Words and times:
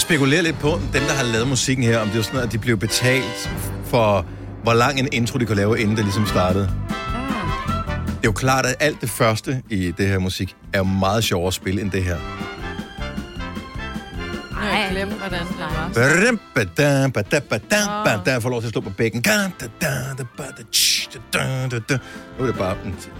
Jeg 0.00 0.04
spekulerer 0.04 0.42
lidt 0.42 0.58
på, 0.58 0.80
dem 0.92 1.02
der 1.02 1.12
har 1.12 1.24
lavet 1.24 1.48
musikken 1.48 1.84
her, 1.84 1.98
om 1.98 2.08
det 2.08 2.18
er 2.18 2.22
sådan 2.22 2.34
noget, 2.34 2.46
at 2.46 2.52
de 2.52 2.58
blev 2.58 2.76
betalt 2.76 3.50
for, 3.84 4.26
hvor 4.62 4.72
lang 4.72 4.98
en 4.98 5.08
intro 5.12 5.38
de 5.38 5.46
kunne 5.46 5.56
lave, 5.56 5.80
inden 5.80 5.96
det 5.96 6.04
ligesom 6.04 6.26
startede. 6.26 6.70
Det 8.06 8.14
er 8.14 8.18
jo 8.24 8.32
klart, 8.32 8.66
at 8.66 8.74
alt 8.80 9.00
det 9.00 9.10
første 9.10 9.62
i 9.70 9.90
det 9.90 10.08
her 10.08 10.18
musik 10.18 10.56
er 10.72 10.78
jo 10.78 10.84
meget 10.84 11.24
sjovere 11.24 11.46
at 11.46 11.54
spille 11.54 11.80
end 11.80 11.90
det 11.90 12.04
her. 12.04 12.16
Jeg 14.50 14.84
har 14.84 14.90
glemt, 14.90 15.12
hvordan 15.12 15.46
det 15.46 15.58
var. 15.58 15.90
Badum, 15.94 16.40
badam, 16.54 17.12
badam, 17.12 17.42
badam, 17.42 18.04
badam. 18.04 18.22
Jeg 18.26 18.42
får 18.42 18.50
lov 18.50 18.60
til 18.60 18.66
at 18.66 18.72
slå 18.72 18.80
på 18.80 18.90
bækken. 18.90 19.20
Da, 19.20 19.30
da, 19.60 19.66
da, 19.80 19.88
da, 20.18 20.24
ba, 20.36 20.42
da, 20.42 20.62
tsh, 20.72 21.10
da, 21.32 21.38
da, 21.38 21.68
da, 21.68 21.78
da. 21.88 21.98
Nu 22.38 22.44
er 22.44 22.46
det 22.46 22.58
bare... 22.58 22.76
Det 22.84 23.10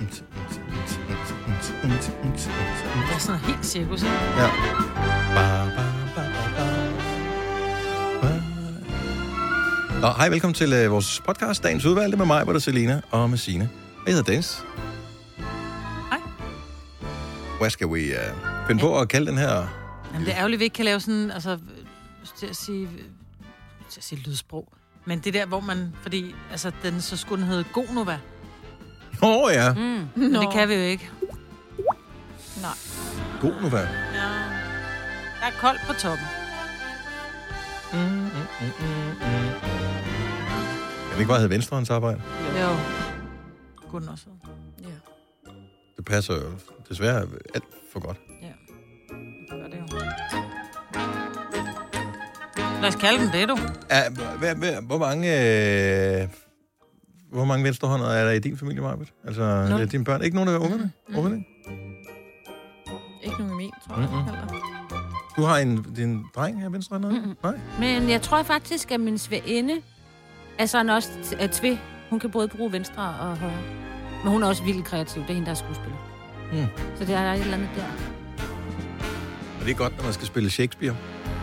er 3.15 3.19
sådan 3.19 3.41
helt 3.41 3.67
cirkus, 3.67 4.03
ikke? 4.03 4.15
Ja. 4.39 4.51
Ba, 5.35 5.65
ba, 5.77 5.90
Nå, 10.01 10.07
hej, 10.07 10.29
velkommen 10.29 10.55
til 10.55 10.85
uh, 10.87 10.93
vores 10.93 11.21
podcast, 11.21 11.63
Dagens 11.63 11.85
Udvalgte, 11.85 12.17
med 12.17 12.27
mig, 12.27 12.45
hvor 12.45 12.53
der 12.53 12.61
Selina 12.61 13.01
og 13.11 13.31
med 13.31 13.39
Signe. 13.39 13.71
Jeg 14.07 14.15
hedder 14.15 14.31
Dennis. 14.31 14.65
Hej. 16.11 16.19
Hvad 17.61 17.71
skal 17.71 17.95
vi 17.95 18.11
uh, 18.11 18.67
finde 18.67 18.81
på 18.81 18.99
at 18.99 19.09
kalde 19.09 19.27
den 19.27 19.39
her? 19.39 19.67
Jamen, 20.13 20.27
det 20.27 20.33
er 20.33 20.39
ærgerligt, 20.39 20.57
at 20.57 20.61
vi 20.61 20.65
ikke 20.65 20.75
kan 20.75 20.85
lave 20.85 21.01
sådan, 21.01 21.31
altså, 21.31 21.59
til 22.39 22.47
at 22.47 22.57
sige, 22.57 22.89
til 23.91 24.01
at 24.01 24.05
sige 24.05 24.23
lydsprog. 24.27 24.73
Men 25.05 25.19
det 25.19 25.35
der, 25.35 25.47
hvor 25.47 25.61
man, 25.61 25.95
fordi, 26.03 26.35
altså, 26.51 26.73
den 26.83 27.01
så 27.01 27.17
skulle 27.17 27.43
den 27.43 27.51
hedde 27.51 27.65
Gonova. 27.73 28.19
Åh 29.23 29.45
oh, 29.45 29.53
ja, 29.53 29.75
Mm. 29.75 30.07
Men 30.15 30.35
det 30.35 30.53
kan 30.53 30.69
vi 30.69 30.75
jo 30.75 30.81
ikke. 30.81 31.11
Nej. 32.63 32.71
god 33.41 33.63
nu 33.63 33.69
hvad? 33.69 33.81
Ja. 33.81 33.87
Der 35.41 35.47
er 35.47 35.61
koldt 35.61 35.81
på 35.87 35.93
toppen. 35.93 36.27
Kan 37.91 38.31
det 38.81 39.70
ikke 41.21 41.29
bare 41.29 41.39
hedde 41.39 41.51
venstrehåndsarbejde? 41.51 42.23
Jo. 42.61 42.69
Kunne 43.91 44.01
den 44.01 44.09
også 44.09 44.25
hedde. 44.25 44.39
Ja. 44.83 44.95
Det 45.97 46.05
passer 46.05 46.35
jo 46.35 46.51
desværre 46.89 47.27
alt 47.55 47.65
for 47.93 48.01
godt. 48.01 48.21
Ja. 48.43 48.47
Det 48.47 49.51
gør 49.51 49.69
det 49.69 49.93
jo. 49.93 49.99
Lad 52.81 52.89
os 52.89 52.97
kalde 52.97 53.25
den 53.25 53.33
det, 53.33 53.49
du. 53.49 53.59
Ja, 53.91 54.11
hvad, 54.39 54.55
hvad, 54.55 54.83
hvor 54.83 54.99
mange... 54.99 55.29
Øh, 56.23 56.29
hvor 57.33 57.45
mange 57.45 57.65
venstrehånder 57.65 58.07
er 58.07 58.25
der 58.25 58.33
i 58.33 58.39
din 58.39 58.59
familie, 58.59 58.81
Marbet? 58.83 59.13
Altså, 59.27 59.67
Nul. 59.71 59.81
er 59.81 59.87
dine 59.87 60.05
børn? 60.05 60.23
Ikke 60.23 60.37
nogen 60.37 60.49
af 60.55 60.59
ungerne? 60.59 60.93
Mm. 61.09 61.17
Ungerne? 61.17 61.45
Ikke 63.23 63.39
nogen 63.39 63.53
i 63.53 63.57
min, 63.57 63.71
tror 63.89 64.01
jeg. 64.01 64.09
Heller. 64.09 64.47
Du 65.37 65.43
har 65.43 65.59
en 65.59 65.83
din 65.97 66.25
dreng 66.35 66.61
her 66.61 66.69
venstrehånder? 66.69 67.11
Mm-hmm. 67.11 67.37
Nej? 67.43 67.61
Men 67.81 68.11
jeg 68.11 68.23
tror 68.23 68.43
faktisk, 68.43 68.91
at 68.91 69.01
min 69.01 69.19
er 70.59 70.67
sådan 70.67 70.91
også 70.91 71.09
er 71.39 71.47
tve. 71.47 71.79
Hun 72.11 72.21
kan 72.21 72.31
både 72.31 72.49
bruge 72.49 72.73
venstre 72.73 73.03
og 73.21 73.37
højre. 73.37 73.53
Men 74.25 74.33
hun 74.33 74.43
er 74.43 74.47
også 74.47 74.63
vildt 74.63 74.85
kreativ. 74.85 75.23
Det 75.23 75.31
er 75.31 75.35
hende, 75.35 75.47
der 75.47 75.53
er 75.53 75.57
skuespiller. 75.57 75.97
Mm. 76.53 76.67
Så 76.99 77.05
det 77.05 77.15
er 77.15 77.33
et 77.33 77.41
eller 77.41 77.55
andet 77.55 77.69
der. 77.77 77.83
Og 79.61 79.67
det 79.67 79.71
er 79.71 79.75
godt, 79.77 79.97
når 79.97 80.05
man 80.05 80.13
skal 80.13 80.27
spille 80.27 80.51
Shakespeare. 80.51 80.95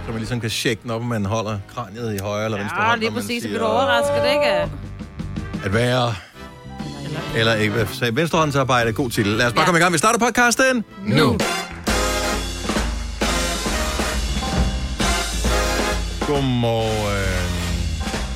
Så 0.06 0.12
man 0.12 0.18
ligesom 0.18 0.40
kan 0.42 0.50
shake 0.50 0.80
den 0.84 0.92
op, 0.92 1.02
om 1.02 1.08
man 1.08 1.26
holder 1.26 1.60
kraniet 1.76 2.16
i 2.16 2.18
højre 2.18 2.46
eller 2.46 2.58
venstre 2.58 2.82
Ja, 2.82 2.88
hånd. 2.90 3.00
lige 3.00 3.10
når 3.10 3.16
man 3.16 3.22
præcis. 3.24 3.44
Så 3.44 3.50
bliver 3.50 3.62
du 3.64 3.66
overrasket, 3.70 4.30
ikke? 4.34 4.46
At 5.66 5.74
være... 5.74 6.14
Eller 7.36 7.54
ikke. 7.54 7.74
Hvad 7.74 7.86
sagde 7.88 8.16
Venstrehåndsarbejde. 8.16 8.94
God 8.94 9.10
titel. 9.10 9.32
Lad 9.32 9.46
os 9.48 9.54
bare 9.54 9.62
ja. 9.62 9.66
komme 9.66 9.80
i 9.80 9.82
gang. 9.82 9.94
Vi 9.94 9.98
starter 9.98 10.20
podcasten 10.20 10.86
nu. 11.06 11.38
Godmorgen. 16.28 17.27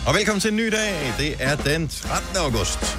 Og 0.07 0.15
velkommen 0.15 0.39
til 0.41 0.49
en 0.51 0.57
ny 0.57 0.71
dag. 0.71 1.13
Det 1.17 1.35
er 1.39 1.55
den 1.55 1.87
13. 1.87 2.37
august. 2.37 2.97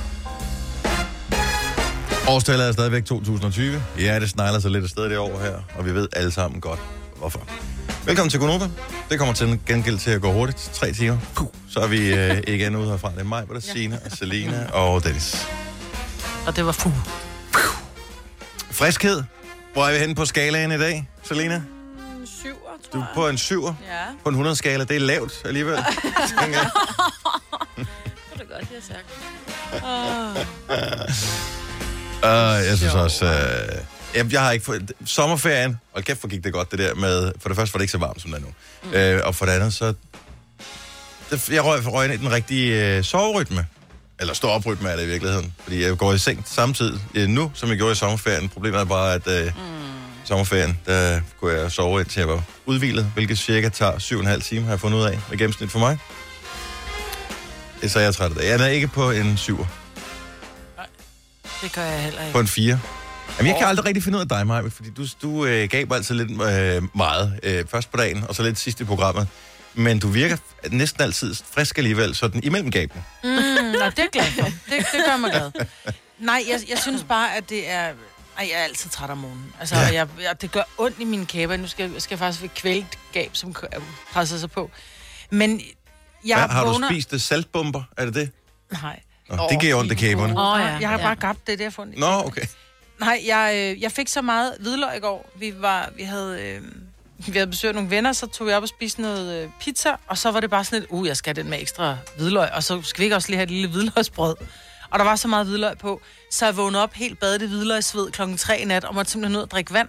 Årstallet 2.28 2.68
er 2.68 2.72
stadigvæk 2.72 3.04
2020. 3.04 3.82
Ja, 3.98 4.20
det 4.20 4.30
snegler 4.30 4.60
sig 4.60 4.70
lidt 4.70 4.84
afsted 4.84 5.04
det 5.04 5.18
år 5.18 5.38
her, 5.40 5.54
og 5.78 5.86
vi 5.86 5.94
ved 5.94 6.08
alle 6.12 6.30
sammen 6.30 6.60
godt, 6.60 6.80
hvorfor. 7.16 7.40
Velkommen 8.06 8.30
til 8.30 8.40
Gonova. 8.40 8.68
Det 9.10 9.18
kommer 9.18 9.34
til 9.34 9.60
gengæld 9.66 9.98
til 9.98 10.10
at 10.10 10.20
gå 10.20 10.32
hurtigt. 10.32 10.70
Tre 10.72 10.92
timer. 10.92 11.18
Puh, 11.34 11.48
så 11.70 11.80
er 11.80 11.86
vi 11.86 12.14
øh, 12.14 12.42
igen 12.48 12.76
ude 12.76 12.90
herfra. 12.90 13.10
Det 13.10 13.20
er 13.20 13.24
mig, 13.24 13.44
hvor 13.44 13.54
der 13.54 13.60
er 13.60 13.72
Signe, 13.72 14.00
og 14.04 14.10
Selina 14.12 14.66
og 14.72 15.04
Dennis. 15.04 15.46
Og 16.46 16.56
det 16.56 16.66
var 16.66 16.72
fu. 16.72 16.90
Friskhed. 18.70 19.22
Hvor 19.72 19.86
er 19.86 19.92
vi 19.92 19.98
henne 19.98 20.14
på 20.14 20.24
skalaen 20.24 20.72
i 20.72 20.78
dag, 20.78 21.08
Selina? 21.22 21.62
Syver, 22.42 22.54
tror 22.54 22.78
Du 22.92 22.98
er 22.98 23.04
jeg. 23.06 23.14
på 23.14 23.28
en 23.28 23.38
7 23.38 23.64
Ja, 23.64 23.70
på 24.22 24.28
en 24.28 24.46
100-skala. 24.46 24.84
Det 24.84 24.96
er 24.96 25.00
lavt 25.00 25.42
alligevel. 25.44 25.76
det 25.82 25.84
er 25.84 25.90
det 28.38 28.48
godt, 28.48 28.60
jeg 28.70 28.70
har 28.70 28.80
sagt. 28.80 29.06
Uh, 32.24 32.66
jeg 32.68 32.78
synes 32.78 32.94
også... 32.94 33.24
Uh, 33.24 33.30
jeg, 34.14 34.32
jeg 34.32 34.42
har 34.42 34.50
ikke 34.50 34.64
fået... 34.64 34.92
Sommerferien... 35.04 35.80
Og 35.92 36.04
kæft, 36.04 36.20
hvor 36.20 36.28
gik 36.28 36.44
det 36.44 36.52
godt, 36.52 36.70
det 36.70 36.78
der 36.78 36.94
med... 36.94 37.32
For 37.40 37.48
det 37.48 37.56
første 37.56 37.74
var 37.74 37.78
det 37.78 37.82
ikke 37.82 37.92
så 37.92 37.98
varmt, 37.98 38.22
som 38.22 38.30
det 38.30 38.38
er 38.38 38.42
nu. 38.42 38.48
Mm. 39.14 39.18
Uh, 39.18 39.26
og 39.26 39.34
for 39.34 39.46
det 39.46 39.52
andet, 39.52 39.74
så... 39.74 39.94
Det, 41.30 41.50
jeg 41.50 41.64
røg, 41.64 41.86
røg 41.86 42.04
ind 42.04 42.14
i 42.14 42.16
den 42.16 42.32
rigtige 42.32 42.98
uh, 42.98 43.04
soverytme. 43.04 43.66
Eller 44.20 44.34
stå 44.34 44.48
oprytme 44.48 44.88
er 44.88 44.96
det 44.96 45.02
i 45.02 45.06
virkeligheden. 45.06 45.54
Fordi 45.62 45.82
jeg 45.82 45.98
går 45.98 46.12
i 46.12 46.18
seng 46.18 46.42
samtidig 46.46 47.00
uh, 47.16 47.22
nu, 47.22 47.50
som 47.54 47.68
jeg 47.68 47.76
gjorde 47.76 47.92
i 47.92 47.94
sommerferien. 47.94 48.48
Problemet 48.48 48.80
er 48.80 48.84
bare, 48.84 49.14
at 49.14 49.26
uh, 49.26 49.32
mm. 49.62 49.81
Sommerferien, 50.24 50.78
der 50.86 51.20
kunne 51.40 51.52
jeg 51.52 51.72
sove 51.72 52.00
indtil 52.00 52.20
jeg 52.20 52.28
var 52.28 52.42
udvilet, 52.66 53.04
hvilket 53.14 53.38
cirka 53.38 53.68
tager 53.68 53.92
7,5 53.92 54.40
timer, 54.40 54.62
har 54.64 54.72
jeg 54.72 54.80
fundet 54.80 54.98
ud 54.98 55.04
af, 55.04 55.18
med 55.30 55.38
gennemsnit 55.38 55.70
for 55.70 55.78
mig. 55.78 55.98
Så 57.88 57.98
er 57.98 58.02
jeg 58.02 58.14
træt 58.14 58.30
af 58.30 58.36
det. 58.36 58.44
Jeg 58.44 58.60
er 58.60 58.66
ikke 58.66 58.88
på 58.88 59.10
en 59.10 59.34
7'er. 59.34 59.66
Det 61.62 61.72
gør 61.72 61.82
jeg 61.82 62.02
heller 62.02 62.20
ikke. 62.20 62.32
På 62.32 62.40
en 62.40 62.46
4. 62.46 62.80
Jamen, 63.38 63.52
jeg 63.52 63.58
kan 63.58 63.68
aldrig 63.68 63.86
rigtig 63.86 64.02
finde 64.02 64.18
ud 64.18 64.22
af 64.22 64.28
dig, 64.28 64.46
Maja, 64.46 64.68
fordi 64.68 64.90
du, 64.90 65.06
du 65.22 65.46
øh, 65.46 65.68
gav 65.68 65.86
altid 65.92 66.14
lidt 66.14 66.30
øh, 66.30 66.82
meget. 66.96 67.40
Øh, 67.42 67.64
først 67.68 67.90
på 67.90 67.96
dagen, 67.96 68.24
og 68.28 68.34
så 68.34 68.42
lidt 68.42 68.58
sidst 68.58 68.80
i 68.80 68.84
programmet. 68.84 69.28
Men 69.74 69.98
du 69.98 70.08
virker 70.08 70.36
næsten 70.70 71.02
altid 71.02 71.34
frisk 71.54 71.78
alligevel, 71.78 72.14
sådan 72.14 72.44
imellem 72.44 72.70
gabene. 72.70 73.02
Mm, 73.24 73.30
nå, 73.30 73.90
det 73.96 73.98
er 73.98 74.10
glad 74.12 74.24
for. 74.24 74.44
Det, 74.44 74.54
det 74.92 75.04
gør 75.06 75.16
mig 75.16 75.30
glad. 75.30 75.50
Nej, 76.18 76.44
jeg, 76.48 76.60
jeg 76.70 76.78
synes 76.78 77.04
bare, 77.08 77.36
at 77.36 77.48
det 77.48 77.70
er... 77.70 77.88
Ej, 78.38 78.48
jeg 78.52 78.60
er 78.60 78.64
altid 78.64 78.90
træt 78.90 79.10
om 79.10 79.18
morgenen. 79.18 79.52
Altså, 79.60 79.76
Ja. 79.76 79.80
jeg, 79.94 80.08
jeg, 80.22 80.40
det 80.42 80.52
gør 80.52 80.62
ondt 80.78 80.98
i 80.98 81.04
mine 81.04 81.26
kæber. 81.26 81.56
Nu 81.56 81.66
skal 81.66 81.90
jeg 81.92 82.02
skal 82.02 82.14
jeg 82.14 82.18
faktisk 82.18 82.42
ved 82.42 82.48
kvælt 82.48 82.98
gab, 83.12 83.30
som 83.32 83.54
k- 83.58 83.82
presser 84.12 84.38
sig 84.38 84.50
på. 84.50 84.70
Men 85.30 85.60
jeg 86.26 86.36
Hvad, 86.38 86.48
har 86.48 86.64
vågner... 86.66 86.88
du 86.88 86.94
spist 86.94 87.10
det 87.10 87.22
saltbomber? 87.22 87.82
Er 87.96 88.04
det 88.04 88.14
det? 88.14 88.30
Nej. 88.82 89.00
Nå, 89.28 89.46
det 89.50 89.60
giver 89.60 89.74
ondt 89.74 89.92
i 89.92 89.94
kæberne. 89.94 90.40
Åh, 90.40 90.52
Åh, 90.54 90.60
ja. 90.60 90.66
Jeg 90.80 90.88
har 90.88 90.98
Ja. 90.98 91.04
bare 91.04 91.14
gabt 91.16 91.46
det 91.46 91.58
der 91.58 91.70
fundet. 91.70 91.98
Nå, 91.98 92.06
okay. 92.06 92.42
Nej, 93.00 93.22
jeg, 93.26 93.52
øh, 93.56 93.82
jeg 93.82 93.92
fik 93.92 94.08
så 94.08 94.22
meget 94.22 94.54
hvidløg 94.60 94.96
i 94.96 95.00
går. 95.00 95.30
Vi, 95.38 95.54
var, 95.58 95.90
vi, 95.96 96.02
havde, 96.02 96.40
øh, 96.42 96.62
vi 97.26 97.32
havde 97.32 97.46
besøgt 97.46 97.74
nogle 97.74 97.90
venner, 97.90 98.12
så 98.12 98.26
tog 98.26 98.46
vi 98.46 98.52
op 98.52 98.62
og 98.62 98.68
spiste 98.68 99.02
noget 99.02 99.42
øh, 99.42 99.50
pizza, 99.60 99.90
og 100.06 100.18
så 100.18 100.30
var 100.30 100.40
det 100.40 100.50
bare 100.50 100.64
sådan 100.64 100.78
et, 100.82 100.86
uh, 100.90 101.06
jeg 101.06 101.16
skal 101.16 101.34
have 101.36 101.42
den 101.42 101.50
med 101.50 101.60
ekstra 101.60 101.96
hvidløg, 102.16 102.50
og 102.52 102.62
så 102.62 102.82
skal 102.82 102.98
vi 103.00 103.04
ikke 103.04 103.16
også 103.16 103.28
lige 103.28 103.36
have 103.36 103.44
et 103.44 103.50
lille 103.50 103.68
hvidløgsbrød. 103.68 104.34
Og 104.92 104.98
der 104.98 105.04
var 105.04 105.16
så 105.16 105.28
meget 105.28 105.46
hvidløg 105.46 105.78
på, 105.78 106.00
så 106.30 106.44
jeg 106.44 106.56
vågnede 106.56 106.82
op 106.82 106.94
helt 106.94 107.20
badet 107.20 107.42
i 107.42 107.46
hvidløgsved 107.46 108.10
klokken 108.10 108.36
3 108.36 108.58
i 108.60 108.64
nat, 108.64 108.84
og 108.84 108.94
måtte 108.94 109.10
simpelthen 109.10 109.36
ud 109.36 109.42
og 109.42 109.50
drikke 109.50 109.72
vand. 109.72 109.88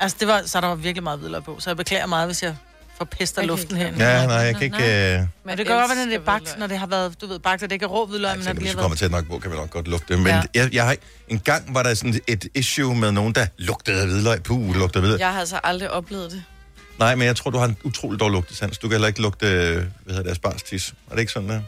Altså, 0.00 0.16
det 0.20 0.28
var, 0.28 0.42
så 0.46 0.60
der 0.60 0.66
var 0.66 0.74
virkelig 0.74 1.02
meget 1.02 1.18
hvidløg 1.18 1.44
på, 1.44 1.56
så 1.60 1.70
jeg 1.70 1.76
beklager 1.76 2.06
meget, 2.06 2.28
hvis 2.28 2.42
jeg 2.42 2.56
forpester 2.98 3.42
kan 3.42 3.48
luften 3.48 3.76
herinde. 3.76 4.04
Ja, 4.04 4.26
nej, 4.26 4.34
jeg 4.36 4.54
kan 4.54 4.62
ikke... 4.62 5.14
Øh, 5.14 5.20
Men 5.44 5.58
det 5.58 5.66
gør 5.66 5.86
godt, 5.86 5.98
når 5.98 6.04
det 6.04 6.14
er 6.14 6.18
bagt, 6.18 6.58
når 6.58 6.66
det 6.66 6.78
har 6.78 6.86
været, 6.86 7.20
du 7.20 7.26
ved, 7.26 7.38
bagt, 7.38 7.62
og 7.62 7.70
det 7.70 7.74
ikke 7.74 7.84
er 7.84 7.88
rå 7.88 8.06
hvidløg, 8.06 8.36
men 8.36 8.44
når 8.44 8.52
det 8.52 8.62
lige 8.62 8.62
vi 8.62 8.68
har 8.68 8.74
kommer 8.74 8.88
været... 8.88 8.98
tæt 8.98 9.10
nok 9.10 9.26
på, 9.28 9.38
kan 9.38 9.50
vi 9.50 9.56
nok 9.56 9.70
godt 9.70 9.88
lugte 9.88 10.14
det. 10.14 10.22
Men 10.22 10.26
Ja. 10.32 10.42
jeg, 10.54 10.74
jeg 10.74 10.84
har, 10.86 10.96
en 11.28 11.38
gang 11.38 11.74
var 11.74 11.82
der 11.82 11.94
sådan 11.94 12.20
et 12.26 12.48
issue 12.54 12.94
med 12.96 13.12
nogen, 13.12 13.34
der 13.34 13.46
lugtede 13.58 14.00
af 14.00 14.06
hvidløg. 14.06 14.42
Puh, 14.42 14.68
det 14.68 14.76
lugtede 14.76 15.00
hvidløg. 15.00 15.20
Jeg 15.20 15.32
har 15.32 15.40
altså 15.40 15.60
aldrig 15.64 15.90
oplevet 15.90 16.30
det. 16.30 16.44
Nej, 16.98 17.14
men 17.14 17.26
jeg 17.26 17.36
tror, 17.36 17.50
du 17.50 17.58
har 17.58 17.64
en 17.66 17.76
utrolig 17.84 18.20
dårlig 18.20 18.32
lugtesans. 18.34 18.78
Du 18.78 18.88
kan 18.88 18.92
heller 18.94 19.08
ikke 19.08 19.22
lugte, 19.22 19.46
øh, 19.46 19.52
hvad 19.74 19.84
hedder 20.06 20.22
det, 20.22 20.30
aspargestis. 20.30 20.94
Er 21.10 21.14
det 21.14 21.20
ikke 21.20 21.32
sådan 21.32 21.48
der? 21.48 21.60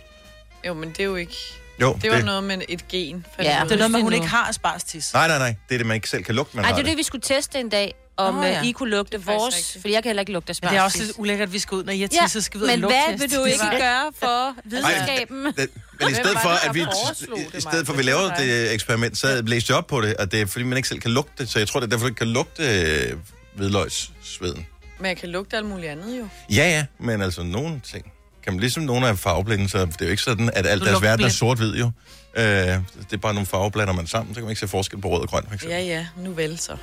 Jo, 0.66 0.74
men 0.74 0.88
det 0.88 1.00
er 1.00 1.04
jo 1.04 1.14
ikke... 1.16 1.36
Jo, 1.80 1.98
Det 2.02 2.10
var 2.10 2.22
noget 2.22 2.44
med 2.44 2.58
et 2.68 2.88
gen. 2.88 3.26
Ja. 3.38 3.42
Det 3.42 3.50
er 3.72 3.76
noget 3.76 3.90
med, 3.90 3.98
at 3.98 4.02
hun 4.02 4.12
nu. 4.12 4.16
ikke 4.16 4.26
har 4.28 4.48
aspargestis. 4.48 5.14
Nej, 5.14 5.28
nej, 5.28 5.38
nej. 5.38 5.54
Det 5.68 5.74
er 5.74 5.78
det, 5.78 5.86
man 5.86 5.94
ikke 5.94 6.08
selv 6.10 6.22
kan 6.24 6.34
lugte, 6.34 6.56
man 6.56 6.62
Nej, 6.62 6.70
har 6.70 6.76
det 6.76 6.84
er 6.84 6.90
det, 6.90 6.98
vi 6.98 7.02
skulle 7.02 7.22
teste 7.22 7.58
en 7.60 7.68
dag, 7.68 7.94
om 8.16 8.38
oh, 8.38 8.44
ja. 8.44 8.50
ja. 8.52 8.62
I 8.62 8.72
kunne 8.72 8.90
lugte 8.90 9.18
Det 9.18 9.26
vores... 9.26 9.54
rigtigt. 9.56 9.80
Fordi 9.80 9.94
jeg 9.94 10.02
kan 10.02 10.08
heller 10.10 10.20
ikke 10.20 10.32
lugte 10.32 10.54
Men 10.62 10.70
det 10.70 10.76
er 10.78 10.82
også 10.82 10.96
asparges. 10.98 11.06
lidt 11.08 11.18
ulækkert, 11.18 11.48
at 11.48 11.52
vi 11.52 11.58
skal 11.58 11.74
ud, 11.74 11.84
når 11.84 11.92
I 11.92 12.00
har 12.00 12.08
Ja, 12.12 12.20
tisset, 12.22 12.44
skal 12.44 12.60
vi 12.60 12.64
ud 12.64 12.68
og 12.70 12.78
men 12.78 12.90
hvad 12.90 13.18
vil 13.18 13.36
du 13.36 13.44
ikke 13.44 13.64
gøre 13.78 14.12
for 14.18 14.54
videnskaben? 14.70 15.44
Det, 15.46 15.70
men 16.00 16.10
i 16.10 16.14
stedet 16.14 16.38
for, 16.42 16.48
det, 16.50 16.58
at 16.68 16.74
vi, 16.74 16.80
det, 16.80 17.54
i 17.58 17.60
stedet 17.60 17.86
for, 17.86 17.92
at 17.92 17.98
vi 17.98 18.02
laver 18.02 18.20
Det 18.28 18.38
det 18.38 18.72
eksperiment, 18.74 19.18
så 19.18 19.42
læste 19.46 19.70
jeg 19.70 19.78
op 19.78 19.86
på 19.86 20.00
det, 20.00 20.16
at 20.18 20.32
det 20.32 20.40
er, 20.40 20.46
fordi 20.46 20.64
man 20.64 20.76
ikke 20.76 20.88
selv 20.88 21.00
kan 21.00 21.10
lugte 21.10 21.32
det. 21.38 21.48
Så 21.52 21.58
jeg 21.58 21.68
tror, 21.68 21.80
det 21.80 21.86
er 21.86 21.90
derfor, 21.90 22.02
du 22.04 22.08
ikke 22.08 22.18
kan 22.18 22.28
lugte 22.28 22.62
øh, 23.10 23.16
hvidløgssveden. 23.54 24.66
Men 24.98 25.06
jeg 25.06 25.16
kan 25.16 25.28
lugte 25.28 25.56
alt 25.56 25.66
muligt 25.66 25.92
andet 25.92 26.18
jo. 26.18 26.28
Ja, 26.50 26.68
ja, 26.68 26.86
men 26.98 27.22
altså 27.22 27.42
nogle 27.42 27.80
ting. 27.92 28.12
Kan 28.44 28.52
man 28.52 28.60
ligesom 28.60 28.82
nogle 28.82 29.08
af 29.08 29.18
farveblinde, 29.18 29.68
så 29.68 29.78
det 29.78 30.00
er 30.00 30.04
jo 30.04 30.10
ikke 30.10 30.22
sådan, 30.22 30.50
at 30.54 30.66
alt 30.66 30.84
deres 30.84 31.02
verden 31.02 31.24
er 31.24 31.28
sort-hvid 31.28 31.76
jo. 31.76 31.90
Øh, 32.36 32.44
det 32.44 32.82
er 33.12 33.16
bare 33.16 33.34
nogle 33.34 33.46
farveblander 33.46 33.94
man 33.94 34.06
sammen, 34.06 34.34
så 34.34 34.38
kan 34.38 34.44
man 34.44 34.50
ikke 34.50 34.60
se 34.60 34.68
forskel 34.68 35.00
på 35.00 35.08
rød 35.08 35.20
og 35.20 35.28
grøn, 35.28 35.42
for 35.46 35.54
eksempel. 35.54 35.78
Ja, 35.78 35.84
ja, 35.84 36.06
nu 36.16 36.32
vel 36.32 36.58
så. 36.58 36.76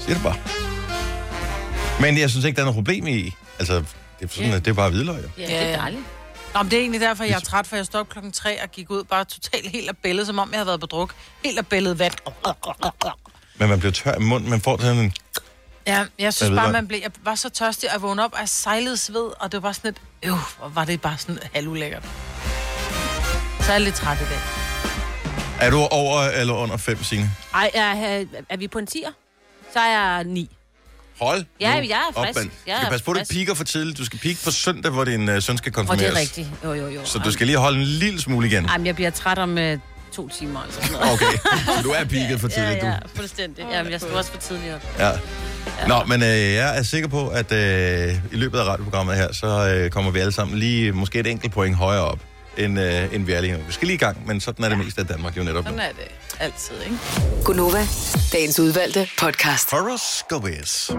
Siger 0.00 0.14
det 0.14 0.22
bare. 0.22 0.36
Men 2.00 2.18
jeg 2.18 2.30
synes 2.30 2.44
ikke, 2.44 2.56
der 2.56 2.62
er 2.62 2.64
noget 2.64 2.76
problem 2.76 3.06
i. 3.06 3.34
Altså, 3.58 3.74
det 3.74 3.84
er, 4.20 4.28
sådan, 4.28 4.52
at 4.52 4.64
det 4.64 4.70
er 4.70 4.74
bare 4.74 4.90
hvidløg. 4.90 5.24
Ja, 5.38 5.42
det 5.42 5.56
er 5.56 5.76
dejligt. 5.76 6.02
Nå, 6.54 6.62
men 6.62 6.70
det 6.70 6.76
er 6.76 6.80
egentlig 6.80 7.00
derfor, 7.00 7.24
jeg 7.24 7.34
er 7.34 7.40
træt, 7.40 7.66
for 7.66 7.76
jeg 7.76 7.86
stod 7.86 8.00
op 8.00 8.08
klokken 8.08 8.32
3 8.32 8.62
og 8.62 8.70
gik 8.70 8.90
ud 8.90 9.04
bare 9.04 9.24
totalt 9.24 9.70
helt 9.70 9.88
af 9.88 9.96
bællet, 9.96 10.26
som 10.26 10.38
om 10.38 10.48
jeg 10.50 10.58
havde 10.58 10.66
været 10.66 10.80
på 10.80 10.86
druk. 10.86 11.14
Helt 11.44 11.58
af 11.58 11.66
bællet 11.66 11.98
vand. 11.98 12.12
Men 13.58 13.68
man 13.68 13.78
bliver 13.78 13.92
tør 13.92 14.14
i 14.14 14.20
munden. 14.20 14.50
Man 14.50 14.60
får 14.60 14.78
sådan 14.80 14.98
en... 14.98 15.12
Ja, 15.86 15.96
jeg 15.98 16.06
Jeg 16.18 16.34
synes 16.34 16.50
ved 16.50 16.58
bare, 16.58 16.72
man 16.72 16.86
blev, 16.88 16.98
jeg 17.02 17.10
var 17.24 17.34
så 17.34 17.48
tørstig, 17.48 17.88
og 17.88 17.92
jeg 17.94 18.02
vågnede 18.02 18.24
op, 18.24 18.32
og 18.32 18.40
jeg 18.40 18.48
sejlede 18.48 18.96
sved, 18.96 19.30
og 19.40 19.52
det 19.52 19.54
var 19.54 19.60
bare 19.60 19.74
sådan 19.74 19.90
et, 19.90 20.00
øv, 20.28 20.36
hvor 20.58 20.68
var 20.68 20.84
det 20.84 21.00
bare 21.00 21.18
sådan 21.18 21.38
halvulækkert. 21.54 22.04
Så 23.60 23.68
er 23.68 23.72
jeg 23.72 23.80
lidt 23.80 23.94
træt 23.94 24.16
i 24.20 24.24
dag. 24.24 24.38
Er 25.60 25.70
du 25.70 25.78
over 25.78 26.20
eller 26.22 26.54
under 26.54 26.76
5, 26.76 27.02
Signe? 27.04 27.30
Ej, 27.54 27.70
er, 27.74 28.24
er 28.48 28.56
vi 28.56 28.68
på 28.68 28.78
en 28.78 28.86
tier? 28.86 29.08
Så 29.72 29.78
er 29.80 29.90
jeg 30.16 30.24
9. 30.24 30.50
Hold 31.20 31.44
Ja, 31.60 31.80
nu 31.80 31.88
jeg 31.88 32.02
er 32.10 32.22
frisk. 32.24 32.28
op, 32.28 32.34
mand. 32.36 32.50
Jeg 32.66 32.76
Du 32.76 32.80
skal 32.80 32.90
passe 32.90 33.04
på, 33.04 33.10
at 33.12 33.16
du 33.30 33.34
piker 33.34 33.54
for 33.54 33.64
tidligt. 33.64 33.98
Du 33.98 34.04
skal 34.04 34.18
pike 34.18 34.44
på 34.44 34.50
søndag, 34.50 34.92
hvor 34.92 35.04
din 35.04 35.28
øh, 35.28 35.42
søn 35.42 35.58
skal 35.58 35.70
Og 35.70 35.74
konfirmeres. 35.74 36.10
det 36.12 36.16
er 36.16 36.20
rigtigt. 36.20 36.48
Jo, 36.64 36.72
jo, 36.72 36.86
jo. 36.88 37.04
Så 37.04 37.18
du 37.18 37.32
skal 37.32 37.46
lige 37.46 37.58
holde 37.58 37.78
en 37.78 37.84
lille 37.84 38.20
smule 38.20 38.46
igen. 38.46 38.66
Jamen, 38.72 38.86
jeg 38.86 38.94
bliver 38.94 39.10
træt 39.10 39.38
om 39.38 39.50
uh, 39.50 39.58
to 40.12 40.28
timer 40.28 40.60
eller 40.62 40.74
sådan 40.74 40.92
noget. 40.92 41.12
Okay, 41.12 41.36
så 41.76 41.82
du 41.82 41.90
er 41.90 42.04
piket 42.04 42.40
for 42.40 42.48
Ja, 42.48 42.54
tidligt, 42.54 42.84
ja, 42.84 42.90
du. 43.02 43.08
fuldstændig. 43.16 43.66
Jamen, 43.72 43.92
jeg 43.92 44.00
skal 44.00 44.14
også 44.14 44.30
for 44.30 44.38
tidligt 44.38 44.74
op. 44.74 44.80
Ja. 44.98 45.10
Nå, 45.88 46.04
men 46.04 46.22
øh, 46.22 46.28
jeg 46.54 46.78
er 46.78 46.82
sikker 46.82 47.08
på, 47.08 47.28
at 47.28 47.52
øh, 47.52 48.14
i 48.32 48.36
løbet 48.36 48.58
af 48.58 48.64
radioprogrammet 48.64 49.16
her, 49.16 49.32
så 49.32 49.46
øh, 49.74 49.90
kommer 49.90 50.10
vi 50.10 50.18
alle 50.18 50.32
sammen 50.32 50.58
lige 50.58 50.92
måske 50.92 51.18
et 51.18 51.26
enkelt 51.26 51.52
point 51.52 51.76
højere 51.76 52.04
op, 52.04 52.18
end, 52.58 52.80
øh, 52.80 53.14
end 53.14 53.24
vi 53.26 53.32
er 53.32 53.40
lige 53.40 53.52
nu. 53.52 53.58
Vi 53.66 53.72
skal 53.72 53.86
lige 53.86 53.94
i 53.94 53.98
gang, 53.98 54.26
men 54.26 54.40
sådan 54.40 54.64
er 54.64 54.68
det 54.68 54.78
meste 54.78 55.00
af 55.00 55.06
Danmark 55.06 55.36
jo 55.36 55.42
netop 55.42 55.64
nu. 55.64 55.70
Sådan 55.70 55.80
er 55.80 55.88
det 55.92 56.08
altid, 56.40 56.74
ikke? 56.84 56.96
Gunova, 57.44 57.86
dagens 58.32 58.60
udvalgte 58.60 59.08
podcast. 59.18 59.70
Horoscopes. 59.70 60.90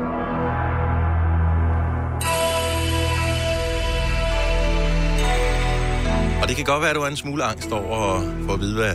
Det 6.52 6.58
kan 6.58 6.66
godt 6.66 6.82
være, 6.82 6.90
at 6.90 6.96
du 6.96 7.02
er 7.02 7.08
en 7.08 7.16
smule 7.16 7.44
angst 7.44 7.72
over 7.72 8.16
at 8.16 8.46
få 8.46 8.54
at 8.54 8.60
vide, 8.60 8.76
hvad 8.76 8.94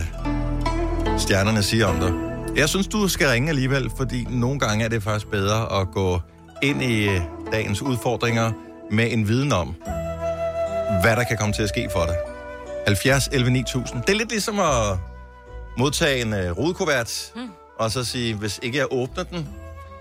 stjernerne 1.19 1.63
siger 1.63 1.87
om 1.87 2.01
dig. 2.01 2.13
Jeg 2.57 2.69
synes, 2.69 2.87
du 2.87 3.09
skal 3.09 3.29
ringe 3.29 3.49
alligevel, 3.49 3.91
fordi 3.97 4.27
nogle 4.31 4.61
gange 4.61 4.85
er 4.85 4.89
det 4.89 5.03
faktisk 5.03 5.31
bedre 5.31 5.81
at 5.81 5.91
gå 5.93 6.21
ind 6.63 6.83
i 6.83 7.09
øh, 7.09 7.21
dagens 7.53 7.83
udfordringer 7.83 8.53
med 8.91 9.13
en 9.13 9.29
viden 9.29 9.53
om, 9.53 9.75
hvad 11.03 11.17
der 11.17 11.25
kan 11.25 11.37
komme 11.37 11.53
til 11.53 11.63
at 11.63 11.69
ske 11.69 11.89
for 11.93 12.05
dig. 12.05 12.17
70 12.87 13.29
11 13.33 13.51
9000. 13.51 14.03
Det 14.03 14.11
er 14.11 14.17
lidt 14.17 14.31
ligesom 14.31 14.59
at 14.59 14.99
modtage 15.79 16.23
en 16.23 16.35
øh, 16.35 16.59
rodekuvert, 16.59 17.33
mm. 17.37 17.51
og 17.79 17.91
så 17.91 18.05
sige, 18.05 18.35
hvis 18.35 18.61
ikke 18.63 18.79
jeg 18.79 18.87
åbner 18.91 19.23
den, 19.23 19.49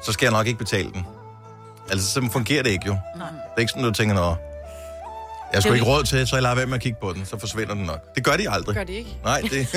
så 0.04 0.12
skal 0.12 0.26
jeg 0.26 0.34
nok 0.34 0.48
ikke 0.48 0.60
betale 0.60 0.92
den. 0.92 1.06
Altså, 1.90 2.08
så 2.12 2.30
fungerer 2.32 2.64
det 2.64 2.70
ikke 2.70 2.86
jo. 2.86 2.98
Nej. 3.18 3.28
Det 3.30 3.38
er 3.56 3.60
ikke 3.60 3.72
sådan, 3.72 3.86
du 3.86 3.92
tænker, 3.92 4.16
nå, 4.16 4.36
jeg 5.56 5.64
skulle 5.64 5.76
ikke 5.76 5.88
råd 5.92 6.04
til, 6.04 6.28
så 6.28 6.36
jeg 6.36 6.44
lader 6.44 6.56
være 6.56 6.66
med 6.66 6.76
at 6.76 6.82
kigge 6.82 6.98
på 7.02 7.14
den, 7.14 7.26
så 7.26 7.40
forsvinder 7.40 7.74
den 7.74 7.84
nok. 7.84 8.16
Det 8.16 8.24
gør 8.24 8.38
de 8.38 8.50
aldrig. 8.50 8.76
Gør 8.76 8.84
det 8.84 8.94
ikke? 8.94 9.18
Nej, 9.24 9.42
det... 9.42 9.52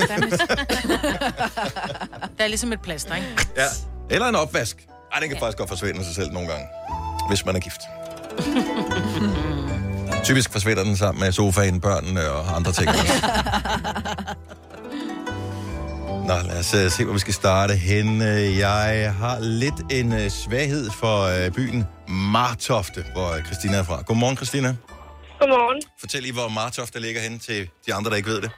Det 2.37 2.43
er 2.43 2.47
ligesom 2.47 2.73
et 2.73 2.81
plaster, 2.81 3.15
ikke? 3.15 3.27
ja. 3.57 3.65
Eller 4.09 4.27
en 4.27 4.35
opvask. 4.35 4.87
Ej, 5.13 5.19
den 5.19 5.29
kan 5.29 5.37
ja. 5.37 5.43
faktisk 5.43 5.57
godt 5.57 5.69
forsvinde 5.69 5.99
af 5.99 6.05
sig 6.05 6.15
selv 6.15 6.31
nogle 6.31 6.49
gange, 6.49 6.65
hvis 7.27 7.45
man 7.45 7.55
er 7.55 7.59
gift. 7.59 7.81
Typisk 10.23 10.51
forsvinder 10.51 10.83
den 10.83 10.97
sammen 10.97 11.23
med 11.23 11.31
sofaen, 11.31 11.81
børnene 11.81 12.31
og 12.31 12.55
andre 12.55 12.71
ting. 12.71 12.87
Nå, 16.27 16.33
lad 16.47 16.59
os 16.59 16.73
uh, 16.73 16.91
se, 16.91 17.03
hvor 17.03 17.13
vi 17.13 17.19
skal 17.19 17.33
starte 17.33 17.75
hen. 17.75 18.21
Jeg 18.59 19.13
har 19.19 19.39
lidt 19.39 19.73
en 19.89 20.13
uh, 20.13 20.19
svaghed 20.29 20.89
for 20.91 21.25
uh, 21.25 21.53
byen 21.53 21.85
Martofte, 22.09 23.05
hvor 23.13 23.33
øh, 23.33 23.45
Christina 23.45 23.77
er 23.77 23.83
fra. 23.83 24.01
Godmorgen, 24.01 24.35
Christina. 24.35 24.75
Godmorgen. 25.39 25.81
Fortæl 25.99 26.21
lige, 26.21 26.33
hvor 26.33 26.47
Martofte 26.47 26.99
ligger 26.99 27.21
hen 27.21 27.39
til 27.39 27.69
de 27.85 27.93
andre, 27.93 28.09
der 28.11 28.17
ikke 28.17 28.29
ved 28.29 28.41
det. 28.45 28.51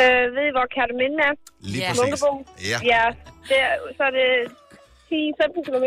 Øh, 0.00 0.24
ved 0.36 0.42
I, 0.48 0.52
hvor 0.56 0.66
Kærteminde 0.76 1.16
er? 1.28 1.32
Lige 1.60 1.82
Ja. 1.82 1.88
præcis. 1.88 2.02
Munkebo? 2.02 2.30
Ja. 2.72 2.78
Ja, 2.92 3.04
der, 3.50 3.62
så 3.96 4.02
er 4.10 4.12
det 4.20 4.28
10-15 5.12 5.64
km 5.68 5.86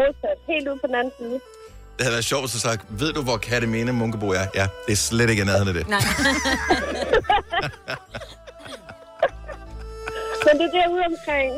modsat. 0.00 0.38
Helt 0.52 0.68
ude 0.68 0.78
på 0.82 0.86
den 0.86 0.94
anden 0.94 1.12
side. 1.18 1.36
Det 1.96 2.04
havde 2.04 2.12
været 2.12 2.24
sjovt, 2.24 2.42
hvis 2.42 2.52
du 2.52 2.58
sagt, 2.58 2.82
ved 3.00 3.12
du, 3.12 3.22
hvor 3.22 3.36
Katteminde 3.36 3.92
Munkebo 3.92 4.28
er? 4.30 4.46
Ja, 4.54 4.66
det 4.86 4.92
er 4.92 4.96
slet 4.96 5.30
ikke 5.30 5.44
nærheden 5.44 5.68
af 5.68 5.74
det. 5.74 5.88
Nej. 5.88 6.00
Men 10.44 10.58
det 10.60 10.66
er 10.66 10.70
derude 10.80 11.02
omkring. 11.12 11.52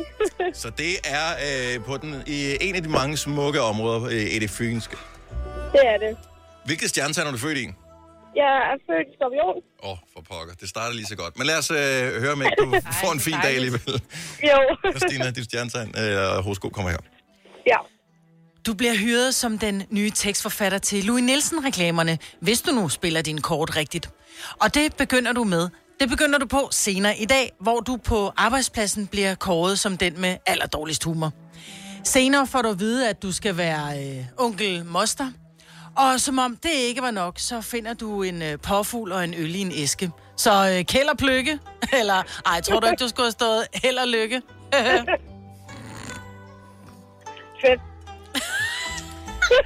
Så 0.56 0.71
det 0.71 0.93
er 1.05 1.29
øh, 1.49 1.85
på 1.85 1.97
den, 1.97 2.23
i 2.27 2.56
en 2.61 2.75
af 2.77 2.82
de 2.82 2.88
mange 2.88 3.17
smukke 3.17 3.61
områder 3.61 4.05
øh, 4.05 4.12
i 4.35 4.38
det 4.38 4.50
fynske. 4.50 4.97
det 5.73 5.81
er 5.85 5.99
det. 5.99 6.17
Hvilket 6.70 6.88
stjernetegn 6.90 7.26
er 7.26 7.31
du 7.31 7.38
født 7.38 7.58
i? 7.58 7.67
Jeg 8.43 8.52
er 8.70 8.76
født 8.87 9.06
i 9.11 9.14
skorpion. 9.19 9.56
Åh, 9.82 9.90
oh, 9.90 9.96
for 10.12 10.20
pokker. 10.31 10.55
Det 10.55 10.69
starter 10.69 10.94
lige 10.94 11.06
så 11.06 11.17
godt. 11.17 11.38
Men 11.38 11.46
lad 11.46 11.58
os 11.58 11.70
øh, 11.70 11.76
høre 12.25 12.37
med, 12.37 12.46
du 12.58 12.64
får 13.02 13.12
en 13.12 13.20
fin 13.20 13.34
dag 13.43 13.55
alligevel. 13.55 14.02
Jo. 14.50 14.58
Christina, 14.96 15.31
dit 15.31 15.44
stjernetegn 15.44 15.94
øh, 15.99 16.37
og 16.37 16.43
horoskop 16.43 16.72
kommer 16.72 16.90
her. 16.90 16.99
ja. 17.67 17.76
Du 18.67 18.75
bliver 18.75 18.94
hyret 18.94 19.34
som 19.34 19.58
den 19.58 19.82
nye 19.90 20.11
tekstforfatter 20.11 20.78
til 20.78 21.05
Louis 21.05 21.25
Nielsen-reklamerne, 21.25 22.19
hvis 22.40 22.62
du 22.62 22.70
nu 22.72 22.88
spiller 22.88 23.22
din 23.22 23.40
kort 23.40 23.76
rigtigt. 23.76 24.11
Og 24.61 24.75
det 24.75 24.96
begynder 24.96 25.32
du 25.32 25.44
med. 25.44 25.69
Det 26.00 26.08
begynder 26.08 26.38
du 26.38 26.46
på 26.46 26.69
senere 26.70 27.19
i 27.19 27.25
dag, 27.25 27.52
hvor 27.61 27.81
du 27.81 27.96
på 27.96 28.32
arbejdspladsen 28.37 29.06
bliver 29.06 29.34
kåret 29.34 29.78
som 29.78 29.96
den 29.96 30.20
med 30.20 30.37
allerdårligst 30.46 31.05
humor. 31.05 31.32
Senere 32.05 32.46
får 32.46 32.62
du 32.62 32.69
at 32.69 32.78
vide, 32.78 33.08
at 33.08 33.22
du 33.22 33.32
skal 33.32 33.56
være 33.56 34.02
øh, 34.05 34.25
onkel 34.38 34.84
Moster. 34.84 35.32
Og 36.00 36.20
som 36.20 36.38
om 36.38 36.56
det 36.56 36.70
ikke 36.70 37.02
var 37.02 37.11
nok, 37.11 37.35
så 37.38 37.61
finder 37.61 37.94
du 37.94 38.23
en 38.23 38.43
øh, 38.43 38.58
påfugl 38.58 39.12
og 39.12 39.25
en 39.25 39.35
øl 39.35 39.55
i 39.55 39.58
en 39.61 39.73
æske. 39.75 40.11
Så 40.37 40.50
øh, 40.79 40.85
keld 40.85 41.08
og 41.08 41.19
pløkke, 41.19 41.58
eller 42.00 42.23
ej, 42.47 42.61
tror 42.61 42.81
du 42.81 42.87
ikke, 42.87 43.05
du 43.05 43.08
skulle 43.08 43.26
have 43.26 43.32
stået 43.32 43.67
held 43.75 43.96
og 43.96 44.08
lykke? 44.08 44.43
Fedt. 47.63 47.81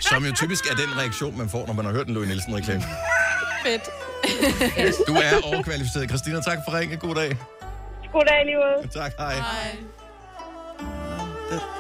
Som 0.09 0.25
jo 0.25 0.33
typisk 0.33 0.67
er 0.71 0.75
den 0.75 0.99
reaktion, 0.99 1.39
man 1.39 1.49
får, 1.49 1.67
når 1.67 1.75
man 1.75 1.85
har 1.85 1.93
hørt 1.93 2.07
en 2.07 2.15
Louis 2.15 2.29
Nielsen-reklame. 2.29 2.83
Fedt. 3.63 3.83
Du 5.09 5.15
er 5.15 5.41
overkvalificeret. 5.45 6.09
Christina, 6.09 6.41
tak 6.41 6.59
for 6.69 6.79
ringen. 6.79 6.99
God 6.99 7.15
dag. 7.15 7.37
Goddag, 8.13 8.45
lige 8.45 8.57
måde. 8.57 8.89
Tak, 8.89 9.13
hej. 9.19 9.35
Hej. 9.35 9.77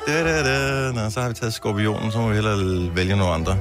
Da, 0.06 0.24
da, 0.24 0.42
da. 0.42 0.92
Nå, 0.92 1.10
så 1.10 1.20
har 1.20 1.28
vi 1.28 1.34
taget 1.34 1.54
skorpionen, 1.54 2.12
så 2.12 2.18
må 2.18 2.28
vi 2.28 2.34
hellere 2.34 2.96
vælge 2.96 3.16
nogle 3.16 3.34
andre. 3.34 3.58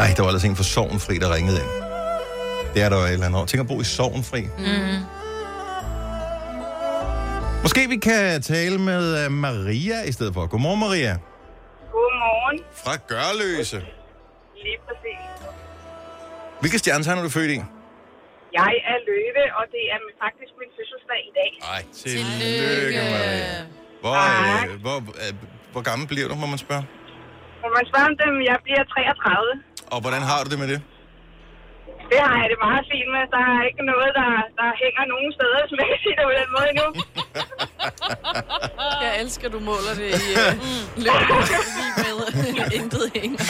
Ej, 0.00 0.08
der 0.16 0.22
var 0.22 0.28
ellers 0.30 0.44
en 0.44 0.56
for 0.56 0.68
Sovnfri, 0.74 1.14
der 1.18 1.34
ringede 1.36 1.58
ind. 1.62 1.70
Det 2.74 2.82
er 2.82 2.88
der 2.88 2.96
jo 3.00 3.04
et 3.04 3.12
eller 3.12 3.26
andet 3.26 3.40
år. 3.40 3.46
Tænk 3.46 3.60
at 3.60 3.68
bo 3.72 3.80
i 3.80 3.84
Sovnfri. 3.84 4.42
Mm. 4.42 5.00
Måske 7.64 7.80
vi 7.94 7.96
kan 8.08 8.42
tale 8.42 8.76
med 8.90 9.04
uh, 9.26 9.32
Maria 9.32 9.98
i 10.10 10.12
stedet 10.16 10.32
for. 10.34 10.42
Godmorgen, 10.52 10.80
Maria. 10.86 11.14
Godmorgen. 11.94 12.58
Fra 12.82 12.94
Gørløse. 13.10 13.78
Lige 14.64 14.78
præcis. 14.86 15.22
Hvilke 16.60 16.78
stjernetegn 16.78 17.18
er 17.18 17.22
du 17.22 17.32
født 17.38 17.50
i? 17.56 17.58
Jeg 18.60 18.72
er 18.92 18.98
løve, 19.08 19.42
og 19.58 19.64
det 19.74 19.84
er 19.94 19.98
faktisk 20.24 20.52
min 20.60 20.70
fødselsdag 20.76 21.20
i 21.30 21.32
dag. 21.40 21.50
Ej, 21.74 21.82
tillykke, 22.02 23.00
Maria. 23.14 23.52
Hvor, 24.02 24.14
øh, 24.14 24.80
hvor, 24.84 24.98
øh, 25.22 25.32
hvor 25.72 25.82
gammel 25.88 26.04
bliver 26.12 26.28
du, 26.30 26.34
må 26.42 26.46
man 26.54 26.60
spørge? 26.66 26.84
Må 27.62 27.68
man 27.76 27.84
spørge 27.90 28.06
om 28.12 28.16
dem, 28.24 28.32
jeg 28.50 28.58
bliver 28.66 28.82
33. 28.84 29.73
Og 29.92 30.00
hvordan 30.00 30.22
har 30.30 30.38
du 30.44 30.48
det 30.50 30.58
med 30.58 30.68
det? 30.72 30.80
Det 32.12 32.18
har 32.26 32.36
jeg 32.42 32.48
det 32.52 32.58
meget 32.66 32.84
fint 32.92 33.08
med. 33.14 33.22
Der 33.36 33.42
er 33.52 33.60
ikke 33.68 33.82
noget, 33.92 34.10
der, 34.20 34.30
der 34.60 34.68
hænger 34.82 35.02
nogen 35.12 35.30
steder, 35.36 35.60
det 35.70 35.76
på 36.28 36.32
den 36.40 36.48
måde 36.56 36.66
endnu. 36.72 36.88
Jeg 39.04 39.12
elsker, 39.22 39.48
du 39.48 39.58
måler 39.60 39.94
det 40.00 40.08
i 40.26 40.28
uh, 40.40 40.46
med 42.58 42.66
intet 42.78 43.04
hænger. 43.14 43.44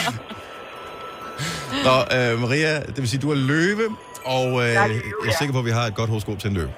Nå, 1.87 1.97
øh, 2.17 2.41
Maria, 2.41 2.81
det 2.81 2.97
vil 2.97 3.09
sige, 3.09 3.21
du 3.21 3.31
er 3.31 3.35
løve, 3.35 3.97
og 4.25 4.47
øh, 4.47 4.69
er 4.69 4.73
jeg 4.73 4.91
er 5.26 5.33
sikker 5.38 5.53
på, 5.53 5.59
at 5.59 5.64
vi 5.64 5.71
har 5.71 5.87
et 5.87 5.95
godt 5.95 6.11
horoskop 6.11 6.38
til 6.38 6.50
en 6.50 6.57
løve. 6.57 6.71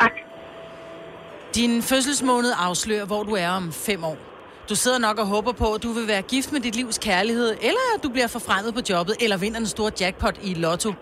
tak. 0.00 0.12
Din 1.54 1.82
fødselsmåned 1.82 2.52
afslører, 2.58 3.04
hvor 3.04 3.22
du 3.22 3.34
er 3.34 3.48
om 3.48 3.72
fem 3.72 4.04
år. 4.04 4.16
Du 4.68 4.74
sidder 4.74 4.98
nok 4.98 5.18
og 5.18 5.26
håber 5.26 5.52
på, 5.52 5.74
at 5.74 5.82
du 5.82 5.92
vil 5.92 6.08
være 6.08 6.22
gift 6.22 6.52
med 6.52 6.60
dit 6.60 6.76
livs 6.76 6.98
kærlighed, 6.98 7.56
eller 7.60 7.80
at 7.96 8.02
du 8.02 8.08
bliver 8.08 8.26
forfremmet 8.26 8.74
på 8.74 8.80
jobbet, 8.88 9.16
eller 9.20 9.36
vinder 9.36 9.60
en 9.60 9.66
stor 9.66 9.90
jackpot 10.00 10.38
i 10.42 10.54
lotto. 10.54 10.92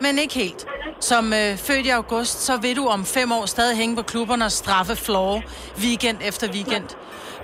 Men 0.00 0.18
ikke 0.18 0.34
helt. 0.34 0.66
Som 1.00 1.32
øh, 1.32 1.56
født 1.56 1.86
i 1.86 1.88
august, 1.88 2.42
så 2.42 2.56
vil 2.56 2.76
du 2.76 2.86
om 2.86 3.04
fem 3.04 3.32
år 3.32 3.46
stadig 3.46 3.76
hænge 3.76 3.96
på 3.96 4.02
klubberne 4.02 4.44
og 4.44 4.52
straffe 4.52 4.96
floor 4.96 5.42
weekend 5.78 6.18
efter 6.24 6.52
weekend. 6.52 6.84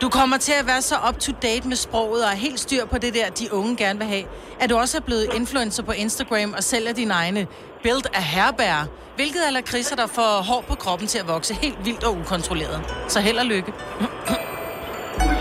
Du 0.01 0.09
kommer 0.09 0.37
til 0.37 0.53
at 0.53 0.67
være 0.67 0.83
så 0.83 0.97
up-to-date 1.09 1.69
med 1.69 1.77
sproget 1.77 2.25
og 2.25 2.31
er 2.31 2.37
helt 2.37 2.61
styr 2.61 2.87
på 2.87 2.99
det 2.99 3.15
der, 3.15 3.31
de 3.31 3.53
unge 3.55 3.77
gerne 3.77 3.99
vil 3.99 4.09
have. 4.09 4.25
At 4.61 4.71
du 4.71 4.77
også 4.77 4.97
er 4.99 5.03
blevet 5.03 5.29
influencer 5.35 5.83
på 5.83 5.93
Instagram 5.93 6.55
og 6.57 6.65
sælger 6.65 6.93
dine 6.93 7.15
egne 7.15 7.47
build 7.83 8.15
af 8.15 8.23
herrebær, 8.23 8.87
hvilket 9.17 9.47
er 9.47 9.51
lakridser, 9.51 9.97
der 9.97 10.07
får 10.07 10.43
hår 10.43 10.65
på 10.69 10.75
kroppen 10.75 11.09
til 11.09 11.19
at 11.19 11.29
vokse 11.29 11.55
helt 11.55 11.85
vildt 11.85 12.05
og 12.05 12.17
ukontrolleret. 12.17 12.83
Så 13.09 13.21
held 13.21 13.39
og 13.39 13.47
lykke. 13.47 13.73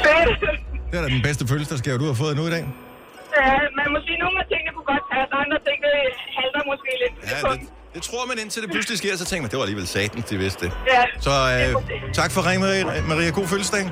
Fedt. 0.10 0.40
Det 0.92 0.96
er 1.00 1.02
da 1.06 1.10
den 1.18 1.22
bedste 1.28 1.44
fødselsdagsgave, 1.52 1.98
du 2.04 2.06
har 2.12 2.18
fået 2.24 2.36
nu 2.40 2.44
i 2.48 2.54
dag. 2.56 2.64
Ja, 3.40 3.52
man 3.80 3.88
må 3.94 3.98
sige, 4.08 4.18
nogle 4.24 4.38
af 4.42 4.46
tingene 4.52 4.72
kunne 4.76 4.88
godt 4.94 5.06
passe, 5.14 5.32
andre 5.44 5.58
ting, 5.68 5.78
det 5.86 5.96
halter 6.38 6.62
måske 6.72 6.90
lidt. 7.04 7.14
Ja, 7.32 7.38
det, 7.52 7.60
det 7.96 8.02
tror 8.08 8.22
man 8.32 8.38
indtil 8.44 8.60
det 8.64 8.70
pludselig 8.76 8.98
sker, 8.98 9.14
så 9.22 9.26
tænker 9.30 9.42
man, 9.44 9.50
det 9.52 9.58
var 9.60 9.64
alligevel 9.68 9.88
satans, 9.88 10.26
de 10.26 10.38
vidste 10.38 10.60
det. 10.66 10.72
Ja. 10.94 11.04
Så 11.26 11.34
øh, 11.56 11.72
tak 12.20 12.32
for 12.32 12.42
ring, 12.50 12.60
Maria. 12.62 12.84
Maria. 13.12 13.30
God 13.30 13.48
fødselsdag. 13.48 13.84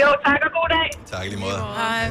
Jo, 0.00 0.08
tak 0.26 0.40
og 0.46 0.50
god 0.58 0.68
dag. 0.76 0.88
Tak 1.12 1.24
lige 1.32 1.40
måde. 1.40 1.58
Hej. 1.80 2.04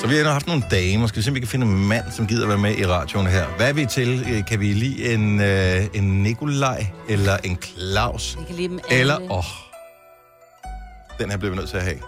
Så 0.00 0.06
vi 0.08 0.16
har 0.16 0.24
nu 0.24 0.30
haft 0.30 0.46
nogle 0.46 0.62
damer. 0.70 1.06
Skal 1.06 1.16
vi 1.18 1.22
se, 1.22 1.30
om 1.30 1.34
vi 1.34 1.40
kan 1.40 1.48
finde 1.48 1.66
en 1.66 1.88
mand, 1.88 2.04
som 2.16 2.26
gider 2.26 2.46
være 2.46 2.58
med 2.58 2.78
i 2.78 2.86
radioen 2.86 3.26
her. 3.26 3.46
Hvad 3.56 3.68
er 3.68 3.72
vi 3.72 3.86
til? 3.86 4.24
Øh, 4.32 4.46
Kan 4.48 4.60
vi 4.60 4.66
lide 4.66 5.14
en, 5.14 5.40
øh, 5.40 5.84
en 5.94 6.22
Nikolaj 6.22 6.86
eller 7.08 7.36
en 7.44 7.58
Claus? 7.62 8.36
Vi 8.38 8.44
kan 8.44 8.56
lide 8.56 8.68
dem 8.68 8.80
alle. 8.88 9.00
Eller, 9.00 9.18
åh, 9.30 9.38
oh, 9.38 9.44
den 11.22 11.30
her 11.30 11.38
bliver 11.38 11.52
vi 11.54 11.58
nødt 11.60 11.70
til 11.74 11.76
at 11.82 11.86
have. 11.90 11.98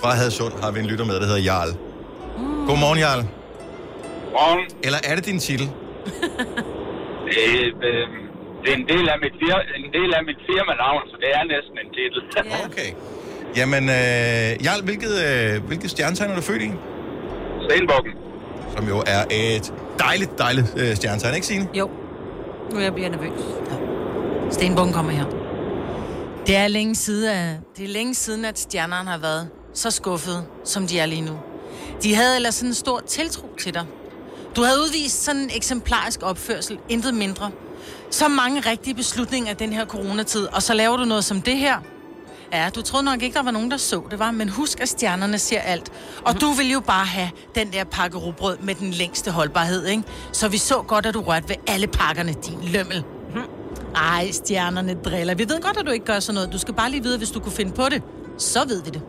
Fra 0.00 0.10
Hadsund 0.20 0.54
har 0.62 0.70
vi 0.74 0.78
en 0.80 0.86
lytter 0.92 1.04
med, 1.10 1.14
der 1.22 1.26
hedder 1.30 1.44
Jarl. 1.50 1.70
Mm. 2.38 2.66
Godmorgen, 2.68 2.98
Jarl. 3.04 3.22
Morgen. 4.36 4.64
Eller 4.86 4.98
er 5.08 5.14
det 5.18 5.24
din 5.30 5.38
titel? 5.48 5.66
Det, 7.26 7.44
øh, 7.88 8.04
det 8.62 8.68
er 8.72 8.76
en 8.82 8.86
del 8.94 9.04
af 9.14 9.18
mit, 9.24 9.34
fir- 9.42 9.66
en 9.86 9.90
del 9.98 10.10
af 10.18 10.22
mit 10.28 10.38
firmanavn, 10.48 11.02
så 11.10 11.16
det 11.22 11.30
er 11.38 11.42
næsten 11.54 11.74
en 11.84 11.90
titel. 11.98 12.20
Ja. 12.50 12.66
Okay. 12.68 12.90
Jamen, 13.56 13.84
øh, 13.88 14.64
Jarl, 14.66 14.82
hvilket, 14.84 15.12
øh, 15.28 15.66
hvilket 15.68 15.90
stjernetegn 15.90 16.30
er 16.30 16.36
du 16.36 16.42
født 16.42 16.62
i? 16.62 16.70
Stenbukken. 17.66 18.12
Som 18.76 18.88
jo 18.88 18.98
er 19.06 19.22
et 19.30 19.72
dejligt, 19.98 20.38
dejligt 20.38 20.74
øh, 20.80 20.94
stjernetegn, 20.96 21.34
ikke 21.34 21.46
Signe? 21.46 21.68
Jo. 21.74 21.90
Nu 22.72 22.78
er 22.78 22.82
jeg 22.82 22.94
bliver 22.94 23.08
nervøs. 23.10 23.40
Stenbukken 24.50 24.94
kommer 24.94 25.12
her. 25.12 25.39
Det 26.46 26.56
er 26.56 26.68
længe 26.68 26.94
siden, 26.94 27.28
at, 27.28 27.56
det 27.76 27.84
er 27.84 27.88
længe 27.88 28.14
siden, 28.14 28.44
at 28.44 28.58
stjernerne 28.58 29.10
har 29.10 29.18
været 29.18 29.48
så 29.74 29.90
skuffet, 29.90 30.46
som 30.64 30.86
de 30.86 30.98
er 30.98 31.06
lige 31.06 31.20
nu. 31.20 31.38
De 32.02 32.14
havde 32.14 32.36
ellers 32.36 32.54
sådan 32.54 32.70
en 32.70 32.74
stor 32.74 33.00
tiltro 33.00 33.48
til 33.60 33.74
dig. 33.74 33.86
Du 34.56 34.62
havde 34.62 34.78
udvist 34.80 35.24
sådan 35.24 35.40
en 35.40 35.50
eksemplarisk 35.54 36.22
opførsel, 36.22 36.78
intet 36.88 37.14
mindre. 37.14 37.50
Så 38.10 38.28
mange 38.28 38.60
rigtige 38.60 38.94
beslutninger 38.94 39.50
i 39.50 39.54
den 39.54 39.72
her 39.72 39.86
coronatid, 39.86 40.46
og 40.46 40.62
så 40.62 40.74
laver 40.74 40.96
du 40.96 41.04
noget 41.04 41.24
som 41.24 41.42
det 41.42 41.56
her. 41.56 41.78
Ja, 42.52 42.70
du 42.74 42.82
troede 42.82 43.04
nok 43.04 43.22
ikke, 43.22 43.34
der 43.34 43.42
var 43.42 43.50
nogen, 43.50 43.70
der 43.70 43.76
så 43.76 44.02
det, 44.10 44.18
var, 44.18 44.30
men 44.30 44.48
husk, 44.48 44.80
at 44.80 44.88
stjernerne 44.88 45.38
ser 45.38 45.60
alt. 45.60 45.92
Og 46.24 46.40
du 46.40 46.50
vil 46.50 46.70
jo 46.70 46.80
bare 46.80 47.06
have 47.06 47.30
den 47.54 47.72
der 47.72 47.84
pakke 47.84 48.18
rugbrød 48.18 48.58
med 48.58 48.74
den 48.74 48.90
længste 48.90 49.30
holdbarhed, 49.30 49.86
ikke? 49.86 50.02
Så 50.32 50.48
vi 50.48 50.58
så 50.58 50.82
godt, 50.82 51.06
at 51.06 51.14
du 51.14 51.20
rørte 51.20 51.48
ved 51.48 51.56
alle 51.66 51.86
pakkerne, 51.86 52.32
din 52.32 52.58
lømmel. 52.62 53.04
Ej, 53.96 54.30
stjernerne 54.32 54.94
driller. 55.04 55.34
Vi 55.34 55.48
ved 55.48 55.60
godt, 55.62 55.76
at 55.76 55.86
du 55.86 55.90
ikke 55.90 56.06
gør 56.06 56.20
sådan 56.20 56.34
noget. 56.34 56.52
Du 56.52 56.58
skal 56.58 56.74
bare 56.74 56.90
lige 56.90 57.02
vide, 57.02 57.18
hvis 57.18 57.30
du 57.30 57.40
kunne 57.40 57.52
finde 57.52 57.72
på 57.72 57.82
det. 57.90 58.02
Så 58.38 58.58
ved 58.68 58.82
vi 58.82 58.90
det. 58.90 59.02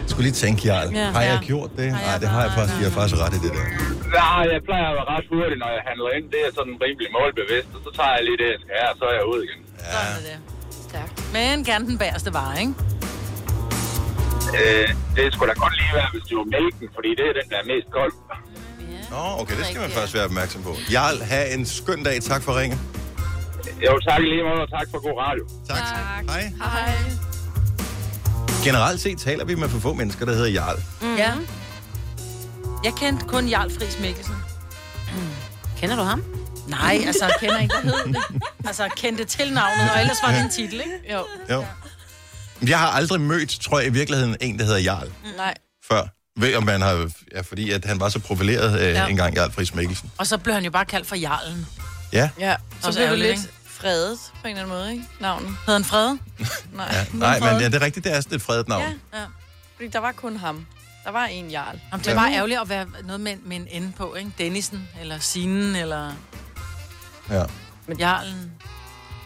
Jeg 0.00 0.08
skulle 0.10 0.24
lige 0.28 0.38
tænke, 0.44 0.60
Jarl. 0.68 0.88
Ja. 0.94 1.04
har 1.16 1.22
jeg 1.30 1.38
Ja. 1.40 1.46
gjort 1.50 1.70
det? 1.80 1.88
Nej, 1.92 2.18
det 2.22 2.28
har 2.34 2.40
jeg 2.46 2.52
faktisk. 2.56 2.76
Jeg 2.82 2.88
har 2.90 2.94
faktisk 3.00 3.18
ret 3.24 3.34
i 3.38 3.40
det 3.46 3.52
der. 3.56 3.64
Nej, 4.20 4.42
jeg 4.54 4.60
plejer 4.68 4.86
at 4.92 4.94
være 4.98 5.08
ret 5.14 5.26
hurtig, 5.32 5.56
når 5.64 5.70
jeg 5.76 5.82
handler 5.90 6.08
ind. 6.16 6.24
Det 6.34 6.40
er 6.46 6.50
sådan 6.58 6.74
rimelig 6.84 7.08
målbevidst, 7.18 7.70
og 7.76 7.80
så 7.86 7.90
tager 7.98 8.12
jeg 8.16 8.22
lige 8.28 8.38
det, 8.42 8.48
jeg 8.54 8.58
skal 8.64 8.74
have, 8.80 8.90
og 8.92 8.96
så 9.00 9.04
er 9.10 9.14
jeg 9.20 9.26
ud 9.34 9.40
igen. 9.46 9.60
Ja. 9.66 9.90
Sådan 9.94 10.14
er 10.18 10.22
det. 10.28 10.36
Stærkt. 10.88 11.14
Men 11.36 11.54
gerne 11.70 11.84
den 11.90 11.98
bagerste 12.02 12.30
vare, 12.38 12.54
ikke? 12.64 12.72
Øh, 14.54 14.88
det 15.16 15.34
skulle 15.34 15.54
da 15.54 15.58
godt 15.58 15.76
lige 15.80 15.92
være, 15.94 16.08
hvis 16.12 16.22
det 16.28 16.36
var 16.36 16.44
mælken, 16.56 16.88
fordi 16.94 17.10
det 17.18 17.24
er 17.30 17.34
den, 17.40 17.46
der 17.50 17.56
er 17.62 17.66
mest 17.74 17.88
kold. 17.98 18.12
Nå, 19.10 19.22
okay, 19.40 19.56
det 19.58 19.66
skal 19.66 19.80
man 19.80 19.90
først 19.90 20.14
være 20.14 20.24
opmærksom 20.24 20.62
på. 20.62 20.72
Jarl, 20.92 21.22
have 21.22 21.50
en 21.54 21.66
skøn 21.66 22.02
dag. 22.04 22.22
Tak 22.22 22.42
for 22.42 22.58
ringen. 22.60 22.80
Jo, 23.86 23.98
tak 24.08 24.20
i 24.20 24.22
lige 24.24 24.42
måde, 24.42 24.62
og 24.62 24.70
tak 24.70 24.86
for 24.90 24.98
god 25.08 25.18
radio. 25.20 25.48
Tak. 25.68 25.78
Hej. 26.28 26.52
Hej. 26.58 26.92
Generelt 28.64 29.00
set 29.00 29.18
taler 29.18 29.44
vi 29.44 29.54
med 29.54 29.68
for 29.68 29.78
få 29.80 29.92
mennesker, 29.94 30.26
der 30.26 30.32
hedder 30.32 30.48
Jarl. 30.50 30.78
Mm. 31.02 31.16
Ja. 31.16 31.32
Jeg 32.84 32.92
kendte 33.00 33.26
kun 33.26 33.48
Jarl 33.48 33.70
Friis 33.70 33.98
Mikkelsen. 34.00 34.34
Kender 35.80 35.96
du 35.96 36.02
ham? 36.02 36.24
Nej, 36.68 37.02
altså, 37.06 37.24
jeg 37.24 37.34
kender 37.40 37.58
ikke, 37.58 37.74
hvad 37.82 37.92
hed 37.92 38.04
det. 38.14 38.22
Altså, 38.66 38.88
kendte 38.96 39.24
til 39.24 39.52
navnet, 39.52 39.90
og 39.94 40.00
ellers 40.00 40.16
var 40.22 40.30
det 40.32 40.40
en 40.40 40.50
titel, 40.50 40.80
ikke? 40.80 41.12
Jo. 41.12 41.24
Jo. 41.54 41.64
Jeg 42.68 42.78
har 42.78 42.86
aldrig 42.88 43.20
mødt, 43.20 43.50
tror 43.50 43.78
jeg 43.78 43.88
i 43.88 43.92
virkeligheden, 43.92 44.36
en, 44.40 44.58
der 44.58 44.64
hedder 44.64 44.78
Jarl 44.78 45.08
Nej. 45.36 45.54
før. 45.88 46.02
Ved 46.40 46.54
om 46.56 46.62
man 46.64 46.80
har... 46.80 47.10
Ja, 47.34 47.40
fordi 47.40 47.70
at 47.70 47.84
han 47.84 48.00
var 48.00 48.08
så 48.08 48.18
profileret 48.18 48.80
øh, 48.80 48.86
Ja. 48.88 49.06
engang, 49.06 49.34
Jarl 49.34 49.50
Friis 49.52 49.74
Mikkelsen. 49.74 50.10
Og 50.18 50.26
så 50.26 50.38
blev 50.38 50.54
han 50.54 50.64
jo 50.64 50.70
bare 50.70 50.84
kaldt 50.84 51.06
for 51.06 51.16
Jarlen. 51.16 51.66
Ja. 52.12 52.30
Ja, 52.40 52.56
så 52.80 52.86
Også 52.86 52.98
blev 52.98 53.10
det 53.10 53.18
lidt 53.18 53.30
ikke? 53.30 53.42
fredet 53.66 54.18
på 54.42 54.48
en 54.48 54.56
eller 54.56 54.62
anden 54.62 54.76
måde, 54.78 54.92
ikke? 54.92 55.04
Navnet. 55.20 55.48
Hed 55.66 55.72
han 55.74 55.84
Frede? 55.84 56.18
Nej. 56.72 56.86
ja. 56.92 57.04
Nej, 57.12 57.40
men 57.40 57.48
ja, 57.60 57.66
det 57.66 57.74
er 57.74 57.80
rigtigt, 57.82 58.04
det 58.04 58.16
er 58.16 58.20
sådan 58.20 58.36
et 58.36 58.42
fredet 58.42 58.68
navn. 58.68 58.82
Ja, 59.12 59.18
ja. 59.18 59.24
Fordi 59.76 59.88
der 59.88 59.98
var 59.98 60.12
kun 60.12 60.36
ham. 60.36 60.66
Der 61.04 61.10
var 61.10 61.24
en 61.26 61.50
jarl. 61.50 61.80
Jamen, 61.92 62.04
det 62.04 62.10
er 62.12 62.16
bare 62.16 62.34
ærgerligt 62.34 62.60
at 62.60 62.68
være 62.68 62.86
noget 63.04 63.20
med, 63.20 63.36
med 63.44 63.56
en 63.56 63.66
ende 63.70 63.92
på, 63.96 64.14
ikke? 64.14 64.30
Dennisen, 64.38 64.88
eller 65.00 65.18
Sinen, 65.18 65.76
eller 65.76 66.12
Ja. 67.30 67.42
Jarlen, 67.98 68.50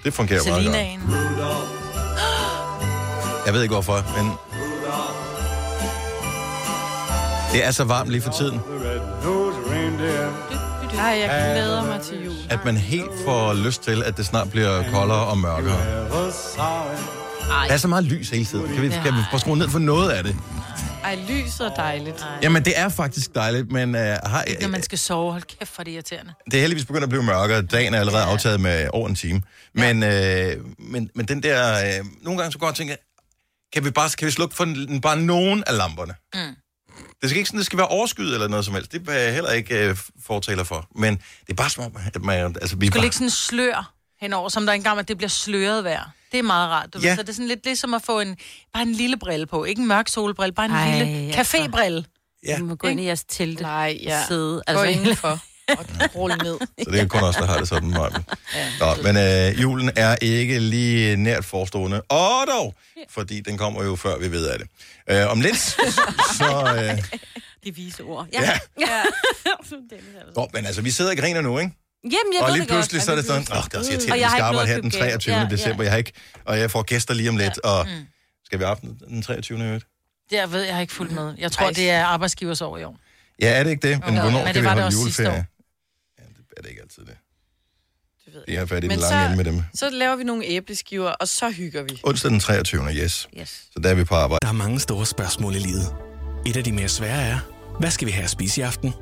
Det 0.05 0.15
fungerer 0.15 0.61
meget 0.61 0.99
godt. 1.39 1.80
Jeg 3.47 3.55
ved 3.55 3.63
ikke 3.63 3.75
hvorfor, 3.75 4.23
men... 4.23 4.33
Det 7.53 7.67
er 7.67 7.71
så 7.71 7.85
varmt 7.85 8.11
lige 8.11 8.23
for 8.23 8.33
tiden, 8.33 8.61
Ej, 10.99 11.07
jeg 11.07 11.53
glæder 11.55 11.85
mig 11.87 12.01
til 12.01 12.25
jul. 12.25 12.35
at 12.51 12.65
man 12.65 12.77
helt 12.77 13.11
får 13.25 13.55
lyst 13.55 13.83
til, 13.83 14.03
at 14.03 14.17
det 14.17 14.27
snart 14.27 14.51
bliver 14.51 14.91
koldere 14.93 15.27
og 15.27 15.39
mørkere. 15.39 16.09
Der 17.69 17.75
er 17.75 17.77
så 17.77 17.89
meget 17.89 18.05
lys 18.05 18.31
hele 18.31 18.45
tiden. 18.45 18.75
Kan 18.75 18.83
vi, 18.83 18.89
kan 18.89 19.15
vi 19.15 19.21
få 19.33 19.39
skruet 19.39 19.59
ned 19.59 19.69
for 19.69 19.79
noget 19.79 20.11
af 20.11 20.25
det? 20.25 20.37
Ej, 21.05 21.19
lyset 21.29 21.67
er 21.67 21.75
dejligt. 21.75 22.27
Jamen, 22.43 22.65
det 22.65 22.73
er 22.77 22.89
faktisk 22.89 23.35
dejligt, 23.35 23.73
men 23.73 23.95
uh, 23.95 24.01
har, 24.01 24.61
Når 24.61 24.69
man 24.69 24.83
skal 24.83 24.99
sove, 24.99 25.33
hold 25.33 25.43
kæft 25.43 25.71
for 25.71 25.83
det 25.83 25.91
irriterende. 25.91 26.33
det 26.45 26.55
er 26.55 26.61
heldigvis 26.61 26.85
begyndt 26.85 27.03
at 27.03 27.09
blive 27.09 27.23
mørkere. 27.23 27.63
Dagen 27.63 27.95
er 27.95 28.01
allerede 28.01 28.25
aftaget 28.25 28.61
med 28.61 28.89
over 28.93 29.09
en 29.09 29.15
time. 29.15 29.43
Men, 29.75 30.03
øh, 30.03 30.57
men, 30.79 31.11
men 31.15 31.27
den 31.29 31.43
der... 31.43 31.73
Øh, 31.87 32.05
nogle 32.23 32.39
gange 32.39 32.53
så 32.53 32.59
går 32.59 32.67
jeg 32.67 32.71
og 32.71 32.77
tænker, 32.77 32.95
kan 33.73 33.85
vi 33.85 33.91
bare 33.91 34.11
kan 34.19 34.27
vi 34.27 34.31
slukke 34.31 34.57
for 34.57 34.65
en, 34.65 35.01
bare 35.01 35.21
nogen 35.21 35.65
af 35.67 35.77
lamperne? 35.77 36.15
Mm. 36.35 36.57
Det 37.23 37.31
skal 37.31 37.39
ikke 37.39 37.49
sådan, 37.49 37.59
det 37.59 37.67
skal 37.67 37.77
være 37.79 37.89
overskyet 37.89 38.35
eller 38.35 38.49
noget 38.49 38.65
som 38.65 38.75
helst. 38.75 38.93
Det 38.93 39.09
er 39.09 39.13
jeg 39.13 39.35
heller 39.35 39.51
ikke 39.51 39.89
øh, 39.89 39.97
fortaler 40.27 40.65
for. 40.65 40.87
Men 40.95 41.15
det 41.17 41.51
er 41.51 41.55
bare 41.55 41.71
som 41.71 41.85
om, 41.85 41.93
at 42.15 42.23
man... 42.23 42.57
Altså, 42.61 42.77
vi 42.77 42.87
skal 42.87 43.01
bare, 43.01 43.13
sådan 43.13 43.31
slør 43.31 43.93
henover, 44.21 44.49
som 44.49 44.67
der 44.67 44.73
engang, 44.73 44.99
at 44.99 45.09
det 45.09 45.17
bliver 45.17 45.29
sløret 45.29 45.85
vejr. 45.85 46.11
Det 46.33 46.39
er 46.39 46.43
meget 46.43 46.71
rart. 46.71 46.95
Du 46.95 46.99
Ja. 46.99 47.09
ved, 47.09 47.17
så 47.17 47.23
det 47.23 47.29
er 47.29 47.33
sådan 47.33 47.49
lidt 47.49 47.65
ligesom 47.65 47.95
at 47.95 48.03
få 48.03 48.21
en, 48.21 48.37
bare 48.73 48.83
en 48.83 48.93
lille 48.93 49.17
brille 49.19 49.47
på. 49.47 49.65
Ikke 49.65 49.81
en 49.83 49.89
mørk 49.89 50.09
solbrille, 50.09 50.53
bare 50.53 50.67
en 50.67 50.73
Ej, 50.73 50.99
lille 51.05 51.35
cafébrille. 51.35 52.03
Ja. 52.47 52.57
Du 52.59 52.65
må 52.65 52.75
gå 52.75 52.89
ind 52.89 53.01
i 53.01 53.05
jeres 53.05 53.25
telte 53.25 53.63
Nej, 53.63 53.99
ja. 54.03 54.21
og 54.21 54.27
sidde. 54.29 54.63
Altså, 54.67 54.83
Gå 54.83 54.87
Altså, 54.89 55.01
indenfor 55.01 55.39
og 55.79 56.15
rulle 56.15 56.37
ned. 56.37 56.59
Så 56.85 56.91
det 56.91 57.01
er 57.01 57.07
kun 57.07 57.23
os, 57.23 57.37
der 57.37 57.47
har 57.47 57.59
det 57.59 57.69
sådan, 57.69 57.89
Maja. 57.91 58.09
Nå, 58.81 58.95
men 59.03 59.17
øh, 59.17 59.63
julen 59.63 59.91
er 59.97 60.17
ikke 60.17 60.59
lige 60.59 61.17
nært 61.17 61.45
forestående. 61.45 62.01
Og 62.01 62.47
dog, 62.49 62.75
fordi 63.09 63.41
den 63.41 63.59
kommer 63.59 63.85
jo 63.85 63.97
før 63.97 64.19
vi 64.19 64.31
ved 64.33 64.47
af 64.49 64.59
det. 64.59 64.69
Øh, 65.11 65.31
om 65.31 65.41
lidt, 65.41 65.59
så... 66.39 66.77
Øh, 66.77 67.05
de 67.65 67.75
vise 67.75 68.03
ord. 68.03 68.27
ja. 68.33 68.59
ja. 68.81 69.03
Nå, 70.37 70.49
men 70.55 70.67
altså, 70.67 70.83
vi 70.83 70.91
sidder 70.91 71.11
og 71.11 71.17
griner 71.17 71.41
nu, 71.41 71.59
ikke? 71.59 71.73
Jamen, 72.05 72.15
jeg 72.35 72.43
og 72.43 72.51
lige 72.51 72.61
godt. 72.61 72.69
pludselig 72.69 73.03
så 73.03 73.13
er 73.13 73.17
det 73.17 73.25
sådan, 73.25 73.47
åh, 73.53 73.65
det 73.65 73.75
er 73.75 73.79
også 73.79 73.93
irriterende, 73.93 73.97
vi 73.97 74.29
skal 74.29 74.37
ikke 74.37 74.43
arbejde 74.43 74.69
her 74.69 74.81
den 74.81 74.91
købe 74.91 75.05
gave. 75.05 75.11
23. 75.11 75.35
Ja, 75.35 75.41
ja. 75.43 75.49
december. 75.49 75.83
Jeg 75.83 75.93
har 75.93 75.99
ikke, 75.99 76.13
og 76.45 76.59
jeg 76.59 76.71
får 76.71 76.83
gæster 76.83 77.15
lige 77.15 77.29
om 77.29 77.37
lidt, 77.37 77.59
og 77.59 77.87
skal 78.45 78.59
vi 78.59 78.65
op 78.65 78.81
den 79.09 79.23
23. 79.23 79.59
i 79.59 79.63
øvrigt? 79.63 79.85
Det 80.31 80.37
jeg 80.37 80.53
ved 80.53 80.63
jeg 80.63 80.75
har 80.75 80.81
ikke 80.81 80.93
fulgt 80.93 81.13
med. 81.13 81.35
Jeg 81.39 81.53
tror, 81.53 81.67
Ej. 81.67 81.73
det 81.73 81.91
er 81.91 82.05
arbejdsgivers 82.05 82.61
år 82.61 82.79
i 82.79 82.85
år. 82.85 82.97
Ja, 83.43 83.49
er 83.59 83.63
det 83.65 83.71
ikke 83.71 83.89
det? 83.89 84.01
Men 84.07 84.15
Jo, 84.15 84.21
hvornår 84.21 84.39
men 84.39 84.47
kan 84.47 84.55
det 84.55 84.63
vi 84.63 84.69
holde 84.69 84.91
juleferie? 84.93 85.47
Er 86.61 86.63
det 86.63 86.71
ikke 86.71 86.83
altid 86.83 87.03
det. 87.05 87.17
Det 88.25 88.35
ved 88.35 88.43
Vi 88.47 88.53
jeg. 88.53 88.61
har 88.61 88.67
fat 88.67 88.85
i 88.85 88.89
Men 88.89 88.91
den 88.91 89.01
lange 89.01 89.25
så- 89.25 89.25
ende 89.33 89.37
med 89.37 89.45
dem. 89.45 89.63
Så 89.75 89.91
laver 89.91 90.17
vi 90.17 90.25
nogle 90.25 90.45
æbleskiver, 90.45 91.09
og 91.11 91.29
så 91.29 91.51
hygger 91.51 91.83
vi. 91.83 92.01
Onsdag 92.05 92.31
den 92.31 92.41
23. 92.41 92.83
Yes. 92.95 93.29
Yes. 93.41 93.49
Så 93.73 93.81
der 93.83 93.91
er 93.91 93.95
vi 93.95 94.05
på 94.05 94.15
arbejde. 94.15 94.39
Der 94.43 94.49
er 94.49 94.53
mange 94.53 94.81
store 94.81 95.07
spørgsmål 95.07 95.55
i 95.55 95.59
livet. 95.59 95.95
Et 96.47 96.57
af 96.57 96.65
de 96.65 96.73
mere 96.73 96.89
svære 96.89 97.23
er, 97.23 97.39
hvad 97.81 97.91
skal 97.91 98.07
vi 98.07 98.13
have 98.13 98.25
at 98.25 98.31
spise 98.31 98.61
i 98.61 98.65
aften? 98.65 98.93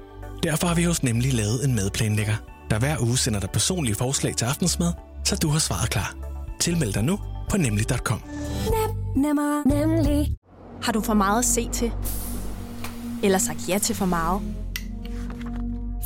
Derfor 0.42 0.66
har 0.66 0.74
vi 0.74 0.82
hos 0.84 1.02
Nemlig 1.02 1.32
lavet 1.34 1.64
en 1.64 1.74
madplanlægger, 1.74 2.36
der 2.70 2.78
hver 2.78 2.98
uge 3.00 3.18
sender 3.18 3.40
dig 3.40 3.50
personlige 3.50 3.94
forslag 3.94 4.36
til 4.36 4.44
aftensmad, 4.44 4.92
så 5.24 5.36
du 5.36 5.48
har 5.48 5.58
svaret 5.58 5.90
klar. 5.90 6.16
Tilmeld 6.60 6.92
dig 6.92 7.04
nu 7.04 7.20
på 7.50 7.56
nemlig.com. 7.56 8.22
Nemmer, 9.16 9.62
nemlig. 9.68 10.34
Har 10.82 10.92
du 10.92 11.00
for 11.00 11.14
meget 11.14 11.38
at 11.38 11.44
se 11.44 11.68
til? 11.72 11.92
Eller 13.22 13.38
sagt 13.38 13.58
ja 13.68 13.78
til 13.78 13.94
for 13.94 14.06
meget? 14.06 14.40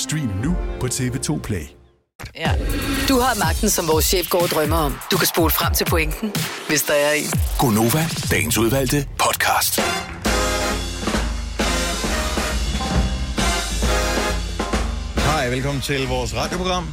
Stream 0.00 0.30
nu 0.44 0.56
på 0.80 0.86
TV2 0.86 1.40
Play. 1.40 1.66
Ja. 2.36 2.52
Du 3.08 3.18
har 3.18 3.38
magten, 3.38 3.70
som 3.70 3.88
vores 3.88 4.04
chef 4.04 4.28
går 4.28 4.42
og 4.42 4.48
drømmer 4.48 4.76
om. 4.76 4.98
Du 5.12 5.16
kan 5.16 5.26
spole 5.26 5.50
frem 5.50 5.74
til 5.74 5.84
pointen, 5.84 6.32
hvis 6.68 6.82
der 6.82 6.94
er 6.94 7.12
en. 7.12 7.30
Gonova, 7.58 8.06
dagens 8.30 8.58
udvalgte 8.58 9.06
podcast. 9.18 9.80
Hej, 15.16 15.50
velkommen 15.50 15.82
til 15.82 16.08
vores 16.08 16.36
radioprogram. 16.36 16.86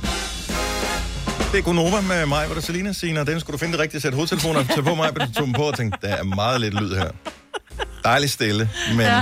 Det 1.52 1.58
er 1.58 1.62
Gunova 1.62 2.02
med 2.02 2.26
mig, 2.26 2.46
hvor 2.46 2.54
der 2.54 2.62
Selina 2.62 2.94
Sina. 2.94 3.24
Den 3.24 3.40
skulle 3.40 3.54
du 3.54 3.58
finde 3.58 3.74
det 3.74 3.82
rigtige 3.82 4.02
sæt 4.02 4.14
hovedtelefoner. 4.14 4.64
Tag 4.64 4.84
på 4.84 4.96
mig, 4.96 5.16
du 5.16 5.34
tog 5.36 5.46
dem 5.46 5.54
på 5.54 5.64
og 5.64 5.78
tænkte, 5.78 6.08
der 6.08 6.16
er 6.16 6.24
meget 6.24 6.62
lidt 6.62 6.74
lyd 6.74 6.96
her. 6.96 7.10
Dejligt 8.04 8.32
stille, 8.32 8.70
men 8.92 9.00
ja. 9.06 9.22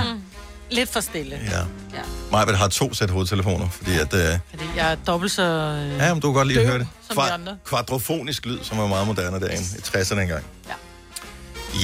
Lidt 0.70 0.92
for 0.92 1.00
stille. 1.00 1.40
ja. 1.50 1.58
Ja. 1.58 2.02
Majbet 2.32 2.56
har 2.58 2.68
to 2.68 2.94
sæt 2.94 3.10
hovedtelefoner, 3.10 3.68
fordi 3.68 3.90
at... 3.98 4.14
Øh, 4.14 4.38
Fordi 4.50 4.64
jeg 4.76 4.92
er 4.92 4.96
dobbelt 5.06 5.32
så... 5.32 5.42
Øh, 5.42 5.96
ja, 5.98 6.14
men 6.14 6.20
du 6.22 6.28
kan 6.28 6.34
godt 6.34 6.48
lide 6.48 6.60
at 6.60 6.64
døv 6.66 6.70
høre 6.70 6.78
det. 6.78 6.88
som 7.08 7.16
de 7.16 7.32
andre. 7.32 7.56
kvadrofonisk 7.64 8.46
lyd, 8.46 8.58
som 8.62 8.78
var 8.78 8.86
meget 8.86 9.06
moderne 9.06 9.40
derinde 9.40 9.62
i 9.78 9.80
60'erne 9.80 10.20
engang. 10.20 10.44
Ja. 10.68 10.74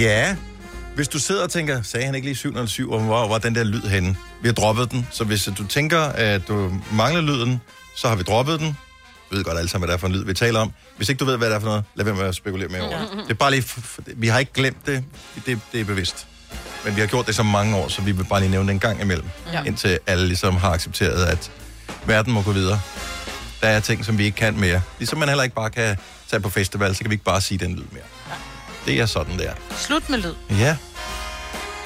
Ja, 0.04 0.36
hvis 0.94 1.08
du 1.08 1.18
sidder 1.18 1.42
og 1.42 1.50
tænker, 1.50 1.82
sagde 1.82 2.06
han 2.06 2.14
ikke 2.14 2.26
lige 2.26 2.36
707, 2.36 2.90
og 2.92 3.00
hvor 3.00 3.28
var 3.28 3.38
den 3.38 3.54
der 3.54 3.64
lyd 3.64 3.82
henne? 3.82 4.16
Vi 4.42 4.48
har 4.48 4.52
droppet 4.52 4.90
den, 4.90 5.08
så 5.10 5.24
hvis 5.24 5.48
du 5.58 5.66
tænker, 5.66 6.00
at 6.00 6.48
du 6.48 6.72
mangler 6.92 7.20
lyden, 7.20 7.60
så 7.96 8.08
har 8.08 8.16
vi 8.16 8.22
droppet 8.22 8.60
den. 8.60 8.76
Vi 9.30 9.36
ved 9.36 9.44
godt 9.44 9.58
alle 9.58 9.68
sammen, 9.70 9.86
hvad 9.86 9.92
det 9.92 9.98
er 9.98 10.00
for 10.00 10.06
en 10.06 10.12
lyd, 10.12 10.24
vi 10.24 10.34
taler 10.34 10.60
om. 10.60 10.72
Hvis 10.96 11.08
ikke 11.08 11.18
du 11.18 11.24
ved, 11.24 11.36
hvad 11.36 11.48
det 11.50 11.56
er 11.56 11.60
for 11.60 11.66
noget, 11.66 11.84
lad 11.94 12.04
være 12.04 12.14
med 12.14 12.24
at 12.24 12.34
spekulere 12.34 12.68
mere 12.68 12.82
over 12.82 12.98
det. 12.98 13.08
Det 13.24 13.30
er 13.30 13.34
bare 13.34 13.50
lige... 13.50 13.62
f- 13.62 13.78
f- 13.98 14.12
Vi 14.16 14.28
har 14.28 14.38
ikke 14.38 14.52
glemt 14.52 14.86
det. 14.86 15.04
Det, 15.46 15.60
det 15.72 15.80
er 15.80 15.84
bevidst. 15.84 16.26
Men 16.84 16.96
vi 16.96 17.00
har 17.00 17.08
gjort 17.08 17.26
det 17.26 17.34
så 17.34 17.42
mange 17.42 17.76
år, 17.76 17.88
så 17.88 18.02
vi 18.02 18.12
vil 18.12 18.24
bare 18.24 18.40
lige 18.40 18.50
nævne 18.50 18.68
det 18.68 18.74
en 18.74 18.80
gang 18.80 19.00
imellem. 19.00 19.26
Ja. 19.46 19.52
Ja. 19.58 19.64
Indtil 19.64 19.98
alle 20.06 20.26
ligesom 20.26 20.56
har 20.56 20.70
accepteret, 20.70 21.24
at 21.24 21.50
verden 22.06 22.32
må 22.32 22.42
gå 22.42 22.52
videre. 22.52 22.80
Der 23.60 23.68
er 23.68 23.80
ting, 23.80 24.04
som 24.04 24.18
vi 24.18 24.24
ikke 24.24 24.36
kan 24.36 24.56
mere. 24.60 24.80
Ligesom 24.98 25.18
man 25.18 25.28
heller 25.28 25.44
ikke 25.44 25.56
bare 25.56 25.70
kan 25.70 25.96
tage 26.30 26.40
på 26.40 26.48
festival, 26.48 26.94
så 26.94 27.02
kan 27.02 27.10
vi 27.10 27.14
ikke 27.14 27.24
bare 27.24 27.40
sige 27.40 27.58
den 27.58 27.74
lyd 27.74 27.84
mere. 27.92 28.02
Det 28.86 29.00
er 29.00 29.06
sådan, 29.06 29.38
det 29.38 29.48
er. 29.48 29.54
Slut 29.76 30.08
med 30.10 30.18
lyd. 30.18 30.34
Ja. 30.58 30.76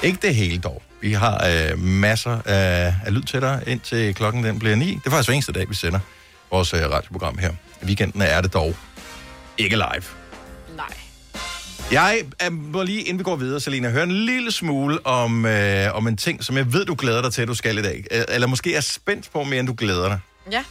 Ikke 0.03 0.19
det 0.21 0.35
hele 0.35 0.57
dog. 0.57 0.81
Vi 1.01 1.13
har 1.13 1.47
øh, 1.47 1.79
masser 1.79 2.39
af, 2.45 2.95
af 3.05 3.13
lyd 3.13 3.21
til 3.23 3.41
dig, 3.41 3.63
indtil 3.67 4.15
klokken 4.15 4.43
den 4.43 4.59
bliver 4.59 4.75
9. 4.75 4.85
Det 4.85 5.01
er 5.05 5.09
faktisk 5.09 5.29
hver 5.29 5.33
eneste 5.33 5.51
dag, 5.51 5.69
vi 5.69 5.75
sender 5.75 5.99
vores 6.51 6.73
øh, 6.73 6.81
radioprogram 6.91 7.37
her. 7.37 7.51
I 7.81 7.85
weekenden 7.85 8.21
er 8.21 8.41
det 8.41 8.53
dog 8.53 8.75
ikke 9.57 9.75
live. 9.75 10.03
Jeg 11.91 12.21
øh, 12.45 12.53
må 12.53 12.83
lige, 12.83 13.01
inden 13.01 13.19
vi 13.19 13.23
går 13.23 13.35
videre, 13.35 13.59
Selina, 13.59 13.89
høre 13.89 14.03
en 14.03 14.11
lille 14.11 14.51
smule 14.51 15.05
om, 15.05 15.45
øh, 15.45 15.95
om 15.95 16.07
en 16.07 16.17
ting, 16.17 16.43
som 16.43 16.57
jeg 16.57 16.73
ved, 16.73 16.85
du 16.85 16.95
glæder 16.97 17.21
dig 17.21 17.33
til, 17.33 17.41
at 17.41 17.47
du 17.47 17.53
skal 17.53 17.77
i 17.77 17.81
dag. 17.81 18.03
Øh, 18.11 18.23
Eller 18.29 18.47
måske 18.47 18.75
er 18.75 18.81
spændt 18.81 19.29
på 19.33 19.43
mere, 19.43 19.59
end 19.59 19.67
du 19.67 19.75
glæder 19.77 20.07
dig. 20.07 20.19
Ja. 20.51 20.63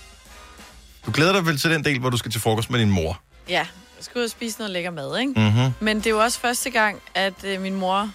Du 1.07 1.11
glæder 1.14 1.33
dig 1.33 1.46
vel 1.46 1.59
til 1.59 1.70
den 1.70 1.85
del, 1.85 1.98
hvor 1.98 2.11
du 2.11 2.16
skal 2.16 2.31
til 2.31 2.40
frokost 2.40 2.70
med 2.70 2.79
din 2.81 2.90
mor. 2.90 3.20
Ja. 3.48 3.55
Jeg 3.59 4.05
skal 4.05 4.18
ud 4.18 4.24
og 4.24 4.31
spise 4.31 4.59
noget 4.59 4.70
lækker 4.70 4.90
mad, 4.90 5.18
ikke? 5.18 5.33
Mhm. 5.40 5.72
Men 5.81 5.96
det 5.96 6.07
er 6.07 6.11
jo 6.11 6.18
også 6.18 6.40
første 6.40 6.70
gang, 6.70 6.98
at 7.14 7.44
øh, 7.44 7.61
min 7.61 7.74
mor 7.74 8.11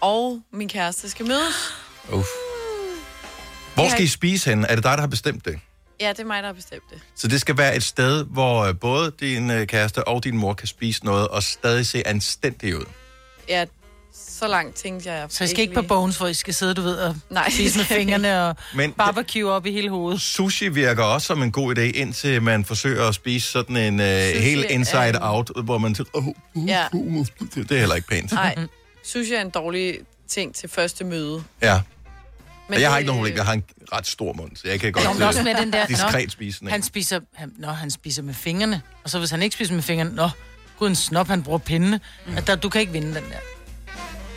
og 0.00 0.40
min 0.52 0.68
kæreste 0.68 1.10
skal 1.10 1.26
mødes. 1.26 1.72
Uff. 2.12 2.26
Hvor 3.74 3.88
skal 3.88 4.04
I 4.04 4.08
spise 4.08 4.50
hen? 4.50 4.64
Er 4.64 4.74
det 4.74 4.84
dig, 4.84 4.92
der 4.92 5.00
har 5.00 5.06
bestemt 5.06 5.44
det? 5.44 5.58
Ja, 6.00 6.08
det 6.08 6.20
er 6.20 6.24
mig, 6.24 6.42
der 6.42 6.48
har 6.48 6.54
bestemt 6.54 6.82
det. 6.90 7.00
Så 7.16 7.28
det 7.28 7.40
skal 7.40 7.58
være 7.58 7.76
et 7.76 7.82
sted, 7.82 8.24
hvor 8.24 8.60
øh, 8.64 8.74
både 8.78 9.12
din 9.20 9.50
øh, 9.50 9.66
kæreste 9.66 10.08
og 10.08 10.24
din 10.24 10.36
mor 10.36 10.54
kan 10.54 10.66
spise 10.68 11.04
noget, 11.04 11.28
og 11.28 11.42
stadig 11.42 11.86
se 11.86 12.06
anstændig 12.08 12.76
ud. 12.76 12.84
Ja, 13.48 13.64
så 14.14 14.48
langt 14.48 14.76
tænkte 14.76 15.12
jeg. 15.12 15.26
Så 15.28 15.44
I 15.44 15.46
skal 15.46 15.60
ikke 15.60 15.74
på 15.74 15.82
bones, 15.82 16.16
hvor 16.18 16.26
I 16.26 16.34
skal 16.34 16.54
sidde, 16.54 16.74
du 16.74 16.82
ved, 16.82 16.96
og 16.96 17.16
Nej. 17.30 17.50
spise 17.50 17.78
med 17.78 17.84
fingrene 17.84 18.48
og 18.48 18.56
Men- 18.76 18.92
barbecue 18.92 19.50
op 19.50 19.66
i 19.66 19.72
hele 19.72 19.90
hovedet. 19.90 20.20
Sushi 20.20 20.68
virker 20.68 21.02
også 21.04 21.26
som 21.26 21.42
en 21.42 21.52
god 21.52 21.78
idé, 21.78 21.80
indtil 21.80 22.42
man 22.42 22.64
forsøger 22.64 23.08
at 23.08 23.14
spise 23.14 23.50
sådan 23.52 23.76
en 23.76 24.00
uh, 24.00 24.06
helt 24.42 24.64
inside 24.70 25.18
out, 25.20 25.50
hvor 25.64 25.78
man 25.78 25.94
tænker, 25.94 26.10
oh, 26.18 26.26
uh, 26.26 26.68
Ja. 26.68 26.84
uh, 26.92 27.14
uh, 27.16 27.26
det 27.54 27.70
er 27.72 27.78
heller 27.78 27.94
ikke 27.94 28.08
pænt. 28.08 28.32
Nej, 28.32 28.54
sushi 29.12 29.34
er 29.34 29.40
en 29.40 29.50
dårlig 29.50 29.98
ting 30.28 30.54
til 30.54 30.68
første 30.68 31.04
møde. 31.04 31.44
Ja. 31.62 31.80
Men 32.68 32.80
jeg 32.80 32.90
har 32.90 32.98
ikke 32.98 33.06
nogen 33.06 33.20
problem. 33.20 33.36
Jeg 33.36 33.44
har 33.44 33.52
en 33.52 33.64
ret 33.92 34.06
stor 34.06 34.32
mund, 34.32 34.56
så 34.56 34.68
jeg 34.68 34.80
kan 34.80 34.92
godt 34.92 35.14
men 35.14 35.22
også 35.22 35.42
med 35.42 35.52
øh, 35.54 35.60
den 35.60 35.72
der... 35.72 35.86
diskret 35.86 36.24
nå, 36.24 36.30
spise 36.30 36.60
den. 36.60 36.68
Han 36.68 36.82
spiser, 36.82 37.20
han, 37.34 37.52
nå, 37.58 37.68
han 37.68 37.90
spiser 37.90 38.22
med 38.22 38.34
fingrene. 38.34 38.82
Og 39.04 39.10
så 39.10 39.18
hvis 39.18 39.30
han 39.30 39.42
ikke 39.42 39.54
spiser 39.54 39.74
med 39.74 39.82
fingrene, 39.82 40.14
nå, 40.14 40.30
gud 40.78 40.88
en 40.88 40.96
snop, 40.96 41.28
han 41.28 41.42
bruger 41.42 41.58
pindene. 41.58 42.00
Mm. 42.26 42.36
At 42.36 42.46
der, 42.46 42.56
du 42.56 42.68
kan 42.68 42.80
ikke 42.80 42.92
vinde 42.92 43.08
den 43.08 43.14
der. 43.14 43.38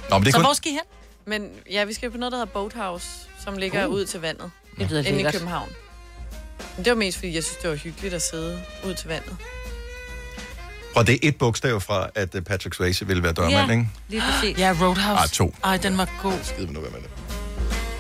Nå, 0.10 0.18
men 0.18 0.26
det 0.26 0.34
så 0.34 0.38
kun... 0.38 0.46
hvor 0.46 0.54
skal 0.54 0.72
I 0.72 0.74
hen? 0.74 0.82
Men 1.26 1.50
ja, 1.72 1.84
vi 1.84 1.94
skal 1.94 2.12
på 2.12 2.18
noget, 2.18 2.32
der 2.32 2.38
hedder 2.38 2.52
Boathouse, 2.54 3.08
som 3.44 3.58
ligger 3.58 3.88
Uh. 3.88 3.94
ud 3.94 4.06
til 4.06 4.20
vandet. 4.20 4.52
Det 4.80 4.90
lyder 4.90 5.04
Inde 5.04 5.22
i. 5.22 5.32
København. 5.32 5.70
Men 6.76 6.86
det 6.86 6.92
var 6.92 6.98
mest, 6.98 7.18
fordi 7.18 7.36
jeg 7.36 7.44
synes, 7.44 7.58
det 7.58 7.70
var 7.70 7.76
hyggeligt 7.76 8.14
at 8.14 8.22
sidde 8.22 8.60
ud 8.86 8.94
til 8.94 9.08
vandet. 9.08 9.36
Og 10.96 11.08
det 11.08 11.14
er 11.14 11.20
et 11.22 11.36
bogstav 11.36 11.82
fra, 11.82 12.10
at 12.16 12.36
øh, 12.36 12.42
Patrick 12.42 12.76
Swayze 12.76 13.08
ville 13.08 13.24
være 13.24 13.34
dørmand, 13.34 13.72
ikke? 13.72 13.88
lige 14.10 14.22
præcis. 14.22 14.58
Ja, 14.58 14.76
Roadhouse. 14.82 15.24
Ah, 15.24 15.30
to. 15.30 15.56
Ej, 15.64 15.78
den 15.78 15.98
var 15.98 16.10
god. 16.22 16.34
Skide 16.44 16.74
nu, 16.74 16.80
hvad 16.80 16.92
med 16.92 17.00
det. 17.00 17.10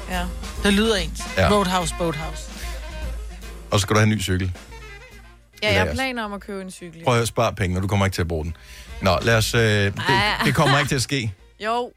Ja. 0.09 0.25
Det 0.63 0.73
lyder 0.73 0.95
ens. 0.95 1.21
Ja. 1.37 1.51
Roadhouse, 1.51 1.95
Boathouse. 1.97 2.43
Og 3.71 3.79
så 3.79 3.81
skal 3.81 3.93
du 3.93 3.99
have 3.99 4.03
en 4.03 4.09
ny 4.09 4.21
cykel. 4.21 4.51
Ja, 5.63 5.73
jeg 5.73 5.81
har 5.87 5.93
planer 5.93 6.23
om 6.23 6.33
at 6.33 6.41
købe 6.41 6.61
en 6.61 6.71
cykel. 6.71 7.03
Prøv 7.03 7.21
at 7.21 7.27
spare 7.27 7.53
penge, 7.55 7.77
og 7.77 7.83
du 7.83 7.87
kommer 7.87 8.05
ikke 8.05 8.15
til 8.15 8.21
at 8.21 8.27
bruge 8.27 8.43
den. 8.45 8.55
Nå, 9.01 9.17
lad 9.21 9.37
os... 9.37 9.53
Øh, 9.55 9.61
det, 9.61 9.93
det 10.45 10.55
kommer 10.55 10.77
ikke 10.79 10.89
til 10.89 10.95
at 10.95 11.01
ske. 11.01 11.33
Jo, 11.59 11.91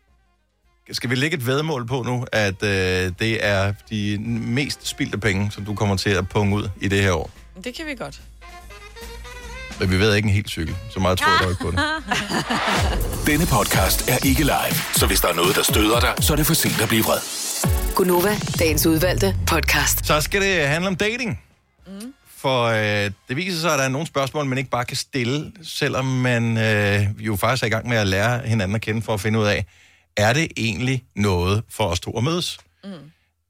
Skal 0.93 1.11
vi 1.11 1.15
lægge 1.15 1.37
et 1.37 1.47
vedmål 1.47 1.87
på 1.87 2.03
nu, 2.03 2.27
at 2.33 2.63
øh, 2.63 3.13
det 3.19 3.47
er 3.47 3.73
de 3.91 4.19
mest 4.29 4.87
spildte 4.89 5.19
penge, 5.19 5.51
som 5.51 5.65
du 5.65 5.75
kommer 5.75 5.97
til 5.97 6.11
at 6.11 6.29
punge 6.29 6.57
ud 6.57 6.69
i 6.81 6.89
det 6.89 7.03
her 7.03 7.13
år? 7.13 7.31
det 7.65 7.75
kan 7.75 7.87
vi 7.87 7.95
godt. 7.95 8.21
Men 9.81 9.91
vi 9.91 9.99
ved 9.99 10.15
ikke 10.15 10.27
en 10.27 10.35
helt 10.35 10.49
cykel. 10.49 10.77
Så 10.91 11.01
meget 11.01 11.19
tror 11.19 11.31
jeg 11.33 11.41
dog 11.43 11.51
ikke 11.51 11.63
på 11.65 11.71
det. 11.71 11.81
Denne 13.31 13.47
podcast 13.47 14.09
er 14.09 14.27
ikke 14.27 14.43
live, 14.43 14.75
så 14.95 15.07
hvis 15.07 15.21
der 15.21 15.29
er 15.29 15.35
noget, 15.35 15.57
der 15.57 15.63
støder 15.63 16.01
dig, 16.01 16.15
så 16.21 16.33
er 16.33 16.37
det 16.37 16.47
for 16.47 16.55
sent 16.55 16.81
at 16.81 16.89
blive 16.89 17.05
vred. 17.05 17.19
Gunova, 17.95 18.37
dagens 18.59 18.87
udvalgte 18.87 19.37
podcast. 19.47 20.07
Så 20.07 20.21
skal 20.21 20.43
det 20.43 20.69
handle 20.69 20.89
om 20.89 20.97
dating. 20.97 21.41
Mm. 21.87 22.15
For 22.37 22.65
øh, 22.65 23.11
det 23.29 23.37
viser 23.37 23.61
sig, 23.61 23.73
at 23.73 23.79
der 23.79 23.85
er 23.85 23.89
nogle 23.89 24.07
spørgsmål, 24.07 24.45
man 24.47 24.59
ikke 24.59 24.71
bare 24.71 24.85
kan 24.85 24.97
stille, 24.97 25.53
selvom 25.63 26.05
man 26.05 26.59
øh, 26.59 27.07
jo 27.19 27.37
faktisk 27.37 27.63
er 27.63 27.67
i 27.67 27.71
gang 27.71 27.89
med 27.89 27.97
at 27.97 28.07
lære 28.07 28.39
hinanden 28.39 28.75
at 28.75 28.81
kende 28.81 29.03
for 29.03 29.15
at 29.15 29.21
finde 29.21 29.39
ud 29.39 29.47
af, 29.47 29.67
er 30.17 30.33
det 30.33 30.49
egentlig 30.57 31.05
noget 31.17 31.63
for 31.71 31.85
os 31.85 32.01
to 32.01 32.11
at 32.19 32.25
mødes? 32.25 32.59
Mm. 32.85 32.91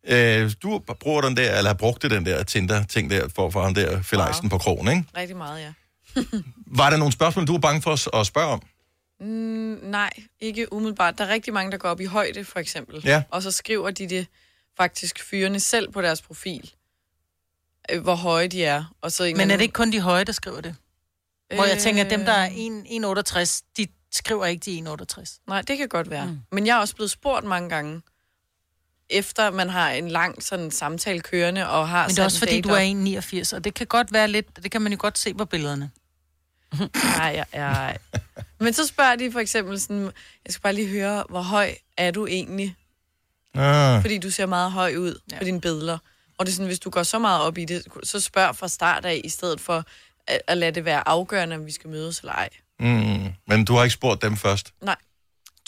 Øh, 0.09 0.53
du 0.63 0.83
bruger 1.01 1.21
den 1.21 1.37
der, 1.37 1.57
eller 1.57 1.71
har 1.71 1.75
brugt 1.75 2.03
den 2.03 2.27
der 2.27 2.43
Tinder-ting 2.43 3.11
der, 3.11 3.29
for, 3.35 3.51
for 3.51 3.63
ham 3.63 3.75
der 3.75 4.03
filajsen 4.03 4.45
wow. 4.45 4.49
på 4.51 4.59
krogen, 4.59 4.89
ikke? 4.89 5.05
Rigtig 5.17 5.37
meget, 5.37 5.61
ja. 5.61 5.73
Var 6.81 6.91
der 6.91 6.97
nogle 6.97 7.13
spørgsmål, 7.13 7.47
du 7.47 7.53
var 7.53 7.59
bange 7.59 7.83
for 7.83 7.91
os 7.91 8.09
at 8.15 8.27
spørge 8.27 8.49
om? 8.49 8.63
Mm, 9.21 9.79
nej, 9.83 10.11
ikke 10.41 10.73
umiddelbart. 10.73 11.19
Der 11.19 11.25
er 11.25 11.29
rigtig 11.29 11.53
mange, 11.53 11.73
der 11.73 11.79
går 11.79 11.89
op 11.89 12.01
i 12.01 12.05
højde, 12.05 12.45
for 12.45 12.59
eksempel. 12.59 13.03
Ja. 13.05 13.23
Og 13.31 13.43
så 13.43 13.51
skriver 13.51 13.91
de 13.91 14.09
det 14.09 14.27
faktisk 14.77 15.25
fyrene 15.25 15.61
selv 15.61 15.93
på 15.93 16.03
deres 16.03 16.23
profil, 16.23 16.71
øh, 17.91 18.03
hvor 18.03 18.15
høje 18.15 18.49
de 18.49 18.65
er. 18.65 18.85
Og 19.01 19.13
så 19.13 19.25
en 19.25 19.37
Men 19.37 19.51
er 19.51 19.57
det 19.57 19.63
ikke 19.63 19.73
kun 19.73 19.93
de 19.93 20.01
høje, 20.01 20.25
der 20.25 20.33
skriver 20.33 20.61
det? 20.61 20.77
Hvor 21.55 21.65
jeg 21.65 21.79
tænker, 21.79 22.05
at 22.05 22.11
dem, 22.11 22.25
der 22.25 22.33
er 22.33 22.49
1,68, 22.49 23.63
de 23.77 23.87
skriver 24.13 24.47
ikke 24.47 24.61
de 24.61 24.79
1,68. 24.79 25.43
Nej, 25.47 25.63
det 25.63 25.79
kan 25.79 25.89
godt 25.89 26.11
være. 26.11 26.27
Mm. 26.27 26.39
Men 26.53 26.67
jeg 26.67 26.77
er 26.77 26.81
også 26.81 26.95
blevet 26.95 27.11
spurgt 27.11 27.45
mange 27.47 27.69
gange, 27.69 28.03
efter 29.11 29.51
man 29.51 29.69
har 29.69 29.91
en 29.91 30.09
lang 30.09 30.43
sådan 30.43 30.71
samtale 30.71 31.21
kørende 31.21 31.69
og 31.69 31.89
har 31.89 32.07
Men 32.07 32.11
det 32.11 32.19
er 32.19 32.25
også 32.25 32.39
fordi, 32.39 32.61
du 32.61 32.69
er 32.69 33.21
1,89, 33.53 33.57
og 33.57 33.65
det 33.65 33.75
kan 33.75 33.87
godt 33.87 34.13
være 34.13 34.29
lidt, 34.29 34.63
det 34.63 34.71
kan 34.71 34.83
man 34.83 34.93
jo 34.93 34.99
godt 35.01 35.19
se 35.19 35.35
på 35.35 35.45
billederne. 35.45 35.91
Nej, 37.19 37.45
ja, 37.53 37.63
ja. 37.63 37.97
Men 38.61 38.73
så 38.73 38.87
spørger 38.87 39.17
de 39.17 39.33
for 39.33 39.41
eksempel 39.41 39.81
sådan, 39.81 40.03
jeg 40.45 40.53
skal 40.53 40.63
bare 40.63 40.73
lige 40.73 40.89
høre, 40.89 41.25
hvor 41.29 41.43
høj 41.43 41.75
er 41.97 42.11
du 42.11 42.27
egentlig? 42.27 42.77
Ah. 43.55 44.01
Fordi 44.01 44.19
du 44.19 44.31
ser 44.31 44.47
meget 44.47 44.73
høj 44.73 44.97
ud 44.97 45.21
ja. 45.33 45.39
på 45.39 45.45
dine 45.45 45.61
billeder. 45.61 45.99
Og 46.39 46.47
det 46.47 46.53
er 46.53 46.55
sådan, 46.55 46.67
hvis 46.67 46.79
du 46.79 46.91
går 46.91 47.03
så 47.03 47.19
meget 47.19 47.43
op 47.43 47.59
i 47.59 47.65
det, 47.65 47.87
så 48.03 48.21
spørg 48.21 48.57
fra 48.57 48.69
start 48.69 49.05
af, 49.05 49.21
i 49.25 49.29
stedet 49.29 49.61
for 49.61 49.85
at, 50.27 50.41
at 50.47 50.59
lade 50.59 50.73
det 50.73 50.85
være 50.85 51.09
afgørende, 51.09 51.57
om 51.57 51.67
vi 51.67 51.73
skal 51.73 51.91
mødes 51.91 52.21
eller 52.21 52.33
ej. 52.33 52.49
Mm. 52.81 53.33
Men 53.47 53.65
du 53.65 53.75
har 53.75 53.85
ikke 53.85 53.95
spurgt 53.95 54.23
dem 54.23 54.37
først? 54.37 54.75
Nej. 54.83 54.97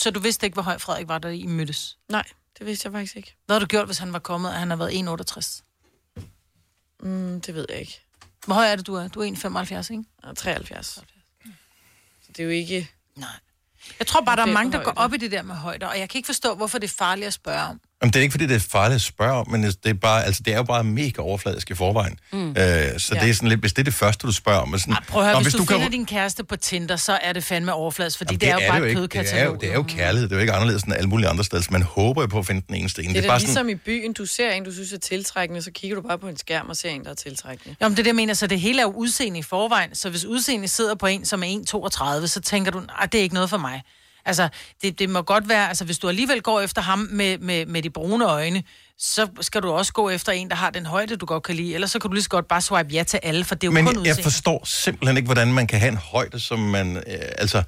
Så 0.00 0.10
du 0.10 0.20
vidste 0.20 0.46
ikke, 0.46 0.54
hvor 0.54 0.62
høj 0.62 0.78
Frederik 0.78 1.08
var, 1.08 1.18
da 1.18 1.28
I 1.28 1.46
mødtes? 1.46 1.98
Nej, 2.08 2.24
det 2.58 2.66
vidste 2.66 2.86
jeg 2.86 2.92
faktisk 2.92 3.16
ikke. 3.16 3.36
Hvad 3.46 3.54
har 3.54 3.60
du 3.60 3.66
gjort, 3.66 3.86
hvis 3.86 3.98
han 3.98 4.12
var 4.12 4.18
kommet, 4.18 4.50
og 4.50 4.56
han 4.56 4.70
har 4.70 4.76
været 4.76 4.90
1,68? 4.92 5.62
Mm, 7.00 7.40
det 7.40 7.54
ved 7.54 7.66
jeg 7.68 7.78
ikke. 7.78 8.00
Hvor 8.46 8.55
høj 8.55 8.66
er 8.66 8.76
det, 8.76 8.87
du 8.87 8.94
er? 8.94 9.09
Du 9.09 9.20
er 9.20 9.31
1,75, 9.31 9.92
ikke? 9.92 10.05
Ja, 10.26 10.33
73. 10.33 10.87
Så 10.87 11.02
det 12.28 12.38
er 12.38 12.44
jo 12.44 12.50
ikke... 12.50 12.90
Nej. 13.16 13.28
Jeg 13.98 14.07
tror 14.07 14.20
bare, 14.20 14.37
der 14.37 14.42
er 14.42 14.52
mange, 14.52 14.72
der 14.72 14.85
går 14.85 14.92
op 14.96 15.14
i 15.14 15.16
det 15.16 15.31
der 15.31 15.42
med 15.42 15.55
højder, 15.55 15.87
og 15.87 15.98
jeg 15.98 16.09
kan 16.09 16.18
ikke 16.18 16.26
forstå, 16.26 16.55
hvorfor 16.55 16.78
det 16.78 16.90
er 16.90 16.94
farligt 16.98 17.26
at 17.26 17.33
spørge 17.33 17.62
om. 17.62 17.81
Jamen, 18.02 18.12
det 18.12 18.18
er 18.18 18.22
ikke, 18.22 18.32
fordi 18.32 18.46
det 18.46 18.56
er 18.56 18.60
farligt 18.70 18.94
at 18.94 19.00
spørge 19.02 19.32
om, 19.32 19.50
men 19.50 19.62
det 19.62 19.76
er, 19.86 19.94
bare, 19.94 20.24
altså, 20.24 20.42
det 20.44 20.52
er 20.52 20.56
jo 20.56 20.62
bare 20.62 20.84
mega 20.84 21.22
overfladisk 21.22 21.70
i 21.70 21.74
forvejen. 21.74 22.18
Mm. 22.32 22.48
Øh, 22.48 22.54
så 22.54 22.60
Ja. 23.14 23.20
det 23.20 23.30
er 23.30 23.34
sådan 23.34 23.48
lidt, 23.48 23.60
hvis 23.60 23.72
det 23.72 23.78
er 23.80 23.84
det 23.84 23.94
første, 23.94 24.26
du 24.26 24.32
spørger 24.32 24.60
om. 24.60 24.74
er 24.74 24.78
Sådan, 24.78 24.96
Prøv 25.08 25.22
at 25.22 25.26
høre, 25.28 25.36
"Nå, 25.36 25.42
hvis, 25.42 25.52
du, 25.54 25.64
kan- 25.64 25.76
finder 25.76 25.88
din 25.90 26.06
kæreste 26.06 26.44
på 26.44 26.56
Tinder, 26.56 26.96
så 26.96 27.18
er 27.22 27.32
det 27.32 27.44
fandme 27.44 27.72
overfladisk, 27.72 28.18
fordi 28.18 28.32
Jamen, 28.34 28.40
det, 28.40 28.48
er 28.48 28.66
jo 28.66 28.72
bare 28.72 28.80
det 28.80 28.86
et 28.86 28.90
ikke. 28.90 29.00
Det 29.02 29.14
er 29.14 29.22
kødkatalog. 29.22 29.54
jo, 29.54 29.58
det 29.60 29.68
er 29.70 29.74
jo 29.74 29.82
kærlighed. 29.82 30.28
Det 30.28 30.34
er 30.34 30.36
jo 30.36 30.40
ikke 30.40 30.52
anderledes 30.52 30.82
end 30.82 30.94
alle 30.94 31.08
mulige 31.08 31.28
andre 31.28 31.44
steder. 31.44 31.62
Så 31.62 31.68
man 31.72 31.82
håber 31.82 32.22
jo 32.22 32.26
på 32.26 32.38
at 32.38 32.46
finde 32.46 32.62
den 32.68 32.74
eneste 32.74 33.02
ene. 33.02 33.08
Det 33.08 33.16
er, 33.18 33.20
Det 33.20 33.26
er 33.28 33.30
bare 33.32 33.38
ligesom 33.38 33.54
sådan, 33.54 33.70
i 33.70 33.74
byen, 33.74 34.12
du 34.12 34.26
ser 34.26 34.50
en, 34.50 34.64
du 34.64 34.72
synes 34.72 34.92
er 34.92 34.98
tiltrækkende, 34.98 35.62
så 35.62 35.70
kigger 35.70 35.94
du 35.96 36.02
bare 36.08 36.18
på 36.18 36.28
en 36.28 36.36
skærm 36.36 36.68
og 36.68 36.76
ser 36.76 36.88
en, 36.90 37.04
der 37.04 37.10
er 37.10 37.14
tiltrækkende. 37.14 37.76
Jamen, 37.80 37.96
det 37.96 37.98
er 37.98 38.02
det, 38.02 38.08
jeg 38.08 38.16
mener, 38.16 38.34
så 38.34 38.46
det 38.46 38.60
hele 38.60 38.78
er 38.78 38.82
jo 38.84 38.90
udseende 38.92 39.38
i 39.38 39.42
forvejen. 39.42 39.94
Så 39.94 40.10
hvis 40.10 40.24
udseende 40.24 40.68
sidder 40.68 40.94
på 40.94 41.06
en, 41.06 41.24
som 41.24 41.42
er 41.42 41.46
1,32, 41.46 42.26
så 42.28 42.40
tænker 42.40 42.70
du, 42.70 42.82
at 43.02 43.12
det 43.12 43.18
er 43.18 43.22
ikke 43.22 43.34
noget 43.34 43.50
for 43.50 43.56
mig. 43.58 43.82
Altså, 44.24 44.48
det, 44.82 44.98
det 44.98 45.11
må 45.11 45.22
godt 45.22 45.48
være, 45.48 45.68
altså 45.68 45.85
hvis 45.85 45.98
du 45.98 46.08
alligevel 46.08 46.42
går 46.42 46.61
efter 46.61 46.82
ham 46.82 47.08
med, 47.11 47.38
med, 47.38 47.66
med 47.66 47.82
de 47.82 47.90
brune 47.90 48.24
øjne, 48.24 48.62
så 48.98 49.28
skal 49.40 49.62
du 49.62 49.70
også 49.70 49.92
gå 49.92 50.11
efter 50.11 50.32
en, 50.32 50.48
der 50.48 50.56
har 50.56 50.70
den 50.70 50.87
højde, 50.87 51.16
du 51.16 51.26
godt 51.26 51.42
kan 51.42 51.54
lide. 51.54 51.74
Ellers 51.74 51.90
så 51.90 51.98
kan 51.98 52.11
du 52.11 52.14
lige 52.14 52.22
så 52.22 52.28
godt 52.28 52.48
bare 52.48 52.61
swipe 52.61 52.88
ja 52.92 53.02
til 53.02 53.20
alle, 53.22 53.44
for 53.44 53.54
det 53.54 53.66
er 53.66 53.68
jo 53.68 53.72
men 53.72 53.87
kun 53.87 53.94
jeg, 53.94 54.00
udseende. 54.00 54.22
forstår 54.22 54.64
simpelthen 54.64 55.16
ikke, 55.16 55.26
hvordan 55.26 55.52
man 55.52 55.66
kan 55.66 55.80
have 55.80 55.92
en 55.92 55.96
højde, 55.96 56.40
som 56.40 56.58
man... 56.58 56.96
Øh, 56.96 57.02
altså, 57.38 57.62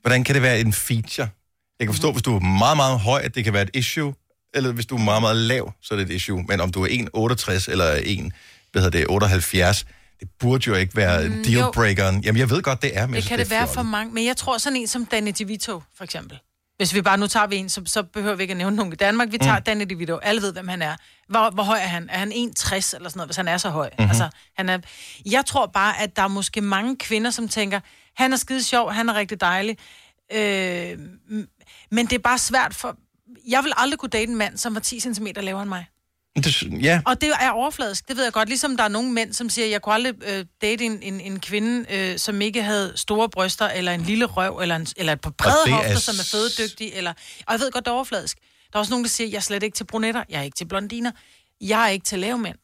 hvordan 0.00 0.24
kan 0.24 0.34
det 0.34 0.42
være 0.42 0.60
en 0.60 0.72
feature? 0.72 1.28
Jeg 1.78 1.86
kan 1.86 1.94
forstå, 1.94 2.12
hvis 2.12 2.22
du 2.22 2.36
er 2.36 2.40
meget, 2.40 2.76
meget 2.76 3.00
høj, 3.00 3.20
at 3.24 3.34
det 3.34 3.44
kan 3.44 3.52
være 3.52 3.62
et 3.62 3.70
issue, 3.74 4.14
eller 4.54 4.72
hvis 4.72 4.86
du 4.86 4.96
er 4.96 5.00
meget, 5.00 5.22
meget 5.22 5.36
lav, 5.36 5.72
så 5.82 5.94
er 5.94 5.98
det 5.98 6.10
et 6.10 6.14
issue. 6.14 6.44
Men 6.48 6.60
om 6.60 6.72
du 6.72 6.84
er 6.84 6.88
1,68 6.88 7.70
eller 7.70 8.00
1, 8.02 8.32
hvad 8.72 8.82
hedder 8.82 8.98
det, 8.98 9.06
78, 9.08 9.86
det 10.20 10.28
burde 10.38 10.64
jo 10.66 10.74
ikke 10.74 10.96
være 10.96 11.28
mm, 11.28 11.44
dealbreakeren. 11.44 12.20
Jamen, 12.20 12.38
jeg 12.38 12.50
ved 12.50 12.62
godt, 12.62 12.82
det 12.82 12.98
er, 12.98 13.06
men 13.06 13.14
Det 13.14 13.24
kan 13.24 13.38
det 13.38 13.44
er 13.44 13.48
være 13.48 13.68
for 13.68 13.82
mange, 13.82 14.14
men 14.14 14.24
jeg 14.26 14.36
tror 14.36 14.58
sådan 14.58 14.76
en 14.76 14.86
som 14.86 15.06
Danny 15.06 15.32
DeVito, 15.38 15.82
for 15.96 16.04
eksempel. 16.04 16.38
Hvis 16.76 16.94
vi 16.94 17.02
bare, 17.02 17.18
nu 17.18 17.26
tager 17.26 17.46
vi 17.46 17.56
en, 17.56 17.68
så, 17.68 17.82
så 17.86 18.02
behøver 18.02 18.34
vi 18.34 18.42
ikke 18.42 18.52
at 18.52 18.58
nævne 18.58 18.76
nogen 18.76 18.92
i 18.92 18.96
Danmark. 18.96 19.32
Vi 19.32 19.38
tager 19.38 19.58
mm. 19.58 19.64
Danny 19.64 19.84
DeVito. 19.90 20.16
Alle 20.16 20.42
ved, 20.42 20.52
hvem 20.52 20.68
han 20.68 20.82
er. 20.82 20.96
Hvor, 21.28 21.50
hvor 21.50 21.62
høj 21.62 21.78
er 21.78 21.86
han? 21.86 22.08
Er 22.10 22.18
han 22.18 22.32
1,60 22.32 22.34
eller 22.34 22.82
sådan 22.90 23.10
noget, 23.14 23.28
hvis 23.28 23.36
han 23.36 23.48
er 23.48 23.56
så 23.56 23.70
høj? 23.70 23.86
Mhm. 23.88 23.94
Mm-hmm. 23.98 24.10
Altså, 24.10 24.28
han 24.56 24.68
er... 24.68 24.78
Jeg 25.26 25.46
tror 25.46 25.66
bare, 25.66 26.00
at 26.00 26.16
der 26.16 26.22
er 26.22 26.28
måske 26.28 26.60
mange 26.60 26.96
kvinder, 26.96 27.30
som 27.30 27.48
tænker, 27.48 27.80
han 28.16 28.32
er 28.32 28.36
skide 28.36 28.62
sjov, 28.62 28.92
han 28.92 29.08
er 29.08 29.14
rigtig 29.14 29.40
dejlig. 29.40 29.76
Øh, 30.32 30.98
men 31.90 32.06
det 32.06 32.12
er 32.12 32.18
bare 32.18 32.38
svært 32.38 32.74
for... 32.74 32.96
Jeg 33.48 33.64
vil 33.64 33.72
aldrig 33.76 33.98
kunne 33.98 34.10
date 34.10 34.30
en 34.30 34.36
mand, 34.36 34.56
som 34.56 34.74
var 34.74 34.80
10 34.80 35.00
cm 35.00 35.26
lavere 35.36 35.62
end 35.62 35.68
mig. 35.68 35.86
Det, 36.36 36.62
ja, 36.82 37.00
Og 37.06 37.20
det 37.20 37.30
er 37.40 37.50
overfladisk, 37.50 38.08
det 38.08 38.16
ved 38.16 38.24
jeg 38.24 38.32
godt. 38.32 38.48
Ligesom 38.48 38.76
der 38.76 38.84
er 38.84 38.88
nogle 38.88 39.12
mænd, 39.12 39.32
som 39.32 39.48
siger, 39.50 39.66
jeg 39.66 39.82
kunne 39.82 39.94
aldrig 39.94 40.14
øh, 40.26 40.44
date 40.62 40.84
en, 40.84 41.02
en, 41.02 41.20
en 41.20 41.40
kvinde, 41.40 41.86
øh, 41.94 42.18
som 42.18 42.40
ikke 42.40 42.62
havde 42.62 42.92
store 42.96 43.28
bryster, 43.28 43.68
eller 43.68 43.92
en 43.92 44.00
lille 44.00 44.24
røv, 44.24 44.58
eller, 44.58 44.76
en, 44.76 44.86
eller 44.96 45.12
et 45.12 45.20
par 45.20 45.30
brede 45.30 45.54
er 45.66 45.70
hofter, 45.74 45.96
s- 45.98 46.02
som 46.02 46.14
er 46.18 46.24
fødedygtige. 46.32 46.94
Eller, 46.94 47.12
og 47.46 47.52
jeg 47.52 47.60
ved 47.60 47.70
godt, 47.70 47.84
det 47.84 47.90
er 47.90 47.94
overfladisk. 47.94 48.38
Der 48.72 48.78
er 48.78 48.78
også 48.78 48.90
nogen, 48.92 49.04
der 49.04 49.08
siger, 49.10 49.28
jeg 49.28 49.36
er 49.36 49.40
slet 49.40 49.62
ikke 49.62 49.74
til 49.76 49.84
brunetter, 49.84 50.24
jeg 50.28 50.38
er 50.38 50.42
ikke 50.42 50.56
til 50.56 50.64
blondiner, 50.64 51.10
jeg 51.60 51.84
er 51.84 51.88
ikke 51.88 52.04
til 52.04 52.18
lave 52.18 52.38
mænd. 52.38 52.56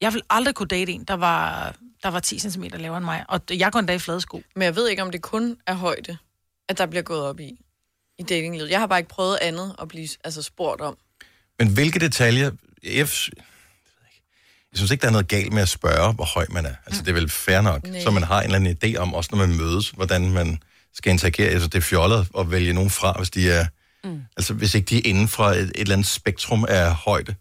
Jeg 0.00 0.12
vil 0.14 0.22
aldrig 0.30 0.54
kunne 0.54 0.68
date 0.68 0.92
en, 0.92 1.04
der 1.04 1.14
var, 1.14 1.74
der 2.02 2.08
var 2.08 2.20
10 2.20 2.38
cm 2.38 2.62
lavere 2.62 2.96
end 2.96 3.04
mig. 3.04 3.24
Og 3.28 3.40
jeg 3.50 3.72
går 3.72 3.78
endda 3.78 3.92
i 3.94 3.98
flade 3.98 4.20
sko. 4.20 4.42
Men 4.56 4.62
jeg 4.62 4.76
ved 4.76 4.88
ikke, 4.88 5.02
om 5.02 5.10
det 5.10 5.22
kun 5.22 5.56
er 5.66 5.74
højde, 5.74 6.16
at 6.68 6.78
der 6.78 6.86
bliver 6.86 7.02
gået 7.02 7.22
op 7.22 7.40
i, 7.40 7.60
i 8.18 8.22
datinglivet. 8.22 8.70
Jeg 8.70 8.80
har 8.80 8.86
bare 8.86 8.98
ikke 8.98 9.08
prøvet 9.08 9.38
andet 9.42 9.74
at 9.82 9.88
blive 9.88 10.08
altså, 10.24 10.42
spurgt 10.42 10.80
om. 10.80 10.96
Men 11.58 11.68
hvilke 11.74 11.98
detaljer... 11.98 12.50
Jeg, 12.84 13.08
jeg 14.72 14.78
synes 14.78 14.90
ikke, 14.90 15.02
der 15.02 15.08
er 15.08 15.12
noget 15.12 15.28
galt 15.28 15.52
med 15.52 15.62
at 15.62 15.68
spørge, 15.68 16.12
hvor 16.12 16.24
høj 16.24 16.46
man 16.50 16.66
er. 16.66 16.74
Altså, 16.86 17.02
det 17.02 17.08
er 17.08 17.12
vel 17.12 17.30
fair 17.30 17.60
nok, 17.60 17.86
Nej. 17.86 18.00
så 18.00 18.10
man 18.10 18.22
har 18.22 18.38
en 18.38 18.44
eller 18.44 18.56
anden 18.56 18.76
idé 18.84 18.96
om, 18.96 19.14
også 19.14 19.30
når 19.32 19.46
man 19.46 19.56
mødes, 19.56 19.90
hvordan 19.90 20.32
man 20.32 20.62
skal 20.94 21.12
interagere. 21.12 21.48
Altså, 21.48 21.68
det 21.68 21.78
er 21.78 21.82
fjollet 21.82 22.28
at 22.38 22.50
vælge 22.50 22.72
nogen 22.72 22.90
fra, 22.90 23.14
hvis 23.18 23.30
de 23.30 23.50
er... 23.50 23.66
Mm. 24.04 24.20
Altså, 24.36 24.54
hvis 24.54 24.74
ikke 24.74 24.86
de 24.86 24.96
er 24.96 25.02
inden 25.04 25.28
for 25.28 25.44
et, 25.44 25.58
et 25.58 25.72
eller 25.74 25.92
andet 25.92 26.06
spektrum 26.06 26.64
af 26.68 26.94
højde. 26.94 27.34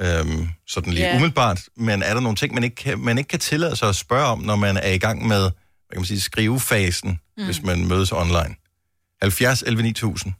Øhm, 0.00 0.48
sådan 0.68 0.92
lige 0.92 1.06
yeah. 1.06 1.16
umiddelbart. 1.16 1.60
Men 1.76 2.02
er 2.02 2.14
der 2.14 2.20
nogle 2.20 2.36
ting, 2.36 2.54
man 2.54 2.64
ikke, 2.64 2.76
kan, 2.76 2.98
man 2.98 3.18
ikke 3.18 3.28
kan 3.28 3.38
tillade 3.38 3.76
sig 3.76 3.88
at 3.88 3.96
spørge 3.96 4.26
om, 4.26 4.38
når 4.38 4.56
man 4.56 4.76
er 4.76 4.90
i 4.90 4.98
gang 4.98 5.26
med, 5.26 5.40
hvad 5.40 5.50
kan 5.92 6.00
man 6.00 6.04
sige, 6.04 6.20
skrivefasen, 6.20 7.20
mm. 7.36 7.44
hvis 7.44 7.62
man 7.62 7.86
mødes 7.86 8.12
online? 8.12 8.54
70 9.22 9.62
11 9.62 9.82
9000. 9.82 10.32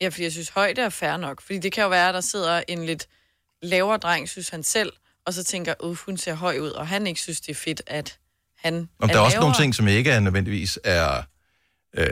Ja, 0.00 0.08
fordi 0.08 0.22
jeg 0.22 0.32
synes, 0.32 0.48
højde 0.48 0.82
er 0.82 0.88
fair 0.88 1.16
nok. 1.16 1.40
Fordi 1.40 1.58
det 1.58 1.72
kan 1.72 1.82
jo 1.82 1.88
være, 1.88 2.08
at 2.08 2.14
der 2.14 2.20
sidder 2.20 2.62
en 2.68 2.86
lidt 2.86 3.06
lavere 3.62 3.98
dreng, 3.98 4.28
synes 4.28 4.48
han 4.48 4.62
selv, 4.62 4.92
og 5.26 5.34
så 5.34 5.44
tænker, 5.44 5.74
at 5.84 5.96
hun 5.96 6.16
ser 6.16 6.34
høj 6.34 6.58
ud, 6.58 6.70
og 6.70 6.88
han 6.88 7.06
ikke 7.06 7.20
synes, 7.20 7.40
det 7.40 7.50
er 7.50 7.54
fedt, 7.54 7.82
at 7.86 8.18
han 8.58 8.74
Om 8.74 9.08
er 9.08 9.12
der 9.12 9.20
er 9.20 9.24
også 9.24 9.36
lavere. 9.36 9.50
nogle 9.50 9.64
ting, 9.64 9.74
som 9.74 9.88
ikke 9.88 10.10
er 10.10 10.20
nødvendigvis 10.20 10.78
er 10.84 11.22
øh, 11.96 12.06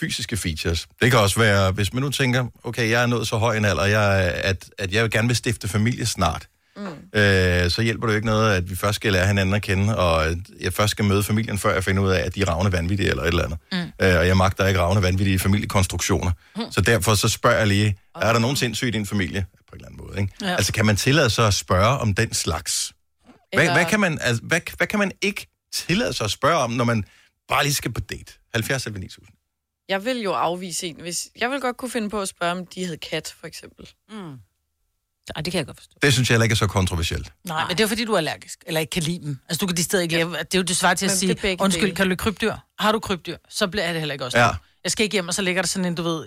fysiske 0.00 0.36
features. 0.36 0.88
Det 1.02 1.10
kan 1.10 1.20
også 1.20 1.40
være, 1.40 1.72
hvis 1.72 1.92
man 1.92 2.02
nu 2.02 2.10
tænker, 2.10 2.46
okay, 2.64 2.90
jeg 2.90 3.02
er 3.02 3.06
nået 3.06 3.28
så 3.28 3.36
høj 3.36 3.56
en 3.56 3.64
alder, 3.64 3.84
jeg, 3.84 4.34
at, 4.44 4.70
at 4.78 4.92
jeg 4.92 5.02
vil 5.02 5.10
gerne 5.10 5.28
vil 5.28 5.36
stifte 5.36 5.68
familie 5.68 6.06
snart. 6.06 6.46
Mm. 6.80 7.18
Øh, 7.20 7.70
så 7.70 7.82
hjælper 7.82 8.06
det 8.06 8.12
jo 8.12 8.16
ikke 8.16 8.26
noget, 8.26 8.54
at 8.54 8.70
vi 8.70 8.76
først 8.76 8.96
skal 8.96 9.12
lære 9.12 9.26
hinanden 9.26 9.54
at 9.54 9.62
kende, 9.62 9.98
og 9.98 10.26
at 10.26 10.36
jeg 10.60 10.72
først 10.72 10.90
skal 10.90 11.04
møde 11.04 11.22
familien, 11.22 11.58
før 11.58 11.72
jeg 11.74 11.84
finder 11.84 12.02
ud 12.02 12.10
af, 12.10 12.20
at 12.20 12.34
de 12.34 12.40
er 12.42 12.46
ravne 12.48 12.72
vanvittige 12.72 13.08
eller 13.10 13.22
et 13.22 13.28
eller 13.28 13.44
andet. 13.44 13.58
Mm. 13.72 13.78
Øh, 13.78 14.18
og 14.18 14.26
jeg 14.26 14.36
magter 14.36 14.66
ikke 14.66 14.80
ravne 14.80 15.02
vanvittige 15.02 15.38
familiekonstruktioner. 15.38 16.30
Mm. 16.56 16.62
Så 16.70 16.80
derfor 16.80 17.14
så 17.14 17.28
spørger 17.28 17.56
jeg 17.58 17.66
lige, 17.66 17.96
er 18.20 18.32
der 18.32 18.40
nogen 18.40 18.56
sindssygt 18.56 18.88
i 18.88 18.90
din 18.90 19.06
familie? 19.06 19.46
På 19.68 19.74
en 19.74 19.76
eller 19.76 19.88
anden 19.88 20.06
måde, 20.06 20.20
ikke? 20.20 20.34
Ja. 20.42 20.54
Altså 20.56 20.72
kan 20.72 20.86
man 20.86 20.96
tillade 20.96 21.30
sig 21.30 21.46
at 21.46 21.54
spørge 21.54 21.98
om 21.98 22.14
den 22.14 22.34
slags? 22.34 22.92
Hvad, 23.54 23.62
Eller- 23.64 23.72
hvad, 23.74 23.84
kan 23.84 24.00
man, 24.00 24.18
altså, 24.20 24.42
hvad, 24.42 24.60
hvad 24.76 24.86
kan 24.86 24.98
man 24.98 25.12
ikke 25.22 25.46
tillade 25.74 26.12
sig 26.12 26.24
at 26.24 26.30
spørge 26.30 26.56
om, 26.56 26.70
når 26.70 26.84
man 26.84 27.04
bare 27.48 27.62
lige 27.62 27.74
skal 27.74 27.92
på 27.92 28.00
date? 28.00 28.32
70 28.54 28.86
eller 28.86 29.00
9000. 29.00 29.26
Jeg 29.88 30.04
vil 30.04 30.22
jo 30.22 30.32
afvise 30.32 30.86
en, 30.86 30.96
hvis... 31.00 31.28
Jeg 31.40 31.50
vil 31.50 31.60
godt 31.60 31.76
kunne 31.76 31.90
finde 31.90 32.10
på 32.10 32.20
at 32.20 32.28
spørge, 32.28 32.52
om 32.52 32.66
de 32.66 32.84
havde 32.84 32.96
kat, 32.96 33.34
for 33.40 33.46
eksempel. 33.46 33.88
Mm. 34.10 34.32
Ej, 35.36 35.42
det 35.42 35.52
kan 35.52 35.58
jeg 35.58 35.66
godt 35.66 35.76
forstå. 35.76 35.92
Det 36.02 36.12
synes 36.12 36.30
jeg 36.30 36.34
heller 36.34 36.42
ikke 36.44 36.52
er 36.52 36.56
så 36.56 36.66
kontroversielt. 36.66 37.32
Nej, 37.44 37.64
men 37.68 37.76
det 37.78 37.84
er 37.84 37.88
fordi, 37.88 38.04
du 38.04 38.12
er 38.12 38.18
allergisk, 38.18 38.58
eller 38.66 38.80
ikke 38.80 38.90
kan 38.90 39.02
lide 39.02 39.18
dem. 39.24 39.38
Altså, 39.48 39.58
du 39.60 39.66
kan 39.66 39.76
de 39.76 39.82
steder 39.84 40.02
ikke 40.02 40.14
leve. 40.14 40.30
Det 40.30 40.54
er 40.54 40.58
jo 40.58 40.62
det 40.62 40.76
svar 40.76 40.94
til 40.94 41.06
at 41.06 41.22
Men 41.22 41.28
det 41.30 41.40
sige, 41.40 41.56
undskyld, 41.60 41.84
dele. 41.84 41.96
kan 41.96 42.04
du 42.04 42.08
lide 42.08 42.16
krybdyr? 42.16 42.54
Har 42.78 42.92
du 42.92 42.98
krybdyr? 43.00 43.36
Så 43.48 43.66
bliver 43.68 43.92
det 43.92 44.00
heller 44.00 44.12
ikke 44.12 44.24
også. 44.24 44.38
Ja. 44.38 44.50
Jeg 44.84 44.92
skal 44.92 45.04
ikke 45.04 45.12
hjem, 45.14 45.28
og 45.28 45.34
så 45.34 45.42
ligger 45.42 45.62
der 45.62 45.66
sådan 45.68 45.84
en, 45.84 45.94
du 45.94 46.02
ved... 46.02 46.24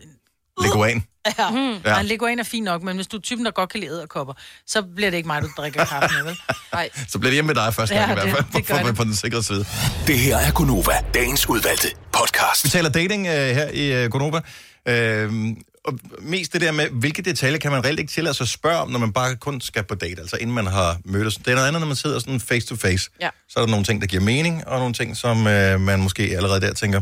Leguan. 0.64 1.04
Ja, 1.40 1.50
mm. 1.50 1.58
Ja. 1.74 1.80
ja. 1.86 2.00
en 2.00 2.06
leguan 2.06 2.40
er 2.40 2.44
fint 2.44 2.64
nok, 2.66 2.84
men 2.84 2.96
hvis 2.96 3.08
du 3.08 3.18
er 3.18 3.22
typen, 3.22 3.46
der 3.46 3.52
godt 3.52 3.70
kan 3.70 3.80
lide 3.80 3.92
æderkopper, 3.92 4.34
så 4.68 4.82
bliver 4.96 5.10
det 5.10 5.18
ikke 5.18 5.28
mig, 5.28 5.42
du 5.42 5.50
drikker 5.58 5.86
kaffe 5.86 6.16
med, 6.16 6.24
vel? 6.24 6.38
Nej. 6.74 6.90
Så 7.08 7.20
bliver 7.20 7.30
det 7.30 7.34
hjemme 7.34 7.48
med 7.54 7.56
dig 7.56 7.74
første 7.74 7.96
gang 7.96 8.08
Ja, 8.08 8.12
i 8.12 8.16
hvert 8.16 8.26
det- 8.26 8.34
fald, 8.36 8.46
det 8.62 8.68
gør 8.68 8.74
for 8.74 8.80
at 8.80 8.84
være 8.86 8.88
det. 8.92 8.98
på 8.98 9.04
den 9.04 9.16
sikre 9.16 9.44
side. 9.44 9.66
Det 10.08 10.20
her 10.20 10.38
er 10.38 10.52
Gunova, 10.52 10.92
dagens 11.14 11.50
udvalgte 11.50 11.88
podcast. 12.12 12.64
Vi 12.64 12.70
taler 12.70 12.90
dating 12.90 13.28
uh, 13.28 13.34
her 13.34 13.70
i 13.70 14.06
uh, 14.06 14.12
Gonova. 14.12 14.38
Uh, 14.38 15.48
og 15.86 15.94
mest 16.20 16.54
det 16.54 16.62
der 16.62 16.72
med, 16.72 16.90
hvilke 16.90 17.22
detaljer 17.22 17.58
kan 17.58 17.72
man 17.72 17.86
reelt 17.86 18.00
ikke 18.00 18.12
tillade 18.12 18.34
sig 18.34 18.44
at 18.46 18.50
spørge 18.50 18.78
om, 18.78 18.90
når 18.90 19.00
man 19.00 19.14
bare 19.14 19.36
kun 19.36 19.62
skal 19.62 19.84
på 19.84 19.96
date, 19.96 20.22
altså 20.22 20.38
inden 20.42 20.56
man 20.56 20.68
har 20.68 20.98
mødtes. 21.06 21.36
Det 21.36 21.48
er 21.48 21.56
noget 21.56 21.68
andet, 21.68 21.82
når 21.82 21.88
man 21.88 21.96
sidder 21.96 22.20
sådan 22.20 22.40
face 22.40 22.68
to 22.68 22.76
face. 22.76 23.10
Ja. 23.22 23.30
Så 23.50 23.60
er 23.60 23.64
der 23.66 23.72
nogle 23.72 23.86
ting, 23.86 24.02
der 24.02 24.08
giver 24.08 24.24
mening, 24.24 24.68
og 24.68 24.80
nogle 24.80 24.94
ting, 24.94 25.18
som 25.18 25.38
uh, 25.38 25.82
man 25.90 26.00
måske 26.04 26.24
allerede 26.24 26.62
der 26.62 26.74
tænker, 26.74 27.02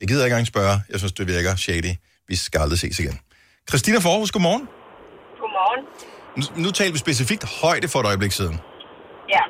jeg 0.00 0.08
gider 0.08 0.24
ikke 0.24 0.34
engang 0.34 0.46
spørge, 0.46 0.80
jeg 0.90 0.98
synes, 0.98 1.12
det 1.12 1.26
virker 1.26 1.56
shady. 1.56 1.92
Vi 2.28 2.36
skal 2.36 2.58
aldrig 2.60 2.78
ses 2.78 2.98
igen. 2.98 3.18
Christina 3.68 3.98
Forhus, 3.98 4.30
godmorgen. 4.30 4.68
Godmorgen. 5.40 5.82
Nu, 6.36 6.62
nu 6.64 6.70
taler 6.70 6.92
vi 6.92 6.98
specifikt 6.98 7.44
højde 7.62 7.88
for 7.88 8.00
et 8.00 8.06
øjeblik 8.06 8.32
siden. 8.32 8.56
Ja, 9.34 9.42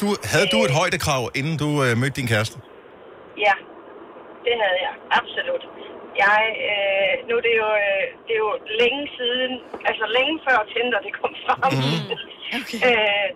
Du, 0.00 0.16
havde 0.24 0.46
du 0.52 0.58
et 0.64 0.70
højdekrav, 0.70 1.30
inden 1.34 1.56
du 1.58 1.66
uh, 1.66 1.98
mødte 1.98 2.16
din 2.20 2.26
kæreste? 2.26 2.56
ja. 3.46 3.54
Det 4.46 4.54
havde 4.62 4.78
jeg. 4.86 4.94
Absolut. 5.20 5.62
Jeg, 6.24 6.42
øh, 6.70 7.12
nu 7.26 7.32
er 7.38 7.44
det 7.48 7.54
jo, 7.62 7.70
øh, 7.86 8.04
det 8.26 8.32
er 8.36 8.42
jo 8.48 8.52
længe 8.82 9.04
siden, 9.18 9.52
altså 9.88 10.04
længe 10.16 10.36
før 10.46 10.58
Tinder 10.72 11.00
det 11.06 11.12
kom 11.20 11.32
frem. 11.44 11.72
Mm. 11.80 12.00
Okay. 12.58 12.80
øh, 12.88 13.28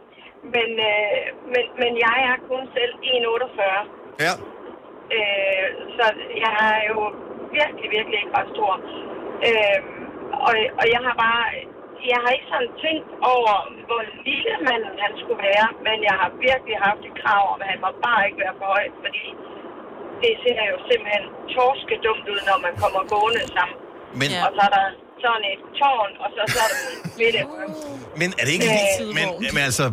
men, 0.55 0.71
øh, 0.91 1.25
men, 1.53 1.65
men 1.83 1.93
jeg 2.07 2.17
er 2.31 2.37
kun 2.51 2.63
selv 2.77 2.93
1,48. 3.03 4.25
Ja. 4.25 4.33
Øh, 5.17 5.67
så 5.97 6.05
jeg 6.45 6.55
er 6.73 6.81
jo 6.93 7.01
virkelig, 7.59 7.87
virkelig 7.97 8.19
ikke 8.23 8.37
ret 8.39 8.51
stor. 8.55 8.73
Øh, 9.49 9.79
og, 10.47 10.55
og 10.81 10.87
jeg 10.95 11.01
har 11.07 11.15
bare, 11.25 11.45
jeg 12.13 12.19
har 12.23 12.31
ikke 12.37 12.49
sådan 12.53 12.73
tænkt 12.85 13.09
over, 13.35 13.55
hvor 13.89 14.03
lille 14.29 14.55
man 14.69 14.81
han 15.05 15.13
skulle 15.21 15.43
være, 15.51 15.67
men 15.87 15.97
jeg 16.09 16.17
har 16.23 16.31
virkelig 16.49 16.77
haft 16.87 17.03
et 17.09 17.15
krav 17.23 17.43
om, 17.53 17.59
at 17.63 17.69
han 17.73 17.81
må 17.85 17.91
bare 18.07 18.23
ikke 18.27 18.41
være 18.45 18.59
for 18.61 18.67
høj, 18.75 18.85
fordi 19.05 19.25
det 20.23 20.33
ser 20.43 20.61
jo 20.73 20.77
simpelthen 20.89 21.25
torske 21.55 21.95
dumt 22.07 22.27
ud, 22.33 22.41
når 22.51 22.59
man 22.67 22.75
kommer 22.83 23.01
gående 23.13 23.43
sammen. 23.57 23.77
Men, 24.21 24.29
Og 24.47 24.51
så 24.57 24.63
er 24.69 24.73
der 24.79 24.87
sådan 25.25 25.45
et 25.53 25.63
tårn, 25.81 26.13
og 26.25 26.29
så, 26.35 26.41
så 26.55 26.59
er 26.65 26.69
der 26.73 26.79
en 26.87 26.97
midt 27.21 27.37
men 28.21 28.29
er 28.41 28.45
det 28.47 28.53
ikke 28.57 28.69
Øh, 28.73 28.77
lige, 28.77 29.15
men, 29.19 29.27
men 29.55 29.63
altså, 29.69 29.85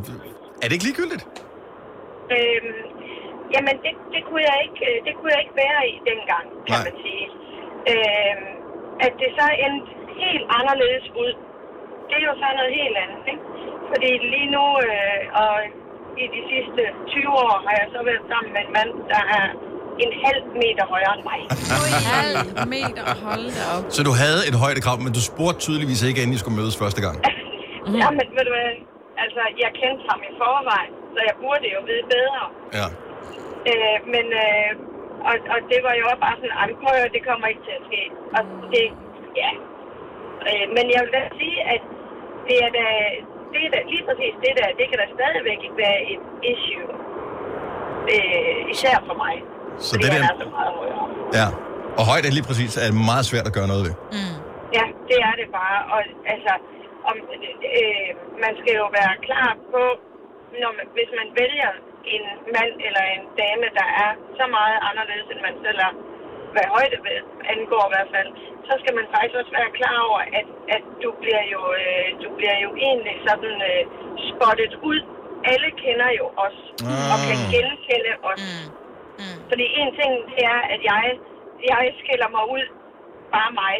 er 0.62 0.66
det 0.68 0.74
ikke 0.78 0.88
ligegyldigt? 0.90 1.24
Øhm, 2.36 2.82
jamen, 3.54 3.76
det, 3.84 3.94
det, 4.14 4.22
kunne 4.28 4.44
jeg 4.52 4.58
ikke, 4.68 4.80
øh, 4.90 4.98
det 5.06 5.14
kunne 5.18 5.32
jeg 5.36 5.42
ikke 5.46 5.58
være 5.66 5.82
i 5.94 5.98
dengang, 6.12 6.46
kan 6.68 6.78
Nej. 6.78 6.86
man 6.88 6.96
sige. 7.06 7.26
Øh, 7.92 8.36
at 9.06 9.14
det 9.22 9.30
så 9.40 9.46
endte 9.66 9.90
helt 10.24 10.46
anderledes 10.60 11.06
ud, 11.24 11.32
det 12.08 12.16
er 12.20 12.26
jo 12.30 12.34
så 12.42 12.48
noget 12.60 12.74
helt 12.82 12.98
andet, 13.04 13.22
ikke? 13.34 13.44
Fordi 13.92 14.10
lige 14.34 14.50
nu, 14.56 14.66
øh, 14.90 15.22
og 15.44 15.54
i 16.24 16.26
de 16.36 16.42
sidste 16.52 16.82
20 17.08 17.28
år, 17.48 17.56
har 17.66 17.74
jeg 17.82 17.88
så 17.96 18.00
været 18.10 18.24
sammen 18.32 18.52
med 18.56 18.62
en 18.66 18.72
mand, 18.78 18.92
der 19.14 19.24
er 19.40 19.46
en 20.06 20.12
halv 20.26 20.44
meter 20.64 20.84
højere 20.94 21.14
end 21.18 21.24
mig. 21.32 21.40
halv 22.14 22.38
meter, 22.76 23.04
hold 23.28 23.46
da 23.58 23.64
op. 23.76 23.84
Så 23.96 24.02
du 24.08 24.14
havde 24.24 24.42
et 24.50 24.56
højdekrav, 24.64 24.98
men 25.06 25.12
du 25.18 25.22
spurgte 25.32 25.60
tydeligvis 25.66 26.02
ikke, 26.10 26.20
inden 26.24 26.36
I 26.38 26.40
skulle 26.44 26.58
mødes 26.62 26.76
første 26.84 27.02
gang. 27.08 27.18
Mm. 27.88 27.96
Jamen, 28.04 28.26
ved 28.38 28.44
du 28.50 28.54
hvad, 28.58 28.72
altså, 29.24 29.42
jeg 29.64 29.70
kendte 29.82 30.04
ham 30.12 30.20
i 30.30 30.32
forvejen, 30.42 30.94
så 31.14 31.20
jeg 31.30 31.36
burde 31.44 31.66
jo 31.76 31.80
vide 31.90 32.06
bedre. 32.16 32.44
Ja. 32.80 32.88
Øh, 33.72 33.98
men, 34.14 34.26
øh, 34.44 34.70
og, 35.30 35.36
og 35.54 35.60
det 35.72 35.80
var 35.88 35.94
jo 36.00 36.04
også 36.12 36.22
bare 36.26 36.36
sådan, 36.40 36.56
"Ej, 36.62 36.68
prøv 36.82 36.92
at 36.94 37.00
høre, 37.02 37.16
det 37.18 37.24
kommer 37.30 37.46
ikke 37.52 37.64
til 37.68 37.76
at 37.80 37.84
ske. 37.90 38.02
Og 38.38 38.42
det, 38.74 38.86
ja. 39.42 39.52
Øh, 40.50 40.66
men 40.76 40.86
jeg 40.94 41.00
vil 41.04 41.12
da 41.18 41.22
sige, 41.42 41.58
at 41.76 41.84
det 42.48 42.58
er 42.66 42.72
da, 42.80 42.86
det 43.54 43.60
er 43.68 43.72
da 43.76 43.80
lige 43.94 44.04
præcis 44.10 44.34
det 44.46 44.54
der, 44.60 44.68
det 44.80 44.86
kan 44.90 44.98
da 45.04 45.08
stadigvæk 45.18 45.60
ikke 45.68 45.80
være 45.86 46.00
et 46.14 46.22
issue. 46.54 46.88
Øh, 48.14 48.60
især 48.74 48.96
for 49.10 49.16
mig. 49.24 49.36
Så 49.88 49.94
det 50.02 50.10
han 50.14 50.22
der, 50.22 50.30
er 50.34 50.38
så 50.44 50.48
meget 50.58 50.72
højere. 50.80 51.06
ja. 51.40 51.48
Og 52.00 52.04
højde 52.12 52.28
lige 52.38 52.48
præcis 52.50 52.72
er 52.86 52.90
meget 53.12 53.26
svært 53.32 53.46
at 53.50 53.54
gøre 53.58 53.68
noget 53.72 53.84
ved. 53.88 53.94
Ja, 54.78 54.86
det 55.10 55.18
er 55.30 55.34
det 55.42 55.48
bare. 55.60 55.80
Og 55.94 56.00
altså, 56.34 56.54
om, 57.10 57.16
øh, 57.82 58.10
man 58.44 58.54
skal 58.60 58.74
jo 58.82 58.88
være 59.00 59.14
klar 59.28 59.50
på, 59.74 59.84
når 60.62 60.72
man, 60.78 60.86
hvis 60.98 61.12
man 61.20 61.28
vælger 61.42 61.72
en 62.16 62.24
mand 62.56 62.74
eller 62.88 63.04
en 63.16 63.24
dame, 63.42 63.68
der 63.80 63.88
er 64.04 64.12
så 64.40 64.46
meget 64.58 64.78
anderledes, 64.90 65.28
end 65.34 65.42
man 65.50 65.56
selv 65.66 65.80
er, 65.88 65.92
hvad 66.54 66.66
højde 66.76 66.98
ved, 67.08 67.20
angår 67.54 67.84
i 67.88 67.92
hvert 67.94 68.10
fald, 68.16 68.30
så 68.68 68.74
skal 68.82 68.94
man 69.00 69.06
faktisk 69.14 69.36
også 69.42 69.54
være 69.60 69.72
klar 69.80 69.98
over, 70.10 70.22
at, 70.40 70.48
at 70.76 70.84
du, 71.04 71.10
bliver 71.22 71.44
jo, 71.54 71.62
øh, 71.82 72.08
du 72.24 72.30
bliver 72.38 72.58
jo 72.66 72.70
egentlig 72.88 73.16
sådan 73.28 73.56
øh, 73.72 73.82
spottet 74.32 74.74
ud. 74.90 75.00
Alle 75.52 75.70
kender 75.84 76.10
jo 76.20 76.26
os, 76.46 76.58
og 77.14 77.18
kan 77.28 77.38
genkende 77.54 78.14
os. 78.32 78.46
Mm. 78.46 78.83
Fordi 79.50 79.66
en 79.82 79.92
ting, 80.00 80.12
det 80.36 80.44
er, 80.56 80.62
at 80.74 80.82
jeg, 80.92 81.04
jeg 81.70 81.80
skiller 82.02 82.30
mig 82.36 82.46
ud, 82.56 82.66
bare 83.36 83.52
mig. 83.64 83.76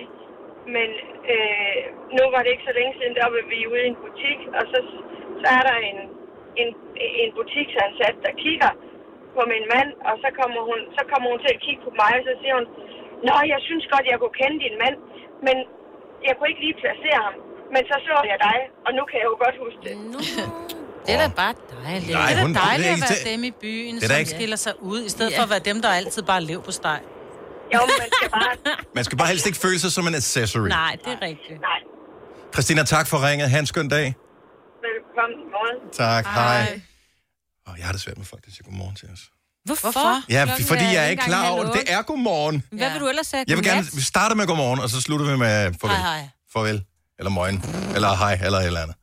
Men 0.76 0.90
øh, 1.34 1.82
nu 2.18 2.24
var 2.34 2.42
det 2.42 2.52
ikke 2.54 2.70
så 2.70 2.76
længe 2.80 2.94
siden, 2.98 3.16
der 3.20 3.28
var 3.34 3.44
vi 3.52 3.60
ude 3.72 3.84
i 3.86 3.92
en 3.94 4.02
butik, 4.04 4.40
og 4.58 4.64
så, 4.72 4.80
så 5.42 5.48
er 5.58 5.64
der 5.70 5.78
en, 5.90 6.00
en, 6.62 6.70
en 7.24 7.32
butiksansat, 7.38 8.16
der 8.26 8.34
kigger 8.44 8.72
på 9.36 9.42
min 9.52 9.66
mand, 9.74 9.90
og 10.08 10.14
så 10.24 10.30
kommer, 10.40 10.62
hun, 10.70 10.80
så 10.98 11.02
kommer 11.12 11.28
hun 11.32 11.40
til 11.44 11.52
at 11.56 11.64
kigge 11.66 11.82
på 11.88 11.92
mig, 12.02 12.12
og 12.20 12.24
så 12.28 12.34
siger 12.42 12.56
hun, 12.60 12.68
Nå, 13.28 13.36
jeg 13.54 13.60
synes 13.68 13.86
godt, 13.94 14.06
jeg 14.12 14.20
kunne 14.20 14.40
kende 14.42 14.58
din 14.66 14.76
mand, 14.84 14.98
men 15.48 15.56
jeg 16.28 16.34
kunne 16.36 16.50
ikke 16.52 16.64
lige 16.66 16.82
placere 16.84 17.20
ham. 17.28 17.36
Men 17.74 17.82
så 17.90 17.96
så 18.08 18.16
jeg 18.32 18.38
dig, 18.48 18.60
og 18.86 18.92
nu 18.98 19.04
kan 19.10 19.18
jeg 19.22 19.28
jo 19.32 19.38
godt 19.46 19.58
huske 19.64 19.80
det. 19.88 19.94
Det 21.06 21.14
er 21.16 21.18
da 21.18 21.28
bare 21.28 21.54
dejligt. 21.84 22.12
Nej, 22.12 22.30
det 22.30 22.38
er 22.38 22.42
hun- 22.42 22.54
da 22.54 22.60
det 22.60 22.66
er 22.66 22.70
dejligt 22.70 22.90
at 23.04 23.10
være 23.26 23.34
dem 23.34 23.44
i 23.44 23.52
byen, 23.62 23.96
Det 23.96 24.04
som 24.10 24.18
ikke- 24.20 24.32
skiller 24.32 24.58
sig 24.58 24.74
ud, 24.82 25.06
i 25.06 25.10
stedet 25.10 25.34
for 25.36 25.44
at 25.44 25.50
være 25.50 25.60
dem, 25.60 25.82
der 25.82 25.90
altid 25.90 26.22
bare 26.24 26.42
lever 26.44 26.62
på 26.62 26.72
steg. 26.72 27.00
Jo, 27.74 27.80
man 27.80 28.08
skal 28.18 28.30
bare... 28.30 28.76
Man 28.96 29.04
skal 29.04 29.18
bare 29.18 29.28
helst 29.28 29.46
ikke 29.46 29.58
føle 29.58 29.80
sig 29.80 29.92
som 29.92 30.08
en 30.08 30.16
accessory. 30.16 30.68
Nej, 30.68 30.98
det 31.06 31.14
er 31.14 31.22
rigtigt. 31.22 31.62
Nej. 31.62 31.80
Christina, 32.54 32.84
tak 32.84 33.08
for 33.08 33.28
ringet. 33.28 33.50
Ha' 33.50 33.60
en 33.60 33.66
skøn 33.66 33.90
dag. 33.90 34.16
Velkommen. 34.86 35.92
Tak. 35.94 36.26
Hej. 36.26 36.82
Og 37.68 37.78
jeg 37.78 37.86
har 37.86 37.92
det 37.92 38.02
svært 38.02 38.18
med 38.18 38.26
folk, 38.26 38.46
der 38.46 38.52
siger 38.52 38.64
godmorgen 38.64 38.96
til 38.96 39.08
os. 39.14 39.20
Hvorfor? 39.66 40.24
Ja, 40.30 40.46
Klokken 40.46 40.66
fordi 40.66 40.84
jeg 40.84 41.06
er 41.06 41.08
ikke 41.08 41.24
klar 41.24 41.50
over 41.50 41.64
det. 41.64 41.74
Det 41.74 41.84
er 41.94 42.02
godmorgen. 42.02 42.64
Hvad 42.72 42.92
vil 42.92 43.00
du 43.02 43.08
ellers 43.08 43.28
sige? 43.28 43.44
Jeg 43.48 43.58
vil 43.58 43.66
gerne, 43.66 43.88
vi 43.94 44.02
starter 44.02 44.36
med 44.36 44.48
godmorgen, 44.48 44.80
og 44.80 44.90
så 44.90 45.02
slutter 45.02 45.26
vi 45.32 45.38
med 45.38 45.74
farvel. 45.82 45.98
Hej, 45.98 46.18
hej. 46.20 46.30
Farvel. 46.54 46.84
Eller 47.20 47.30
morgen. 47.30 47.64
Eller 47.96 48.16
hej, 48.16 48.40
eller 48.44 48.60
et 48.60 48.66
eller 48.66 48.82
andet. 48.82 48.96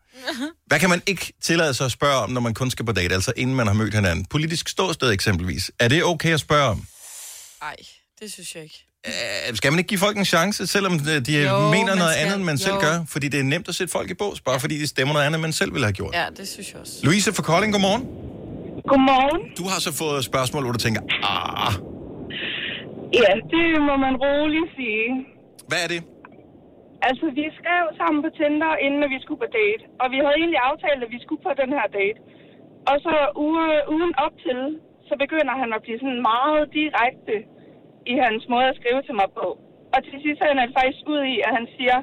Hvad 0.67 0.79
kan 0.81 0.91
man 0.91 1.03
ikke 1.07 1.33
tillade 1.43 1.75
sig 1.75 1.87
at 1.87 1.93
spørge 1.93 2.17
om, 2.17 2.31
når 2.31 2.41
man 2.41 2.55
kun 2.55 2.71
skal 2.71 2.85
på 2.87 2.93
date, 2.93 3.15
altså 3.15 3.33
inden 3.37 3.57
man 3.57 3.67
har 3.67 3.75
mødt 3.75 3.95
hinanden? 3.95 4.25
Politisk 4.25 4.69
ståsted 4.69 5.13
eksempelvis. 5.13 5.71
Er 5.79 5.89
det 5.89 6.05
okay 6.05 6.33
at 6.35 6.41
spørge 6.41 6.69
om? 6.69 6.85
Nej, 7.63 7.77
det 8.21 8.33
synes 8.33 8.55
jeg 8.55 8.63
ikke. 8.63 8.85
Øh, 9.07 9.57
Skal 9.57 9.73
man 9.73 9.79
ikke 9.79 9.89
give 9.89 9.99
folk 9.99 10.17
en 10.17 10.25
chance, 10.25 10.67
selvom 10.67 10.95
øh, 10.95 11.27
de 11.27 11.43
Jo, 11.43 11.71
mener 11.71 11.95
noget 11.95 12.13
skal. 12.13 12.25
andet, 12.25 12.37
end 12.37 12.45
man 12.45 12.59
selv 12.59 12.75
Jo. 12.75 12.81
gør? 12.81 13.05
Fordi 13.09 13.29
det 13.29 13.41
er 13.41 13.45
nemt 13.45 13.69
at 13.69 13.75
sætte 13.75 13.91
folk 13.93 14.11
i 14.11 14.15
bås, 14.15 14.41
bare 14.41 14.61
fordi 14.61 14.79
de 14.79 14.87
stemmer 14.87 15.13
noget 15.15 15.27
andet, 15.27 15.37
end 15.39 15.43
man 15.43 15.53
selv 15.53 15.73
ville 15.73 15.87
have 15.87 15.93
gjort. 15.93 16.15
Ja, 16.15 16.27
det 16.37 16.49
synes 16.49 16.73
jeg 16.73 16.81
også. 16.81 16.93
Louise 17.03 17.33
fra 17.33 17.43
Kolding, 17.43 17.73
godmorgen. 17.73 18.03
Godmorgen. 18.89 19.41
Du 19.59 19.65
har 19.69 19.81
så 19.81 19.93
fået 19.93 20.19
et 20.19 20.25
spørgsmål, 20.25 20.63
hvor 20.63 20.73
du 20.73 20.79
tænker, 20.79 21.01
ah, 21.23 21.73
Ja, 23.13 23.31
det 23.55 23.65
må 23.89 23.95
man 24.07 24.15
roligt 24.27 24.69
sige. 24.77 25.07
hvad 25.69 25.79
er 25.85 25.89
det? 25.89 26.01
Altså, 27.09 27.27
vi 27.39 27.45
skrev 27.61 27.85
sammen 28.01 28.21
på 28.25 28.31
Tinder, 28.39 28.73
inden 28.87 29.11
vi 29.15 29.19
skulle 29.25 29.43
på 29.45 29.51
date. 29.61 29.83
Og 30.03 30.07
vi 30.13 30.19
havde 30.25 30.39
egentlig 30.41 30.63
aftalt, 30.71 31.01
at 31.05 31.11
vi 31.17 31.21
skulle 31.25 31.43
på 31.49 31.53
den 31.63 31.71
her 31.79 31.87
date. 31.99 32.19
Og 32.91 32.97
så 33.07 33.15
uge, 33.47 33.67
ugen 33.95 34.13
op 34.25 34.35
til, 34.47 34.61
så 35.09 35.15
begynder 35.25 35.55
han 35.63 35.71
at 35.77 35.83
blive 35.85 35.99
sådan 36.03 36.23
meget 36.33 36.63
direkte 36.79 37.35
i 38.13 38.15
hans 38.25 38.43
måde 38.53 38.67
at 38.73 38.79
skrive 38.81 39.03
til 39.09 39.15
mig 39.21 39.29
på. 39.41 39.47
Og 39.95 39.99
til 40.07 40.17
sidst 40.23 40.39
så 40.41 40.47
ender 40.51 40.67
det 40.67 40.75
faktisk 40.81 41.05
ud 41.15 41.23
i, 41.35 41.37
at 41.47 41.53
han 41.59 41.67
siger, 41.77 41.99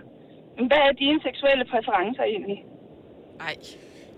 "Men 0.58 0.66
hvad 0.70 0.82
er 0.88 0.94
dine 1.04 1.20
seksuelle 1.28 1.66
præferencer 1.72 2.24
egentlig? 2.34 2.60
Ej. 3.48 3.56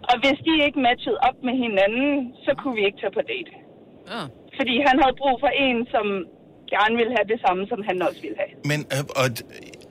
Og 0.09 0.15
hvis 0.21 0.39
de 0.47 0.53
ikke 0.65 0.79
matchede 0.89 1.19
op 1.27 1.37
med 1.47 1.55
hinanden, 1.65 2.33
så 2.45 2.51
kunne 2.59 2.75
vi 2.79 2.83
ikke 2.87 2.99
tage 3.01 3.15
på 3.19 3.23
date. 3.33 3.51
Ja. 4.11 4.21
Fordi 4.57 4.75
han 4.87 4.95
havde 5.01 5.15
brug 5.21 5.35
for 5.43 5.51
en, 5.65 5.77
som 5.93 6.05
gerne 6.73 6.95
ville 6.99 7.13
have 7.17 7.27
det 7.33 7.39
samme, 7.45 7.61
som 7.71 7.79
han 7.89 7.95
også 8.07 8.21
ville 8.25 8.37
have. 8.43 8.53
Men, 8.71 8.79
øh, 8.95 9.03
og, 9.21 9.27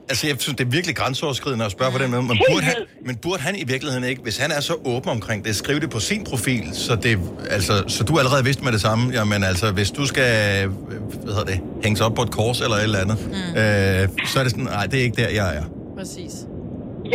altså, 0.09 0.27
jeg 0.27 0.35
synes, 0.39 0.57
det 0.57 0.65
er 0.65 0.71
virkelig 0.77 0.95
grænseoverskridende 0.95 1.65
at 1.65 1.71
spørge 1.71 1.91
på 1.91 1.97
den 2.03 2.11
måde. 2.11 2.23
Men 2.31 2.37
burde, 2.49 2.65
han, 2.71 2.75
men 3.07 3.15
burde 3.15 3.41
han 3.47 3.55
i 3.55 3.65
virkeligheden 3.73 4.05
ikke, 4.11 4.21
hvis 4.21 4.37
han 4.37 4.51
er 4.57 4.61
så 4.69 4.75
åben 4.85 5.09
omkring 5.09 5.45
det, 5.45 5.55
skrive 5.55 5.79
det 5.79 5.89
på 5.89 5.99
sin 5.99 6.23
profil, 6.23 6.63
så, 6.73 6.95
det, 6.95 7.19
altså, 7.49 7.73
så 7.87 8.03
du 8.03 8.19
allerede 8.21 8.43
vidste 8.43 8.63
med 8.63 8.71
det 8.71 8.81
samme? 8.81 9.13
Jamen 9.13 9.43
altså, 9.43 9.71
hvis 9.71 9.91
du 9.91 10.05
skal 10.05 10.29
øh, 10.63 10.71
hvad 11.23 11.33
hedder 11.33 11.49
det, 11.53 11.59
hænges 11.83 12.01
op 12.01 12.13
på 12.13 12.21
et 12.21 12.31
kors 12.31 12.61
eller 12.61 12.77
et 12.77 12.83
eller 12.83 12.99
andet, 13.03 13.17
mm. 13.27 13.59
øh, 13.61 14.27
så 14.29 14.33
er 14.39 14.43
det 14.43 14.51
sådan, 14.51 14.69
nej, 14.79 14.85
det 14.91 14.99
er 14.99 15.03
ikke 15.07 15.21
der, 15.21 15.29
jeg 15.41 15.49
er. 15.59 15.65
Præcis. 15.97 16.33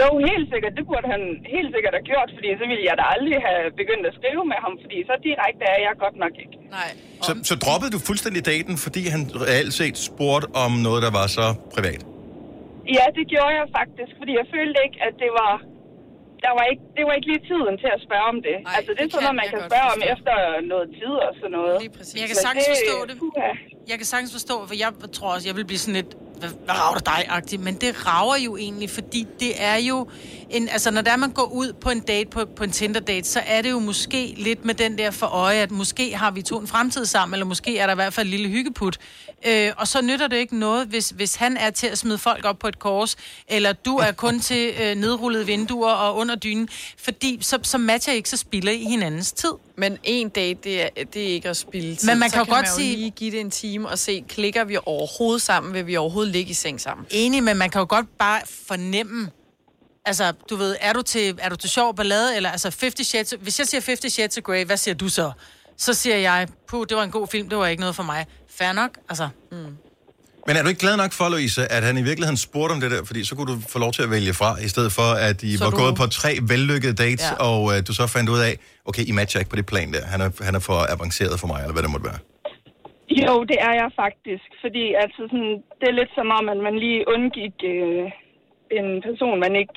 Jo, 0.01 0.09
helt 0.31 0.47
sikkert. 0.53 0.73
Det 0.79 0.85
burde 0.91 1.07
han 1.15 1.23
helt 1.57 1.71
sikkert 1.75 1.93
have 1.99 2.07
gjort, 2.13 2.29
fordi 2.37 2.49
så 2.61 2.65
ville 2.71 2.85
jeg 2.91 2.97
da 3.01 3.05
aldrig 3.15 3.39
have 3.49 3.63
begyndt 3.81 4.05
at 4.11 4.15
skrive 4.19 4.43
med 4.53 4.59
ham, 4.65 4.73
fordi 4.85 4.97
så 5.09 5.15
direkte 5.29 5.65
er 5.75 5.81
jeg 5.87 5.95
godt 6.05 6.17
nok 6.25 6.35
ikke. 6.43 6.57
Nej. 6.79 6.91
Så, 7.27 7.33
så 7.51 7.55
droppede 7.65 7.91
du 7.97 7.99
fuldstændig 8.11 8.43
daten, 8.53 8.75
fordi 8.87 9.03
han 9.15 9.21
reelt 9.47 9.73
set 9.81 9.97
spurgte 10.11 10.47
om 10.65 10.73
noget, 10.87 11.01
der 11.07 11.13
var 11.21 11.27
så 11.39 11.47
privat? 11.75 12.03
Ja, 12.97 13.05
det 13.17 13.25
gjorde 13.33 13.53
jeg 13.61 13.67
faktisk, 13.79 14.13
fordi 14.21 14.33
jeg 14.41 14.47
følte 14.55 14.79
ikke, 14.87 14.99
at 15.07 15.15
det 15.23 15.31
var... 15.41 15.53
Der 16.47 16.53
var 16.59 16.65
ikke, 16.73 16.85
det 16.97 17.05
var 17.07 17.13
ikke 17.19 17.29
lige 17.33 17.45
tiden 17.51 17.75
til 17.83 17.91
at 17.97 18.01
spørge 18.07 18.27
om 18.33 18.39
det. 18.49 18.57
Ej, 18.59 18.73
altså, 18.79 18.91
det 18.97 19.03
er 19.05 19.11
sådan 19.11 19.25
noget, 19.27 19.39
man 19.43 19.49
kan 19.55 19.61
spørge 19.71 19.89
om 19.95 20.01
efter 20.15 20.35
noget 20.73 20.87
tid 20.99 21.15
og 21.27 21.33
sådan 21.41 21.55
noget. 21.59 21.77
Jeg 22.23 22.29
kan 22.31 22.37
Men 22.39 22.45
sagtens 22.47 22.67
forstå 22.75 22.97
det. 23.09 23.15
Puha. 23.23 23.51
Jeg 23.91 23.97
kan 24.01 24.07
sagtens 24.13 24.33
forstå, 24.39 24.57
for 24.69 24.75
jeg 24.85 24.91
tror 25.17 25.29
også, 25.35 25.49
jeg 25.49 25.57
vil 25.57 25.65
blive 25.71 25.79
sådan 25.85 25.99
lidt, 26.01 26.11
hvad, 26.41 26.51
rager 26.69 26.95
det 26.99 27.07
dig-agtigt, 27.07 27.63
men 27.63 27.75
det 27.75 27.91
rager 28.09 28.39
jo 28.47 28.57
egentlig, 28.57 28.91
fordi 28.91 29.27
det 29.41 29.53
er 29.59 29.77
jo, 29.91 30.09
en, 30.51 30.69
altså 30.69 30.91
når 30.91 31.03
der 31.03 31.17
man 31.17 31.33
går 31.33 31.49
ud 31.61 31.73
på 31.73 31.91
en 31.91 32.01
date, 32.01 32.31
på, 32.31 32.41
på 32.57 32.65
en 32.65 32.71
Tinder-date, 32.71 33.29
så 33.29 33.41
er 33.47 33.63
det 33.63 33.71
jo 33.71 33.79
måske 33.79 34.35
lidt 34.37 34.65
med 34.65 34.75
den 34.75 34.99
der 34.99 35.11
for 35.11 35.27
øje, 35.27 35.57
at 35.57 35.71
måske 35.71 36.17
har 36.17 36.31
vi 36.31 36.43
to 36.43 36.59
en 36.59 36.67
fremtid 36.67 37.05
sammen, 37.05 37.35
eller 37.35 37.47
måske 37.47 37.79
er 37.79 37.87
der 37.87 37.95
i 37.95 38.01
hvert 38.03 38.13
fald 38.13 38.27
en 38.27 38.31
lille 38.31 38.49
hyggeput. 38.49 38.99
Øh, 39.47 39.73
og 39.77 39.89
så 39.89 40.03
nytter 40.03 40.27
det 40.27 40.37
ikke 40.37 40.59
noget, 40.59 40.87
hvis, 40.87 41.11
hvis 41.11 41.35
han 41.35 41.57
er 41.57 41.71
til 41.71 41.87
at 41.87 41.99
smide 41.99 42.19
folk 42.19 42.45
op 42.45 42.59
på 42.59 42.69
et 42.69 42.79
kors, 42.79 43.17
eller 43.49 43.73
du 43.73 43.97
er 43.97 44.13
kun 44.13 44.41
til 44.41 44.75
øh, 44.81 44.95
nedrullede 44.97 45.47
vinduer 45.47 45.91
og 45.93 46.17
under 46.17 46.35
dynen, 46.35 46.69
fordi 46.99 47.39
så, 47.41 47.59
så 47.63 47.79
matcher 47.79 48.13
I 48.13 48.17
ikke, 48.17 48.29
så 48.31 48.37
spilder 48.37 48.73
I 48.73 48.85
hinandens 48.85 49.33
tid. 49.33 49.53
Men 49.77 49.99
en 50.03 50.29
date, 50.29 50.59
det 50.65 50.83
er, 50.83 50.89
det 51.13 51.23
er 51.23 51.27
ikke 51.35 51.49
at 51.49 51.57
spille 51.57 51.97
tid. 51.97 52.09
Men 52.09 52.19
man 52.19 52.31
så 52.31 52.37
kan 52.37 52.47
godt 52.47 52.67
man 52.67 52.67
sige- 52.77 52.97
lige 52.97 53.11
give 53.11 53.31
det 53.31 53.41
en 53.41 53.51
time 53.51 53.89
og 53.89 53.99
se, 53.99 54.25
klikker 54.29 54.65
vi 54.65 54.77
overhovedet 54.87 55.43
sammen? 55.43 55.75
Vil 55.75 55.87
vi 55.87 55.97
overhovedet 55.97 56.33
ligge 56.33 56.51
i 56.51 56.55
seng 56.55 56.81
sammen? 56.81 57.07
Enig, 57.11 57.43
men 57.43 57.57
man 57.57 57.71
kan 57.71 57.79
jo 57.79 57.87
godt 57.89 58.19
bare 58.19 58.41
fornemme, 58.67 59.31
altså, 60.05 60.33
du 60.51 60.57
ved, 60.57 60.77
er 60.81 60.93
du 60.93 61.03
til, 61.03 61.35
er 61.39 61.49
du 61.49 61.57
til 61.57 61.71
sjov 61.71 61.95
ballade, 61.97 62.37
eller 62.37 62.51
altså 62.51 62.69
50 62.81 63.07
Shades, 63.07 63.35
hvis 63.41 63.59
jeg 63.59 63.67
siger 63.69 63.81
50 63.87 64.13
Shades 64.13 64.39
of 64.39 64.43
Grey, 64.43 64.65
hvad 64.65 64.77
siger 64.77 64.95
du 64.95 65.09
så? 65.09 65.33
Så 65.77 65.95
siger 65.95 66.17
jeg, 66.17 66.49
puh, 66.71 66.85
det 66.89 66.97
var 66.97 67.03
en 67.03 67.11
god 67.11 67.27
film, 67.29 67.49
det 67.49 67.59
var 67.59 67.67
ikke 67.67 67.81
noget 67.81 67.97
for 67.97 68.03
mig. 68.03 68.27
Fair 68.59 68.73
nok, 68.73 68.91
altså. 69.11 69.29
Mm. 69.53 69.77
Men 70.47 70.57
er 70.57 70.63
du 70.63 70.69
ikke 70.69 70.81
glad 70.87 70.97
nok 70.97 71.13
for, 71.13 71.27
Louise, 71.35 71.61
at 71.77 71.83
han 71.89 71.95
i 72.03 72.05
virkeligheden 72.11 72.37
spurgte 72.49 72.73
om 72.77 72.81
det 72.85 72.91
der? 72.95 73.03
Fordi 73.11 73.21
så 73.29 73.33
kunne 73.37 73.51
du 73.55 73.59
få 73.75 73.79
lov 73.85 73.93
til 73.97 74.03
at 74.07 74.11
vælge 74.17 74.33
fra, 74.41 74.51
i 74.67 74.69
stedet 74.75 74.93
for, 74.99 75.09
at 75.29 75.39
I 75.43 75.57
Så 75.57 75.65
var 75.65 75.71
du- 75.71 75.77
gået 75.83 75.95
på 76.03 76.07
tre 76.21 76.31
vellykkede 76.53 76.95
dates, 77.05 77.27
Ja. 77.31 77.45
og 77.49 77.57
uh, 77.71 77.75
du 77.89 77.93
så 78.01 78.05
fandt 78.17 78.29
ud 78.35 78.41
af, 78.49 78.53
okay, 78.89 79.05
I 79.11 79.13
matcher 79.19 79.39
ikke 79.41 79.51
på 79.55 79.57
det 79.61 79.67
plan 79.73 79.89
der. 79.97 80.03
Han 80.13 80.21
er, 80.27 80.31
han 80.49 80.55
er 80.59 80.63
for 80.69 80.79
avanceret 80.95 81.35
for 81.43 81.47
mig, 81.53 81.59
eller 81.65 81.75
hvad 81.77 81.83
det 81.87 81.93
måtte 81.95 82.07
være. 82.11 82.21
Jo, 83.25 83.35
det 83.51 83.59
er 83.69 83.75
jeg 83.83 83.89
faktisk. 84.05 84.49
Fordi 84.65 84.85
altså 85.05 85.21
sådan, 85.31 85.53
det 85.81 85.87
er 85.91 85.97
lidt 86.01 86.13
som 86.19 86.29
om, 86.39 86.45
at 86.55 86.59
man 86.67 86.75
lige 86.85 87.01
undgik 87.15 87.57
øh, 87.75 88.05
en 88.79 88.89
person, 89.09 89.37
man 89.47 89.55
ikke 89.63 89.77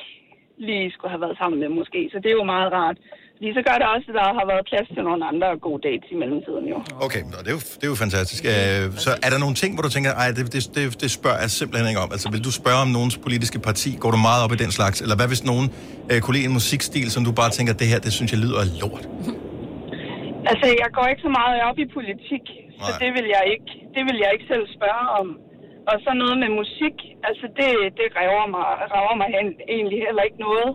lige 0.67 0.86
skulle 0.93 1.12
have 1.15 1.23
været 1.25 1.38
sammen 1.41 1.57
med 1.63 1.69
måske. 1.79 1.99
Så 2.13 2.17
det 2.23 2.29
er 2.31 2.38
jo 2.41 2.47
meget 2.55 2.69
rart. 2.79 2.97
Fordi 3.38 3.50
så 3.58 3.62
gør 3.67 3.76
det 3.82 3.88
også, 3.95 4.08
at 4.12 4.15
der 4.21 4.28
har 4.39 4.45
været 4.52 4.63
plads 4.71 4.88
til 4.95 5.04
nogle 5.10 5.23
andre 5.32 5.47
gode 5.67 5.80
dates 5.88 6.08
i 6.13 6.17
mellemtiden 6.21 6.65
jo. 6.73 6.78
Okay, 7.06 7.21
og 7.38 7.41
det 7.43 7.50
er 7.54 7.58
jo, 7.60 7.63
det 7.80 7.84
er 7.88 7.91
jo 7.95 7.97
fantastisk. 8.06 8.41
Øh, 8.54 8.84
Så 9.06 9.12
er 9.26 9.30
der 9.34 9.39
nogle 9.45 9.56
ting, 9.62 9.71
hvor 9.76 9.84
du 9.88 9.91
tænker, 9.95 10.12
ej, 10.23 10.28
det, 10.38 10.43
det, 10.56 10.62
det, 10.76 10.84
det 11.04 11.10
spørger 11.17 11.39
jeg 11.43 11.50
simpelthen 11.60 11.86
ikke 11.91 12.02
om. 12.06 12.10
Altså, 12.15 12.28
vil 12.34 12.41
du 12.47 12.52
spørge 12.62 12.80
om 12.86 12.89
nogens 12.97 13.17
politiske 13.26 13.60
parti? 13.67 13.89
Går 14.04 14.12
du 14.15 14.19
meget 14.30 14.41
op 14.45 14.52
i 14.58 14.60
den 14.63 14.71
slags? 14.78 14.97
Eller 15.04 15.15
hvad 15.19 15.28
hvis 15.32 15.43
nogen 15.52 15.67
øh, 16.12 16.17
kunne 16.23 16.36
lide 16.38 16.47
en 16.52 16.56
musikstil, 16.60 17.08
som 17.15 17.21
du 17.28 17.32
bare 17.41 17.52
tænker, 17.58 17.73
det 17.82 17.88
her, 17.91 18.00
det 18.08 18.12
synes 18.17 18.30
jeg 18.34 18.39
lyder 18.45 18.62
lort? 18.82 19.06
Altså, 20.52 20.67
jeg 20.84 20.89
går 20.97 21.06
ikke 21.12 21.23
så 21.28 21.32
meget 21.41 21.58
op 21.69 21.78
i 21.84 21.88
politik, 21.97 22.45
så 22.86 22.91
det 23.04 23.10
vil 23.17 23.28
jeg 23.36 23.43
ikke, 23.54 23.69
det 23.95 24.04
vil 24.08 24.17
jeg 24.23 24.30
ikke 24.36 24.47
selv 24.54 24.65
spørge 24.78 25.06
om. 25.19 25.28
Og 25.89 25.95
så 26.04 26.12
noget 26.23 26.38
med 26.43 26.50
musik, 26.62 26.95
altså 27.30 27.45
det, 27.60 27.71
det 28.00 28.08
rager 28.19 28.47
mig, 28.56 28.65
rager 28.95 29.15
mig 29.21 29.30
hen, 29.38 29.47
egentlig 29.76 30.00
heller 30.08 30.23
ikke 30.30 30.39
noget. 30.47 30.69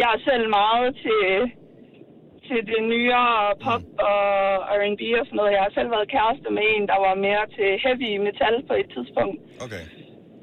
Jeg 0.00 0.08
er 0.16 0.20
selv 0.30 0.44
meget 0.60 0.88
til, 1.04 1.24
til 2.48 2.60
det 2.70 2.80
nyere 2.94 3.30
pop 3.64 3.84
og 4.10 4.22
R&B 4.78 5.02
og 5.20 5.24
sådan 5.26 5.38
noget. 5.40 5.50
Jeg 5.56 5.62
har 5.66 5.72
selv 5.78 5.90
været 5.96 6.06
kæreste 6.16 6.48
med 6.56 6.64
en, 6.74 6.82
der 6.92 6.98
var 7.06 7.14
mere 7.26 7.44
til 7.56 7.68
heavy 7.84 8.10
metal 8.26 8.54
på 8.70 8.74
et 8.82 8.88
tidspunkt. 8.94 9.38
Okay. 9.64 9.84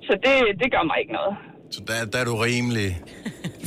Så 0.07 0.13
det, 0.25 0.35
det 0.61 0.67
gør 0.75 0.83
mig 0.89 0.97
ikke 1.03 1.13
noget. 1.19 1.33
Så 1.75 1.79
der, 1.89 1.95
der 2.11 2.17
er 2.23 2.27
du 2.31 2.35
rimelig, 2.47 2.89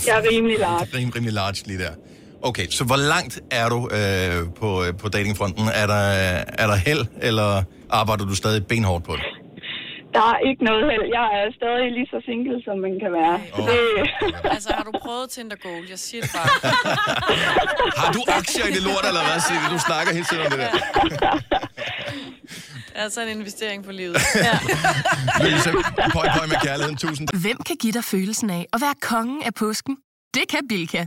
Jeg 0.07 0.15
er 0.21 0.25
rimelig 0.33 0.59
large. 0.67 0.85
rimelig, 0.99 1.15
rimelig 1.17 1.35
large 1.43 1.61
lige 1.71 1.81
der. 1.85 1.95
Okay, 2.49 2.67
så 2.79 2.83
hvor 2.91 3.01
langt 3.15 3.35
er 3.61 3.67
du 3.75 3.79
øh, 3.99 4.37
på, 4.61 4.69
øh, 4.85 4.91
på 5.03 5.07
datingfronten? 5.17 5.65
Er 5.83 5.87
der, 5.95 6.05
er 6.63 6.67
der 6.73 6.77
held, 6.89 7.03
eller 7.29 7.51
arbejder 7.91 8.25
du 8.31 8.35
stadig 8.35 8.67
benhårdt 8.67 9.05
på 9.05 9.13
det? 9.19 9.25
Der 10.17 10.27
er 10.35 10.39
ikke 10.49 10.63
noget 10.71 10.83
held. 10.91 11.05
Jeg 11.19 11.27
er 11.39 11.47
stadig 11.61 11.87
lige 11.99 12.09
så 12.15 12.19
single, 12.29 12.57
som 12.67 12.77
man 12.87 12.95
kan 13.03 13.11
være. 13.21 13.35
Så 13.57 13.61
det, 13.71 13.81
Altså, 14.57 14.69
har 14.79 14.85
du 14.89 14.93
prøvet 15.05 15.27
Tinder 15.35 15.57
Gold? 15.67 15.87
Jeg 15.95 15.99
siger 16.07 16.21
det 16.25 16.31
bare. 16.39 16.51
Har 18.03 18.11
du 18.17 18.21
aktier 18.39 18.67
i 18.71 18.73
det 18.77 18.83
lort, 18.89 19.05
eller 19.11 19.23
hvad? 19.27 19.39
Signe? 19.47 19.67
Du 19.75 19.79
snakker 19.89 20.11
hele 20.19 20.27
tiden 20.31 20.43
om 20.47 20.51
det 20.53 20.61
der. 20.65 20.73
Altså 22.95 23.21
en 23.23 23.29
investering 23.29 23.85
på 23.85 23.93
livet. 23.93 24.17
Louise, 25.41 25.71
pøj, 26.13 26.27
pøj 26.37 26.47
med 26.47 26.57
kærligheden. 26.63 26.97
Tusind. 26.97 27.29
Hvem 27.41 27.57
kan 27.67 27.77
give 27.81 27.93
dig 27.93 28.05
følelsen 28.05 28.51
af 28.51 28.67
at 28.73 28.81
være 28.81 28.95
kongen 29.03 29.43
af 29.43 29.55
påsken? 29.55 29.97
Det 30.35 30.43
kan 30.51 30.61
Bilka! 30.69 31.07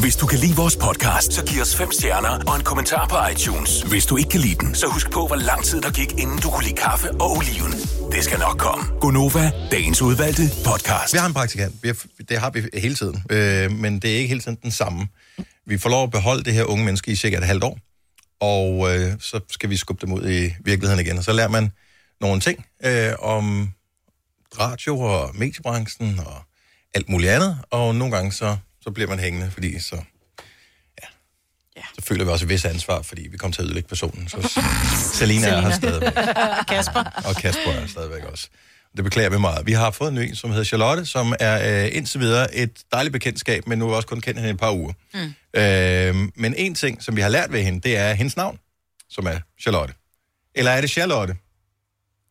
Hvis 0.00 0.16
du 0.16 0.26
kan 0.26 0.38
lide 0.38 0.56
vores 0.56 0.76
podcast, 0.76 1.32
så 1.32 1.44
giv 1.44 1.60
os 1.62 1.76
fem 1.76 1.92
stjerner 1.92 2.44
og 2.48 2.56
en 2.56 2.62
kommentar 2.62 3.08
på 3.08 3.16
iTunes. 3.32 3.82
Hvis 3.82 4.06
du 4.06 4.16
ikke 4.16 4.30
kan 4.30 4.40
lide 4.40 4.54
den, 4.54 4.74
så 4.74 4.86
husk 4.86 5.10
på, 5.10 5.26
hvor 5.26 5.36
lang 5.36 5.64
tid 5.64 5.80
der 5.80 5.90
gik, 5.90 6.12
inden 6.12 6.38
du 6.38 6.50
kunne 6.50 6.64
lide 6.64 6.76
kaffe 6.76 7.10
og 7.10 7.30
oliven. 7.36 7.72
Det 8.12 8.24
skal 8.24 8.38
nok 8.38 8.58
komme. 8.58 8.84
Gonova, 9.00 9.50
dagens 9.70 10.02
udvalgte 10.02 10.42
podcast. 10.64 11.12
Vi 11.12 11.18
har 11.18 11.26
en 11.26 11.34
praktikant. 11.34 11.74
Vi 11.82 11.88
har, 11.88 11.96
det 12.28 12.38
har 12.38 12.50
vi 12.50 12.62
hele 12.74 12.94
tiden. 12.94 13.22
Øh, 13.30 13.70
men 13.70 13.98
det 13.98 14.12
er 14.12 14.16
ikke 14.16 14.28
hele 14.28 14.40
tiden 14.40 14.58
den 14.62 14.70
samme. 14.70 15.08
Vi 15.66 15.78
får 15.78 15.90
lov 15.90 16.02
at 16.04 16.10
beholde 16.10 16.44
det 16.44 16.52
her 16.52 16.64
unge 16.64 16.84
menneske 16.84 17.10
i 17.10 17.16
cirka 17.16 17.36
et 17.36 17.44
halvt 17.46 17.64
år. 17.64 17.78
Og 18.40 18.94
øh, 18.94 19.12
så 19.20 19.40
skal 19.50 19.70
vi 19.70 19.76
skubbe 19.76 20.06
dem 20.06 20.12
ud 20.14 20.30
i 20.30 20.54
virkeligheden 20.64 21.06
igen. 21.06 21.18
Og 21.18 21.24
så 21.24 21.32
lærer 21.32 21.48
man 21.48 21.72
nogle 22.20 22.40
ting 22.40 22.66
øh, 22.84 23.12
om 23.18 23.70
radio 24.58 24.98
og 25.00 25.30
mediebranchen 25.34 26.20
og 26.26 26.34
alt 26.94 27.08
muligt 27.08 27.30
andet. 27.32 27.58
Og 27.70 27.94
nogle 27.94 28.16
gange 28.16 28.32
så, 28.32 28.56
så 28.86 28.90
bliver 28.92 29.08
man 29.08 29.18
hængende, 29.18 29.50
fordi 29.50 29.80
så... 29.80 29.96
Ja. 31.76 31.82
Så 31.94 32.02
føler 32.02 32.24
vi 32.24 32.30
også 32.30 32.44
et 32.44 32.48
vis 32.48 32.64
ansvar, 32.64 33.02
fordi 33.02 33.28
vi 33.28 33.36
kommer 33.36 33.54
til 33.54 33.62
at 33.62 33.66
ødelægge 33.66 33.88
personen. 33.88 34.28
Så 34.28 34.60
Selina 35.18 35.46
er 35.48 35.60
her 35.60 35.70
stadigvæk. 35.70 36.12
Kasper. 36.74 37.04
Og 37.24 37.36
Kasper 37.36 37.70
er 37.70 37.86
stadigvæk 37.86 38.24
også. 38.24 38.48
Det 38.96 39.04
beklager 39.04 39.30
vi 39.30 39.38
meget. 39.38 39.66
Vi 39.66 39.72
har 39.72 39.90
fået 39.90 40.08
en 40.08 40.14
ny, 40.14 40.34
som 40.34 40.50
hedder 40.50 40.64
Charlotte, 40.64 41.06
som 41.06 41.34
er 41.40 41.84
øh, 41.84 41.96
indtil 41.96 42.20
videre 42.20 42.54
et 42.54 42.78
dejligt 42.92 43.12
bekendtskab, 43.12 43.66
men 43.66 43.78
nu 43.78 43.84
har 43.84 43.92
vi 43.92 43.96
også 43.96 44.08
kun 44.08 44.20
kendt 44.20 44.38
hende 44.38 44.50
i 44.50 44.52
et 44.52 44.58
par 44.58 44.72
uger. 44.72 44.92
Mm. 45.14 45.34
Øh, 45.60 46.30
men 46.34 46.54
en 46.54 46.74
ting, 46.74 47.02
som 47.02 47.16
vi 47.16 47.20
har 47.20 47.28
lært 47.28 47.52
ved 47.52 47.62
hende, 47.62 47.80
det 47.80 47.96
er 47.96 48.14
hendes 48.14 48.36
navn, 48.36 48.58
som 49.10 49.26
er 49.26 49.38
Charlotte. 49.60 49.94
Eller 50.54 50.70
er 50.70 50.80
det 50.80 50.90
Charlotte? 50.90 51.36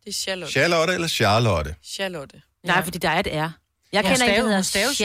Det 0.03 0.09
er 0.09 0.13
Charlotte. 0.13 0.51
Charlotte 0.51 0.93
eller 0.93 1.07
Charlotte? 1.07 1.75
Charlotte. 1.83 2.41
Nej, 2.63 2.83
fordi 2.83 2.97
der 2.97 3.09
er 3.09 3.19
et 3.19 3.27
R. 3.27 3.29
Jeg 3.29 3.51
Jeg 3.93 4.03
kender 4.03 4.17
kender 4.17 4.33
en, 4.33 4.39
der 4.39 4.47
hedder 4.47 4.61
staves 4.61 4.97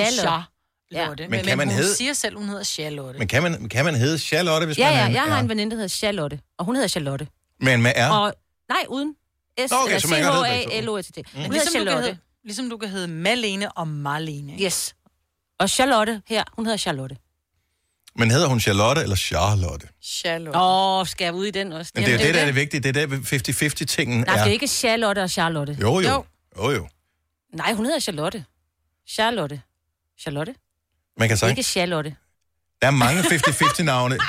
jo 0.92 0.96
Charlotte. 0.96 1.24
Charlotte. 1.24 1.28
Men 1.28 1.44
kan 1.44 1.58
man 1.58 1.68
hun 1.68 1.76
hedde- 1.76 1.94
siger 1.96 2.12
selv, 2.12 2.36
hun 2.38 2.48
hedder 2.48 2.64
Charlotte. 2.64 3.18
Men 3.18 3.28
kan 3.28 3.42
man, 3.42 3.68
kan 3.68 3.84
man 3.84 3.94
hedde 3.94 4.18
Charlotte, 4.18 4.66
hvis 4.66 4.78
Ja, 4.78 4.84
man 4.84 4.94
ja, 4.94 5.02
er 5.02 5.06
en- 5.06 5.12
jeg 5.14 5.22
har 5.22 5.40
en 5.40 5.48
veninde, 5.48 5.70
der 5.70 5.76
hedder 5.76 5.88
Charlotte, 5.88 6.40
og 6.58 6.64
hun 6.64 6.74
hedder 6.74 6.88
Charlotte. 6.88 7.26
Men 7.60 7.82
med 7.82 7.92
R? 7.96 8.10
Og, 8.10 8.34
nej, 8.68 8.84
uden. 8.88 9.14
S, 9.66 9.70
Nå, 9.70 9.76
okay, 9.84 9.98
så 9.98 10.08
man 10.08 10.22
kan 10.22 10.32
hedde. 10.32 10.46
C-H-A-L-O-T-T. 10.62 11.16
Men 11.16 11.24
Hun 11.34 11.42
hedder 11.42 11.52
ligesom, 11.52 11.72
du 11.72 11.72
Charlotte. 11.72 12.02
hedde, 12.06 12.18
ligesom 12.44 12.70
du 12.70 12.76
kan 12.76 12.88
hedde 12.88 13.08
Malene 13.08 13.72
og 13.72 13.88
Marlene. 13.88 14.52
ikke? 14.52 14.64
Yes. 14.64 14.94
Og 15.58 15.70
Charlotte 15.70 16.22
her, 16.28 16.44
hun 16.56 16.66
hedder 16.66 16.76
Charlotte. 16.78 17.16
Men 18.16 18.30
hedder 18.30 18.46
hun 18.48 18.60
Charlotte 18.60 19.02
eller 19.02 19.16
Charlotte? 19.16 19.88
Charlotte. 20.02 20.58
Åh, 20.58 21.06
skal 21.06 21.24
jeg 21.24 21.34
ud 21.34 21.46
i 21.46 21.50
den 21.50 21.72
også? 21.72 21.92
Men 21.94 22.04
det 22.04 22.14
er 22.14 22.18
jo 22.18 22.24
det, 22.26 22.34
der 22.34 22.40
er 22.40 22.44
det 22.44 22.54
vigtige. 22.54 22.80
Det 22.80 22.96
er 22.96 23.06
der 23.06 23.16
50-50-tingen 23.16 24.20
Nej, 24.20 24.34
er. 24.34 24.38
det 24.38 24.48
er 24.48 24.52
ikke 24.52 24.66
Charlotte 24.68 25.22
og 25.22 25.30
Charlotte. 25.30 25.76
Jo, 25.80 26.00
jo. 26.00 26.24
Jo, 26.58 26.70
jo. 26.70 26.88
Nej, 27.54 27.72
hun 27.72 27.84
hedder 27.86 28.00
Charlotte. 28.00 28.44
Charlotte. 29.08 29.60
Charlotte? 30.20 30.54
Man 31.20 31.28
kan 31.28 31.36
sige, 31.38 31.50
Ikke 31.50 31.62
Charlotte. 31.62 32.16
der 32.82 32.86
er 32.86 32.90
mange 32.90 33.20
50-50 33.22 33.82
navne. 33.82 34.18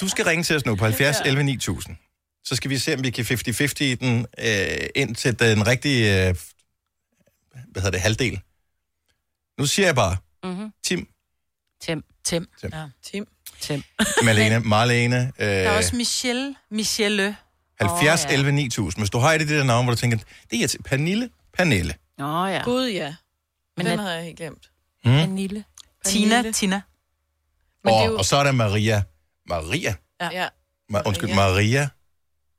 Du 0.00 0.08
skal 0.08 0.24
ringe 0.24 0.44
til 0.44 0.56
os 0.56 0.66
nu 0.66 0.74
på 0.76 0.84
70 0.84 1.16
11 1.24 1.42
9000. 1.44 1.96
Så 2.44 2.56
skal 2.56 2.70
vi 2.70 2.78
se, 2.78 2.94
om 2.94 3.02
vi 3.04 3.10
kan 3.10 3.24
50-50 3.24 3.94
den 3.94 4.26
øh, 4.38 4.86
ind 4.94 5.14
til 5.16 5.38
den 5.38 5.66
rigtige, 5.66 6.28
øh, 6.28 6.34
hvad 7.72 7.82
hedder 7.82 7.90
det, 7.90 8.00
halvdel. 8.00 8.40
Nu 9.58 9.66
siger 9.66 9.86
jeg 9.86 9.94
bare, 9.94 10.16
Mm-hmm. 10.44 10.72
Tim, 10.82 11.08
Tim. 11.80 12.04
Tim. 12.24 12.48
Tim. 12.60 12.70
Ja. 12.72 12.84
Tim. 13.02 13.26
Tim. 13.60 13.82
Malene, 14.24 14.60
Marlene, 14.60 15.32
Der 15.38 15.44
er 15.46 15.70
øh, 15.72 15.76
også 15.76 15.96
Michelle. 15.96 16.54
Michelle. 16.70 17.36
70 17.80 18.24
Åh, 18.24 18.30
ja. 18.30 18.34
11 18.34 18.52
9000. 18.52 19.02
Hvis 19.02 19.10
du 19.10 19.18
har 19.18 19.32
et 19.32 19.40
af 19.40 19.46
de 19.46 19.54
der 19.58 19.64
navne, 19.64 19.84
hvor 19.84 19.94
du 19.94 20.00
tænker, 20.00 20.18
det 20.50 20.62
er 20.62 20.68
til 20.68 20.82
Pernille, 20.82 21.30
Pernille. 21.56 21.94
Åh, 22.20 22.26
oh, 22.34 22.50
ja. 22.52 22.62
Gud, 22.64 22.88
ja. 22.88 23.14
Men 23.76 23.86
den 23.86 23.92
at- 23.92 23.98
havde 24.00 24.14
jeg 24.14 24.24
helt 24.24 24.36
glemt. 24.36 24.70
Mm. 25.04 25.10
Pernille. 25.10 25.64
Tina. 26.04 26.52
Tina. 26.52 26.82
Men 27.84 27.94
Og, 27.94 28.06
jo... 28.06 28.16
og 28.18 28.24
så 28.24 28.36
er 28.36 28.44
der 28.44 28.52
Maria. 28.52 29.02
Maria. 29.46 29.94
Ja. 30.20 30.28
ja. 30.32 30.48
Ma- 30.92 31.02
undskyld, 31.06 31.34
Maria. 31.34 31.88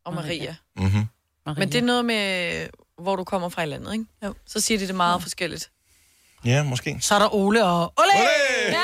Og 0.05 0.13
Maria. 0.13 0.55
Mm-hmm. 0.75 1.07
Men 1.57 1.71
det 1.71 1.75
er 1.75 1.81
noget 1.81 2.05
med, 2.05 2.67
hvor 3.01 3.15
du 3.15 3.23
kommer 3.23 3.49
fra 3.49 3.63
i 3.63 3.65
landet, 3.65 3.93
ikke? 3.93 4.05
Jo. 4.23 4.33
Så 4.45 4.59
siger 4.59 4.77
de 4.77 4.87
det 4.87 4.95
meget 4.95 5.21
forskelligt. 5.21 5.71
Ja, 6.45 6.63
måske. 6.63 6.97
Så 7.01 7.15
er 7.15 7.19
der 7.19 7.33
Ole 7.33 7.65
og... 7.65 7.93
Ole! 7.97 8.11
Ole! 8.19 8.75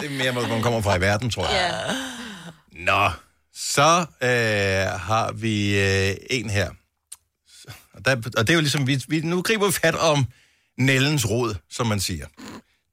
Det 0.00 0.12
er 0.12 0.18
mere, 0.18 0.32
hvor 0.32 0.46
man 0.46 0.62
kommer 0.62 0.80
fra 0.80 0.96
i 0.96 1.00
verden, 1.00 1.30
tror 1.30 1.48
jeg. 1.48 1.84
Ja. 2.72 2.84
Nå, 2.84 3.10
så 3.54 4.06
øh, 4.22 5.00
har 5.00 5.32
vi 5.32 5.80
øh, 5.80 6.16
en 6.30 6.50
her. 6.50 6.70
Og, 7.94 8.04
der, 8.04 8.16
og 8.16 8.46
det 8.46 8.50
er 8.50 8.54
jo 8.54 8.60
ligesom, 8.60 8.86
vi, 8.86 9.04
vi, 9.08 9.20
nu 9.20 9.42
griber 9.42 9.70
fat 9.70 9.94
om 9.94 10.26
Nellens 10.78 11.30
rod, 11.30 11.54
som 11.70 11.86
man 11.86 12.00
siger. 12.00 12.26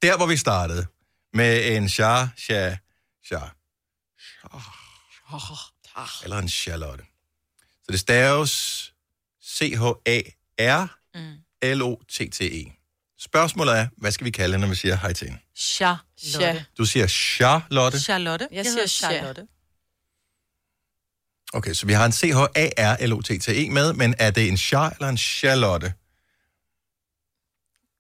Der, 0.02 0.18
hvor 0.18 0.26
vi 0.26 0.38
startede, 0.38 0.88
med 1.34 1.76
en 1.78 1.90
char, 1.90 2.30
char, 2.38 2.78
char, 3.26 3.56
eller 6.24 6.38
en 6.38 6.50
Charlotte. 6.50 7.04
Så 7.84 7.92
det 7.92 8.00
staves 8.00 8.94
C-H-A-R-L-O-T-T-E. 9.44 10.26
Spørgsmålet 13.20 13.78
er, 13.78 13.88
hvad 13.98 14.12
skal 14.12 14.26
vi 14.26 14.32
kalde 14.32 14.54
hende, 14.54 14.68
når 14.68 14.70
vi 14.70 14.76
siger 14.76 14.96
hej 14.96 15.14
til 15.14 15.28
hende? 15.28 15.42
Charlotte. 15.58 16.66
Du 16.78 16.86
siger 16.86 17.08
Charlotte. 17.08 18.00
Charlotte. 18.00 18.48
Jeg 18.52 18.66
Jeg 18.66 18.66
siger. 18.66 18.88
Charlotte. 18.88 19.48
Okay, 21.54 21.74
så 21.74 21.86
vi 21.86 21.94
har 21.94 22.06
en 22.06 22.12
C-H-A-R-L-O-T-T-E 22.12 23.70
med, 23.70 23.94
men 23.94 24.16
er 24.20 24.32
det 24.32 24.48
en 24.48 24.58
Char 24.58 24.90
eller 24.90 25.10
en 25.10 25.18
Charlotte? 25.18 25.94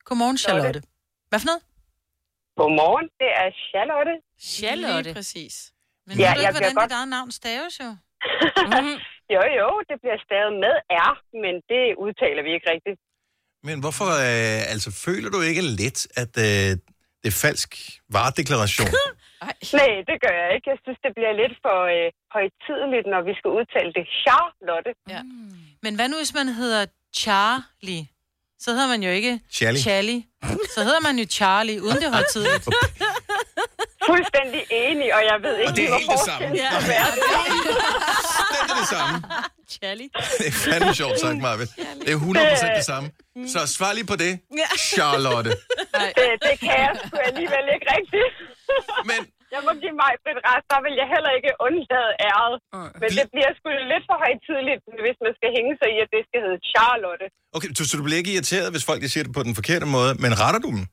Godmorgen, 0.09 0.37
Charlotte. 0.45 0.79
Hvad 1.29 1.39
for 1.41 1.49
noget? 1.51 1.63
Godmorgen, 2.59 3.07
det 3.21 3.29
er 3.41 3.47
Charlotte. 3.67 4.13
Charlotte. 4.55 5.09
Lige 5.09 5.17
præcis. 5.19 5.55
Men 6.07 6.13
Ja, 6.23 6.27
ved 6.29 6.35
du 6.35 6.41
jeg 6.41 6.49
ikke, 6.49 6.55
hvordan 6.57 6.73
bliver 6.75 6.87
dit 6.91 6.97
eget 7.01 7.11
navn 7.17 7.31
staves 7.41 7.73
jo? 7.83 7.89
jo, 9.35 9.41
jo, 9.61 9.69
det 9.89 9.97
bliver 10.03 10.19
stadig 10.27 10.53
med 10.65 10.75
R, 11.09 11.13
men 11.43 11.53
det 11.71 11.83
udtaler 12.05 12.41
vi 12.47 12.51
ikke 12.57 12.69
rigtigt. 12.75 12.99
Men 13.67 13.75
hvorfor, 13.83 14.09
øh, 14.29 14.73
altså, 14.73 14.89
føler 15.05 15.29
du 15.35 15.39
ikke 15.49 15.63
lidt, 15.81 15.99
at 16.21 16.33
øh, 16.47 16.69
det 17.21 17.27
er 17.33 17.37
falsk 17.47 17.69
varedeklaration? 18.17 18.91
Nej, 19.79 19.93
det 20.09 20.17
gør 20.23 20.33
jeg 20.41 20.49
ikke. 20.55 20.67
Jeg 20.73 20.79
synes, 20.85 20.99
det 21.05 21.11
bliver 21.17 21.33
lidt 21.41 21.55
for 21.65 21.77
øh, 21.95 22.07
højtideligt, 22.37 23.05
når 23.13 23.21
vi 23.29 23.33
skal 23.39 23.49
udtale 23.59 23.89
det. 23.97 24.03
Charlotte. 24.21 24.91
Ja. 25.13 25.21
Men 25.85 25.91
hvad 25.97 26.07
nu, 26.11 26.15
hvis 26.21 26.33
man 26.39 26.47
hedder 26.61 26.81
Charlie? 27.21 28.03
Så 28.59 28.71
hedder 28.71 28.87
man 28.87 29.03
jo 29.03 29.09
ikke 29.09 29.39
Charlie. 29.51 29.81
Charlie. 29.81 30.23
Så 30.75 30.83
hedder 30.83 30.99
man 30.99 31.19
jo 31.19 31.25
Charlie, 31.29 31.83
uden 31.83 31.97
det 31.97 32.11
højtideligt. 32.13 32.63
Fuldstændig 34.09 34.61
enig, 34.71 35.13
og 35.13 35.21
jeg 35.31 35.37
ved 35.43 35.57
ikke, 35.57 35.69
Og 35.69 35.75
det 35.75 35.83
er 35.89 35.97
helt 35.97 36.11
det 36.11 36.19
samme. 36.25 36.47
Ja. 36.47 36.69
Det 36.87 36.95
er 38.71 38.75
det 38.79 38.87
samme. 38.89 39.23
Charlie. 39.69 40.09
Det 40.37 40.47
er 40.47 40.51
fandme 40.51 40.93
sjovt 40.93 41.19
sagt, 41.19 41.37
Marvind. 41.37 41.69
Det 42.05 42.13
er 42.13 42.17
100% 42.71 42.75
det 42.77 42.85
samme. 42.85 43.11
Så 43.47 43.67
svar 43.67 43.93
lige 43.93 44.05
på 44.05 44.15
det, 44.15 44.39
Charlotte. 44.77 45.49
Det, 45.49 45.57
det 46.41 46.59
kan 46.59 46.69
jeg 46.69 46.95
sgu 47.07 47.17
alligevel 47.17 47.65
ikke 47.73 47.87
rigtigt. 47.97 48.33
Men... 49.05 49.27
Jeg 49.55 49.61
må 49.67 49.71
give 49.83 49.95
mig 50.01 50.09
et 50.15 50.39
rest, 50.49 50.65
der 50.73 50.79
vil 50.85 50.93
jeg 51.01 51.07
heller 51.13 51.31
ikke 51.37 51.51
undlade 51.65 52.11
æret. 52.29 52.55
Men 53.01 53.09
det 53.19 53.25
bliver 53.33 53.51
sgu 53.57 53.67
lidt 53.93 54.05
for 54.09 54.17
højtidligt, 54.25 54.81
hvis 55.05 55.17
man 55.25 55.33
skal 55.39 55.49
hænge 55.57 55.73
sig 55.79 55.89
i, 55.95 55.97
at 56.05 56.09
det 56.15 56.21
skal 56.29 56.39
hedde 56.45 56.59
Charlotte. 56.71 57.25
Okay, 57.57 57.69
så, 57.77 57.83
så 57.89 57.93
du 57.99 58.03
bliver 58.07 58.19
ikke 58.21 58.33
irriteret, 58.35 58.67
hvis 58.73 58.83
folk 58.89 58.99
de 59.03 59.09
siger 59.13 59.23
det 59.27 59.33
på 59.39 59.43
den 59.47 59.53
forkerte 59.59 59.85
måde, 59.97 60.11
men 60.23 60.31
retter 60.43 60.61
du 60.65 60.69
dem? 60.75 60.83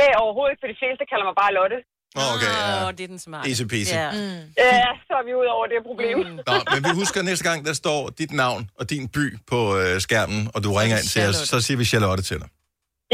Nej, 0.00 0.10
overhovedet 0.22 0.50
ikke, 0.52 0.62
for 0.64 0.70
de 0.74 0.78
fleste 0.82 1.02
kalder 1.10 1.26
mig 1.30 1.36
bare 1.42 1.52
Lotte. 1.60 1.78
Åh, 2.20 2.28
Okay, 2.34 2.52
ja. 2.60 2.84
Åh, 2.84 2.90
det 2.96 3.02
er 3.06 3.10
den 3.14 3.20
smarte. 3.26 3.44
Easy 3.50 3.64
peasy. 3.72 3.94
Ja. 4.02 4.08
Mm. 4.20 4.40
Ja, 4.64 4.88
så 5.08 5.12
er 5.20 5.24
vi 5.28 5.32
ud 5.42 5.48
over 5.56 5.66
det 5.72 5.78
problem. 5.90 6.16
Nå, 6.50 6.54
men 6.72 6.80
vi 6.86 6.90
husker 7.00 7.18
næste 7.30 7.44
gang, 7.48 7.58
der 7.68 7.74
står 7.82 8.00
dit 8.20 8.32
navn 8.42 8.62
og 8.78 8.84
din 8.92 9.04
by 9.16 9.24
på 9.52 9.58
øh, 9.80 9.94
skærmen, 10.06 10.42
og 10.54 10.58
du 10.64 10.68
ringer 10.80 10.96
ind 11.00 11.08
til 11.14 11.22
os, 11.30 11.36
så 11.52 11.56
siger 11.66 11.78
vi 11.82 11.84
Charlotte 11.92 12.22
til 12.30 12.36
dig. 12.42 12.48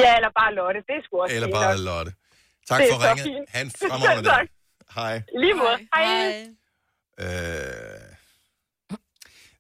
Ja, 0.03 0.11
eller 0.19 0.31
bare 0.41 0.51
Lotte. 0.59 0.81
Det 0.89 0.95
er 0.99 1.03
sgu 1.07 1.13
også 1.23 1.35
Eller 1.37 1.49
bare 1.59 1.77
nok. 1.77 1.85
Lotte. 1.91 2.11
Tak 2.69 2.81
Det 2.81 2.89
for 2.93 3.09
ringet. 3.11 3.25
fint. 3.25 3.37
Ha' 3.49 3.61
en 3.61 3.71
fremragende 3.91 4.31
Tak. 4.31 4.39
dag. 4.41 4.49
Hej. 4.95 5.23
Lige 5.39 5.55
måde. 5.55 5.79
Hej. 5.95 6.47
Øh, 7.21 7.27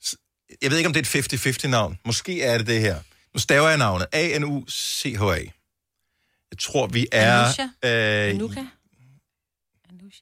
s- 0.07 0.17
jeg 0.63 0.71
ved 0.71 0.77
ikke, 0.79 0.87
om 0.87 0.93
det 0.93 1.15
er 1.15 1.19
et 1.19 1.65
50-50 1.65 1.69
navn. 1.69 1.99
Måske 2.05 2.43
er 2.43 2.59
det 2.59 2.67
det 2.67 2.81
her. 2.81 2.99
Nu 3.35 3.41
staver 3.41 3.69
jeg 3.69 3.79
navnet. 3.79 4.07
A-N-U-C-H-A. 4.13 5.35
Jeg 6.51 6.59
tror, 6.61 6.87
vi 6.87 7.07
er... 7.13 7.43
Anusha? 7.45 7.63
Øh, 7.63 8.31
Anuka? 8.35 8.61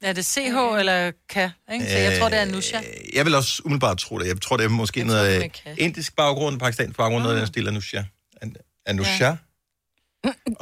Er 0.03 0.12
det 0.12 0.24
CH 0.26 0.39
eller 0.78 1.11
K? 1.28 1.37
Ikke? 1.72 1.87
Så 1.91 1.99
jeg 1.99 2.18
tror, 2.18 2.28
det 2.28 2.39
er 2.39 2.43
Anusha. 2.43 2.80
jeg 3.14 3.24
vil 3.24 3.35
også 3.35 3.62
umiddelbart 3.64 3.99
tro 3.99 4.18
det. 4.18 4.26
Jeg 4.26 4.41
tror, 4.41 4.57
det 4.57 4.64
er 4.64 4.68
måske 4.68 4.99
jeg 5.01 5.07
noget 5.07 5.35
øh, 5.45 5.51
med 5.66 5.74
indisk 5.78 6.16
baggrund, 6.16 6.61
pakistansk 6.61 6.97
baggrund, 6.97 7.22
noget 7.22 7.37
af 7.37 7.41
den 7.41 7.47
stil, 7.47 7.68
Anusha. 7.68 8.03
An- 8.43 8.57
Anusha? 8.87 9.35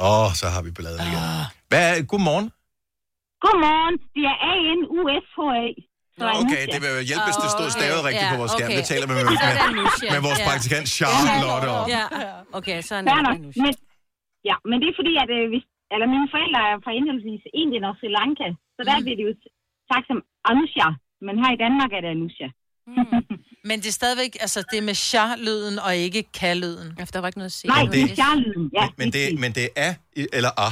Åh, 0.07 0.21
oh, 0.23 0.29
så 0.39 0.45
har 0.53 0.61
vi 0.65 0.69
balladen 0.77 1.01
igen. 1.09 1.21
Ah. 1.37 1.45
Hvad 1.71 1.83
er, 1.91 1.95
godmorgen. 2.11 2.47
Godmorgen. 3.43 3.95
Det 4.15 4.23
er 4.31 4.37
A-N-U-S-H-A. 4.53 5.65
Så 6.17 6.23
Okay, 6.43 6.63
det 6.73 6.79
vil 6.83 6.89
jo 6.97 7.01
hjælpe, 7.09 7.25
hvis 7.29 7.39
det 7.43 7.49
stod 7.57 7.69
stavet 7.77 7.99
rigtigt 8.07 8.29
på 8.33 8.37
vores 8.41 8.51
skærm. 8.57 8.71
Det 8.79 8.85
taler 8.91 9.05
vi 9.09 9.13
med, 9.17 9.23
Så 9.25 9.31
er 9.49 9.55
det 9.55 9.65
med, 9.79 9.83
Anusha. 9.83 10.07
med 10.15 10.21
vores 10.27 10.39
Ja. 10.41 10.47
praktikant 10.49 10.85
Charlotte 10.97 11.67
om. 11.79 11.83
Ja, 11.95 12.03
okay, 12.59 12.77
så 12.87 12.91
er 12.97 13.01
det. 13.01 13.11
Men, 13.63 13.71
ja, 14.49 14.55
men 14.69 14.75
det 14.81 14.87
er 14.91 14.95
fordi, 14.99 15.13
at 15.23 15.29
øh, 15.37 15.45
hvis, 15.51 15.65
eller 15.93 16.07
mine 16.15 16.27
forældre 16.33 16.59
er 16.71 16.75
fra 16.85 16.91
henholdsvis 16.97 17.43
Indien 17.61 17.83
og 17.89 17.93
Sri 17.99 18.07
Lanka, 18.19 18.47
så 18.75 18.81
der 18.87 18.93
bliver 19.05 19.17
det 19.19 19.25
jo 19.29 19.33
sagt 19.91 20.05
som 20.11 20.19
Anusha, 20.49 20.87
men 21.25 21.33
her 21.41 21.51
i 21.57 21.59
Danmark 21.65 21.91
er 21.97 22.01
det 22.03 22.11
Anusha. 22.15 22.47
Men 23.63 23.79
det 23.79 23.87
er 23.87 23.91
stadigvæk, 23.91 24.37
altså 24.39 24.63
det 24.71 24.77
er 24.77 24.81
med 24.81 24.93
sha-lyden 24.95 25.79
og 25.79 25.95
ikke 25.95 26.23
ka-lyden. 26.37 26.95
Ja, 26.99 27.05
der 27.13 27.19
var 27.19 27.27
ikke 27.27 27.39
noget 27.39 27.49
at 27.49 27.51
se. 27.53 27.67
Nej, 27.67 27.83
det- 27.91 28.03
er 28.11 28.15
sharlyden, 28.15 28.69
ja. 28.73 28.87
Men 28.97 29.13
det, 29.13 29.39
men 29.39 29.51
det 29.55 29.69
er 29.75 29.93
i- 30.15 30.27
eller 30.33 30.49
a. 30.67 30.69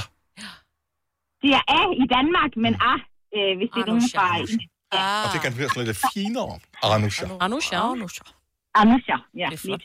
Det 1.42 1.50
er 1.58 1.62
A 1.78 1.82
i 2.04 2.06
Danmark, 2.16 2.50
men 2.64 2.72
A, 2.74 2.94
øh, 3.36 3.52
hvis 3.58 3.68
det 3.74 3.80
er 3.82 3.86
nogen 3.86 4.02
fra 4.14 4.38
Indien. 4.38 4.60
Og 5.24 5.28
det 5.32 5.40
kan 5.42 5.54
blive 5.54 5.68
sådan 5.68 5.84
lidt 5.84 6.00
finere. 6.14 6.58
Anusha. 6.82 7.26
Anusha. 7.40 7.76
Anusha. 7.76 8.24
Anusha, 8.74 9.16
ja. 9.36 9.46
Det 9.50 9.54
er 9.54 9.58
flot. 9.58 9.82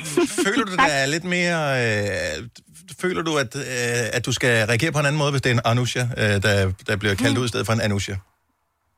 Føler 0.46 0.64
du, 0.64 0.76
der 0.76 0.82
er 0.82 1.06
lidt 1.06 1.24
mere... 1.24 1.60
Øh, 1.82 2.48
føler 3.00 3.22
du, 3.22 3.36
at, 3.36 3.56
øh, 3.56 3.62
at 4.16 4.26
du 4.26 4.32
skal 4.32 4.66
reagere 4.66 4.92
på 4.92 4.98
en 4.98 5.06
anden 5.06 5.18
måde, 5.18 5.30
hvis 5.30 5.42
det 5.42 5.50
er 5.50 5.54
en 5.54 5.60
Anusha, 5.64 6.00
øh, 6.02 6.42
der, 6.42 6.72
der 6.86 6.96
bliver 6.96 7.14
kaldt 7.14 7.38
ud 7.38 7.44
i 7.44 7.48
stedet 7.48 7.66
for 7.66 7.72
en 7.72 7.80
Anusha? 7.80 8.14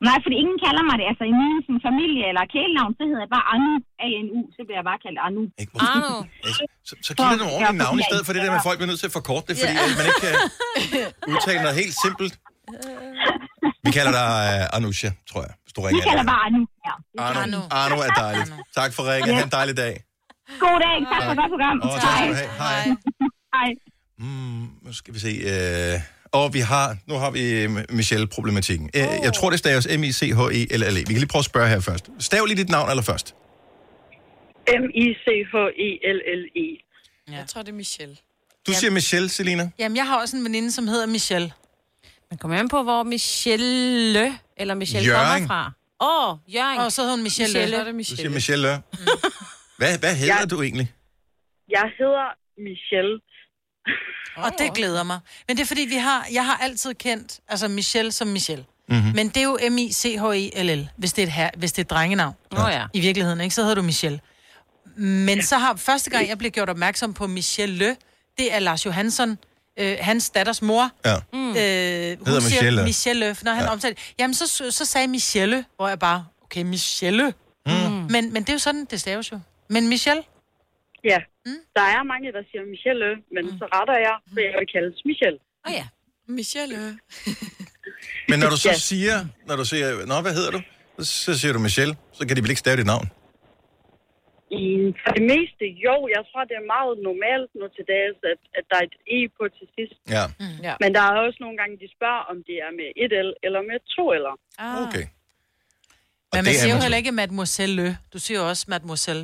Nej, 0.07 0.17
fordi 0.23 0.35
ingen 0.43 0.59
kalder 0.65 0.83
mig 0.89 0.95
det. 0.99 1.05
Altså 1.11 1.23
i 1.31 1.33
min 1.41 1.55
sådan, 1.65 1.81
familie 1.89 2.23
eller 2.31 2.43
kælenavn, 2.55 2.91
så 2.97 3.03
hedder 3.09 3.23
jeg 3.25 3.31
bare 3.37 3.45
Anu, 3.53 3.71
A-N-U, 4.05 4.39
så 4.55 4.59
bliver 4.65 4.79
jeg 4.81 4.87
bare 4.91 4.99
kaldt 5.05 5.19
Anu. 5.27 5.41
Anu. 5.93 6.13
Så, 6.87 6.93
så 7.07 7.11
giv 7.17 7.25
det 7.33 7.39
nogle 7.41 7.53
ordentlige 7.57 7.81
navne 7.83 7.99
i 8.03 8.07
stedet 8.09 8.23
for 8.25 8.31
det 8.35 8.41
der 8.43 8.51
med, 8.53 8.59
at 8.61 8.67
folk 8.69 8.77
bliver 8.79 8.91
nødt 8.91 9.01
til 9.03 9.09
at 9.11 9.15
forkorte 9.19 9.45
det, 9.49 9.55
fordi 9.61 9.75
at 9.85 9.93
man 9.99 10.05
ikke 10.09 10.21
kan 10.27 10.35
udtale 11.31 11.59
noget 11.65 11.75
helt 11.81 11.95
simpelt. 12.05 12.33
Vi 13.87 13.91
kalder 13.97 14.13
dig 14.21 14.29
uh, 14.47 14.75
Anusha, 14.77 15.09
tror 15.31 15.41
jeg, 15.47 15.53
hvis 15.63 15.73
du 15.75 15.79
Vi 15.81 15.85
ringer 15.87 16.03
kalder 16.09 16.23
ind. 16.25 16.31
bare 16.33 16.41
Anu. 16.47 16.61
Ja. 16.87 16.93
Arno, 17.27 17.59
Arno 17.81 17.95
er 18.07 18.13
dejligt. 18.25 18.49
Tak 18.79 18.89
for 18.95 19.03
ringen. 19.11 19.35
Ha' 19.37 19.43
en 19.49 19.53
dejlig 19.59 19.75
dag. 19.85 19.93
God 20.65 20.77
dag. 20.87 20.97
Tak 21.11 21.21
for 21.27 21.33
godt 21.41 21.51
program. 21.55 21.77
Åh, 21.85 21.89
tak 22.05 22.13
skal 22.17 22.29
du 22.33 22.35
have. 22.41 22.51
Hej. 22.63 22.79
Hej. 23.55 23.69
Mm, 24.23 24.63
nu 24.85 24.91
skal 24.99 25.11
vi 25.15 25.19
se. 25.27 25.31
Øh, 25.53 25.95
og 26.37 26.53
vi 26.53 26.59
har, 26.59 26.97
nu 27.07 27.13
har 27.15 27.31
vi 27.31 27.41
øh, 27.63 27.69
Michelle-problematikken. 27.89 28.89
Øh, 28.95 29.01
Jeg 29.23 29.33
tror, 29.33 29.49
det 29.49 29.59
staves 29.59 29.87
M-I-C-H-E-L-L-E. 29.99 30.99
Vi 31.07 31.13
kan 31.13 31.21
lige 31.23 31.27
prøve 31.27 31.39
at 31.39 31.45
spørge 31.45 31.69
her 31.69 31.79
først. 31.79 32.09
Stav 32.19 32.45
lige 32.45 32.57
dit 32.57 32.69
navn 32.69 32.89
allerførst. 32.89 33.35
M-I-C-H-E-L-L-E. 35.47 36.67
Ja. 37.31 37.37
Jeg 37.37 37.47
tror, 37.47 37.61
det 37.61 37.69
er 37.69 37.75
Michelle. 37.75 38.15
Du 38.67 38.71
siger 38.73 38.91
Michelle, 38.91 39.29
Selina. 39.29 39.69
Jamen, 39.79 39.95
jeg 39.95 40.07
har 40.07 40.21
også 40.21 40.37
en 40.37 40.43
veninde, 40.43 40.71
som 40.71 40.87
hedder 40.87 41.05
Michelle. 41.07 41.51
Man 42.31 42.37
kommer 42.37 42.57
an 42.59 42.69
på, 42.69 42.83
hvor 42.83 43.03
Michelle 43.03 44.33
eller 44.57 44.73
Michelle 44.73 45.05
Hjørring. 45.05 45.47
kommer 45.47 45.47
fra. 45.47 45.71
Åh, 46.01 46.29
oh, 46.31 46.37
Jørgen. 46.55 46.77
Og 46.79 46.91
så 46.91 47.01
hedder 47.01 47.15
hun 47.15 47.23
Michelle. 47.23 47.53
Michelle. 47.53 47.75
Er 47.77 47.83
det 47.83 47.91
Du 47.93 47.97
Michelle. 47.97 48.17
siger 48.21 48.29
Michelle. 48.29 48.67
Hvad, 49.79 49.99
hvad 49.99 50.15
hedder 50.15 50.45
du 50.45 50.61
egentlig? 50.61 50.87
Jeg 51.69 51.85
hedder 51.99 52.27
Michelle. 52.67 53.15
Og 54.35 54.51
det 54.57 54.73
glæder 54.73 55.03
mig. 55.03 55.19
Men 55.47 55.57
det 55.57 55.63
er 55.63 55.67
fordi, 55.67 55.81
vi 55.81 55.95
har, 55.95 56.27
jeg 56.33 56.45
har 56.45 56.57
altid 56.57 56.93
kendt 56.93 57.39
altså 57.47 57.67
Michelle 57.67 58.11
som 58.11 58.27
Michelle. 58.27 58.65
Mhm. 58.89 59.11
Men 59.15 59.29
det 59.29 59.37
er 59.37 59.43
jo 59.43 59.57
M-I-C-H-E-L-L, 59.69 60.89
hvis 60.97 61.13
det 61.13 61.21
er 61.21 61.27
et, 61.27 61.31
her, 61.33 61.49
hvis 61.57 61.71
det 61.71 61.77
er 61.79 61.83
et 61.83 61.89
drengenavn. 61.89 62.33
Åh 62.51 62.67
ja. 62.71 62.85
I 62.93 62.99
virkeligheden, 62.99 63.41
ikke? 63.41 63.55
Så 63.55 63.61
hedder 63.61 63.75
du 63.75 63.81
Michelle. 63.81 64.19
Men 64.97 65.43
så 65.43 65.57
har 65.57 65.75
første 65.75 66.09
gang, 66.09 66.29
jeg 66.29 66.37
blev 66.37 66.51
gjort 66.51 66.69
opmærksom 66.69 67.13
på 67.13 67.27
Michelle 67.27 67.75
Le, 67.75 67.95
det 68.37 68.53
er 68.53 68.59
Lars 68.59 68.85
Johansson, 68.85 69.37
øh, 69.79 69.97
hans 70.01 70.29
datters 70.29 70.61
mor. 70.61 70.91
Ja. 71.05 71.15
Mm. 71.33 71.39
Øh, 71.39 71.53
hun 71.53 71.57
Hedder 71.57 72.17
siger 72.23 72.39
Michelle. 72.41 72.83
Michelle, 72.83 73.35
når 73.43 73.51
han 73.51 73.61
Ja. 73.61 73.65
ja. 73.67 73.71
omtalte. 73.73 74.01
Jamen, 74.19 74.33
så, 74.33 74.71
så 74.71 74.85
sagde 74.85 75.07
Michelle, 75.07 75.65
hvor 75.75 75.87
jeg 75.87 75.99
bare, 75.99 76.25
okay, 76.43 76.61
Michelle. 76.61 77.33
Mm. 77.65 77.71
Men, 77.71 78.09
men 78.33 78.35
det 78.35 78.49
er 78.49 78.53
jo 78.53 78.59
sådan, 78.59 78.85
det 78.91 78.99
staves 79.01 79.31
jo. 79.31 79.39
Men 79.69 79.87
Michelle? 79.87 80.23
Ja, 81.11 81.19
mm. 81.45 81.61
der 81.77 81.85
er 81.95 82.01
mange, 82.13 82.27
der 82.37 82.43
siger 82.49 82.63
Michelle, 82.73 83.09
men 83.35 83.43
mm. 83.45 83.57
så 83.59 83.65
retter 83.75 83.97
jeg, 84.07 84.15
for 84.33 84.39
jeg 84.47 84.53
vil 84.59 84.67
kaldes 84.75 84.97
Michelle. 85.09 85.39
Åh 85.65 85.71
oh, 85.71 85.73
ja. 85.79 85.85
Michelle. 86.39 86.79
Men 88.29 88.37
når 88.41 88.49
du 88.53 88.57
så 88.67 88.69
Ja. 88.69 88.77
siger, 88.91 89.15
når 89.47 89.55
du 89.61 89.65
siger, 89.71 89.87
nå, 90.11 90.15
hvad 90.25 90.33
hedder 90.39 90.51
du? 90.57 90.61
Så 91.25 91.31
siger 91.39 91.53
du 91.53 91.59
Michelle, 91.67 91.93
så 92.17 92.21
kan 92.27 92.33
de 92.35 92.41
vel 92.43 92.49
ikke 92.53 92.63
stave 92.65 92.77
dit 92.81 92.89
navn? 92.93 93.07
I, 94.61 94.63
for 95.03 95.11
det 95.17 95.23
meste, 95.33 95.63
jo, 95.87 95.95
jeg 96.15 96.21
tror, 96.29 96.41
det 96.49 96.55
er 96.61 96.65
meget 96.75 96.93
normalt 97.09 97.49
nu 97.59 97.65
til 97.75 97.83
dags, 97.95 98.17
at, 98.31 98.39
at 98.57 98.63
der 98.69 98.77
er 98.81 98.85
et 98.91 98.97
E 99.17 99.19
på 99.37 99.43
til 99.57 99.67
sidst. 99.75 99.97
Ja. 100.15 100.23
Mm. 100.41 100.57
ja. 100.67 100.73
Men 100.83 100.89
der 100.95 101.03
er 101.09 101.13
også 101.27 101.39
nogle 101.45 101.57
gange, 101.59 101.73
de 101.83 101.87
spørger, 101.97 102.23
om 102.31 102.37
det 102.47 102.55
er 102.65 102.71
med 102.79 102.87
et 103.03 103.11
L 103.27 103.29
eller 103.45 103.61
med 103.69 103.77
to 103.95 104.03
L'er. 104.23 104.35
Ah. 104.63 104.81
Okay. 104.85 105.05
Men 106.31 106.37
man 106.37 106.43
det 106.45 106.51
er 106.55 106.59
siger 106.63 106.75
jo 106.75 106.81
heller 106.85 106.99
ikke 107.01 107.11
mademoiselle 107.21 107.75
Le. 107.75 107.97
Du 108.13 108.19
siger 108.25 108.37
jo 108.41 108.45
også 108.51 108.65
mademoiselle. 108.73 109.23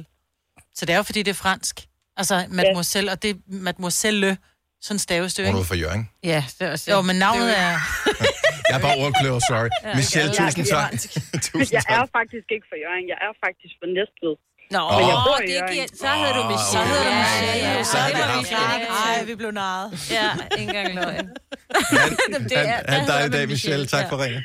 Så 0.76 0.86
det 0.86 0.94
er 0.94 0.98
jo, 0.98 1.04
fordi 1.04 1.22
det 1.24 1.32
er 1.38 1.40
fransk. 1.46 1.76
Altså, 2.18 2.36
mademoiselle, 2.50 3.12
og 3.12 3.18
det 3.24 3.30
er 3.30 3.36
mademoiselle 3.48 4.20
Le. 4.20 4.38
Sådan 4.82 5.00
staves 5.00 5.34
det 5.34 5.44
jo, 5.44 5.48
Hun 5.48 5.56
er 5.56 5.60
ikke? 5.60 5.68
fra 5.68 5.76
Jørgen. 5.76 6.10
Ja, 6.24 6.44
det 6.60 6.68
er 6.68 6.72
også 6.72 6.92
Jo, 6.92 7.02
men 7.02 7.16
navnet 7.16 7.50
er... 7.66 7.74
Jeg 8.70 8.76
er 8.80 8.84
bare 8.88 8.98
ordkløver, 9.06 9.40
sorry. 9.50 9.70
Ja. 9.84 9.96
Michelle, 10.00 10.32
Ja, 10.40 10.44
tusind 10.46 10.66
ja. 10.68 10.76
tak. 10.76 10.92
tusind 11.48 11.74
Jeg 11.78 11.84
er 11.96 12.02
tak. 12.02 12.10
faktisk 12.20 12.48
ikke 12.56 12.66
fra 12.72 12.78
Jørgen, 12.84 13.06
jeg 13.12 13.18
er 13.28 13.32
faktisk 13.46 13.74
fra 13.80 13.88
Næstved. 13.98 14.36
Nå, 14.76 14.82
Men 14.98 15.06
jeg 15.12 15.18
bor 15.28 15.38
i 15.44 15.48
det 15.52 15.60
giver, 15.72 15.88
så 16.04 16.10
hedder 16.22 16.36
du 16.40 16.44
Michelle. 16.54 16.74
Så 16.76 16.80
hedder 16.90 17.06
du 17.10 17.14
Michelle. 17.22 17.54
Ja, 17.54 17.68
ja, 17.68 17.78
Ja, 17.78 17.84
så 17.94 17.98
er 17.98 18.10
var 18.20 18.28
vi 18.34 18.40
Michelle. 18.42 18.86
klar. 18.88 19.06
Ej, 19.08 19.24
vi 19.30 19.34
blev 19.42 19.52
narret. 19.62 19.88
Ja, 20.18 20.28
ikke 20.60 20.70
engang 20.70 20.88
løgn. 21.00 21.26
Han, 22.02 22.10
Det 22.52 22.58
er- 22.58 22.66
han, 22.68 22.90
han 22.96 23.02
dejlig 23.12 23.24
hedder 23.24 23.38
dag, 23.38 23.46
Michelle. 23.54 23.82
Michelle, 23.82 23.86
Tak 23.96 24.04
ja. 24.06 24.10
for 24.12 24.18
ringen. 24.24 24.42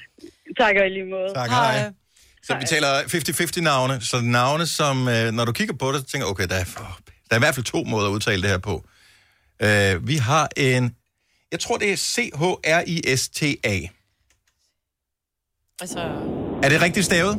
Tak 0.61 0.75
og 0.81 0.85
i 0.89 0.91
lige 0.97 1.09
måde. 1.15 1.29
Tak, 1.41 1.49
hej. 1.51 1.77
Så 2.47 2.57
vi 2.61 2.65
taler 2.69 3.01
50-50 3.59 3.61
navne, 3.61 4.01
så 4.01 4.21
navne, 4.21 4.67
som 4.67 5.09
øh, 5.09 5.33
når 5.33 5.45
du 5.45 5.53
kigger 5.53 5.75
på 5.75 5.93
det, 5.93 6.01
så 6.01 6.07
tænker 6.07 6.27
du, 6.27 6.31
okay, 6.31 6.47
der 6.49 6.55
er, 6.55 6.65
for, 6.65 6.99
der 7.29 7.35
er 7.35 7.37
i 7.37 7.39
hvert 7.39 7.55
fald 7.55 7.65
to 7.65 7.85
måder 7.85 8.09
at 8.09 8.13
udtale 8.13 8.43
det 8.43 8.51
her 8.51 8.59
på. 8.59 8.85
Øh, 9.63 10.09
vi 10.09 10.17
har 10.17 10.49
en, 10.57 10.95
jeg 11.53 11.61
tror 11.61 11.77
det 11.77 11.93
er 11.93 11.97
C-H-R-I-S-T-A. 11.97 13.77
Altså, 15.81 15.99
Er 16.63 16.69
det 16.69 16.83
rigtigt 16.83 17.07
stavet? 17.07 17.39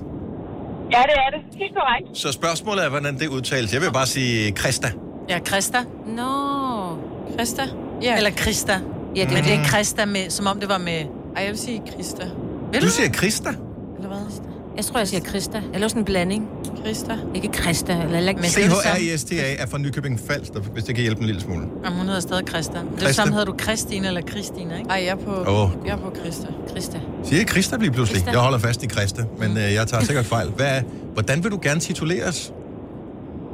Ja, 0.91 1.01
det 1.03 1.13
er 1.25 1.29
det. 1.37 1.57
Helt 1.57 1.73
korrekt. 1.75 2.17
Så 2.17 2.31
spørgsmålet 2.31 2.85
er, 2.85 2.89
hvordan 2.89 3.19
det 3.19 3.27
udtales. 3.27 3.73
Jeg 3.73 3.81
vil 3.81 3.91
bare 3.93 4.07
sige 4.07 4.51
Krista. 4.51 4.91
Ja, 5.29 5.39
Krista. 5.45 5.83
Nå. 6.07 6.97
Krista? 7.37 7.67
Ja. 8.01 8.17
Eller 8.17 8.31
Krista. 8.31 8.79
Ja, 9.15 9.21
det, 9.21 9.33
men 9.33 9.43
det 9.43 9.53
er 9.53 9.63
Krista 9.65 10.05
med, 10.05 10.29
som 10.29 10.47
om 10.47 10.59
det 10.59 10.69
var 10.69 10.77
med... 10.77 11.05
Ej, 11.35 11.43
jeg 11.43 11.49
vil 11.51 11.59
sige 11.59 11.81
Krista. 11.95 12.29
Vil 12.71 12.81
Du 12.81 12.89
siger 12.89 13.09
Krista? 13.09 13.49
Eller 13.49 14.07
hvad? 14.07 14.56
Jeg 14.77 14.85
tror, 14.85 14.97
jeg 14.97 15.07
siger 15.07 15.21
Krista. 15.21 15.61
Eller 15.73 15.87
sådan 15.87 16.01
en 16.01 16.05
blanding. 16.05 16.49
Krista. 16.85 17.17
Ikke 17.35 17.47
Krista, 17.47 17.93
eller 18.03 18.29
ikke 18.29 18.43
C-H-R-I-S-T-A 18.43 19.55
er 19.61 19.65
fra 19.65 19.77
Nykøbing 19.77 20.19
Falster, 20.27 20.59
hvis 20.59 20.83
det 20.83 20.95
kan 20.95 21.01
hjælpe 21.01 21.19
en 21.21 21.25
lille 21.27 21.41
smule. 21.41 21.65
Jamen, 21.85 21.97
hun 21.99 22.05
hedder 22.07 22.21
stadig 22.21 22.45
Krista. 22.45 22.73
Det 22.73 22.79
er 22.85 22.89
Krista. 22.91 23.07
det 23.07 23.15
samme 23.15 23.33
hedder 23.33 23.45
du 23.51 23.57
Christine 23.63 24.07
eller 24.07 24.21
Christina, 24.21 24.77
ikke? 24.77 24.89
Ej, 24.89 24.95
jeg 24.95 25.07
er 25.11 25.15
på, 25.15 25.31
Åh. 25.51 25.69
jeg 25.85 25.91
er 25.93 25.97
på 25.97 26.09
Krista. 26.23 26.47
Krista. 26.73 26.99
Siger 27.23 27.39
jeg 27.39 27.47
Krista 27.47 27.75
lige 27.77 27.91
pludselig? 27.91 28.21
Krista. 28.23 28.31
Jeg 28.31 28.39
holder 28.39 28.59
fast 28.59 28.83
i 28.83 28.87
Krista, 28.87 29.23
men 29.39 29.57
øh, 29.57 29.73
jeg 29.73 29.87
tager 29.87 30.03
sikkert 30.03 30.25
fejl. 30.25 30.47
Hvad, 30.49 30.67
er- 30.67 30.81
hvordan 31.13 31.43
vil 31.43 31.51
du 31.51 31.59
gerne 31.61 31.79
tituleres? 31.79 32.53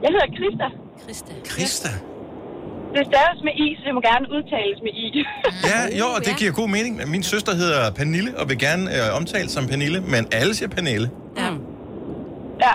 Jeg 0.04 0.10
hedder 0.12 0.28
Krista. 0.38 0.66
Krista. 1.06 1.32
Krista? 1.46 1.90
Det 2.98 3.04
staves 3.12 3.40
med 3.48 3.54
i, 3.66 3.68
så 3.78 3.82
det 3.88 3.94
må 3.98 4.02
gerne 4.12 4.26
udtales 4.36 4.78
med 4.86 4.94
i. 5.06 5.08
Ja, 5.72 5.80
jo, 6.02 6.06
og 6.16 6.20
det 6.28 6.34
giver 6.42 6.54
god 6.62 6.70
mening. 6.78 6.94
Min 7.16 7.24
søster 7.34 7.52
hedder 7.62 7.82
Pernille, 8.00 8.32
og 8.40 8.44
vil 8.50 8.58
gerne 8.68 8.84
øh, 8.96 9.20
omtales 9.20 9.52
som 9.58 9.64
Pernille, 9.72 10.00
men 10.14 10.22
alle 10.40 10.52
siger 10.58 10.70
Pernille. 10.78 11.08
Ja. 11.42 11.50
Ja. 12.66 12.74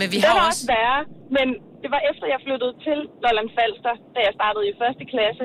Men 0.00 0.06
vi 0.12 0.16
det 0.20 0.24
har 0.30 0.34
var 0.40 0.46
også- 0.50 0.64
også 0.64 0.64
værre, 0.74 1.00
men 1.36 1.46
det 1.82 1.88
var 1.94 2.00
efter, 2.10 2.24
jeg 2.34 2.40
flyttede 2.46 2.72
til 2.86 2.98
Lolland 3.24 3.48
Falster, 3.56 3.94
da 4.14 4.18
jeg 4.26 4.32
startede 4.40 4.64
i 4.70 4.72
første 4.82 5.04
klasse 5.12 5.44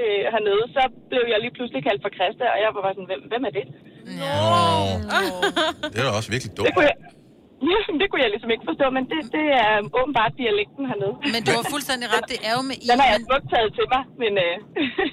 øh, 0.00 0.22
hernede. 0.34 0.62
Så 0.76 0.82
blev 1.10 1.24
jeg 1.32 1.38
lige 1.44 1.54
pludselig 1.56 1.80
kaldt 1.88 2.00
for 2.04 2.10
Christa, 2.18 2.44
og 2.54 2.58
jeg 2.64 2.70
var 2.76 2.82
bare 2.86 2.94
sådan, 2.96 3.10
hvem, 3.12 3.22
hvem 3.32 3.42
er 3.50 3.52
det? 3.58 3.66
Det 5.92 5.98
er 6.00 6.04
da 6.08 6.10
også 6.20 6.30
virkelig 6.34 6.50
Det 6.52 6.58
dumt. 6.60 6.74
kunne 6.74 6.88
jeg, 6.92 6.96
det 8.00 8.06
kunne 8.10 8.22
jeg 8.24 8.30
ligesom 8.34 8.50
ikke 8.54 8.64
forstå, 8.70 8.86
men 8.96 9.02
det, 9.12 9.18
det 9.36 9.46
er 9.62 9.72
åbenbart 10.00 10.32
dialekten 10.42 10.82
hernede. 10.90 11.14
Men 11.34 11.40
du 11.46 11.50
har 11.58 11.64
fuldstændig 11.74 12.06
ret, 12.14 12.26
det 12.32 12.38
er 12.48 12.52
jo 12.58 12.62
med 12.70 12.76
i. 12.84 12.86
Den 12.90 12.98
har 13.02 13.08
jeg 13.12 13.20
smukt 13.28 13.46
taget 13.52 13.70
til 13.78 13.86
mig, 13.94 14.02
men... 14.22 14.32
Øh, 14.46 14.54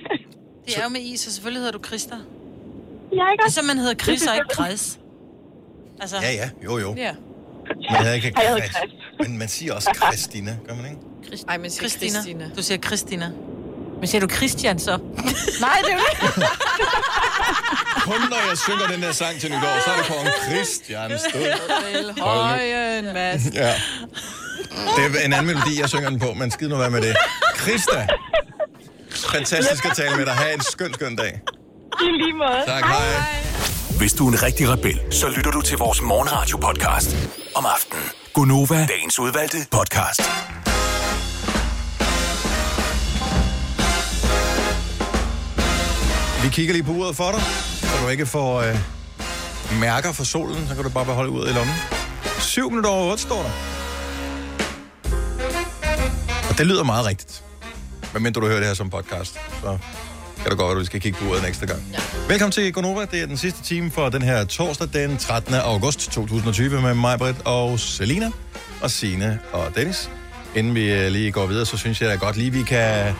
Det 0.65 0.73
er 0.79 0.83
jo 0.87 0.89
med 0.97 1.03
i, 1.11 1.17
så 1.17 1.27
selvfølgelig 1.35 1.61
hedder 1.63 1.77
du 1.79 1.83
Krista. 1.89 2.15
Ja, 3.19 3.31
ikke 3.31 3.43
Ligesom 3.43 3.65
man 3.65 3.77
hedder 3.77 3.95
Chris 4.03 4.27
og 4.27 4.35
ikke 4.35 4.49
Kres. 4.57 4.99
Altså, 6.01 6.17
Ja, 6.21 6.31
ja, 6.41 6.49
jo, 6.63 6.77
jo. 6.77 6.93
Ja. 6.97 7.13
Man 7.91 7.99
hedder 8.01 8.13
ikke 8.13 8.27
Chris. 8.27 8.75
Men 9.19 9.37
man 9.37 9.47
siger 9.47 9.73
også 9.73 9.89
Christina, 9.95 10.51
gør 10.67 10.75
man 10.75 10.85
ikke? 10.85 11.45
Ej, 11.47 11.57
men 11.57 11.69
siger 11.69 11.89
Christina. 11.89 12.11
Christina. 12.11 12.49
Du 12.57 12.61
siger 12.63 12.77
Christina. 12.77 13.31
Men 14.03 14.07
siger 14.07 14.27
du 14.27 14.35
Christian 14.35 14.79
så? 14.79 14.91
Nej, 15.65 15.81
det 15.85 15.91
er 15.91 15.97
jo 15.97 16.31
det. 16.35 16.49
Kun 18.07 18.21
når 18.29 18.49
jeg 18.49 18.57
synger 18.57 18.87
den 18.87 19.01
der 19.01 19.11
sang 19.11 19.39
til 19.39 19.49
nytår, 19.51 19.79
så 19.85 19.91
er 19.91 19.97
det 19.97 20.05
kong 20.05 20.27
Christian 20.49 21.19
stod. 21.19 21.41
Vil 21.93 22.23
høje 22.23 22.99
en 22.99 23.13
masse. 23.13 23.51
Ja. 23.53 23.73
Det 24.95 25.21
er 25.21 25.25
en 25.25 25.33
anden 25.33 25.45
melodi, 25.45 25.79
jeg 25.79 25.89
synger 25.89 26.09
den 26.09 26.19
på, 26.19 26.33
men 26.33 26.51
skid 26.51 26.67
nu 26.67 26.77
være 26.77 26.89
med 26.89 27.01
det. 27.01 27.15
Krista, 27.55 28.07
fantastisk 29.31 29.85
at 29.85 29.95
tale 29.95 30.15
med 30.15 30.25
dig. 30.25 30.33
Ha' 30.33 30.53
en 30.53 30.61
skøn, 30.61 30.93
skøn 30.93 31.15
dag. 31.15 31.41
I 32.01 32.05
lige 32.05 32.33
måde. 32.33 32.63
Tak, 32.67 32.83
hej. 32.83 33.05
Hvis 33.97 34.13
du 34.13 34.27
er 34.27 34.31
en 34.31 34.43
rigtig 34.43 34.69
rebel, 34.69 34.99
så 35.11 35.27
lytter 35.27 35.51
du 35.51 35.61
til 35.61 35.77
vores 35.77 36.01
morgenradio-podcast 36.01 37.15
om 37.55 37.65
aftenen. 37.65 38.03
Gunova, 38.33 38.85
dagens 38.89 39.19
udvalgte 39.19 39.57
podcast. 39.71 40.21
Vi 46.43 46.49
kigger 46.49 46.73
lige 46.73 46.83
på 46.83 46.91
uret 46.91 47.15
for 47.15 47.31
dig, 47.31 47.41
så 47.89 48.03
du 48.03 48.09
ikke 48.09 48.25
får 48.25 48.61
øh, 48.61 48.75
mærker 49.79 50.11
for 50.11 50.23
solen, 50.23 50.67
så 50.67 50.75
kan 50.75 50.83
du 50.83 50.89
bare 50.89 51.05
beholde 51.05 51.31
uret 51.31 51.49
i 51.49 51.53
lommen. 51.53 51.75
7 52.39 52.69
minutter 52.69 52.89
over 52.89 53.11
8 53.11 53.23
står 53.23 53.43
der. 53.43 53.51
Og 56.49 56.57
det 56.57 56.67
lyder 56.67 56.83
meget 56.83 57.05
rigtigt. 57.05 57.43
Men 58.13 58.23
mindre 58.23 58.41
du 58.41 58.47
hører 58.47 58.59
det 58.59 58.67
her 58.67 58.73
som 58.73 58.89
podcast, 58.89 59.33
så 59.33 59.77
kan 60.41 60.49
det 60.49 60.57
godt 60.57 60.67
være, 60.67 60.71
at 60.71 60.77
du 60.77 60.85
skal 60.85 61.01
kigge 61.01 61.19
på 61.19 61.25
uret 61.25 61.47
ekstra 61.47 61.65
gang. 61.65 61.83
Ja. 61.93 61.99
Velkommen 62.27 62.51
til 62.51 62.73
Gonova. 62.73 63.05
Det 63.11 63.21
er 63.21 63.25
den 63.25 63.37
sidste 63.37 63.63
time 63.63 63.91
for 63.91 64.09
den 64.09 64.21
her 64.21 64.45
torsdag, 64.45 64.87
den 64.93 65.17
13. 65.17 65.53
august 65.53 66.11
2020 66.11 66.81
med 66.81 66.93
mig, 66.93 67.19
Britt 67.19 67.37
og 67.45 67.79
Selina 67.79 68.31
og 68.81 68.91
Sine 68.91 69.39
og 69.51 69.75
Dennis. 69.75 70.09
Inden 70.55 70.75
vi 70.75 70.91
øh, 70.91 71.11
lige 71.11 71.31
går 71.31 71.45
videre, 71.45 71.65
så 71.65 71.77
synes 71.77 72.01
jeg 72.01 72.09
da 72.09 72.15
godt 72.15 72.37
lige, 72.37 72.51
vi 72.51 72.63
kan 72.63 73.13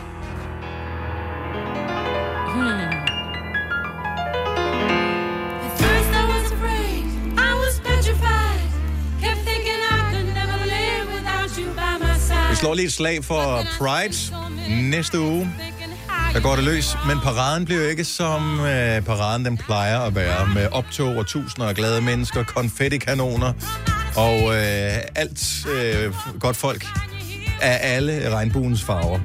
slår 12.64 12.74
lige 12.74 12.86
et 12.86 12.92
slag 12.92 13.24
for 13.24 13.64
Pride 13.78 14.14
næste 14.90 15.20
uge. 15.20 15.52
Der 16.32 16.40
går 16.40 16.54
det 16.54 16.64
løs, 16.64 16.96
men 17.06 17.20
paraden 17.20 17.64
bliver 17.64 17.88
ikke 17.88 18.04
som 18.04 18.60
øh, 18.60 19.02
paraden 19.02 19.44
den 19.44 19.56
plejer 19.56 20.00
at 20.00 20.14
være, 20.14 20.46
med 20.54 20.68
optog 20.72 21.16
og 21.16 21.26
tusinder 21.26 21.68
af 21.68 21.74
glade 21.74 22.00
mennesker, 22.00 22.44
konfettikanoner 22.44 23.52
og 24.16 24.36
øh, 24.36 24.92
alt 25.14 25.66
øh, 25.74 26.14
godt 26.40 26.56
folk 26.56 26.86
af 27.60 27.78
alle 27.82 28.30
regnbuens 28.30 28.82
farver. 28.82 29.20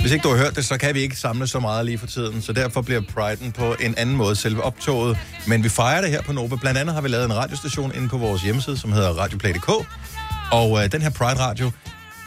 Hvis 0.00 0.12
ikke 0.12 0.22
du 0.22 0.28
har 0.28 0.36
hørt 0.36 0.56
det, 0.56 0.64
så 0.64 0.78
kan 0.78 0.94
vi 0.94 1.00
ikke 1.00 1.16
samle 1.16 1.46
så 1.46 1.60
meget 1.60 1.86
lige 1.86 1.98
for 1.98 2.06
tiden, 2.06 2.42
så 2.42 2.52
derfor 2.52 2.82
bliver 2.82 3.00
Pride'en 3.00 3.50
på 3.50 3.74
en 3.80 3.94
anden 3.96 4.16
måde, 4.16 4.36
selve 4.36 4.62
optoget. 4.62 5.18
Men 5.46 5.64
vi 5.64 5.68
fejrer 5.68 6.00
det 6.00 6.10
her 6.10 6.22
på 6.22 6.32
Nova. 6.32 6.56
Blandt 6.56 6.78
andet 6.78 6.94
har 6.94 7.02
vi 7.02 7.08
lavet 7.08 7.24
en 7.24 7.36
radiostation 7.36 7.92
inde 7.94 8.08
på 8.08 8.18
vores 8.18 8.42
hjemmeside, 8.42 8.76
som 8.78 8.92
hedder 8.92 9.10
radioplay.dk. 9.10 9.68
Og 10.52 10.84
øh, 10.84 10.92
den 10.92 11.02
her 11.02 11.10
Pride-radio, 11.10 11.70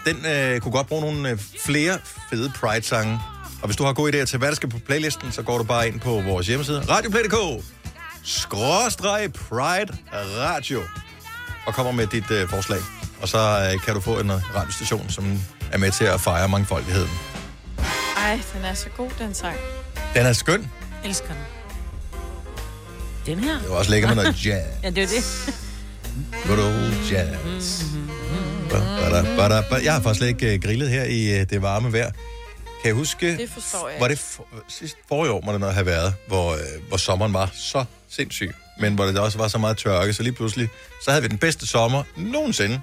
den 0.06 0.26
øh, 0.26 0.62
kunne 0.62 0.72
godt 0.72 0.88
bruge 0.88 1.02
nogle 1.02 1.30
øh, 1.30 1.39
flere 1.66 2.00
fede 2.30 2.52
Pride-sange. 2.56 3.20
Og 3.62 3.66
hvis 3.68 3.76
du 3.78 3.84
har 3.84 3.93
gode 3.93 4.22
idéer 4.22 4.26
til, 4.26 4.39
hvad 4.39 4.50
der 4.50 4.56
skal 4.56 4.70
på 4.70 4.80
playlisten, 4.86 5.32
så 5.32 5.41
går 5.41 5.58
du 5.58 5.64
bare 5.64 5.88
ind 5.88 6.00
på 6.00 6.22
vores 6.22 6.47
hjemmeside, 6.47 6.86
radioplay.dk, 6.89 7.64
skråstreg 8.24 9.34
Pride 9.34 9.97
Radio, 10.14 10.82
og 11.66 11.74
kommer 11.74 11.91
med 11.91 12.08
dit 12.08 12.32
øh, 12.32 12.50
forslag. 12.50 12.80
Og 13.22 13.28
så 13.28 13.70
øh, 13.74 13.82
kan 13.82 13.93
du 13.93 14.00
få 14.02 14.20
en 14.20 14.30
øh, 14.30 14.56
radiostation, 14.56 15.10
som 15.10 15.39
er 15.72 15.78
med 15.78 15.91
til 15.91 16.06
at 16.06 16.22
fejre 16.22 16.50
mangfoldigheden. 16.50 17.10
Ej, 18.18 18.39
den 18.54 18.66
er 18.66 18.74
så 18.74 18.89
god, 18.97 19.10
den 19.20 19.34
sang. 19.34 19.56
Den 20.14 20.26
er 20.26 20.34
skøn. 20.34 20.72
Elsker 21.06 21.28
den. 21.28 21.43
Den 23.26 23.39
her? 23.43 23.60
Det 23.60 23.70
var 23.70 23.76
også 23.76 23.91
lækker 23.91 24.08
med 24.08 24.16
noget 24.16 24.28
jazz. 24.45 24.66
Ja, 24.84 24.89
det 24.89 25.04
er 25.04 25.08
det. 25.08 25.54
Good 26.47 26.60
old 26.60 26.93
jazz. 27.12 27.84
Ba, 28.28 28.28
ba. 28.70 29.76
Jeg 29.84 29.93
har 29.93 30.01
faktisk 30.01 30.17
slet 30.17 30.28
ikke 30.28 30.53
øh, 30.53 30.61
grillet 30.61 30.89
her 30.89 31.03
i 31.03 31.39
øh, 31.39 31.49
det 31.49 31.61
varme 31.61 31.93
vejr. 31.93 32.11
Kan 32.82 32.86
jeg 32.86 32.93
huske... 32.93 33.38
Det 33.38 33.49
forstår 33.49 33.89
jeg 33.89 34.01
Var 34.01 34.07
det 34.07 34.20
for, 34.20 34.47
sidst 34.67 34.95
forrige 35.07 35.32
år, 35.32 35.41
må 35.45 35.51
det 35.51 35.59
nok 35.59 35.74
have 35.74 35.86
været, 35.86 36.13
hvor, 36.28 36.53
øh, 36.53 36.59
hvor 36.88 36.97
sommeren 36.97 37.34
var 37.34 37.51
så 37.53 37.86
sindssyg, 38.09 38.51
men 38.80 38.93
hvor 38.93 39.05
det 39.05 39.17
også 39.20 39.38
var 39.38 39.47
så 39.47 39.57
meget 39.57 39.78
tørke, 39.78 40.13
så 40.13 40.24
lige 40.24 40.34
pludselig, 40.34 40.70
så 41.03 41.11
havde 41.11 41.22
vi 41.22 41.28
den 41.28 41.38
bedste 41.38 41.67
sommer 41.67 42.03
nogensinde. 42.17 42.82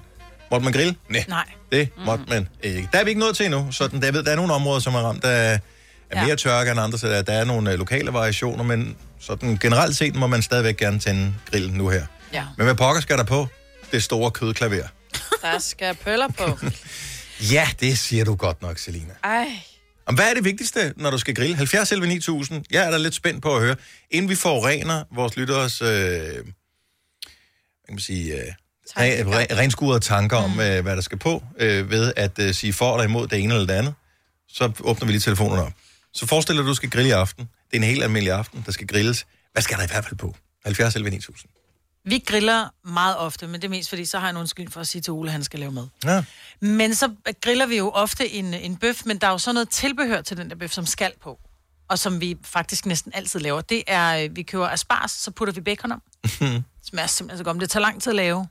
Måtte 0.51 0.63
man 0.63 0.73
grille? 0.73 0.95
Nej. 1.09 1.25
Nej. 1.27 1.45
Det 1.71 1.89
måtte 2.05 2.23
man 2.27 2.47
ikke. 2.63 2.89
Der 2.93 2.99
er 2.99 3.03
vi 3.03 3.09
ikke 3.09 3.19
nået 3.19 3.35
til 3.35 3.45
endnu, 3.45 3.67
så 3.71 3.87
den, 3.87 4.03
jeg 4.03 4.13
ved, 4.13 4.23
der 4.23 4.31
er 4.31 4.35
nogle 4.35 4.53
områder, 4.53 4.79
som 4.79 4.95
er 4.95 4.99
ramt 4.99 5.25
af, 5.25 5.59
af 6.09 6.25
mere 6.25 6.35
tørke 6.35 6.71
end 6.71 6.79
andre, 6.79 6.97
så 6.97 7.07
der, 7.07 7.21
der 7.21 7.33
er 7.33 7.45
nogle 7.45 7.71
øh, 7.71 7.79
lokale 7.79 8.13
variationer, 8.13 8.63
men 8.63 8.95
sådan 9.19 9.57
generelt 9.61 9.97
set 9.97 10.15
må 10.15 10.27
man 10.27 10.41
stadigvæk 10.41 10.77
gerne 10.77 10.99
tænde 10.99 11.33
grillen 11.51 11.73
nu 11.73 11.89
her. 11.89 12.05
Ja. 12.33 12.43
Men 12.57 12.65
hvad 12.65 12.75
pokker 12.75 13.01
skal 13.01 13.17
der 13.17 13.23
på? 13.23 13.47
Det 13.91 14.03
store 14.03 14.31
kødklaver. 14.31 14.87
Der 15.41 15.59
skal 15.59 15.95
pøller 15.95 16.27
på. 16.27 16.59
Ja, 17.51 17.67
det 17.79 17.97
siger 17.97 18.25
du 18.25 18.35
godt 18.35 18.61
nok, 18.61 18.77
Selina. 18.77 19.13
Ej. 19.23 19.47
Om 20.05 20.15
hvad 20.15 20.29
er 20.29 20.33
det 20.33 20.43
vigtigste, 20.43 20.93
når 20.95 21.11
du 21.11 21.17
skal 21.17 21.35
grille? 21.35 21.55
70 21.55 21.91
11 21.91 22.07
9000. 22.07 22.65
Jeg 22.71 22.85
er 22.85 22.91
da 22.91 22.97
lidt 22.97 23.15
spændt 23.15 23.41
på 23.43 23.55
at 23.55 23.61
høre. 23.61 23.75
Inden 24.11 24.29
vi 24.29 24.35
forurener 24.35 25.03
vores 25.15 25.37
lytteres, 25.37 25.81
øh, 25.81 25.87
kan 25.89 26.43
man 27.89 27.99
sige, 27.99 28.35
øh, 28.35 28.53
re, 28.97 29.57
renskurede 29.57 29.99
tanker 29.99 30.37
om, 30.37 30.59
øh, 30.59 30.81
hvad 30.81 30.95
der 30.95 31.01
skal 31.01 31.17
på, 31.17 31.43
øh, 31.59 31.89
ved 31.89 32.13
at 32.15 32.39
øh, 32.39 32.53
sige 32.53 32.73
for 32.73 32.93
eller 32.95 33.03
imod 33.03 33.27
det 33.27 33.39
ene 33.39 33.53
eller 33.53 33.67
det 33.67 33.73
andet, 33.73 33.93
så 34.47 34.71
åbner 34.79 35.05
vi 35.05 35.11
lige 35.11 35.21
telefonerne 35.21 35.61
op. 35.61 35.73
Så 36.13 36.25
forestil 36.25 36.55
dig, 36.55 36.61
at 36.61 36.67
du 36.67 36.73
skal 36.73 36.89
grille 36.89 37.09
i 37.09 37.11
aften. 37.11 37.43
Det 37.45 37.77
er 37.77 37.77
en 37.77 37.83
helt 37.83 38.03
almindelig 38.03 38.33
aften, 38.33 38.63
der 38.65 38.71
skal 38.71 38.87
grilles. 38.87 39.25
Hvad 39.51 39.61
skal 39.61 39.77
der 39.77 39.83
i 39.83 39.87
hvert 39.87 40.05
fald 40.05 40.15
på? 40.15 40.35
70 40.65 40.95
11 40.95 41.09
9000. 41.09 41.51
Vi 42.09 42.23
griller 42.27 42.69
meget 42.83 43.17
ofte, 43.17 43.47
men 43.47 43.61
det 43.61 43.63
er 43.63 43.69
mest 43.69 43.89
fordi, 43.89 44.05
så 44.05 44.19
har 44.19 44.27
jeg 44.27 44.31
en 44.31 44.37
undskyld 44.37 44.71
for 44.71 44.81
at 44.81 44.87
sige 44.87 45.01
til 45.01 45.13
Ole, 45.13 45.27
at 45.29 45.31
han 45.31 45.43
skal 45.43 45.59
lave 45.59 45.71
mad. 45.71 45.87
Ja. 46.05 46.23
Men 46.61 46.95
så 46.95 47.11
griller 47.41 47.65
vi 47.65 47.77
jo 47.77 47.89
ofte 47.89 48.29
en, 48.31 48.53
en 48.53 48.77
bøf, 48.77 49.05
men 49.05 49.17
der 49.17 49.27
er 49.27 49.31
jo 49.31 49.37
så 49.37 49.53
noget 49.53 49.69
tilbehør 49.69 50.21
til 50.21 50.37
den 50.37 50.49
der 50.49 50.55
bøf, 50.55 50.71
som 50.71 50.85
skal 50.85 51.11
på. 51.21 51.39
og 51.89 51.99
som 51.99 52.21
vi 52.21 52.37
faktisk 52.43 52.85
næsten 52.85 53.11
altid 53.15 53.39
laver, 53.39 53.61
det 53.61 53.83
er, 53.87 54.23
øh, 54.23 54.35
vi 54.35 54.43
køber 54.43 54.67
asparges, 54.69 55.11
så 55.11 55.31
putter 55.31 55.53
vi 55.53 55.61
bacon 55.61 55.91
om. 55.91 56.01
smager 56.83 57.07
simpelthen 57.07 57.37
så 57.37 57.43
godt. 57.43 57.55
Men 57.57 57.61
det 57.61 57.69
tager 57.69 57.81
lang 57.81 58.01
tid 58.01 58.11
at 58.11 58.15
lave, 58.15 58.47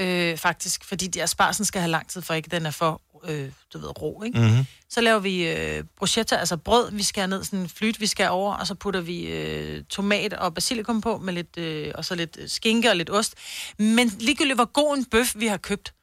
øh, 0.00 0.36
faktisk, 0.38 0.84
fordi 0.84 1.06
de 1.06 1.22
aspargesen 1.22 1.64
skal 1.64 1.80
have 1.80 1.90
lang 1.90 2.08
tid, 2.08 2.22
for 2.22 2.34
ikke 2.34 2.50
den 2.50 2.66
er 2.66 2.70
for, 2.70 3.00
øh, 3.28 3.52
du 3.72 3.78
ved, 3.78 4.02
rå, 4.02 4.22
ikke? 4.22 4.40
Mhm. 4.40 4.66
Så 4.88 5.00
laver 5.00 5.18
vi 5.18 5.48
øh, 5.48 5.84
bruschetta, 5.96 6.36
altså 6.36 6.56
brød, 6.56 6.92
vi 6.92 7.02
skærer 7.02 7.26
ned, 7.26 7.44
sådan 7.44 7.58
en 7.58 7.68
flyt, 7.68 8.00
vi 8.00 8.06
skærer 8.06 8.28
over, 8.28 8.54
og 8.54 8.66
så 8.66 8.74
putter 8.74 9.00
vi 9.00 9.26
øh, 9.26 9.84
tomat 9.84 10.32
og 10.32 10.54
basilikum 10.54 11.00
på, 11.00 11.18
med 11.18 11.34
lidt, 11.34 11.58
øh, 11.58 11.92
og 11.94 12.04
så 12.04 12.14
lidt 12.14 12.38
skinke 12.46 12.90
og 12.90 12.96
lidt 12.96 13.10
ost. 13.10 13.34
Men 13.78 14.08
ligegyldigt, 14.08 14.56
hvor 14.56 14.64
god 14.64 14.96
en 14.96 15.04
bøf 15.04 15.34
vi 15.36 15.46
har 15.46 15.56
købt, 15.56 15.94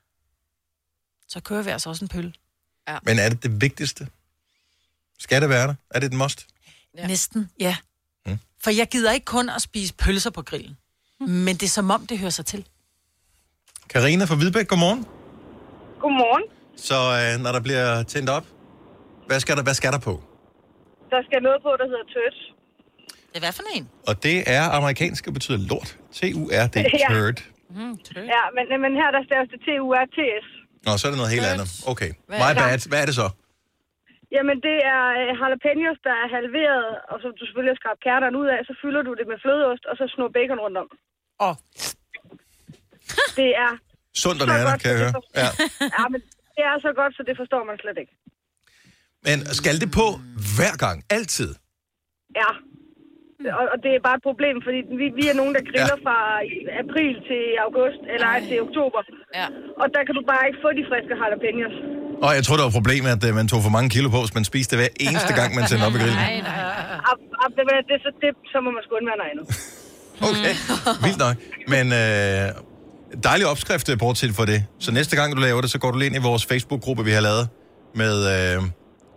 så 1.28 1.40
kører 1.40 1.62
vi 1.64 1.70
altså 1.70 1.90
også 1.90 2.06
en 2.06 2.10
pølle. 2.10 2.34
Ja. 2.88 2.98
Men 3.04 3.20
er 3.20 3.30
det 3.30 3.44
det 3.44 3.62
vigtigste? 3.62 4.08
Skal 5.20 5.42
det 5.42 5.50
være 5.50 5.68
der? 5.68 5.76
Er 5.90 6.00
det 6.00 6.08
et 6.08 6.14
must? 6.14 6.48
Ja. 6.98 7.08
Næsten, 7.08 7.50
ja. 7.60 7.76
Mm. 8.26 8.40
For 8.64 8.72
jeg 8.72 8.88
gider 8.90 9.12
ikke 9.12 9.26
kun 9.26 9.50
at 9.50 9.62
spise 9.62 9.94
pølser 9.94 10.30
på 10.30 10.42
grillen. 10.42 10.78
Men 11.20 11.56
det 11.56 11.64
er 11.64 11.68
som 11.68 11.92
om, 11.92 12.08
det 12.08 12.20
hører 12.20 12.30
sig 12.30 12.46
til. 12.46 12.66
Karina 13.90 14.26
fra 14.26 14.36
Hvidbæk, 14.36 14.68
godmorgen. 14.68 15.06
Godmorgen. 16.00 16.44
Så 16.78 16.96
øh, 17.20 17.32
når 17.44 17.52
der 17.52 17.62
bliver 17.68 18.04
tændt 18.04 18.30
op, 18.30 18.46
hvad 19.28 19.40
skal 19.40 19.54
der, 19.58 19.64
hvad 19.64 19.74
skal 19.74 19.92
der 19.92 20.00
på? 20.10 20.14
Der 21.14 21.22
skal 21.28 21.40
noget 21.48 21.60
på, 21.66 21.72
der 21.80 21.86
hedder 21.92 22.08
tørt. 22.16 22.38
Det 23.32 23.36
er 23.42 23.44
hvad 23.46 23.54
for 23.60 23.64
en? 23.78 23.86
Og 24.10 24.14
det 24.28 24.38
er 24.58 24.64
amerikansk 24.80 25.22
og 25.30 25.34
betyder 25.40 25.60
lort. 25.72 25.90
T-U-R-D, 26.18 26.76
Ja. 27.04 27.08
turd. 27.14 27.38
Mm, 27.80 27.96
Ja, 28.36 28.44
men, 28.56 28.64
men 28.84 28.92
her 29.02 29.10
der 29.16 29.22
staves 29.30 29.48
det 29.54 29.60
T-U-R-T-S. 29.68 30.48
Nå, 30.86 30.92
så 31.00 31.04
er 31.08 31.12
det 31.14 31.20
noget 31.24 31.34
helt 31.36 31.48
andet. 31.54 31.68
Okay. 31.92 32.12
Hvad 32.30 32.38
My 32.40 32.44
er 32.50 32.54
det? 32.54 32.64
bad. 32.64 32.90
Hvad 32.92 33.00
er 33.04 33.08
det 33.12 33.16
så? 33.24 33.28
Jamen, 34.36 34.58
det 34.68 34.78
er 34.96 35.04
øh, 35.20 35.32
jalapenos, 35.42 35.98
der 36.08 36.16
er 36.24 36.28
halveret, 36.38 36.88
og 37.12 37.16
så 37.22 37.28
du 37.40 37.44
selvfølgelig 37.48 37.74
har 37.76 37.82
skrabt 37.84 38.02
kærterne 38.08 38.36
ud 38.42 38.48
af, 38.56 38.60
så 38.70 38.74
fylder 38.82 39.02
du 39.08 39.12
det 39.20 39.26
med 39.32 39.38
flødeost, 39.44 39.84
og 39.90 39.94
så 40.00 40.04
snor 40.14 40.30
bacon 40.38 40.60
rundt 40.66 40.78
om. 40.84 40.88
Åh. 41.46 41.56
Det 43.40 43.50
er... 43.66 43.72
Sundt 44.24 44.40
og 44.44 44.48
nærende, 44.52 44.80
kan 44.84 44.90
jeg 44.94 45.00
høre. 45.04 45.14
Ja. 45.42 45.50
ja, 45.98 46.04
men 46.14 46.22
det 46.58 46.64
er 46.72 46.78
så 46.88 46.92
godt, 47.00 47.14
så 47.18 47.22
det 47.28 47.36
forstår 47.42 47.62
man 47.70 47.78
slet 47.84 47.98
ikke. 48.04 48.14
Men 49.28 49.38
skal 49.60 49.76
det 49.84 49.90
på 50.00 50.08
hver 50.58 50.76
gang? 50.84 50.98
Altid? 51.18 51.52
Ja. 52.42 52.52
Og, 53.60 53.66
og 53.74 53.78
det 53.84 53.92
er 53.98 54.02
bare 54.08 54.18
et 54.22 54.26
problem, 54.30 54.56
fordi 54.66 54.80
vi, 55.02 55.06
vi 55.20 55.26
er 55.32 55.36
nogen, 55.42 55.54
der 55.58 55.64
griller 55.70 55.98
ja. 56.00 56.06
fra 56.06 56.18
april 56.84 57.14
til 57.30 57.44
august, 57.66 58.02
eller 58.14 58.28
ej, 58.34 58.40
til 58.50 58.58
oktober. 58.68 59.00
Ja. 59.40 59.48
Og 59.82 59.86
der 59.96 60.02
kan 60.08 60.14
du 60.18 60.22
bare 60.32 60.44
ikke 60.48 60.60
få 60.66 60.70
de 60.80 60.84
friske 60.90 61.14
jalapenos. 61.22 61.76
Og 62.26 62.32
jeg 62.38 62.44
tror, 62.46 62.56
der 62.60 62.66
var 62.70 62.76
problemet, 62.80 63.10
at 63.18 63.24
øh, 63.28 63.32
man 63.40 63.48
tog 63.52 63.60
for 63.68 63.74
mange 63.78 63.90
kilo 63.96 64.08
på, 64.16 64.20
så 64.28 64.32
man 64.40 64.46
spiste 64.52 64.70
det 64.72 64.80
hver 64.82 64.94
eneste 65.08 65.32
gang, 65.40 65.50
man 65.58 65.64
tændte 65.70 65.86
op 65.88 65.96
i 65.98 66.00
grillen. 66.04 66.22
Ab, 67.12 67.20
ab, 67.44 67.52
det, 67.58 67.64
det, 67.90 67.98
så, 68.06 68.10
det, 68.22 68.30
så 68.54 68.58
må 68.66 68.70
man 68.76 68.82
sgu 68.84 68.92
undvære 69.00 69.18
noget 69.22 69.32
andet. 69.34 69.46
Okay, 70.30 70.54
vildt 71.06 71.20
nok. 71.26 71.36
Men 71.74 71.86
øh, 72.02 72.48
dejlig 73.24 73.48
opskrift, 73.48 73.90
øh, 73.90 73.98
bortset 73.98 74.36
for 74.36 74.46
det. 74.46 74.66
Så 74.80 74.92
næste 74.92 75.16
gang, 75.16 75.36
du 75.36 75.42
laver 75.42 75.62
det, 75.62 75.72
så 75.72 75.80
går 75.80 75.92
du 75.92 75.98
lige 75.98 76.06
ind 76.08 76.16
i 76.16 76.20
vores 76.20 76.46
Facebook-gruppe, 76.46 77.04
vi 77.06 77.12
har 77.12 77.22
lavet 77.22 77.50
med 77.96 78.14
øh, 78.58 78.64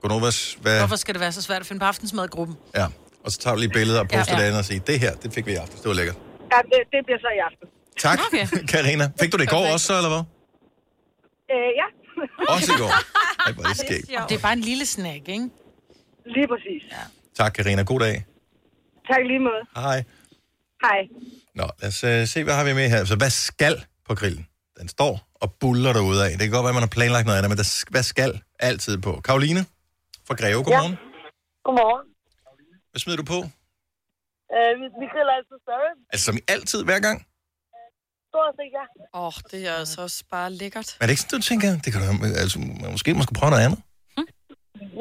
Gonovas. 0.03 0.59
Hvad? 0.63 0.79
Hvorfor 0.79 0.97
skal 0.97 1.15
det 1.15 1.21
være 1.21 1.33
så 1.33 1.43
svært 1.43 1.61
at 1.61 1.67
finde 1.67 1.81
på 1.81 1.87
aftensmadgruppen? 1.87 2.57
Ja. 2.77 2.87
Og 3.25 3.33
så 3.33 3.39
tager 3.39 3.55
du 3.55 3.61
lige 3.61 3.71
billeder 3.73 4.01
og 4.01 4.09
poster 4.09 4.25
Ja. 4.29 4.33
ja. 4.33 4.39
det 4.43 4.47
andet 4.49 4.59
og 4.59 4.65
siger, 4.65 4.81
det 4.81 5.01
her, 5.01 5.15
det 5.15 5.33
fik 5.33 5.47
vi 5.47 5.53
i 5.53 5.55
aften. 5.55 5.79
Det 5.79 5.89
var 5.89 5.95
lækkert. 5.95 6.17
Ja, 6.53 6.59
det, 6.71 6.79
det 6.93 7.01
bliver 7.07 7.19
så 7.19 7.31
i 7.39 7.41
aften. 7.49 7.67
Tak, 7.99 8.19
okay. 8.27 8.47
Karina. 8.73 9.11
Fik 9.21 9.33
du 9.33 9.37
det 9.37 9.43
i 9.45 9.47
går 9.47 9.67
også, 9.73 9.87
så, 9.87 9.97
eller 9.97 10.09
hvad? 10.15 10.23
Øh, 11.55 11.71
ja. 11.81 11.87
Også 12.55 12.73
i 12.73 12.79
går. 12.83 12.93
Ej, 13.47 13.53
hvor 13.53 13.63
er 13.63 13.69
det 13.69 13.77
skægt. 13.77 14.07
Det 14.29 14.35
er 14.37 14.43
bare 14.43 14.53
en 14.53 14.61
lille 14.61 14.87
snack, 14.87 15.29
ikke? 15.29 15.49
Lige 16.27 16.49
præcis. 16.53 16.83
Ja. 16.91 17.05
Tak, 17.45 17.53
Karina. 17.53 17.83
God 17.83 18.01
dag. 18.01 18.25
Tak 19.11 19.21
i 19.25 19.29
lige 19.33 19.39
måde. 19.39 19.63
Hej. 19.77 20.05
Hej. 20.87 21.01
Nå, 21.61 21.67
lad 21.81 21.89
os 21.93 22.01
uh, 22.11 22.17
se, 22.33 22.39
hvad 22.45 22.55
har 22.59 22.65
vi 22.69 22.73
med 22.81 22.87
her. 22.95 23.01
Så 23.13 23.17
hvad 23.23 23.33
skal 23.49 23.75
på 24.09 24.13
grillen? 24.21 24.45
Den 24.81 24.89
står 24.97 25.15
og 25.43 25.49
buller 25.61 25.93
derude 25.99 26.21
af. 26.27 26.31
Det 26.39 26.45
kan 26.47 26.55
godt 26.57 26.65
være, 26.67 26.75
at 26.75 26.79
man 26.81 26.87
har 26.89 26.95
planlagt 26.99 27.27
noget 27.27 27.39
andet, 27.39 27.51
men 27.53 27.59
der, 27.63 27.69
hvad 27.95 28.05
skal 28.13 28.31
altid 28.69 28.95
på? 29.07 29.13
Karoline 29.27 29.63
fra 30.27 30.35
Greve, 30.41 30.61
godmorgen. 30.65 30.93
Ja. 30.93 30.99
Godmorgen. 31.67 32.07
Hvad 32.93 33.01
smider 33.03 33.19
du 33.23 33.27
på? 33.35 33.39
Øh, 34.55 34.73
vi, 34.81 34.87
vi 35.01 35.07
griller 35.13 35.33
altid 35.39 35.57
større. 35.67 35.91
Altså 36.13 36.25
som 36.29 36.35
i 36.41 36.43
altid, 36.55 36.81
hver 36.89 37.01
gang? 37.07 37.19
Stort 38.31 38.55
set, 38.59 38.73
ja. 38.79 38.85
Åh, 39.19 39.27
oh, 39.27 39.37
det 39.51 39.61
er 39.71 39.75
altså 39.83 39.99
også 40.07 40.21
bare 40.35 40.49
lækkert. 40.61 40.89
Men 40.97 41.03
er 41.03 41.07
det 41.07 41.13
ikke 41.15 41.25
sådan, 41.25 41.39
du 41.41 41.47
tænker, 41.51 41.69
det 41.85 41.89
kan 41.93 41.99
du, 42.03 42.07
altså, 42.43 42.57
måske 42.95 43.09
man 43.19 43.25
skulle 43.27 43.41
prøve 43.41 43.53
noget 43.55 43.65
andet? 43.67 43.81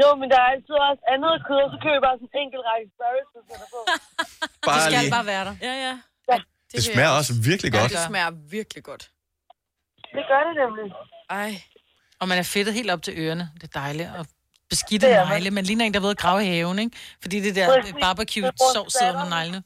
Jo, 0.02 0.10
men 0.20 0.28
der 0.32 0.38
er 0.44 0.48
altid 0.54 0.76
også 0.90 1.04
andet 1.14 1.34
kød, 1.48 1.60
og 1.66 1.70
så 1.74 1.78
køber 1.84 1.98
jeg 2.00 2.06
bare 2.08 2.18
sådan 2.20 2.30
en 2.34 2.40
enkelt 2.44 2.64
række 2.70 2.88
Sparrows, 2.96 3.30
du 3.36 3.40
sætter 3.50 3.68
på. 3.76 3.80
Bare 4.70 4.90
lige. 4.94 5.12
være 5.32 5.44
der. 5.50 5.56
Ja, 5.68 5.74
ja. 5.86 5.94
Ja. 6.32 6.38
Det 6.38 6.74
vil 6.74 6.84
smager 6.84 7.10
også 7.10 7.34
virkelig 7.44 7.74
Ja, 7.74 7.80
godt. 7.80 7.92
det 7.92 8.00
smager 8.08 8.32
virkelig 8.50 8.84
godt. 8.84 9.10
Det 10.16 10.24
gør 10.30 10.42
det 10.48 10.54
nemlig. 10.64 10.92
Ej. 11.30 11.62
Og 12.20 12.28
man 12.28 12.38
er 12.38 12.44
fedtet 12.44 12.74
helt 12.74 12.92
op 12.92 13.02
til 13.04 13.14
ørerne. 13.18 13.50
Det 13.56 13.64
er 13.64 13.80
dejligt. 13.80 14.10
Og 14.20 14.26
beskidte 14.70 15.08
Det 15.08 15.16
man. 15.16 15.28
negle. 15.28 15.52
Man 15.52 15.64
ligner 15.64 15.86
en, 15.86 15.94
der 15.94 16.00
er 16.00 16.02
ved 16.02 16.10
at 16.10 16.18
grave 16.18 16.44
i 16.44 16.48
haven, 16.48 16.80
ikke? 16.80 16.98
Fordi 17.22 17.40
det 17.40 17.56
der 17.56 17.68
Præcis. 17.82 17.94
barbecue 18.02 18.42
Det 18.44 18.48
er 18.48 18.52
vores 18.64 18.74
sovs 18.76 18.94
sidder 18.94 19.14
under 19.14 19.30
neglene. 19.30 19.64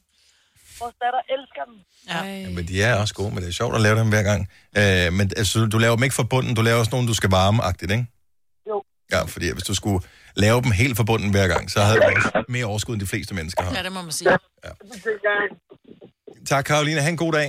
Vores 0.80 0.94
datter 1.02 1.20
elsker 1.34 1.64
dem. 1.68 1.74
Ja. 2.08 2.24
Ja, 2.40 2.48
men 2.56 2.68
de 2.68 2.82
er 2.82 2.94
også 3.00 3.14
gode, 3.14 3.30
men 3.34 3.42
det 3.42 3.48
er 3.48 3.52
sjovt 3.52 3.74
at 3.74 3.80
lave 3.80 3.98
dem 3.98 4.08
hver 4.08 4.22
gang. 4.22 4.40
Øh, 4.78 5.12
men 5.12 5.30
altså, 5.36 5.66
du 5.72 5.78
laver 5.78 5.96
dem 5.96 6.02
ikke 6.02 6.14
fra 6.14 6.22
bunden, 6.22 6.54
du 6.54 6.62
laver 6.62 6.78
også 6.78 6.90
nogle, 6.92 7.08
du 7.08 7.14
skal 7.14 7.30
varme-agtigt, 7.30 7.90
ikke? 7.92 8.06
Jo. 8.68 8.84
Ja, 9.12 9.22
fordi 9.24 9.52
hvis 9.52 9.62
du 9.64 9.74
skulle 9.74 10.00
lave 10.36 10.62
dem 10.62 10.70
helt 10.70 10.96
fra 10.96 11.04
bunden 11.04 11.30
hver 11.30 11.48
gang, 11.48 11.70
så 11.70 11.80
havde 11.80 12.00
du 12.00 12.44
mere 12.48 12.64
overskud, 12.64 12.94
end 12.94 13.00
de 13.00 13.06
fleste 13.06 13.34
mennesker 13.34 13.62
har. 13.62 13.74
Ja, 13.76 13.82
det 13.82 13.92
må 13.92 14.02
man 14.02 14.12
sige. 14.12 14.30
Ja. 14.64 14.70
Tak, 16.50 16.64
Karoline. 16.64 17.00
Ha' 17.00 17.10
en 17.10 17.16
god 17.16 17.32
dag. 17.32 17.48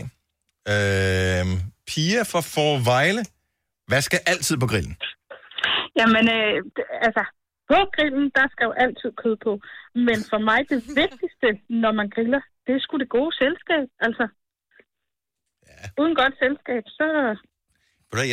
Øh, 0.74 1.46
Pia 1.90 2.22
fra 2.32 2.42
Forvejle. 2.54 3.24
Hvad 3.88 4.02
skal 4.02 4.20
altid 4.26 4.58
på 4.58 4.68
grillen? 4.68 4.96
Jamen, 6.00 6.26
øh, 6.38 6.56
altså, 7.08 7.24
på 7.70 7.78
grillen, 7.96 8.26
der 8.38 8.46
skal 8.54 8.66
jo 8.70 8.74
altid 8.86 9.10
kød 9.24 9.36
på. 9.46 9.52
Men 10.08 10.18
for 10.32 10.40
mig, 10.50 10.60
det 10.70 10.80
vigtigste, 11.02 11.48
når 11.84 11.92
man 12.00 12.08
griller, 12.16 12.42
det 12.66 12.72
er 12.76 12.80
sgu 12.80 12.98
det 13.04 13.10
gode 13.18 13.32
selskab. 13.42 13.86
Altså, 14.06 14.26
ja. 15.68 15.86
uden 16.02 16.16
godt 16.22 16.36
selskab, 16.44 16.84
så... 16.98 17.08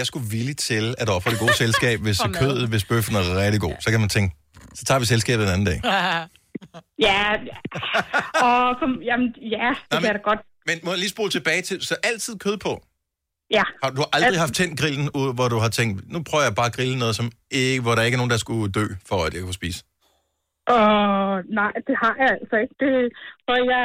Jeg 0.01 0.07
skulle 0.07 0.27
villig 0.31 0.57
til 0.57 0.95
at 0.99 1.09
ofre 1.09 1.31
det 1.31 1.39
gode 1.39 1.57
selskab, 1.65 1.99
hvis 2.07 2.21
kødet, 2.41 2.69
hvis 2.69 2.85
bøffen 2.85 3.15
er 3.17 3.25
rigtig 3.45 3.61
god. 3.61 3.75
Så 3.81 3.91
kan 3.91 4.01
man 4.01 4.09
tænke, 4.09 4.31
så 4.75 4.85
tager 4.85 4.99
vi 4.99 5.07
selskabet 5.07 5.45
en 5.45 5.53
anden 5.55 5.67
dag. 5.67 5.79
Ja, 6.99 7.23
og 8.47 8.79
kom, 8.79 9.03
jamen, 9.03 9.35
ja, 9.57 9.75
det 9.91 9.99
kan 9.99 10.07
jeg 10.07 10.15
da 10.15 10.21
godt. 10.31 10.41
Men 10.71 10.77
må 10.85 10.91
jeg 10.91 11.01
lige 11.03 11.15
spole 11.17 11.31
tilbage 11.31 11.63
til, 11.69 11.77
så 11.91 11.95
altid 12.11 12.35
kød 12.45 12.57
på? 12.67 12.73
Ja. 13.59 13.65
Har 13.83 13.91
du 13.99 14.03
aldrig 14.17 14.41
haft 14.45 14.55
tændt 14.59 14.75
grillen, 14.81 15.09
ud, 15.21 15.29
hvor 15.37 15.49
du 15.55 15.59
har 15.65 15.73
tænkt, 15.79 15.95
nu 16.13 16.19
prøver 16.29 16.45
jeg 16.49 16.55
bare 16.61 16.71
at 16.71 16.77
grille 16.79 16.97
noget, 17.03 17.15
som 17.21 17.27
ikke, 17.61 17.83
hvor 17.85 17.95
der 17.95 18.03
ikke 18.07 18.17
er 18.17 18.23
nogen, 18.23 18.35
der 18.35 18.45
skulle 18.47 18.67
dø, 18.79 18.87
for 19.09 19.19
at 19.27 19.33
jeg 19.35 19.43
kunne 19.47 19.61
spise? 19.63 19.81
Og 20.77 20.91
nej, 21.61 21.73
det 21.89 21.97
har 22.03 22.15
jeg 22.23 22.31
altså 22.41 22.57
ikke. 22.65 22.77
Det, 22.83 22.93
for 23.47 23.55
jeg, 23.73 23.85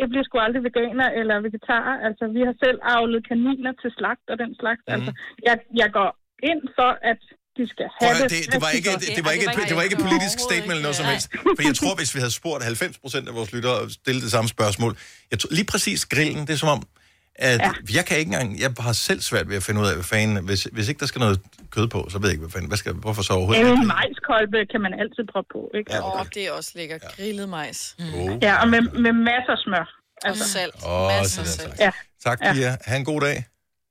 jeg 0.00 0.06
bliver 0.10 0.24
sgu 0.24 0.34
aldrig 0.46 0.62
veganer 0.68 1.08
eller 1.20 1.36
vegetar. 1.46 1.86
Altså, 2.06 2.24
vi 2.36 2.40
har 2.48 2.54
selv 2.64 2.78
avlet 2.96 3.28
kaniner 3.30 3.72
til 3.82 3.90
slagt 3.98 4.26
og 4.32 4.36
den 4.42 4.52
slags. 4.60 4.82
Mm. 4.86 4.94
Altså, 4.94 5.12
jeg, 5.48 5.56
jeg 5.82 5.88
går 5.98 6.10
ind 6.50 6.62
for, 6.78 6.90
at 7.12 7.22
de 7.56 7.68
skal 7.68 7.86
have 8.00 8.14
Prøv, 8.14 8.22
det. 8.22 8.30
det, 8.30 8.52
det, 8.52 8.60
var 8.62 8.70
ikke, 8.70 8.90
det, 8.90 9.08
det, 9.16 9.24
var 9.24 9.30
ikke, 9.30 9.46
et- 9.50 9.68
det 9.68 9.76
var 9.76 9.82
ikke 9.82 9.96
et 9.96 10.02
politisk 10.02 10.38
statement 10.48 10.70
eller 10.70 10.82
noget 10.82 10.96
som 10.96 11.06
helst. 11.06 11.28
For 11.56 11.62
jeg 11.68 11.76
tror, 11.80 11.94
hvis 11.94 12.14
vi 12.14 12.18
havde 12.20 12.30
spurgt 12.40 12.64
90 12.64 12.98
procent 12.98 13.28
af 13.28 13.34
vores 13.34 13.52
lyttere 13.52 13.72
og 13.80 13.90
stillet 13.90 14.22
det 14.22 14.30
samme 14.30 14.48
spørgsmål, 14.48 14.96
jeg 15.30 15.38
tror, 15.38 15.48
lige 15.58 15.64
præcis 15.72 16.06
grillen, 16.06 16.46
det 16.46 16.52
er 16.52 16.56
som 16.56 16.68
om, 16.68 16.82
at 17.36 17.60
ja. 17.60 17.70
jeg 17.94 18.04
kan 18.06 18.18
ikke 18.18 18.28
engang, 18.32 18.60
jeg 18.60 18.70
har 18.78 18.92
selv 18.92 19.20
svært 19.20 19.48
ved 19.48 19.56
at 19.56 19.62
finde 19.62 19.80
ud 19.80 19.86
af, 19.86 19.94
hvad 19.94 20.04
fanden, 20.04 20.44
hvis, 20.44 20.64
hvis 20.72 20.88
ikke 20.88 21.00
der 21.00 21.06
skal 21.06 21.18
noget 21.18 21.40
kød 21.70 21.88
på, 21.88 22.06
så 22.10 22.18
ved 22.18 22.28
jeg 22.28 22.32
ikke, 22.34 22.40
hvad 22.46 22.50
fanden, 22.50 22.68
hvad 22.68 22.78
skal, 22.78 22.92
hvorfor 22.92 23.22
så 23.22 23.32
overhovedet? 23.32 23.66
En 23.72 23.86
majskolbe 23.86 24.58
kan 24.72 24.80
man 24.80 24.92
altid 25.02 25.24
proppe 25.32 25.48
på, 25.52 25.70
ikke? 25.78 25.92
Ja, 25.94 26.00
Åh, 26.06 26.20
oh, 26.20 26.26
det 26.34 26.42
er 26.46 26.52
også 26.52 26.70
lækkert. 26.74 27.02
Ja. 27.02 27.22
Grillet 27.22 27.48
majs. 27.48 27.94
Mm. 27.98 28.14
Oh. 28.14 28.38
Ja, 28.42 28.62
og 28.62 28.68
med, 28.68 28.80
med 28.80 29.12
masser 29.12 29.52
af 29.52 29.58
smør. 29.64 29.86
Og 30.24 30.36
salt. 30.36 30.74
Åh, 30.86 31.06
Masser 31.06 31.42
af 31.42 31.46
salt. 31.48 31.74
Ja. 31.80 31.90
Tak, 32.24 32.38
Ja. 32.42 32.52
Pia. 32.52 32.76
Ha' 32.84 32.96
en 32.96 33.04
god 33.04 33.20
dag. 33.20 33.44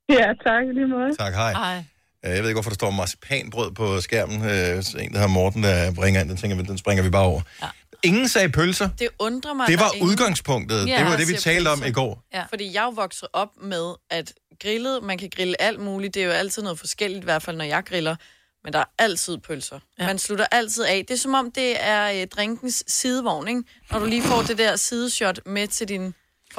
Ja, 0.10 0.28
tak 0.48 0.64
lige 0.74 0.88
måde. 0.88 1.16
Tak, 1.20 1.34
hej. 1.34 1.52
Hej. 1.54 1.84
Øh, 2.26 2.32
Jeg 2.32 2.42
ved 2.44 2.50
ikke, 2.50 2.56
hvorfor 2.56 2.70
der 2.70 2.76
står 2.76 2.92
marcipanbrød 2.92 3.72
på 3.72 4.02
skærmen. 4.02 4.42
Øh, 4.50 4.84
så 4.84 4.98
En, 4.98 5.14
der 5.14 5.20
har 5.20 5.28
Morten, 5.28 5.64
der 5.64 5.94
bringer 5.94 6.22
ind, 6.22 6.30
den 6.30 6.38
tænker 6.38 6.58
vi, 6.58 6.64
den 6.64 6.78
springer 6.78 7.04
vi 7.04 7.10
bare 7.10 7.24
over. 7.24 7.42
Ja. 7.62 7.68
Ingen 8.04 8.28
sagde 8.28 8.50
pølser. 8.50 8.90
Det 9.00 9.08
undrer 9.20 9.54
mig, 9.54 9.68
Det 9.68 9.80
var 9.80 9.92
ingen... 9.94 10.10
udgangspunktet. 10.10 10.88
Ja. 10.88 10.98
Det 10.98 11.06
var 11.06 11.18
det, 11.18 11.28
vi 11.28 11.34
talte 11.34 11.68
om 11.70 11.78
pølser. 11.80 11.90
i 11.90 11.94
går. 11.94 12.24
Ja. 12.34 12.44
Fordi 12.50 12.74
jeg 12.74 12.90
vokset 12.96 13.28
op 13.34 13.50
med, 13.62 13.94
at 14.10 14.34
grillet, 14.62 15.04
man 15.04 15.18
kan 15.18 15.30
grille 15.36 15.62
alt 15.62 15.80
muligt. 15.80 16.14
Det 16.14 16.22
er 16.22 16.26
jo 16.26 16.32
altid 16.32 16.62
noget 16.64 16.80
forskelligt, 16.80 17.22
i 17.24 17.26
hvert 17.26 17.44
fald 17.44 17.58
når 17.58 17.66
jeg 17.66 17.84
griller. 17.86 18.16
Men 18.64 18.74
der 18.74 18.80
er 18.80 18.86
altid 19.00 19.38
pølser. 19.38 19.80
Ja. 20.00 20.06
Man 20.06 20.20
slutter 20.20 20.46
altid 20.52 20.84
af. 20.84 21.06
Det 21.08 21.14
er 21.14 21.18
som 21.18 21.34
om, 21.34 21.52
det 21.52 21.76
er 21.80 22.22
øh, 22.22 22.28
drinkens 22.28 22.84
sidevogn, 22.88 23.48
ikke? 23.48 23.64
Når 23.92 24.00
du 24.00 24.06
lige 24.06 24.24
får 24.24 24.42
det 24.42 24.58
der 24.58 24.76
sideshot 24.76 25.40
med 25.46 25.68
til 25.68 25.88
din 25.88 26.14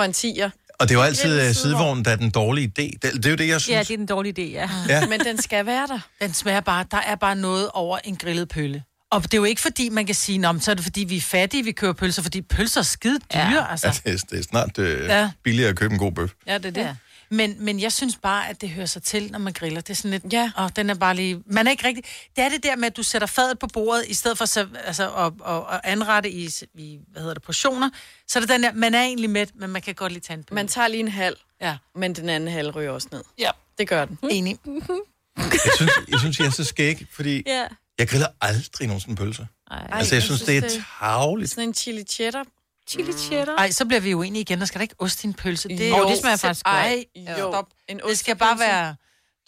en 0.05 0.13
tiger. 0.13 0.51
Og 0.81 0.89
det 0.89 0.97
var 0.97 1.05
altid 1.05 1.23
sidevogn. 1.23 1.55
sidevognen, 1.55 2.05
der 2.05 2.11
er 2.11 2.17
den 2.17 2.31
dårlige 2.31 2.67
idé. 2.67 2.99
Det, 3.03 3.03
det 3.03 3.27
er 3.27 3.31
jo 3.31 3.37
det, 3.37 3.49
jeg 3.49 3.61
synes. 3.61 3.77
Ja, 3.77 3.83
det 3.83 3.91
er 3.91 3.99
en 3.99 4.07
dårlig 4.07 4.39
idé, 4.39 4.43
ja. 4.43 4.71
Ja. 4.89 5.07
Men 5.07 5.21
den 5.21 5.43
skal 5.43 5.67
være 5.67 5.87
der. 5.87 5.99
Den 6.23 6.35
smager 6.35 6.61
bare, 6.61 6.85
der 6.91 7.01
er 7.07 7.15
bare 7.15 7.37
noget 7.37 7.71
over 7.75 7.99
en 8.05 8.17
grillet 8.17 8.49
pølle. 8.49 8.83
Og 9.11 9.23
det 9.23 9.35
er 9.35 9.39
jo 9.39 9.45
ikke 9.45 9.61
fordi, 9.61 9.89
man 9.89 10.07
kan 10.07 10.15
sige, 10.15 10.39
men 10.39 10.61
så 10.61 10.71
er 10.71 10.75
det 10.75 10.85
fordi, 10.85 11.01
vi 11.05 11.17
er 11.17 11.21
fattige, 11.21 11.65
vi 11.65 11.73
køber 11.73 11.93
pølser, 11.93 12.23
fordi 12.23 12.43
pølser 12.43 12.81
er 12.81 12.85
skide 12.85 13.19
dyre, 13.35 13.43
ja. 13.43 13.71
altså. 13.71 13.87
Ja, 13.87 14.11
det, 14.13 14.23
er, 14.23 14.27
det 14.31 14.39
er 14.39 14.43
snart 14.43 14.79
øh, 14.79 15.07
ja. 15.07 15.31
billigere 15.45 15.71
at 15.71 15.77
købe 15.77 15.93
en 15.93 15.99
god 15.99 16.13
bøf. 16.13 16.31
Ja, 16.47 16.59
det 16.59 16.67
er 16.67 16.71
det. 16.71 16.81
Ja. 16.81 16.95
Men, 17.31 17.57
men 17.59 17.81
jeg 17.81 17.93
synes 17.93 18.17
bare, 18.17 18.49
at 18.49 18.61
det 18.61 18.71
hører 18.71 18.87
sig 18.87 19.03
til, 19.03 19.31
når 19.33 19.39
man 19.39 19.53
griller. 19.53 19.81
Det 19.81 19.91
er 19.91 19.95
sådan 19.95 20.11
lidt, 20.11 20.33
ja. 20.33 20.53
og 20.57 20.77
den 20.77 20.91
er 20.91 20.95
bare 20.95 21.15
lige... 21.17 21.43
Man 21.47 21.67
er 21.67 21.71
ikke 21.71 21.87
rigtig... 21.87 22.05
Det 22.37 22.45
er 22.45 22.49
det 22.49 22.63
der 22.63 22.77
med, 22.77 22.87
at 22.87 22.97
du 22.97 23.03
sætter 23.03 23.27
fadet 23.27 23.59
på 23.59 23.67
bordet, 23.67 24.05
i 24.09 24.15
stedet 24.15 24.39
for 24.39 24.45
så, 24.45 24.67
altså, 24.85 25.11
at, 25.15 25.33
at, 25.47 25.63
at 25.71 25.81
anrette 25.85 26.31
i, 26.31 26.51
i, 26.75 26.99
hvad 27.13 27.23
hedder 27.23 27.35
det, 27.35 27.43
portioner. 27.43 27.91
Så 28.29 28.39
er 28.39 28.41
det 28.41 28.49
den 28.51 28.63
der, 28.63 28.73
man 28.73 28.95
er 28.95 29.03
egentlig 29.03 29.31
mæt, 29.31 29.51
men 29.55 29.71
man 29.71 29.83
kan 29.83 29.95
godt 29.95 30.13
lige 30.13 30.21
tage 30.21 30.37
en 30.37 30.45
pølse. 30.45 30.55
Man 30.55 30.69
tager 30.69 30.89
lige 30.89 31.01
en 31.01 31.09
halv, 31.09 31.37
ja. 31.61 31.77
men 31.95 32.15
den 32.15 32.29
anden 32.29 32.49
halv 32.53 32.71
ryger 32.71 32.91
også 32.91 33.09
ned. 33.13 33.23
Ja. 33.39 33.51
Det 33.79 33.89
gør 33.89 34.05
den. 34.05 34.19
Enig. 34.31 34.59
Jeg 35.37 35.71
synes, 35.77 35.93
jeg 36.09 36.19
synes, 36.21 36.39
jeg 36.39 36.47
er 36.47 36.51
så 36.51 36.65
skæg, 36.65 37.07
fordi 37.13 37.43
Ja. 37.47 37.67
jeg 37.99 38.09
griller 38.09 38.27
aldrig 38.41 38.87
nogensinde 38.87 39.17
pølser. 39.17 39.47
Ej, 39.71 39.87
altså, 39.93 40.15
jeg 40.15 40.23
synes, 40.23 40.43
det 40.43 40.57
er 40.57 40.83
tavligt. 41.01 41.51
Sådan 41.51 41.69
en 41.69 41.75
chili 41.75 42.03
cheddar. 42.03 42.45
Chili 42.89 43.13
cheddar. 43.13 43.57
Ej, 43.59 43.71
så 43.71 43.85
bliver 43.85 44.01
vi 44.01 44.15
uenige 44.15 44.41
igen. 44.41 44.59
Der 44.61 44.65
skal 44.67 44.79
da 44.79 44.83
ikke 44.83 44.95
ost 44.99 45.25
i 45.25 45.27
en 45.27 45.35
pølse. 45.35 45.69
Det, 45.69 45.91
Jo, 45.91 45.97
jo, 45.97 46.09
det 46.09 46.19
smager 46.21 46.37
så- 46.37 46.41
faktisk 46.47 46.67
ej, 46.67 47.05
godt. 47.17 47.39
jo. 47.39 47.53
Stop. 47.53 47.67
En 47.89 48.01
det 48.09 48.19
skal 48.19 48.37
bare 48.37 48.59
være... 48.59 48.97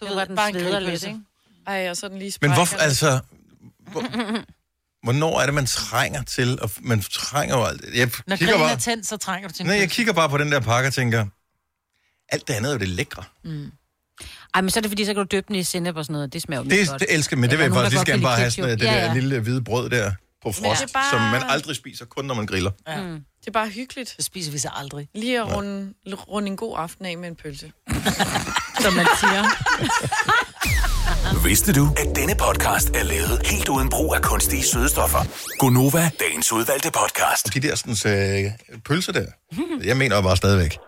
Du 0.00 0.04
Eller 0.04 0.18
ved, 0.18 0.26
den 0.26 0.36
bare 0.36 0.48
en 0.48 0.54
grillpølse, 0.54 1.06
ikke? 1.08 1.20
Ej, 1.66 1.90
og 1.90 1.96
så 1.96 2.08
den 2.08 2.18
lige 2.18 2.32
Men 2.40 2.54
hvorfor, 2.54 2.76
altså... 2.76 3.20
Hvor, 3.92 4.02
hvornår 5.02 5.40
er 5.40 5.44
det, 5.46 5.54
man 5.54 5.66
trænger 5.66 6.22
til? 6.22 6.58
At, 6.62 6.70
man 6.82 7.00
trænger 7.02 7.56
jo 7.56 7.64
aldrig. 7.64 7.94
Jeg 7.94 8.10
Når 8.26 8.36
kigger 8.36 8.52
grillen 8.54 8.68
er 8.68 8.72
bare, 8.72 8.80
tændt, 8.80 9.06
så 9.06 9.16
trænger 9.16 9.48
du 9.48 9.54
til 9.54 9.62
en 9.62 9.66
nej, 9.66 9.76
jeg 9.78 9.90
kigger 9.90 10.12
bare 10.12 10.28
på 10.28 10.38
den 10.38 10.52
der 10.52 10.60
pakke 10.60 10.88
og 10.88 10.94
tænker, 10.94 11.26
alt 12.28 12.48
det 12.48 12.54
andet 12.54 12.68
er 12.70 12.72
jo 12.74 12.78
det 12.78 12.88
lækre. 12.88 13.24
Mm. 13.44 13.70
Ej, 14.54 14.60
men 14.60 14.70
så 14.70 14.78
er 14.78 14.80
det 14.80 14.90
fordi, 14.90 15.04
så 15.04 15.14
kan 15.14 15.16
du 15.22 15.28
døbe 15.30 15.44
den 15.48 15.56
i 15.56 15.62
sennep 15.62 15.96
og 15.96 16.04
sådan 16.04 16.12
noget. 16.12 16.32
Det 16.32 16.42
smager 16.42 16.62
jo 16.62 16.68
Det, 16.70 16.88
godt. 16.88 17.00
det 17.00 17.14
elsker, 17.14 17.36
men 17.36 17.50
det 17.50 17.58
vil 17.58 17.64
jeg 17.64 17.72
faktisk 17.72 17.96
der 17.96 18.04
lige 18.04 18.12
kan 18.14 18.22
bare 18.22 18.36
have 18.36 18.50
sådan, 18.50 18.70
det 18.70 18.80
der 18.80 18.92
Ja, 18.92 19.06
ja. 19.06 19.12
lille 19.14 19.40
hvide 19.40 19.64
brød 19.64 19.90
der 19.90 20.12
på 20.42 20.52
frost, 20.52 20.92
bare- 20.92 21.10
som 21.10 21.20
man 21.20 21.42
aldrig 21.48 21.76
spiser, 21.76 22.04
kun 22.04 22.24
når 22.24 22.34
man 22.34 22.46
griller. 22.46 22.70
Ja. 22.88 23.02
Mm. 23.02 23.12
Det 23.40 23.46
er 23.46 23.50
bare 23.52 23.68
hyggeligt. 23.68 24.14
Det 24.16 24.24
spiser 24.24 24.52
vi 24.52 24.58
så 24.58 24.70
aldrig. 24.76 25.08
Lige 25.14 25.40
at 25.40 25.52
runde, 25.56 25.94
runde 26.28 26.48
en 26.48 26.56
god 26.56 26.74
aften 26.78 27.06
af 27.06 27.18
med 27.18 27.28
en 27.28 27.36
pølse. 27.36 27.72
Som 28.82 28.92
man 28.92 29.06
siger. 29.20 29.42
Vidste 31.44 31.72
du, 31.72 31.88
at 31.96 32.16
denne 32.16 32.34
podcast 32.34 32.90
er 32.94 33.02
lavet 33.02 33.46
helt 33.46 33.68
uden 33.68 33.90
brug 33.90 34.14
af 34.14 34.22
kunstige 34.22 34.62
sødestoffer? 34.62 35.18
Gonova, 35.58 36.10
dagens 36.20 36.52
udvalgte 36.52 36.90
podcast. 36.90 37.54
De 37.54 37.60
der 37.60 37.74
sådan, 37.74 38.44
øh, 38.44 38.52
pølser 38.84 39.12
der, 39.12 39.26
jeg 39.84 39.96
mener 39.96 40.16
jo 40.16 40.22
bare 40.22 40.36
stadigvæk, 40.36 40.78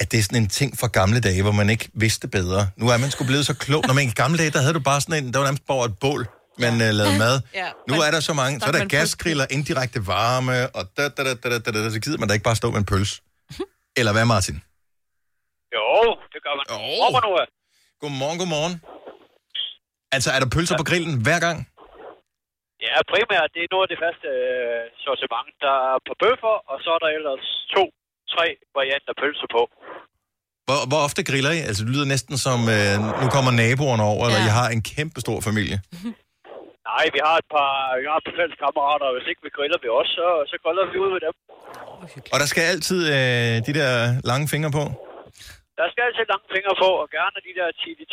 at 0.00 0.12
det 0.12 0.18
er 0.18 0.22
sådan 0.22 0.42
en 0.42 0.48
ting 0.48 0.78
fra 0.78 0.86
gamle 0.86 1.20
dage, 1.20 1.42
hvor 1.42 1.52
man 1.52 1.70
ikke 1.70 1.88
vidste 1.94 2.28
bedre. 2.28 2.68
Nu 2.76 2.88
er 2.88 2.96
man 2.96 3.10
sgu 3.10 3.24
blevet 3.24 3.46
så 3.46 3.54
klog. 3.54 3.84
Når 3.86 3.94
man 3.94 4.04
i 4.04 4.10
gamle 4.10 4.38
dage, 4.38 4.50
der 4.50 4.60
havde 4.60 4.74
du 4.74 4.80
bare 4.80 5.00
sådan 5.00 5.24
en, 5.24 5.32
der 5.32 5.38
var 5.38 5.46
nærmest 5.46 5.66
bare 5.66 5.84
et 5.84 5.98
bål, 6.00 6.28
man 6.62 6.74
ja. 6.80 6.90
lavede 6.98 7.18
mad. 7.24 7.36
Ja. 7.60 7.68
Nu 7.90 7.94
er 8.06 8.10
der 8.14 8.20
så 8.20 8.34
mange, 8.40 8.60
så 8.60 8.66
er 8.70 8.74
der 8.78 8.84
gasgriller, 8.96 9.46
indirekte 9.56 10.00
varme, 10.06 10.56
og 10.76 10.82
da, 10.96 11.02
da, 11.16 11.22
da, 11.28 11.34
da, 11.42 11.48
da, 11.64 11.70
da, 11.72 11.84
da, 11.84 11.90
så 11.96 12.00
gider 12.04 12.18
man 12.18 12.28
da 12.28 12.32
ikke 12.36 12.48
bare 12.50 12.60
stå 12.62 12.68
med 12.70 12.78
en 12.78 12.88
pølse. 12.92 13.14
Eller 13.98 14.12
hvad, 14.12 14.24
Martin? 14.34 14.56
Jo, 15.76 15.86
det 16.32 16.40
gør 16.44 16.54
man. 16.58 16.64
Oh. 16.74 17.22
nu 17.26 17.30
er. 17.42 17.46
Godmorgen, 18.02 18.38
godmorgen. 18.42 18.74
Altså, 20.16 20.28
er 20.34 20.40
der 20.42 20.48
pølser 20.56 20.76
på 20.80 20.86
grillen 20.90 21.14
hver 21.26 21.40
gang? 21.46 21.58
Ja, 22.86 22.94
primært, 23.12 23.48
det 23.54 23.60
er 23.62 23.70
noget 23.74 23.84
af 23.86 23.90
det 23.92 24.00
faste 24.04 24.28
øh, 24.38 24.82
sortiment. 25.04 25.52
Der 25.64 25.76
er 25.90 25.98
på 26.08 26.12
bøffer, 26.22 26.54
og 26.70 26.76
så 26.84 26.88
er 26.96 27.00
der 27.04 27.10
ellers 27.18 27.44
to, 27.74 27.84
tre 28.34 28.46
varianter 28.78 29.14
pølser 29.22 29.48
på. 29.56 29.62
Hvor, 30.66 30.80
hvor 30.90 31.00
ofte 31.06 31.20
griller 31.30 31.52
I? 31.58 31.60
Altså, 31.68 31.80
det 31.84 31.90
lyder 31.94 32.08
næsten 32.14 32.36
som, 32.46 32.58
øh, 32.76 32.94
nu 33.22 33.26
kommer 33.36 33.52
naboerne 33.62 34.04
over, 34.12 34.24
ja. 34.24 34.28
eller 34.28 34.40
I 34.48 34.50
har 34.60 34.68
en 34.76 34.82
kæmpe 34.92 35.18
stor 35.24 35.38
familie. 35.48 35.76
Nej, 36.90 37.04
vi 37.14 37.20
har 37.26 37.36
et 37.42 37.48
par, 37.56 37.72
vi 38.00 38.06
har 38.10 38.16
et 38.20 38.26
par 38.28 38.36
fælles 38.38 38.56
kammerater, 38.62 39.06
og 39.10 39.14
hvis 39.16 39.26
ikke 39.30 39.42
vi 39.46 39.50
griller 39.56 39.78
ved 39.84 39.92
os, 40.00 40.08
så, 40.18 40.26
så 40.50 40.56
griller 40.62 40.84
vi 40.92 40.96
ud 41.04 41.10
med 41.14 41.20
dem. 41.26 41.34
Og 42.32 42.36
der 42.42 42.48
skal 42.52 42.64
altid 42.72 43.00
øh, 43.16 43.54
de 43.68 43.72
der 43.80 43.90
lange 44.30 44.46
fingre 44.52 44.72
på. 44.78 44.84
Der 45.78 45.86
skal 45.90 46.02
altid 46.08 46.24
lange 46.32 46.48
fingre 46.54 46.74
på, 46.84 46.90
og 47.02 47.06
gerne 47.18 47.38
de 47.48 47.52
der 47.58 47.68
chili 47.80 48.06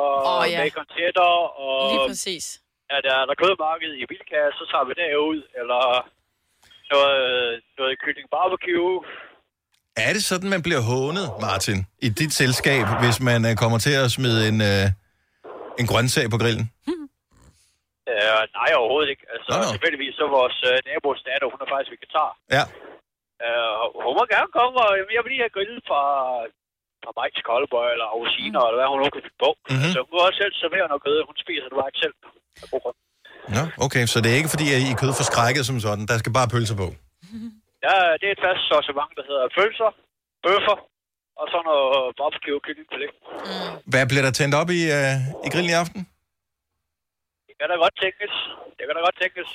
og 0.00 0.10
oh, 0.30 0.42
ja. 0.44 0.50
ja. 0.52 0.58
bacon 0.62 0.86
cheddar, 0.94 1.38
og 1.64 1.76
Lige 1.92 2.04
præcis. 2.10 2.44
er 2.94 3.00
der, 3.06 3.14
er 3.22 3.26
der 3.30 3.36
kødmarked 3.42 3.92
i 4.02 4.04
Bilka, 4.10 4.40
så 4.58 4.62
tager 4.70 4.86
vi 4.88 4.94
derud, 5.02 5.38
eller 5.60 5.82
noget, 6.92 7.16
noget 7.78 7.94
kylling 8.02 8.28
barbecue. 8.34 8.96
Er 10.06 10.12
det 10.16 10.24
sådan, 10.30 10.48
man 10.54 10.62
bliver 10.66 10.82
hånet, 10.90 11.26
Martin, 11.46 11.78
i 12.06 12.08
dit 12.20 12.32
selskab, 12.42 12.84
hvis 13.02 13.18
man 13.28 13.40
øh, 13.48 13.54
kommer 13.62 13.78
til 13.86 13.94
at 14.04 14.08
smide 14.16 14.38
en, 14.50 14.58
øh, 14.70 14.86
en 15.80 15.86
grøntsag 15.86 16.26
på 16.30 16.38
grillen? 16.42 16.66
Uh, 18.10 18.42
nej, 18.58 18.70
overhovedet 18.80 19.10
ikke. 19.14 19.24
Altså, 19.34 19.48
Nå, 19.52 19.56
nå. 19.62 19.70
tilfældigvis 19.74 20.14
så 20.20 20.24
vores 20.38 20.56
uh, 20.70 20.76
nabos 20.88 21.20
datter, 21.28 21.46
hun 21.52 21.60
er 21.64 21.68
faktisk 21.72 21.90
vegetar. 21.94 22.30
Ja. 22.56 22.64
Uh, 23.46 23.84
hun 24.06 24.14
må 24.18 24.22
gerne 24.34 24.50
komme, 24.58 24.76
og 24.86 24.90
jeg 25.16 25.20
vil 25.22 25.30
lige 25.32 25.44
have 25.46 25.56
grillet 25.56 25.80
fra, 25.88 26.02
fra 27.02 27.12
Mike's 27.18 27.42
Koldebøj, 27.48 27.88
eller 27.94 28.08
rosiner, 28.20 28.62
eller 28.66 28.78
hvad 28.80 28.88
hun 28.92 28.98
nu 29.02 29.08
kan 29.14 29.24
finde 29.26 29.40
på. 29.46 29.50
Mhm. 29.56 29.64
Mm-hmm. 29.72 29.92
Så 29.92 29.98
hun 30.02 30.10
kan 30.12 30.26
også 30.28 30.38
selv 30.42 30.54
servere 30.62 30.86
noget 30.90 31.04
kød. 31.06 31.16
Hun 31.30 31.36
spiser 31.44 31.66
det 31.70 31.76
bare 31.80 31.90
ikke 31.90 32.02
selv. 32.04 32.16
Nå, 33.56 33.62
okay, 33.86 34.04
så 34.12 34.16
det 34.22 34.30
er 34.30 34.38
ikke 34.40 34.54
fordi, 34.54 34.66
at 34.74 34.80
I 34.86 34.88
er 34.94 35.00
kød 35.02 35.12
for 35.18 35.26
skrækket 35.30 35.64
som 35.68 35.78
sådan. 35.86 36.04
Der 36.10 36.16
skal 36.22 36.32
bare 36.38 36.52
pølser 36.54 36.76
på. 36.82 36.88
Ja, 37.88 37.96
det 38.20 38.26
er 38.28 38.34
et 38.38 38.44
fast 38.48 38.62
sortiment, 38.72 39.12
der 39.18 39.24
hedder 39.30 39.46
pølser, 39.58 39.90
bøffer, 40.44 40.76
og 41.40 41.46
så 41.52 41.58
noget 41.70 42.16
barbecue 42.18 42.60
kyllingfilet. 42.66 43.12
Hvad 43.92 44.04
bliver 44.10 44.24
der 44.26 44.32
tændt 44.38 44.54
op 44.60 44.70
i, 44.78 44.80
øh, 44.98 45.14
i 45.46 45.48
grillen 45.52 45.72
i 45.74 45.78
aften? 45.82 46.00
Det 47.62 47.68
kan 47.68 47.74
da 47.76 47.80
godt 47.86 47.96
tænkes. 48.04 48.32
Det 48.76 48.82
kan 48.86 48.94
da 48.98 49.00
godt 49.08 49.16
tænkes. 49.22 49.48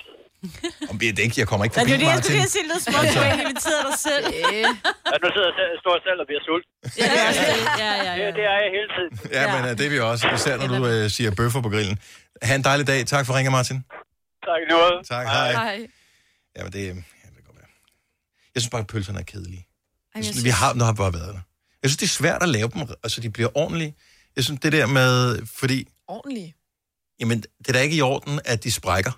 Om 0.92 0.96
det 1.00 1.06
er 1.08 1.24
ikke, 1.28 1.38
jeg 1.44 1.48
kommer 1.52 1.64
ikke 1.66 1.76
Ja, 1.78 1.82
forbi, 1.82 1.92
det 1.92 1.96
er 1.96 2.02
det, 2.02 2.08
jeg 2.08 2.16
Martin. 2.16 2.34
skulle 2.36 2.52
sige 2.58 2.68
lidt 2.72 2.84
småt, 2.88 3.06
du 3.16 3.20
har 3.28 3.34
inviteret 3.46 3.82
dig 3.90 3.98
selv. 4.08 4.26
Ja, 5.12 5.16
nu 5.24 5.28
sidder 5.36 5.50
jeg 5.52 5.56
selv, 5.62 5.72
står 5.84 5.94
selv 6.08 6.20
og 6.24 6.28
bliver 6.30 6.44
sulten. 6.48 6.72
Ja, 7.02 7.06
det 7.14 7.20
er 7.28 7.32
det. 7.40 7.62
Ja, 7.84 7.92
ja, 8.08 8.14
ja. 8.20 8.26
Det, 8.28 8.34
det 8.38 8.44
er 8.54 8.58
jeg 8.64 8.72
hele 8.78 8.90
tiden. 8.96 9.12
Ja, 9.38 9.44
men 9.54 9.62
øh, 9.70 9.72
det 9.78 9.84
er 9.88 9.92
vi 9.96 10.00
også, 10.12 10.24
især 10.38 10.54
når 10.62 10.68
du 10.74 10.80
øh, 10.94 11.04
siger 11.16 11.30
bøffer 11.40 11.62
på 11.68 11.70
grillen. 11.74 11.98
Ha' 12.48 12.56
en 12.60 12.64
dejlig 12.70 12.86
dag. 12.92 13.00
Tak 13.14 13.24
for 13.28 13.34
ringen, 13.38 13.52
Martin. 13.60 13.78
Tak 14.50 14.62
noget. 14.76 14.96
Tak, 15.14 15.26
hej. 15.36 15.52
Hej. 15.64 15.78
Ja, 16.56 16.62
men 16.66 16.72
det, 16.76 16.82
ja, 16.88 17.28
det 17.34 17.36
kan 17.38 17.44
godt 17.50 17.58
være. 17.62 17.72
Jeg 18.54 18.60
synes 18.62 18.72
bare, 18.76 18.84
at 18.86 18.90
pølserne 18.94 19.20
er 19.24 19.28
kedelige. 19.34 19.64
Ej, 20.16 20.22
synes, 20.22 20.44
vi 20.50 20.54
har, 20.62 20.74
nu 20.80 20.84
har 20.90 20.94
bare 21.04 21.14
været 21.20 21.32
der. 21.36 21.42
Jeg 21.82 21.88
synes, 21.90 21.98
det 22.04 22.08
er 22.12 22.16
svært 22.22 22.42
at 22.48 22.50
lave 22.58 22.68
dem, 22.74 22.82
altså 23.06 23.18
de 23.22 23.30
bliver 23.36 23.50
ordentlige. 23.62 23.92
Jeg 24.36 24.44
synes, 24.46 24.60
det 24.66 24.72
der 24.78 24.86
med, 25.00 25.12
fordi, 25.62 25.80
Ordentligt. 26.08 26.52
Jamen, 27.20 27.42
det 27.42 27.68
er 27.68 27.74
da 27.74 27.80
ikke 27.80 27.96
i 27.96 28.02
orden, 28.02 28.40
at 28.46 28.64
de 28.64 28.72
sprækker. 28.72 29.12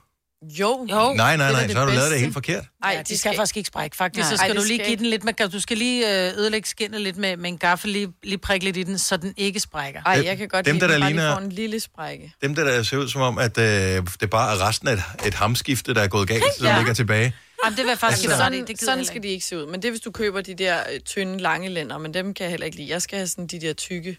Jo. 0.60 0.88
jo. 0.92 1.14
nej, 1.14 1.38
nej, 1.38 1.48
det 1.48 1.56
nej, 1.58 1.68
da 1.68 1.74
så 1.74 1.80
har 1.80 1.86
du 1.86 1.92
lavet 1.92 2.12
det 2.12 2.20
helt 2.20 2.34
forkert. 2.34 2.64
Ej, 2.84 2.92
ja, 2.92 3.02
de 3.02 3.18
skal 3.18 3.36
faktisk 3.36 3.58
ikke 3.58 3.68
sprække. 3.68 3.96
Faktisk, 3.96 4.20
Nej. 4.24 4.30
så 4.30 4.38
skal 4.38 4.50
Ej, 4.50 4.54
du 4.56 4.60
det 4.60 4.68
lige 4.68 4.78
skal 4.78 4.86
give 4.86 4.92
ikke. 4.92 5.02
den 5.04 5.10
lidt 5.10 5.24
med, 5.24 5.50
du 5.50 5.60
skal 5.60 5.78
lige 5.78 6.28
øh, 6.28 6.38
ødelægge 6.38 6.68
skinnet 6.70 7.02
lidt 7.02 7.18
med, 7.18 7.38
med 7.38 7.50
en 7.50 7.58
gaffel, 7.58 7.92
lige, 7.92 8.08
lige 8.24 8.38
prikke 8.38 8.66
lidt 8.66 8.78
i 8.78 8.84
den, 8.84 8.98
så 9.00 9.18
den 9.18 9.34
ikke 9.38 9.60
sprækker. 9.60 10.02
Ej, 10.06 10.22
jeg 10.26 10.38
kan 10.38 10.48
godt 10.48 10.66
Dem, 10.66 10.76
lide, 10.76 10.88
der 10.88 10.98
der 11.00 11.08
ligner- 11.08 11.34
får 11.34 11.42
en 11.42 11.52
lille 11.52 11.80
sprække. 11.80 12.34
Dem 12.42 12.56
der, 12.56 12.64
der 12.64 12.84
ser 12.84 12.98
ud 12.98 13.08
som 13.10 13.22
om, 13.22 13.38
at 13.38 13.58
øh, 13.58 14.08
det 14.20 14.30
bare 14.30 14.54
er 14.56 14.68
resten 14.68 14.88
af 14.88 14.94
et, 14.94 15.04
et 15.26 15.34
hamskifte, 15.34 15.94
der 15.94 16.02
er 16.02 16.08
gået 16.08 16.28
galt, 16.28 16.44
som 16.58 16.66
Ja. 16.68 16.78
ligger 16.78 16.94
tilbage. 16.94 17.34
Jamen, 17.66 17.78
det 17.78 17.84
vil 17.84 17.90
jeg 17.90 18.00
faktisk 18.00 18.24
Altså-. 18.24 18.44
Sådan, 18.44 18.68
Det 18.68 18.82
sådan 18.82 19.06
skal 19.06 19.24
de 19.24 19.28
ikke 19.28 19.46
se 19.46 19.58
ud. 19.58 19.66
Men 19.72 19.82
det 19.82 19.86
er, 19.88 19.92
hvis 19.92 20.02
du 20.02 20.12
køber 20.12 20.42
de 20.42 20.56
der 20.56 20.78
øh, 20.94 21.00
tynde, 21.00 21.38
lange 21.38 21.70
lænder, 21.70 21.98
men 21.98 22.14
dem 22.14 22.34
kan 22.34 22.44
jeg 22.44 22.50
heller 22.52 22.66
ikke 22.66 22.78
lide. 22.78 22.90
Jeg 22.90 23.02
skal 23.02 23.18
have 23.18 23.28
sådan 23.28 23.48
de 23.48 23.62
der 23.62 23.74
tykke. 23.74 24.18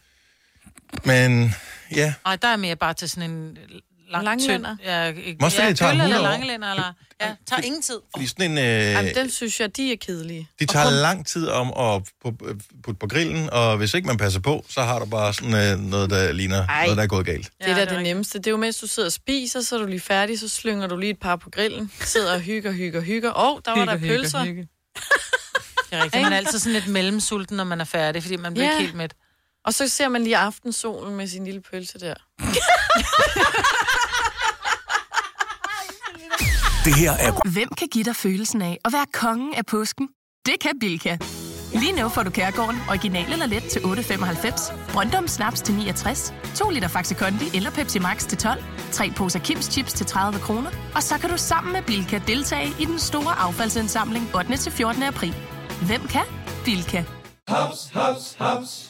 Men 1.05 1.55
ja, 1.91 1.97
ikke. 1.97 2.14
Ej, 2.26 2.36
der 2.36 2.49
er 2.49 2.57
mere 2.57 2.76
bare 2.76 2.95
til 2.95 3.11
sådan 3.11 3.30
en 3.30 3.59
lang, 4.11 4.24
Langlænder? 4.24 4.76
tynd... 4.76 4.84
Ja, 4.91 5.05
ikke- 5.07 5.36
Måske 5.41 5.62
ja, 5.62 5.68
det 5.68 5.78
tager 5.78 5.91
kølle 5.93 6.03
100 6.05 6.18
eller 6.20 6.28
år. 6.28 6.32
langlænder, 6.38 6.70
eller... 6.70 6.93
Ja, 7.20 7.34
tager 7.47 7.62
ingen 7.62 7.82
tid. 7.82 7.99
fordi 8.14 8.26
sådan 8.26 8.51
en... 8.51 8.59
Øh, 8.59 8.64
Jamen, 8.64 9.14
den 9.14 9.30
synes 9.30 9.61
jeg, 9.61 9.76
de 9.76 9.93
er 9.93 9.97
kedelige. 10.01 10.49
De 10.61 10.66
tager 10.66 10.91
lang 10.91 11.26
tid 11.26 11.49
om 11.49 11.72
at 11.78 12.03
pu- 12.26 12.59
putte 12.84 12.99
på 13.01 13.07
grillen, 13.07 13.51
og 13.51 13.76
hvis 13.76 13.95
ikke 13.95 14.07
man 14.07 14.16
passer 14.16 14.41
på, 14.41 14.64
så 14.68 14.82
har 14.82 14.99
du 14.99 15.05
bare 15.05 15.34
sådan 15.34 15.55
øh, 15.80 15.84
noget, 15.91 16.11
der 16.11 16.32
ligner 16.32 16.66
Ej. 16.66 16.84
noget, 16.84 16.97
der 16.97 17.03
er 17.03 17.07
gået 17.07 17.26
galt. 17.26 17.51
Det 17.64 17.70
er 17.70 17.74
da 17.74 17.84
det 17.95 18.03
nemmeste. 18.03 18.38
Det 18.38 18.47
er 18.47 18.51
jo 18.51 18.57
mens 18.57 18.76
du 18.76 18.86
sidder 18.86 19.07
og 19.09 19.12
spiser, 19.12 19.61
så 19.61 19.74
er 19.74 19.78
du 19.80 19.86
lige 19.86 20.01
færdig, 20.01 20.38
så 20.41 20.49
slynger 20.49 20.86
du 20.86 20.97
lige 20.97 21.11
et 21.11 21.18
par 21.20 21.36
på 21.36 21.51
grillen. 21.51 21.93
Sidder 22.01 22.34
og 22.34 22.41
hygger, 22.41 22.72
hygger, 22.72 23.01
hygger. 23.01 23.32
Åh, 23.38 23.55
oh, 23.55 23.61
der 23.64 23.78
var 23.78 23.84
der 23.84 23.97
pølser. 23.99 24.45
hygge. 24.45 24.68
Det 25.91 25.99
er 25.99 26.05
rigtigt. 26.05 26.22
Man 26.22 26.32
er 26.32 26.36
altid 26.36 26.59
sådan 26.59 26.72
lidt 26.72 26.88
mellemsulten, 26.88 27.57
når 27.57 27.64
man 27.64 27.80
er 27.80 27.84
færdig, 27.84 28.22
fordi 28.22 28.36
man 28.36 28.55
bliver 28.55 28.66
Ja. 28.66 28.72
ikke 28.72 28.82
helt 28.82 28.95
mæt. 28.97 29.14
Og 29.65 29.75
så 29.75 29.89
ser 29.89 30.09
man 30.09 30.23
lige 30.25 30.37
aftensolen 30.37 31.17
med 31.17 31.27
sin 31.29 31.45
lille 31.45 31.61
pølse 31.61 31.99
der. 31.99 32.15
Det 36.85 36.95
her 36.95 37.13
er 37.13 37.49
Hvem 37.53 37.69
kan 37.79 37.89
give 37.89 38.05
dig 38.05 38.17
følelsen 38.17 38.63
af 38.63 38.79
at 38.85 38.93
være 38.93 39.07
kongen 39.13 39.55
af 39.55 39.67
påsken? 39.67 40.09
Det 40.47 40.55
kan 40.61 40.79
Bilka! 40.81 41.17
Lige 41.75 41.93
nu 41.93 42.09
får 42.09 42.23
du 42.23 42.31
Kærgården 42.31 42.81
original 42.89 43.33
eller 43.33 43.47
let 43.47 43.63
til 43.63 43.79
8.95, 43.81 44.93
Brøndum 44.93 45.29
Snaps 45.29 45.61
til 45.61 45.75
69, 45.75 46.35
2 46.57 46.71
liter 46.71 46.89
Faxi 46.89 47.15
Kondi 47.15 47.45
eller 47.57 47.71
Pepsi 47.71 47.99
Max 47.99 48.27
til 48.27 48.39
12, 48.39 48.63
3 48.93 49.11
poser 49.17 49.39
Kims 49.39 49.65
Chips 49.65 49.93
til 49.93 50.07
30 50.07 50.41
kroner, 50.41 50.71
og 50.95 51.03
så 51.03 51.19
kan 51.19 51.31
du 51.31 51.37
sammen 51.37 51.73
med 51.73 51.83
Bilka 51.83 52.21
deltage 52.27 52.69
i 52.81 52.85
den 52.85 52.99
store 52.99 53.39
affaldsindsamling 53.39 54.35
8. 54.37 54.57
til 54.57 54.73
14. 54.73 55.03
april. 55.03 55.35
Hvem 55.87 56.07
kan? 56.09 56.25
Bilka. 56.65 57.05
Haps, 57.49 57.91
haps, 57.93 58.37
haps. 58.39 58.89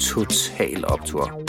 Total 0.00 0.84
Optor. 0.84 1.42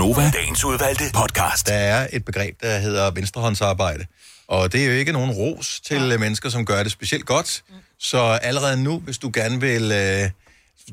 Nova, 0.00 0.30
dagens 0.30 0.64
udvalgte 0.64 1.04
podcast. 1.14 1.66
Der 1.66 1.74
er 1.74 2.08
et 2.12 2.24
begreb, 2.24 2.60
der 2.62 2.78
hedder 2.78 3.10
venstrehåndsarbejde. 3.10 4.06
Og 4.48 4.72
det 4.72 4.82
er 4.82 4.86
jo 4.86 4.92
ikke 4.92 5.12
nogen 5.12 5.30
ros 5.30 5.80
til 5.80 6.02
ja. 6.08 6.18
mennesker, 6.18 6.48
som 6.48 6.66
gør 6.66 6.82
det 6.82 6.92
specielt 6.92 7.26
godt. 7.26 7.64
Så 7.98 8.18
allerede 8.18 8.82
nu, 8.82 8.98
hvis 8.98 9.18
du 9.18 9.30
gerne 9.34 9.60
vil... 9.60 9.92
Øh, 9.92 10.30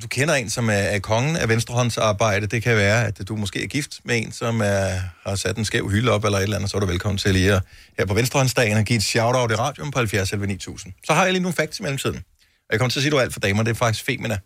du 0.04 0.08
kender 0.08 0.34
en, 0.34 0.50
som 0.50 0.70
er, 0.70 0.74
er 0.74 1.00
kongen 1.00 1.36
af 1.36 1.50
venstrehåndsarbejde, 1.50 2.48
det 2.48 2.64
kan 2.64 2.76
være, 2.76 3.06
at 3.06 3.28
du 3.28 3.36
måske 3.36 3.64
er 3.64 3.68
gift 3.68 4.00
med 4.04 4.18
en, 4.18 4.32
som 4.32 4.62
er, 4.62 5.00
har 5.24 5.36
sat 5.36 5.58
en 5.58 5.66
skæv 5.66 5.90
hylde 5.90 6.12
op 6.12 6.26
eller 6.26 6.38
et 6.38 6.44
eller 6.44 6.56
andet, 6.56 6.72
så 6.72 6.78
er 6.78 6.82
du 6.82 6.86
velkommen 6.86 7.18
til 7.18 7.34
lige 7.34 7.54
at, 7.54 7.62
her 7.98 8.06
på 8.06 8.14
venstrehåndsdagen 8.14 8.78
at 8.78 8.86
give 8.86 8.98
et 8.98 9.04
shout-out 9.04 9.52
i 9.52 9.56
radioen 9.56 9.92
på 9.92 10.00
70 10.00 10.32
11 10.32 10.48
9000. 10.48 10.94
Så 11.06 11.14
har 11.14 11.24
jeg 11.24 11.34
lige 11.34 11.44
nogle 11.44 11.56
facts 11.56 11.80
i 11.80 11.82
mellemtiden. 11.82 12.16
Og 12.18 12.74
jeg 12.74 12.80
kommer 12.80 12.90
til 12.90 13.00
at 13.00 13.04
sige, 13.04 13.10
at 13.10 13.12
du 13.12 13.18
er 13.18 13.22
alt 13.22 13.34
for 13.34 13.40
damer. 13.40 13.64
Det 13.64 13.72
er 13.72 13.76
faktisk 13.76 14.06
Femina, 14.06 14.38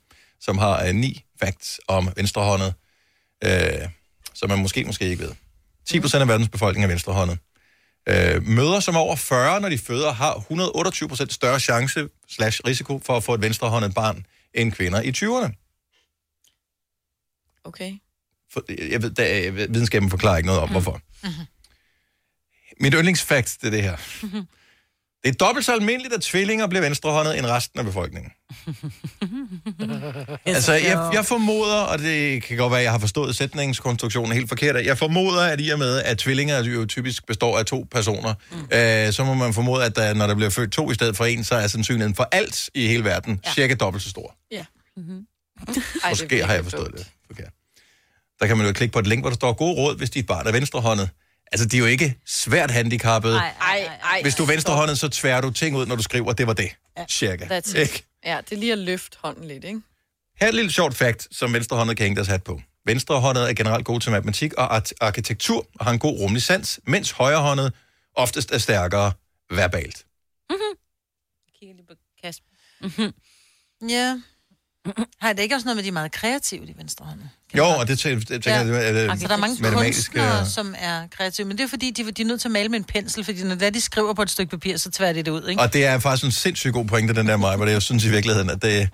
som 0.45 0.57
har 0.57 0.85
øh, 0.85 0.95
ni 0.95 1.23
facts 1.39 1.79
om 1.87 2.09
venstrehåndet, 2.15 2.73
øh, 3.43 3.89
som 4.33 4.49
man 4.49 4.59
måske, 4.59 4.85
måske 4.85 5.05
ikke 5.05 5.23
ved. 5.23 5.31
10 5.85 5.99
procent 5.99 6.21
af 6.21 6.27
verdens 6.27 6.49
befolkning 6.49 6.83
er 6.83 6.87
venstrehåndet. 6.87 7.37
Øh, 8.09 8.43
mødre 8.43 8.81
som 8.81 8.95
er 8.95 8.99
over 8.99 9.15
40, 9.15 9.61
når 9.61 9.69
de 9.69 9.77
føder, 9.77 10.11
har 10.11 10.35
128 10.35 11.09
procent 11.09 11.33
større 11.33 11.59
chance 11.59 12.07
slash 12.29 12.61
risiko 12.67 13.01
for 13.05 13.17
at 13.17 13.23
få 13.23 13.33
et 13.33 13.41
venstrehåndet 13.41 13.93
barn 13.93 14.25
end 14.53 14.71
kvinder 14.71 15.01
i 15.01 15.09
20'erne. 15.09 15.51
Okay. 17.63 17.93
For, 18.53 18.63
jeg 18.91 19.01
ved, 19.01 19.11
der, 19.11 19.25
jeg 19.25 19.55
ved, 19.55 19.67
videnskaben 19.69 20.09
forklarer 20.09 20.37
ikke 20.37 20.47
noget 20.47 20.61
om, 20.61 20.69
hvorfor. 20.69 21.01
Mit 22.79 22.93
yndlingsfakt, 22.93 23.57
det 23.61 23.67
er 23.67 23.71
det 23.71 23.83
her. 23.83 23.97
Det 25.23 25.31
er 25.31 25.45
dobbelt 25.45 25.65
så 25.65 25.73
almindeligt, 25.73 26.13
at 26.13 26.21
tvillinger 26.21 26.67
bliver 26.67 26.81
venstrehåndet 26.81 27.37
end 27.37 27.45
resten 27.45 27.79
af 27.79 27.85
befolkningen. 27.85 28.31
Altså, 30.45 30.73
jeg, 30.73 31.09
jeg 31.13 31.25
formoder, 31.25 31.79
og 31.79 31.99
det 31.99 32.43
kan 32.43 32.57
godt 32.57 32.71
være, 32.71 32.79
at 32.79 32.83
jeg 32.83 32.91
har 32.91 32.99
forstået 32.99 33.35
sætningskonstruktionen 33.35 34.31
helt 34.31 34.49
forkert, 34.49 34.85
jeg 34.85 34.97
formoder, 34.97 35.41
at 35.41 35.61
i 35.61 35.69
og 35.69 35.79
med, 35.79 36.01
at 36.01 36.17
tvillinger 36.17 36.63
jo 36.63 36.85
typisk 36.85 37.27
består 37.27 37.57
af 37.57 37.65
to 37.65 37.87
personer, 37.91 38.33
mm. 38.51 38.57
øh, 38.57 39.13
så 39.13 39.23
må 39.23 39.33
man 39.33 39.53
formode, 39.53 39.85
at 39.85 39.95
der, 39.95 40.13
når 40.13 40.27
der 40.27 40.35
bliver 40.35 40.49
født 40.49 40.71
to 40.71 40.91
i 40.91 40.93
stedet 40.93 41.17
for 41.17 41.25
en, 41.25 41.43
så 41.43 41.55
er 41.55 41.67
sandsynligheden 41.67 42.15
for 42.15 42.29
alt 42.31 42.69
i 42.73 42.87
hele 42.87 43.03
verden 43.03 43.39
ja. 43.45 43.53
cirka 43.53 43.73
dobbelt 43.73 44.03
så 44.03 44.09
stor. 44.09 44.35
Ja. 44.51 44.65
Mm-hmm. 44.97 45.25
Måske 46.09 46.45
har 46.45 46.53
jeg 46.53 46.63
forstået 46.63 46.91
det 46.97 47.07
forkert. 47.27 47.53
Der 48.39 48.47
kan 48.47 48.57
man 48.57 48.67
jo 48.67 48.73
klikke 48.73 48.93
på 48.93 48.99
et 48.99 49.07
link, 49.07 49.21
hvor 49.21 49.29
der 49.29 49.35
står 49.35 49.53
gode 49.53 49.75
råd, 49.75 49.97
hvis 49.97 50.09
dit 50.09 50.27
barn 50.27 50.47
er 50.47 50.51
venstrehåndet. 50.51 51.09
Altså, 51.51 51.67
de 51.67 51.77
er 51.77 51.79
jo 51.79 51.85
ikke 51.85 52.15
svært 52.25 52.71
handicappede. 52.71 53.37
Ej, 53.37 53.53
ej, 53.61 53.89
ej. 54.03 54.21
Hvis 54.21 54.35
du 54.35 54.43
er 54.43 54.47
venstrehåndet, 54.47 54.99
så 54.99 55.09
tværer 55.09 55.41
du 55.41 55.51
ting 55.51 55.75
ud, 55.75 55.85
når 55.85 55.95
du 55.95 56.03
skriver, 56.03 56.33
det 56.33 56.47
var 56.47 56.53
det. 56.53 56.69
Ja. 56.97 57.05
Cirka. 57.09 57.45
That's 57.45 57.69
it. 57.69 57.75
Ikke? 57.75 58.03
Ja, 58.25 58.41
det 58.49 58.55
er 58.55 58.59
lige 58.59 58.71
at 58.71 58.77
løfte 58.77 59.17
hånden 59.21 59.47
lidt, 59.47 59.63
ikke? 59.63 59.81
Her 60.39 60.47
er 60.47 60.49
et 60.49 60.55
lille 60.55 60.71
sjovt 60.71 60.95
fakt, 60.95 61.27
som 61.31 61.53
venstrehåndet 61.53 61.97
kan 61.97 62.03
hænge 62.03 62.15
deres 62.15 62.27
hat 62.27 62.43
på. 62.43 62.61
Venstrehåndet 62.85 63.49
er 63.49 63.53
generelt 63.53 63.85
god 63.85 63.99
til 63.99 64.11
matematik 64.11 64.53
og 64.53 64.75
art- 64.75 64.93
arkitektur 65.01 65.67
og 65.79 65.85
har 65.85 65.91
en 65.93 65.99
god 65.99 66.19
rummelig 66.19 66.43
sans, 66.43 66.79
mens 66.87 67.11
højrehåndet 67.11 67.73
oftest 68.15 68.51
er 68.51 68.57
stærkere 68.57 69.13
verbalt. 69.49 70.05
Kigger 71.59 71.75
lige 71.75 71.85
på 71.87 71.93
Kasper. 72.23 72.47
Ja. 73.89 74.21
Har 75.21 75.33
det 75.33 75.43
ikke 75.43 75.55
også 75.55 75.65
noget 75.65 75.75
med, 75.75 75.81
at 75.81 75.85
de 75.85 75.89
er 75.89 75.93
meget 75.93 76.11
kreative, 76.11 76.65
de 76.65 76.73
venstre 76.77 77.05
hånd? 77.05 77.19
Jo, 77.57 77.65
og 77.65 77.87
det, 77.87 78.05
tæ- 78.05 78.09
det 78.09 78.27
tænker 78.27 78.51
jeg, 78.51 78.65
det 78.65 79.05
er 79.05 79.11
Altså, 79.11 79.27
der 79.27 79.33
er 79.33 79.37
mange 79.37 79.71
kunstnere, 79.71 80.45
som 80.45 80.75
er 80.79 81.07
kreative, 81.17 81.47
men 81.47 81.57
det 81.57 81.63
er 81.63 81.67
fordi, 81.67 81.91
de, 81.91 82.11
de 82.11 82.21
er 82.21 82.25
nødt 82.25 82.41
til 82.41 82.47
at 82.47 82.51
male 82.51 82.69
med 82.69 82.79
en 82.79 82.83
pensel, 82.83 83.23
fordi 83.23 83.43
når 83.43 83.55
det 83.55 83.65
er, 83.65 83.69
de 83.69 83.81
skriver 83.81 84.13
på 84.13 84.21
et 84.21 84.29
stykke 84.29 84.49
papir, 84.49 84.77
så 84.77 84.91
tværer 84.91 85.13
de 85.13 85.23
det 85.23 85.31
ud, 85.31 85.47
ikke? 85.49 85.61
Og 85.61 85.73
det 85.73 85.85
er 85.85 85.99
faktisk 85.99 86.25
en 86.25 86.31
sindssygt 86.31 86.73
god 86.73 86.85
pointe, 86.85 87.13
den 87.13 87.27
der 87.27 87.37
mig, 87.37 87.55
hvor 87.55 87.65
det 87.65 87.71
jeg 87.71 87.81
synes 87.81 88.03
i 88.05 88.09
virkeligheden, 88.09 88.49
at 88.49 88.61
det 88.61 88.87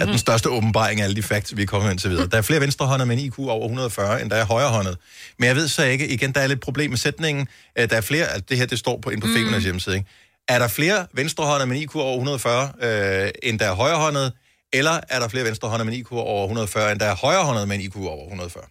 er 0.00 0.04
den 0.06 0.18
største 0.18 0.48
åbenbaring 0.50 1.00
af 1.00 1.04
alle 1.04 1.16
de 1.16 1.22
facts, 1.22 1.56
vi 1.56 1.62
er 1.62 1.66
kommet 1.66 1.90
ind 1.90 1.98
til 1.98 2.10
videre. 2.10 2.26
Der 2.26 2.38
er 2.38 2.42
flere 2.42 2.60
venstrehåndede 2.60 3.06
med 3.06 3.16
en 3.18 3.22
IQ 3.24 3.38
over 3.38 3.64
140, 3.64 4.22
end 4.22 4.30
der 4.30 4.36
er 4.36 4.44
højrehåndet. 4.44 4.96
Men 5.38 5.46
jeg 5.46 5.56
ved 5.56 5.68
så 5.68 5.84
ikke, 5.84 6.08
igen, 6.08 6.32
der 6.32 6.40
er 6.40 6.46
lidt 6.46 6.60
problem 6.60 6.90
med 6.90 6.98
sætningen. 6.98 7.48
Der 7.76 7.86
er 7.96 8.00
flere, 8.00 8.26
altså 8.26 8.44
det 8.48 8.56
her, 8.58 8.66
det 8.66 8.78
står 8.78 9.00
på, 9.02 9.10
inde 9.10 9.20
på 9.20 9.26
Mm. 9.26 9.34
Femenas 9.34 9.64
hjemmeside, 9.64 9.96
ikke? 9.96 10.08
Er 10.48 10.58
der 10.58 10.68
flere 10.68 11.06
venstrehåndede 11.14 11.66
med 11.66 11.76
en 11.76 11.82
IQ 11.82 11.96
over 11.96 12.14
140, 12.16 12.72
øh, 12.82 13.30
end 13.42 13.58
der 13.58 13.66
er 13.66 13.74
højrehåndede? 13.74 14.32
Eller 14.72 15.00
er 15.08 15.18
der 15.20 15.28
flere 15.28 15.44
venstrehåndede 15.44 15.84
med 15.84 15.94
en 15.94 16.00
IQ 16.00 16.12
over 16.12 16.44
140, 16.44 16.92
end 16.92 17.00
der 17.00 17.06
er 17.06 17.14
højrehåndede 17.16 17.66
med 17.66 17.76
en 17.76 17.82
IQ 17.82 17.96
over 17.96 18.24
140? 18.24 18.64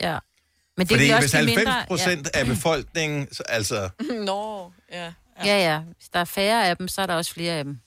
Ja. 0.00 0.18
Men 0.76 0.86
det 0.86 0.94
Fordi 0.96 1.10
også 1.10 1.20
hvis 1.22 1.30
give 1.30 1.38
90 1.46 1.56
mindre- 1.56 1.84
procent 1.86 2.28
ja. 2.34 2.40
af 2.40 2.46
befolkningen, 2.46 3.28
så, 3.34 3.42
altså 3.48 3.88
Nå, 4.26 4.72
ja. 4.92 5.12
Ja, 5.44 5.72
ja. 5.72 5.78
Hvis 5.80 6.08
der 6.12 6.18
er 6.20 6.24
færre 6.24 6.68
af 6.68 6.76
dem, 6.76 6.88
så 6.88 7.02
er 7.02 7.06
der 7.06 7.14
også 7.14 7.32
flere 7.32 7.52
af 7.52 7.64
dem. 7.64 7.78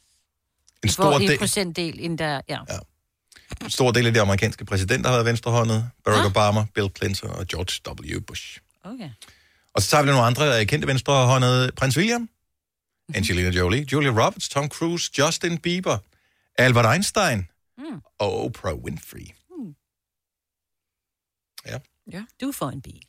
en 0.83 0.89
stor, 0.89 1.15
en 1.19 1.27
del, 1.27 1.37
procentdel, 1.37 1.99
end 1.99 2.17
der... 2.17 2.41
Ja. 2.49 2.57
Ja. 2.69 2.77
en 3.63 3.69
stor 3.69 3.91
del 3.91 4.07
af 4.07 4.13
de 4.13 4.21
amerikanske 4.21 4.65
præsidenter 4.65 5.09
har 5.09 5.15
været 5.17 5.25
venstrehåndet. 5.25 5.89
Barack 6.05 6.25
Obama, 6.25 6.65
Bill 6.75 6.89
Clinton 6.97 7.29
og 7.29 7.47
George 7.47 7.91
W. 8.17 8.19
Bush. 8.27 8.57
Okay. 8.83 9.09
Og 9.73 9.81
så 9.81 9.89
tager 9.89 10.03
vi 10.03 10.09
nogle 10.09 10.25
andre 10.25 10.65
kendte 10.65 10.87
venstrehåndede. 10.87 11.71
Prins 11.71 11.97
William, 11.97 12.29
Angelina 13.15 13.49
Jolie, 13.49 13.85
Julia 13.91 14.09
Roberts, 14.09 14.49
Tom 14.49 14.67
Cruise, 14.69 15.11
Justin 15.17 15.57
Bieber, 15.57 15.97
Albert 16.57 16.85
Einstein 16.93 17.47
Mm. 17.77 18.01
og 18.19 18.43
Oprah 18.45 18.73
Winfrey. 18.73 19.27
Ja. 21.65 21.77
ja. 22.11 22.23
Du 22.41 22.51
får 22.51 22.69
en 22.69 22.81
bil. 22.81 23.01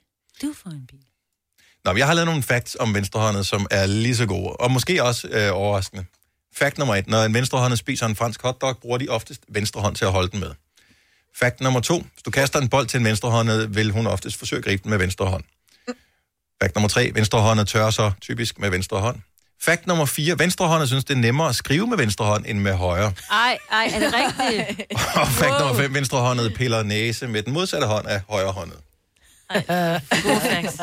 Du 0.42 0.52
får 0.62 0.70
en 0.70 0.86
bil. 0.86 1.04
Nå, 1.84 1.92
men 1.92 1.98
jeg 1.98 2.06
har 2.06 2.14
lavet 2.14 2.26
nogle 2.26 2.42
facts 2.42 2.76
om 2.80 2.94
venstrehåndet, 2.94 3.46
som 3.46 3.66
er 3.70 3.86
lige 3.86 4.16
så 4.16 4.26
gode, 4.26 4.52
og 4.52 4.70
måske 4.70 5.02
også 5.04 5.28
øh, 5.28 5.50
overraskende. 5.52 6.04
Fact 6.54 6.78
nummer 6.78 6.94
et. 6.96 7.06
Når 7.06 7.22
en 7.24 7.34
venstrehåndet 7.34 7.78
spiser 7.78 8.06
en 8.06 8.16
fransk 8.16 8.42
hotdog, 8.42 8.78
bruger 8.78 8.98
de 8.98 9.08
oftest 9.08 9.44
venstre 9.48 9.80
hånd 9.80 9.96
til 9.96 10.04
at 10.04 10.12
holde 10.12 10.30
den 10.30 10.40
med. 10.40 10.54
Fact 11.36 11.60
nummer 11.60 11.80
to. 11.80 11.98
Hvis 12.12 12.22
du 12.22 12.30
kaster 12.30 12.60
en 12.60 12.68
bold 12.68 12.86
til 12.86 12.98
en 12.98 13.04
venstrehåndet, 13.04 13.74
vil 13.74 13.90
hun 13.90 14.06
oftest 14.06 14.36
forsøge 14.36 14.58
at 14.58 14.64
gribe 14.64 14.82
den 14.82 14.90
med 14.90 14.98
venstre 14.98 15.26
hånd. 15.26 15.44
Fact 16.62 16.74
nummer 16.74 16.88
tre. 16.88 17.10
Venstrehåndet 17.14 17.68
tørrer 17.68 17.90
så 17.90 18.12
typisk 18.20 18.58
med 18.58 18.70
venstre 18.70 19.00
hånd. 19.00 19.20
Fact 19.64 19.86
nummer 19.86 20.04
fire. 20.04 20.38
Venstrehåndet 20.38 20.88
synes, 20.88 21.04
det 21.04 21.14
er 21.14 21.18
nemmere 21.18 21.48
at 21.48 21.54
skrive 21.54 21.86
med 21.86 21.96
venstre 21.96 22.24
hånd 22.24 22.44
end 22.48 22.58
med 22.58 22.72
højre. 22.74 23.12
Ej, 23.30 23.58
ej, 23.72 23.90
er 23.94 23.98
det 23.98 24.14
rigtigt? 24.14 24.92
Og 25.20 25.28
fact 25.28 25.58
nummer 25.60 25.74
fem. 25.74 25.94
Venstrehåndet 25.94 26.54
piller 26.54 26.82
næse 26.82 27.26
med 27.28 27.42
den 27.42 27.52
modsatte 27.52 27.86
hånd 27.86 28.06
af 28.06 28.20
højrehåndet. 28.28 28.76
Gode 30.22 30.40
facts. 30.40 30.76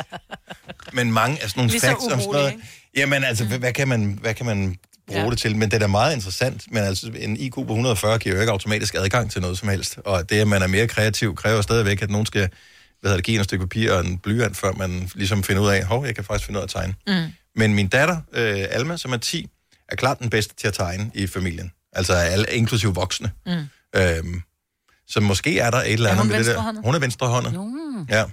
Men 0.94 1.12
mange 1.12 1.44
af 1.44 1.50
sådan 1.50 1.60
nogle 1.60 1.72
Lige 1.72 1.82
så 1.82 1.88
facts 1.88 2.06
om 2.06 2.20
sådan 2.20 2.34
noget... 2.34 2.54
Jamen 2.98 3.24
altså, 3.24 3.44
mm. 3.44 3.60
hvad, 3.60 3.74
kan 3.74 3.88
man, 3.88 4.18
hvad 4.22 4.34
kan 4.34 4.46
man 4.46 4.76
bruge 5.08 5.24
Ja. 5.24 5.30
det 5.30 5.40
til? 5.40 5.56
Men 5.56 5.72
det 5.72 5.76
er 5.76 5.80
da 5.80 5.88
meget 5.88 6.16
interessant. 6.16 6.64
Men 6.72 6.84
altså, 6.84 7.12
en 7.20 7.38
IQ 7.38 7.54
på 7.54 7.62
140 7.62 8.20
giver 8.20 8.36
jo 8.36 8.42
ikke 8.42 8.52
automatisk 8.52 8.96
adgang 8.96 9.32
til 9.32 9.42
noget 9.42 9.58
som 9.58 9.70
helst. 9.70 9.98
Og 10.06 10.30
det, 10.30 10.40
at 10.42 10.48
man 10.48 10.62
er 10.62 10.68
mere 10.68 10.88
kreativ, 10.88 11.36
kræver 11.36 11.62
stadigvæk, 11.62 12.02
at 12.02 12.10
nogen 12.10 12.26
skal 12.26 12.50
hvad 13.02 13.10
hedder 13.10 13.18
det, 13.18 13.26
give 13.26 13.38
en 13.38 13.44
stykke 13.44 13.66
papir 13.66 13.94
og 13.94 14.06
en 14.06 14.18
blyant, 14.18 14.58
før 14.58 14.72
man 14.72 15.10
ligesom 15.16 15.44
finder 15.44 15.62
ud 15.62 15.70
af, 15.70 15.86
hov, 15.86 16.06
jeg 16.06 16.16
kan 16.16 16.24
faktisk 16.24 16.46
finde 16.46 16.58
ud 16.58 16.62
af 16.62 16.66
at 16.66 16.70
tegne. 16.70 16.94
Mm. 17.08 17.34
Men 17.56 17.74
min 17.74 17.88
datter, 17.88 18.22
øh, 18.32 18.66
Alma, 18.70 18.98
som 18.98 19.14
er 19.14 19.18
10, 19.18 19.50
er 19.90 19.96
klart 19.96 20.20
den 20.20 20.30
bedste 20.30 20.56
til 20.56 20.68
at 20.68 20.74
tegne 20.74 21.12
i 21.14 21.28
familien. 21.28 21.72
Altså 21.94 22.14
alle, 22.14 22.46
inklusive 22.52 22.94
voksne. 22.96 23.32
Mm. 23.46 23.52
Øhm, 23.96 24.42
så 25.08 25.20
måske 25.20 25.60
er 25.60 25.72
der 25.72 25.78
et 25.78 25.94
eller 25.94 26.10
Er 26.10 26.14
andet 26.14 26.28
med 26.28 26.38
det 26.38 26.46
der. 26.46 26.82
Hun 26.82 26.96
er 26.96 27.00
venstrehåndet. 27.00 27.54
Ja. 28.10 28.26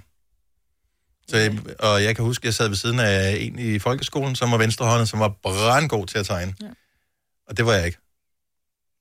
Så, 1.29 1.37
jeg- 1.37 1.59
og 1.79 2.03
jeg 2.03 2.15
kan 2.15 2.25
huske, 2.25 2.41
at 2.41 2.45
jeg 2.45 2.53
sad 2.53 2.67
ved 2.67 2.75
siden 2.75 2.99
af 2.99 3.37
en 3.39 3.59
i 3.59 3.79
folkeskolen, 3.79 4.35
som 4.35 4.51
var 4.51 4.57
venstrehåndet, 4.57 5.09
som 5.09 5.19
var 5.19 5.33
brandgod 5.43 6.07
til 6.07 6.17
at 6.17 6.25
tegne. 6.25 6.53
Ja. 6.61 6.67
Og 7.47 7.57
det 7.57 7.65
var 7.65 7.73
jeg 7.73 7.85
ikke. 7.85 7.97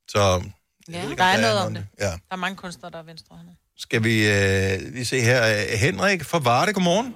Så 0.09 0.43
Ja, 0.93 1.03
ikke, 1.03 1.17
der 1.17 1.25
er 1.25 1.37
der 1.37 1.47
er 1.47 1.53
noget 1.55 1.67
om 1.67 1.75
det. 1.75 1.87
Ja. 2.01 2.05
Der 2.07 2.19
er 2.31 2.37
mange 2.37 2.57
kunstnere, 2.57 2.93
der 2.93 2.99
er 2.99 3.03
venstrehåndet. 3.03 3.55
skal 3.79 4.05
vi 4.05 4.29
øh, 4.29 4.93
lige 4.93 5.05
se 5.05 5.21
her. 5.21 5.77
Henrik 5.77 6.25
fra 6.25 6.39
Varde, 6.39 6.73
godmorgen. 6.73 7.15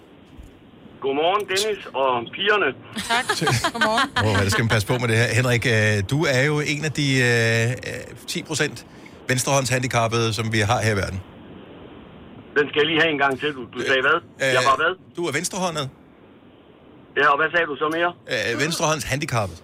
Godmorgen, 1.04 1.42
Dennis 1.50 1.80
og 2.00 2.10
pigerne. 2.36 2.68
Tak. 3.10 3.24
Godmorgen. 3.74 4.08
Åh, 4.26 4.30
oh, 4.32 4.38
det 4.44 4.50
skal 4.52 4.62
man 4.64 4.68
passe 4.76 4.86
på 4.88 4.94
med 5.02 5.08
det 5.08 5.16
her. 5.22 5.28
Henrik, 5.40 5.64
øh, 5.76 5.94
du 6.12 6.18
er 6.36 6.42
jo 6.50 6.56
en 6.74 6.84
af 6.88 6.92
de 7.00 7.06
øh, 7.30 7.70
øh, 7.70 8.16
10 8.26 8.42
procent 8.42 8.86
venstrehåndshandicappede, 9.28 10.32
som 10.38 10.52
vi 10.52 10.58
har 10.70 10.80
her 10.86 10.92
i 10.92 10.96
verden. 10.96 11.20
Den 12.58 12.64
skal 12.68 12.78
jeg 12.82 12.86
lige 12.86 13.00
have 13.00 13.12
en 13.16 13.18
gang 13.24 13.40
til. 13.40 13.48
Du, 13.58 13.62
du 13.74 13.80
sagde 13.90 14.02
hvad? 14.08 14.18
Øh, 14.42 14.54
Jeg 14.56 14.62
var 14.70 14.76
hvad? 14.82 14.92
Du 15.16 15.22
er 15.28 15.32
venstrehåndet. 15.32 15.86
Ja, 17.16 17.26
og 17.32 17.36
hvad 17.40 17.48
sagde 17.54 17.66
du 17.66 17.76
så 17.76 17.88
mere? 17.96 18.10
Øh, 18.32 18.60
venstrehåndshandicappet. 18.62 19.58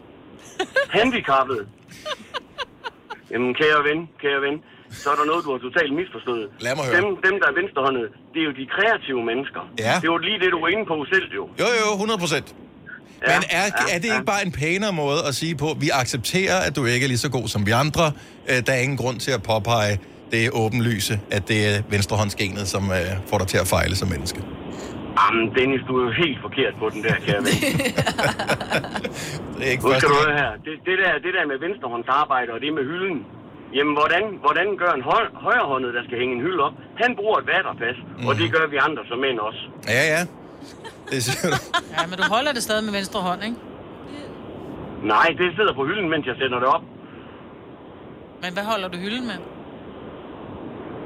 Handicappet. 0.99 1.61
Jamen, 3.31 3.55
kære 3.61 3.81
ven, 3.89 3.99
kære 4.23 4.41
ven. 4.47 4.57
Så 5.03 5.07
er 5.13 5.17
der 5.21 5.27
noget, 5.31 5.41
du 5.47 5.51
har 5.55 5.61
totalt 5.69 5.93
misforstået. 6.01 6.45
Lad 6.67 6.73
mig 6.79 6.85
høre. 6.89 6.97
Dem, 6.97 7.07
dem 7.27 7.35
der 7.41 7.47
er 7.53 7.55
venstrehåndede, 7.61 8.09
det 8.33 8.39
er 8.43 8.47
jo 8.51 8.55
de 8.61 8.67
kreative 8.77 9.23
mennesker. 9.31 9.63
Ja. 9.87 9.95
Det 10.01 10.07
er 10.09 10.13
jo 10.17 10.19
lige 10.29 10.39
det, 10.45 10.49
du 10.57 10.59
er 10.67 10.69
inde 10.75 10.85
på 10.93 10.97
selv, 11.13 11.29
jo. 11.39 11.45
Jo, 11.63 11.69
jo, 11.83 11.89
100 11.93 12.19
procent. 12.25 12.49
Ja, 13.27 13.27
Men 13.33 13.43
er, 13.61 13.67
ja, 13.79 13.95
er 13.95 13.99
det 14.03 14.05
ikke 14.05 14.25
ja. 14.27 14.33
bare 14.35 14.43
en 14.49 14.53
pænere 14.53 14.93
måde 14.93 15.21
at 15.29 15.35
sige 15.35 15.55
på, 15.63 15.69
vi 15.85 15.89
accepterer, 16.03 16.59
at 16.67 16.73
du 16.77 16.85
ikke 16.85 17.05
er 17.05 17.09
lige 17.15 17.25
så 17.29 17.31
god 17.31 17.47
som 17.55 17.61
vi 17.67 17.73
andre. 17.85 18.07
Øh, 18.51 18.59
Der 18.67 18.73
er 18.79 18.81
ingen 18.87 18.99
grund 19.03 19.17
til 19.21 19.31
at 19.39 19.43
påpege 19.43 19.93
det 20.33 20.51
åbenlyse, 20.53 21.15
at 21.31 21.49
det 21.49 21.59
er 21.71 21.83
venstrehåndsgenet, 21.91 22.69
som 22.75 22.83
øh, 22.91 23.11
får 23.31 23.39
dig 23.39 23.47
til 23.47 23.59
at 23.59 23.67
fejle 23.67 23.97
som 23.97 24.09
menneske. 24.09 24.41
Jamen, 25.21 25.45
Dennis, 25.59 25.81
du 25.89 25.93
er 26.01 26.05
jo 26.09 26.13
helt 26.25 26.39
forkert 26.47 26.75
på 26.81 26.87
den 26.95 27.01
der, 27.07 27.15
kære 27.27 27.41
ven. 27.47 27.57
Det 29.59 29.67
er 29.67 29.71
ikke 29.75 29.83
skal 29.83 30.09
du 30.09 30.19
her. 30.43 30.51
Det, 30.67 30.73
det, 30.87 30.95
der, 31.03 31.11
det 31.25 31.33
der 31.37 31.45
med 31.53 31.59
venstrehåndsarbejde 31.67 32.51
og 32.57 32.61
det 32.65 32.71
med 32.79 32.85
hylden. 32.91 33.19
Jamen, 33.75 33.95
hvordan, 33.95 34.23
hvordan 34.45 34.77
gør 34.77 34.91
en 34.99 35.03
høj, 35.03 35.25
højrehåndet, 35.35 35.95
der 35.95 36.03
skal 36.05 36.19
hænge 36.19 36.35
en 36.35 36.41
hylde 36.41 36.63
op? 36.63 36.73
Han 37.03 37.17
bruger 37.17 37.39
et 37.39 37.47
vatterpas, 37.47 37.97
mm. 38.19 38.27
og 38.27 38.37
det 38.37 38.53
gør 38.53 38.67
vi 38.67 38.77
andre 38.77 39.03
som 39.09 39.19
mænd 39.19 39.39
også. 39.39 39.63
Ja, 39.89 40.03
ja. 40.15 40.23
Det 41.11 41.23
siger 41.25 41.51
du. 41.51 41.57
Ja, 41.95 42.07
men 42.07 42.19
du 42.19 42.25
holder 42.35 42.53
det 42.53 42.63
stadig 42.63 42.85
med 42.85 42.93
venstre 42.93 43.21
hånd, 43.21 43.45
ikke? 43.45 43.57
Nej, 45.03 45.29
det 45.39 45.57
sidder 45.57 45.75
på 45.75 45.85
hylden, 45.87 46.09
mens 46.11 46.27
jeg 46.27 46.37
sætter 46.41 46.59
det 46.59 46.69
op. 46.69 46.83
Men 48.43 48.53
hvad 48.53 48.65
holder 48.65 48.89
du 48.89 48.99
hylden 48.99 49.27
med? 49.27 49.39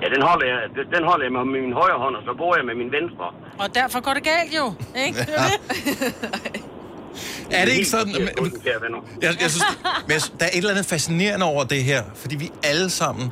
Ja, 0.02 0.06
den 0.14 0.22
holder 0.22 0.46
jeg, 0.46 0.58
den 0.94 1.04
holder 1.04 1.24
jeg 1.24 1.32
med 1.32 1.44
min 1.44 1.72
højre 1.72 1.98
hånd, 1.98 2.16
og 2.16 2.22
så 2.26 2.34
bruger 2.34 2.56
jeg 2.56 2.66
med 2.66 2.74
min 2.74 2.92
venstre. 2.92 3.26
Og 3.58 3.74
derfor 3.74 4.00
går 4.00 4.14
det 4.14 4.24
galt 4.24 4.52
jo, 4.60 4.66
ikke? 5.06 5.18
Det 5.28 6.64
er 7.50 7.64
det. 7.64 7.72
Ikke 7.72 7.88
sådan? 7.88 8.12
Jeg, 8.12 8.20
jeg. 8.20 8.92
Jeg, 9.22 9.42
jeg 9.42 9.50
synes, 9.50 9.64
men 10.06 10.12
jeg, 10.12 10.20
der 10.40 10.46
er 10.46 10.50
et 10.52 10.56
eller 10.56 10.70
andet 10.70 10.86
fascinerende 10.86 11.46
over 11.46 11.64
det 11.64 11.84
her, 11.84 12.02
fordi 12.14 12.36
vi 12.36 12.50
alle 12.62 12.90
sammen 12.90 13.30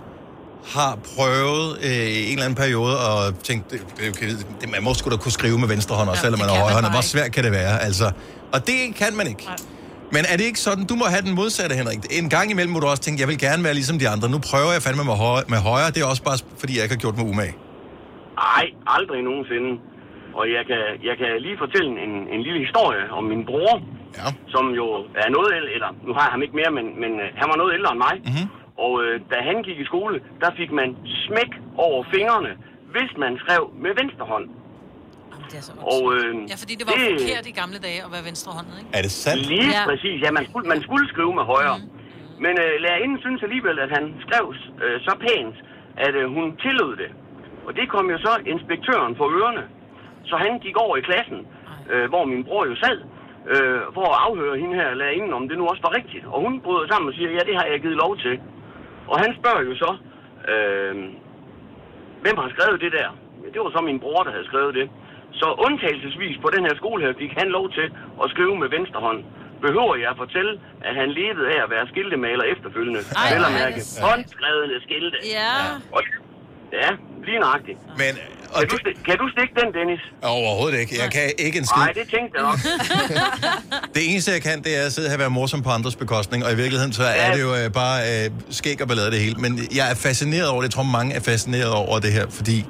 har 0.64 0.98
prøvet 1.16 1.78
øh, 1.84 1.90
i 1.90 2.26
en 2.26 2.32
eller 2.32 2.44
anden 2.44 2.56
periode 2.56 2.98
og 3.08 3.38
tænkt, 3.42 3.70
det, 3.70 3.80
det, 3.98 4.46
det, 4.60 4.70
man 4.70 4.82
må 4.82 4.94
sgu 4.94 5.10
da 5.10 5.16
kunne 5.16 5.32
skrive 5.32 5.58
med 5.58 5.68
venstre 5.68 5.96
hånd, 5.96 6.08
også 6.08 6.20
Ja, 6.20 6.26
selvom 6.26 6.40
man 6.40 6.48
har 6.48 6.56
højre 6.56 6.74
hånd. 6.74 6.90
Hvor 6.90 7.00
svært 7.00 7.32
kan 7.32 7.44
det 7.44 7.52
være? 7.52 7.82
Altså, 7.82 8.10
og 8.52 8.66
det 8.66 8.94
kan 8.96 9.16
man 9.16 9.26
ikke. 9.26 9.48
Men 10.12 10.24
er 10.28 10.36
det 10.36 10.44
ikke 10.44 10.60
sådan, 10.60 10.84
du 10.86 10.94
må 10.94 11.04
have 11.04 11.22
den 11.22 11.34
modsatte, 11.34 11.76
Henrik? 11.76 11.98
En 12.10 12.28
gang 12.28 12.50
imellem 12.50 12.72
må 12.72 12.80
du 12.80 12.86
også 12.86 13.02
tænke, 13.02 13.20
jeg 13.20 13.28
vil 13.28 13.38
gerne 13.38 13.64
være 13.64 13.74
ligesom 13.74 13.98
de 13.98 14.08
andre. 14.08 14.28
Nu 14.28 14.38
prøver 14.38 14.72
jeg 14.72 14.82
fandme 14.82 15.04
med 15.04 15.12
højre. 15.12 15.44
Med 15.48 15.58
højre. 15.58 15.90
Det 15.90 16.02
er 16.02 16.06
også 16.06 16.22
bare, 16.22 16.38
fordi 16.58 16.74
jeg 16.76 16.82
ikke 16.82 16.94
har 16.94 17.00
gjort 17.00 17.16
mig 17.16 17.26
umage. 17.26 17.54
Nej, 18.36 18.64
aldrig 18.86 19.22
nogensinde. 19.22 19.70
Og 20.34 20.44
jeg 20.56 20.66
kan, 20.66 20.82
jeg 21.08 21.16
kan 21.18 21.30
lige 21.46 21.58
fortælle 21.58 21.90
en, 22.06 22.28
en 22.34 22.42
lille 22.42 22.60
historie 22.66 23.10
om 23.10 23.24
min 23.24 23.44
bror, 23.46 23.74
ja. 24.18 24.28
som 24.54 24.64
jo 24.80 24.86
er 25.22 25.28
noget 25.36 25.50
ældre, 25.56 25.72
eller 25.76 25.90
nu 26.06 26.12
har 26.12 26.22
jeg 26.26 26.32
ham 26.34 26.42
ikke 26.42 26.56
mere, 26.60 26.70
men, 26.78 27.00
men 27.00 27.12
øh, 27.20 27.26
han 27.40 27.46
var 27.50 27.56
noget 27.56 27.74
ældre 27.74 27.90
end 27.92 27.98
mig. 28.06 28.14
Mm-hmm. 28.24 28.46
Og 28.84 28.92
øh, 29.04 29.20
da 29.30 29.36
han 29.48 29.56
gik 29.62 29.78
i 29.80 29.84
skole, 29.84 30.20
der 30.40 30.50
fik 30.60 30.70
man 30.80 30.96
smæk 31.26 31.50
over 31.76 32.04
fingrene, 32.14 32.52
hvis 32.94 33.10
man 33.22 33.32
skrev 33.42 33.62
med 33.84 33.92
venstre 34.02 34.24
hånd. 34.32 34.46
Og, 35.94 36.02
øh, 36.14 36.30
Ja, 36.52 36.56
fordi 36.62 36.74
det 36.80 36.86
var 36.88 36.94
det... 37.00 37.20
forkert 37.20 37.46
i 37.52 37.54
gamle 37.62 37.78
dage 37.86 38.00
at 38.06 38.10
være 38.14 38.24
venstrehåndet, 38.30 38.74
ikke? 38.80 38.90
Er 38.98 39.02
det 39.06 39.12
sandt? 39.24 39.42
Lige 39.52 39.70
ja. 39.78 39.84
præcis. 39.90 40.16
Ja, 40.24 40.30
man 40.38 40.44
skulle, 40.48 40.66
man 40.74 40.80
skulle 40.86 41.06
skrive 41.12 41.32
med 41.38 41.44
højre. 41.54 41.76
Mm. 41.78 41.88
Men 42.44 42.54
øh, 42.64 42.72
lærerinden 42.84 43.18
synes 43.26 43.40
alligevel, 43.46 43.76
at 43.84 43.90
han 43.96 44.04
skrev 44.24 44.44
øh, 44.84 44.96
så 45.06 45.12
pænt, 45.26 45.56
at 46.06 46.14
øh, 46.20 46.26
hun 46.36 46.46
tillod 46.64 46.94
det. 47.02 47.10
Og 47.66 47.72
det 47.78 47.86
kom 47.94 48.04
jo 48.14 48.18
så 48.26 48.32
inspektøren 48.52 49.12
for 49.18 49.26
ørerne. 49.38 49.64
Så 50.30 50.36
han 50.36 50.58
gik 50.58 50.76
over 50.84 50.96
i 50.96 51.00
klassen, 51.08 51.46
øh, 51.92 52.08
hvor 52.08 52.24
min 52.24 52.44
bror 52.44 52.64
jo 52.66 52.76
sad, 52.84 52.98
øh, 53.52 53.80
for 53.94 54.04
at 54.12 54.18
afhøre 54.26 54.58
hende 54.62 54.74
her 54.74 54.94
lærerinden, 54.94 55.32
om 55.38 55.48
det 55.48 55.58
nu 55.58 55.64
også 55.66 55.82
var 55.82 55.96
rigtigt. 55.98 56.24
Og 56.32 56.38
hun 56.44 56.60
bryder 56.60 56.86
sammen 56.88 57.08
og 57.08 57.14
siger, 57.14 57.30
ja, 57.30 57.42
det 57.48 57.56
har 57.58 57.66
jeg 57.72 57.80
givet 57.80 57.96
lov 58.04 58.12
til. 58.24 58.40
Og 59.12 59.16
han 59.22 59.30
spørger 59.38 59.62
jo 59.68 59.74
så, 59.84 59.90
øh, 60.52 60.94
hvem 62.24 62.36
har 62.42 62.48
skrevet 62.54 62.80
det 62.80 62.92
der? 62.92 63.08
Ja, 63.42 63.48
det 63.54 63.60
var 63.64 63.70
så 63.70 63.80
min 63.90 64.00
bror, 64.00 64.22
der 64.22 64.30
havde 64.30 64.46
skrevet 64.50 64.74
det. 64.74 64.90
Så 65.40 65.46
undtagelsesvis 65.66 66.36
på 66.44 66.48
den 66.54 66.62
her 66.66 66.74
skole 66.80 67.00
her 67.06 67.12
fik 67.22 67.32
han 67.40 67.48
lov 67.48 67.70
til 67.70 67.86
at 68.22 68.30
skrive 68.30 68.54
med 68.62 68.68
venstre 68.76 69.00
hånd. 69.00 69.20
Behøver 69.66 69.94
jeg 69.96 70.10
at 70.10 70.16
fortælle, 70.24 70.60
at 70.88 70.94
han 71.00 71.08
levede 71.20 71.46
af 71.54 71.58
at 71.64 71.70
være 71.70 71.86
skiltemaler 71.92 72.44
efterfølgende? 72.54 73.00
Ej, 73.22 73.28
Vel 73.34 73.44
at 73.48 73.52
mærke 73.62 73.80
det 73.80 74.00
håndskrevne 74.08 74.76
skilte. 74.86 75.18
Ja. 75.38 75.52
Og, 75.96 76.02
ja, 76.72 76.90
lige 77.26 77.38
nøjagtigt. 77.38 77.78
Men, 77.98 78.14
kan, 78.58 78.68
du, 78.68 78.76
sti- 78.76 79.02
kan 79.04 79.18
du 79.18 79.28
stikke 79.30 79.54
den, 79.60 79.74
Dennis? 79.74 80.00
Overhovedet 80.22 80.78
ikke. 80.80 80.96
Jeg 81.02 81.10
kan 81.12 81.32
ikke 81.38 81.58
en 81.58 81.66
skid. 81.66 81.76
Nej, 81.82 81.92
det 81.92 82.02
tænkte 82.14 82.38
jeg 82.38 82.42
nok. 82.42 82.58
Det 83.94 84.10
eneste, 84.12 84.32
jeg 84.32 84.42
kan, 84.42 84.62
det 84.62 84.76
er 84.82 84.86
at 84.86 84.92
sidde 84.92 85.08
her 85.08 85.14
og 85.14 85.20
være 85.20 85.30
morsom 85.30 85.62
på 85.62 85.70
andres 85.70 85.96
bekostning, 85.96 86.44
og 86.44 86.52
i 86.52 86.56
virkeligheden 86.56 86.92
så 86.92 87.02
er 87.04 87.32
det 87.34 87.40
jo 87.40 87.54
øh, 87.54 87.70
bare 87.72 88.24
øh, 88.24 88.30
skæg 88.50 88.82
og 88.82 88.88
ballade 88.88 89.10
det 89.10 89.20
hele. 89.20 89.34
Men 89.34 89.68
jeg 89.74 89.90
er 89.90 89.94
fascineret 89.94 90.48
over 90.48 90.60
det. 90.62 90.68
Jeg 90.68 90.74
tror, 90.74 90.82
mange 90.82 91.14
er 91.14 91.20
fascineret 91.20 91.72
over 91.72 91.98
det 91.98 92.12
her, 92.12 92.26
fordi 92.30 92.66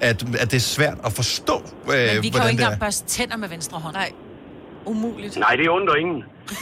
at, 0.00 0.24
at 0.38 0.50
det 0.50 0.56
er 0.56 0.60
svært 0.60 0.94
at 1.04 1.12
forstå, 1.12 1.62
øh, 1.88 1.92
Men 1.92 1.98
vi 1.98 2.04
kan 2.04 2.22
jo 2.24 2.30
hvordan 2.30 2.32
ikke 2.32 2.42
det 2.42 2.42
er. 2.42 2.50
engang 2.50 2.80
børste 2.80 3.06
tænder 3.06 3.36
med 3.36 3.48
venstre 3.48 3.78
hånd. 3.78 3.94
Nej. 3.94 4.10
Umuligt. 4.84 5.36
Nej, 5.36 5.56
det 5.56 5.68
undrer 5.68 5.94
ingen. 5.96 6.24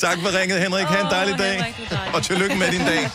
Tak 0.00 0.18
for 0.22 0.40
ringet, 0.40 0.60
Henrik. 0.60 0.86
Ha' 0.86 1.00
en 1.00 1.06
dejlig 1.10 1.38
dag. 1.38 1.74
Og 2.14 2.22
tillykke 2.22 2.56
med 2.56 2.70
din 2.70 2.80
dag. 2.80 3.08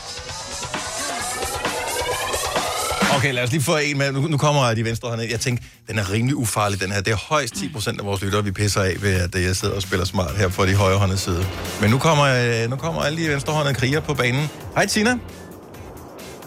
Okay, 3.15 3.31
lad 3.37 3.43
os 3.43 3.51
lige 3.55 3.65
få 3.71 3.75
en 3.87 3.97
med. 4.01 4.07
Nu, 4.11 4.21
nu 4.33 4.37
kommer 4.45 4.61
de 4.79 4.83
venstre 4.89 5.09
hånd. 5.09 5.21
Jeg 5.35 5.41
tænkte, 5.45 5.61
den 5.89 5.95
er 6.01 6.05
rimelig 6.13 6.35
ufarlig, 6.43 6.77
den 6.83 6.91
her. 6.93 7.01
Det 7.07 7.13
er 7.17 7.21
højst 7.33 7.53
10 7.55 7.73
procent 7.75 7.95
af 8.01 8.05
vores 8.09 8.21
lyttere, 8.25 8.43
vi 8.49 8.51
pisser 8.61 8.81
af 8.89 8.93
ved, 9.05 9.13
at 9.25 9.33
jeg 9.47 9.55
sidder 9.61 9.75
og 9.79 9.83
spiller 9.87 10.05
smart 10.13 10.33
her 10.41 10.49
på 10.57 10.61
de 10.69 10.75
højre 10.83 11.17
side. 11.25 11.43
Men 11.81 11.87
nu 11.93 11.97
kommer, 12.07 12.25
øh, 12.39 12.69
nu 12.73 12.75
kommer 12.85 12.99
alle 13.05 13.17
de 13.21 13.25
venstrehåndede 13.33 13.75
kriger 13.81 14.01
på 14.09 14.13
banen. 14.21 14.43
Hej, 14.77 14.85
Tina. 14.93 15.13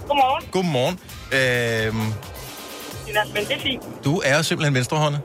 Godmorgen. 0.09 0.43
Godmorgen. 0.57 0.97
Øhm, 1.39 2.09
men 3.37 3.43
det 3.49 3.57
er 3.59 3.63
fint. 3.69 3.83
du 4.07 4.13
er 4.31 4.39
simpelthen 4.49 4.75
venstrehåndet. 4.79 5.21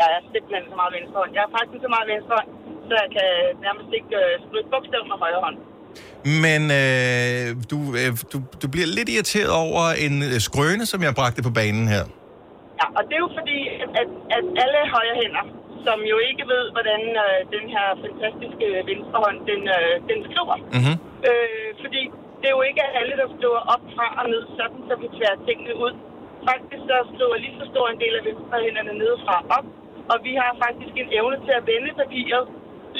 Jeg 0.00 0.06
er 0.16 0.20
simpelthen 0.34 0.64
så 0.72 0.76
meget 0.80 0.92
venstrehånd. 0.98 1.30
Jeg 1.36 1.42
er 1.48 1.52
faktisk 1.58 1.80
så 1.86 1.90
meget 1.96 2.06
venstrehånd, 2.12 2.48
så 2.88 2.92
jeg 3.02 3.08
kan 3.16 3.28
nærmest 3.66 3.90
ikke 3.98 4.12
øh, 4.22 4.32
skrive 4.44 4.60
et 4.64 4.68
bogstav 4.72 5.02
med 5.10 5.16
højre 5.22 5.40
hånd. 5.46 5.56
Men 6.44 6.62
øh, 6.80 7.46
du, 7.70 7.78
øh, 8.00 8.10
du, 8.32 8.36
du 8.62 8.66
bliver 8.74 8.88
lidt 8.96 9.08
irriteret 9.14 9.52
over 9.66 9.84
en 10.06 10.14
øh, 10.28 10.38
skrøne, 10.48 10.84
som 10.92 11.00
jeg 11.06 11.12
bragte 11.20 11.40
på 11.48 11.52
banen 11.60 11.86
her. 11.94 12.04
Ja, 12.80 12.86
og 12.96 13.02
det 13.08 13.14
er 13.18 13.22
jo 13.26 13.32
fordi, 13.40 13.58
at, 14.00 14.10
at, 14.36 14.44
alle 14.62 14.80
højre 14.96 15.16
hænder, 15.22 15.44
som 15.86 15.98
jo 16.12 16.16
ikke 16.28 16.44
ved, 16.52 16.64
hvordan 16.74 17.02
øh, 17.24 17.38
den 17.54 17.64
her 17.74 17.86
fantastiske 18.04 18.66
venstre 18.90 19.16
hånd, 19.24 19.38
den, 19.50 19.62
øh, 19.78 19.92
den 20.10 20.18
skriver. 20.28 20.56
Mm-hmm. 20.76 20.96
Øh, 21.28 21.68
fordi 21.82 22.02
det 22.40 22.46
er 22.50 22.56
jo 22.58 22.64
ikke 22.70 22.84
alle, 23.00 23.14
der 23.20 23.28
skriver 23.36 23.60
op 23.74 23.84
fra 23.94 24.06
og 24.20 24.26
ned, 24.32 24.44
sådan 24.58 24.80
så 24.88 24.94
vi 25.02 25.06
tværer 25.16 25.38
tingene 25.48 25.74
ud. 25.84 25.92
Faktisk 26.50 26.82
så 26.90 26.96
skriver 27.12 27.36
lige 27.44 27.56
så 27.60 27.64
stor 27.72 27.86
en 27.88 28.00
del 28.02 28.14
af 28.18 28.22
venstrehænderne 28.28 28.92
nedefra 29.02 29.36
op, 29.56 29.66
og 30.12 30.16
vi 30.26 30.32
har 30.42 30.52
faktisk 30.64 30.94
en 31.02 31.10
evne 31.18 31.36
til 31.46 31.54
at 31.58 31.66
vende 31.70 31.90
papiret 32.00 32.46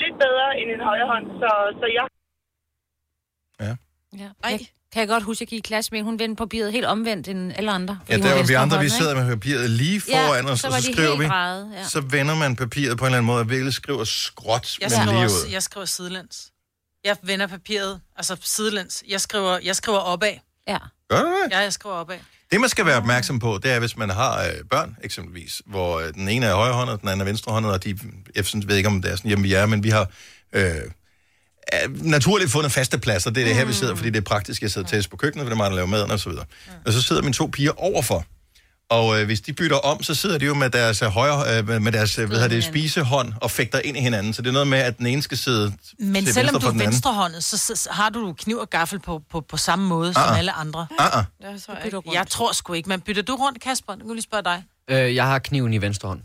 lidt 0.03 0.17
bedre 0.25 0.49
end 0.61 0.69
en 0.77 0.83
højre 0.89 1.09
hånd, 1.13 1.27
så, 1.41 1.51
så 1.81 1.87
jeg 1.99 2.07
Ja. 3.61 3.75
Jeg 4.45 4.61
kan 4.93 5.01
jeg 5.01 5.09
godt 5.09 5.23
huske, 5.23 5.39
at 5.39 5.41
jeg 5.41 5.49
gik 5.49 5.59
i 5.59 5.69
klasse 5.69 5.91
med. 5.93 6.03
Hun 6.03 6.19
vendte 6.19 6.37
papiret 6.39 6.73
helt 6.73 6.85
omvendt 6.87 7.29
end 7.29 7.53
alle 7.57 7.71
andre. 7.73 7.99
Ja, 8.09 8.17
der 8.19 8.35
var 8.37 8.43
vi 8.43 8.55
andre, 8.55 8.81
vi 8.81 8.89
sidder 8.89 9.15
med 9.15 9.29
papiret 9.29 9.71
lige 9.71 10.03
Ja, 10.09 10.29
foran 10.29 10.47
os, 10.49 10.61
så 10.61 10.67
og 10.67 10.73
så 10.73 10.93
skriver 10.93 11.09
helt 11.09 11.21
vi. 11.21 11.27
drejet, 11.27 11.73
ja. 11.77 11.89
Så 11.89 12.01
vender 12.01 12.35
man 12.35 12.57
papiret 12.57 12.99
på 12.99 13.05
en 13.05 13.07
eller 13.07 13.19
anden 13.19 13.27
måde, 13.27 13.41
og 13.41 13.51
virkelig 13.51 13.75
skriver 13.75 14.05
skråt, 14.05 14.79
Jeg 14.81 14.87
men 14.87 14.91
skriver, 14.91 15.13
lige 15.13 15.25
også, 15.25 15.47
ud. 15.47 15.53
jeg 15.53 15.63
skriver 15.63 15.87
sidelæns. 15.87 16.51
Jeg 17.05 17.17
vender 17.23 17.47
papiret, 17.47 18.01
altså 18.17 18.37
sidelæns. 18.43 19.03
Jeg 19.09 19.21
skriver, 19.21 19.59
jeg 19.65 19.77
skriver 19.77 19.99
opad. 19.99 20.33
Ja. 20.69 20.79
Gør 21.11 21.21
du 21.23 21.27
det? 21.27 21.53
Ja, 21.53 21.59
jeg 21.59 21.73
skriver 21.73 21.95
opad. 21.95 22.19
Det, 22.53 22.61
man 22.61 22.71
skal 22.71 22.87
være 22.87 22.97
opmærksom 22.97 23.39
på, 23.39 23.59
det 23.63 23.71
er, 23.73 23.79
hvis 23.79 23.97
man 23.97 24.11
har 24.11 24.43
øh, 24.45 24.53
børn, 24.71 24.97
eksempelvis, 25.03 25.63
hvor 25.67 26.01
øh, 26.01 26.15
den 26.15 26.29
ene 26.29 26.47
er 26.47 26.55
højrehåndet, 26.55 27.01
den 27.01 27.09
anden 27.09 27.21
er 27.21 27.25
venstrehåndet, 27.25 27.73
og 27.73 27.85
de, 27.85 27.99
jeg 28.35 28.45
synes, 28.47 28.69
ved 28.69 28.77
ikke, 28.77 28.89
om 28.89 29.03
det 29.03 29.13
er 29.13 29.17
sådan 29.17 29.29
hjemme 29.29 29.43
vi 29.43 29.55
er, 29.55 29.67
men 29.67 29.83
vi 29.83 29.89
har 29.89 30.11
øh, 30.53 30.63
er 30.63 30.81
naturligt 31.91 32.51
fundet 32.51 32.73
faste 32.73 32.99
pladser. 32.99 33.31
Det 33.31 33.41
er 33.43 33.47
det 33.47 33.55
her, 33.57 33.65
vi 33.65 33.73
sidder, 33.73 33.95
fordi 33.95 34.11
det 34.11 34.17
er 34.19 34.21
praktisk. 34.25 34.63
Jeg 34.63 34.71
sidder 34.71 34.89
tæt 34.89 35.09
på 35.11 35.17
køkkenet, 35.17 35.45
for 35.45 35.49
det 35.49 35.55
er 35.55 35.57
mig, 35.57 35.71
der 35.71 35.77
laver 35.77 35.87
maden 35.89 36.11
og 36.11 36.21
så 36.21 36.29
videre. 36.29 36.45
Og 36.87 36.93
så 36.93 37.03
sidder 37.03 37.23
mine 37.23 37.35
to 37.35 37.47
piger 37.47 37.73
overfor. 37.77 38.25
Og 38.89 39.21
øh, 39.21 39.27
hvis 39.27 39.41
de 39.41 39.53
bytter 39.53 39.77
om, 39.77 40.03
så 40.03 40.15
sidder 40.15 40.39
de 40.39 40.45
jo 40.45 40.55
med 40.55 40.71
deres, 40.71 41.03
øh, 41.03 41.09
højre, 41.09 41.59
øh, 41.59 41.83
med- 41.83 41.93
deres 41.93 42.19
øh, 42.19 42.27
hvad 42.29 42.37
hedder 42.37 42.49
det, 42.55 42.65
spisehånd 42.65 43.33
og 43.41 43.51
fægter 43.51 43.81
ind 43.85 43.97
i 43.97 44.01
hinanden. 44.01 44.33
Så 44.35 44.43
det 44.43 44.49
er 44.49 44.53
noget 44.53 44.69
med, 44.69 44.79
at 44.79 44.99
den 44.99 45.07
ene 45.07 45.23
skal 45.23 45.39
sidde 45.39 45.73
Men 45.99 46.25
til 46.25 46.35
selvom 46.35 46.55
venstre 46.55 46.59
du 46.59 46.61
for 46.61 46.69
er 46.69 46.73
den 46.73 46.81
anden. 46.81 46.93
venstrehåndet, 46.93 47.45
så, 47.45 47.59
så, 47.59 47.77
så 47.77 47.89
har 47.93 48.09
du 48.11 48.33
kniv 48.33 48.57
og 48.57 48.71
gaffel 48.71 48.99
på, 49.01 49.23
på, 49.31 49.41
på 49.41 49.57
samme 49.57 49.87
måde 49.89 50.13
som 50.15 50.23
Ah, 50.23 50.33
ah. 50.33 50.39
alle 50.39 50.53
andre. 50.53 50.87
Ah, 50.99 51.19
ah. 51.19 51.25
Jeg, 51.41 51.61
tror, 51.67 51.75
jeg, 51.85 52.15
jeg 52.15 52.27
tror 52.27 52.53
sgu 52.53 52.73
ikke. 52.73 52.89
Men 52.89 53.01
bytter 53.01 53.23
du 53.23 53.35
rundt, 53.35 53.61
Kasper? 53.63 53.93
Nu 53.93 53.99
kan 53.99 54.09
jeg 54.09 54.15
lige 54.15 54.23
spørge 54.23 54.43
dig. 54.45 54.65
Øh, 54.91 55.15
jeg 55.15 55.27
har 55.27 55.39
kniven 55.39 55.75
i 55.75 55.79
venstre 55.81 56.09
hånd. 56.09 56.21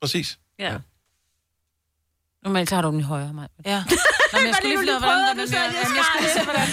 Præcis. 0.00 0.38
Ja. 0.58 0.74
Normalt 2.44 2.70
har 2.70 2.82
du 2.82 2.90
den 2.90 3.00
i 3.00 3.02
højre, 3.02 3.32
mig. 3.34 3.48
Ja. 3.66 3.84
Nå, 4.32 4.38
men 4.38 4.46
jeg 4.46 4.54
skulle 4.54 4.70
lige 4.72 4.78
finde 4.82 4.92
ud 4.92 4.96
af, 4.96 5.02
hvordan, 5.08 5.36
hvordan, 5.36 5.48
hvordan, 5.48 5.96
jeg 6.00 6.04
skulle 6.08 6.22
lige 6.26 6.34
se, 6.38 6.44
hvordan. 6.50 6.68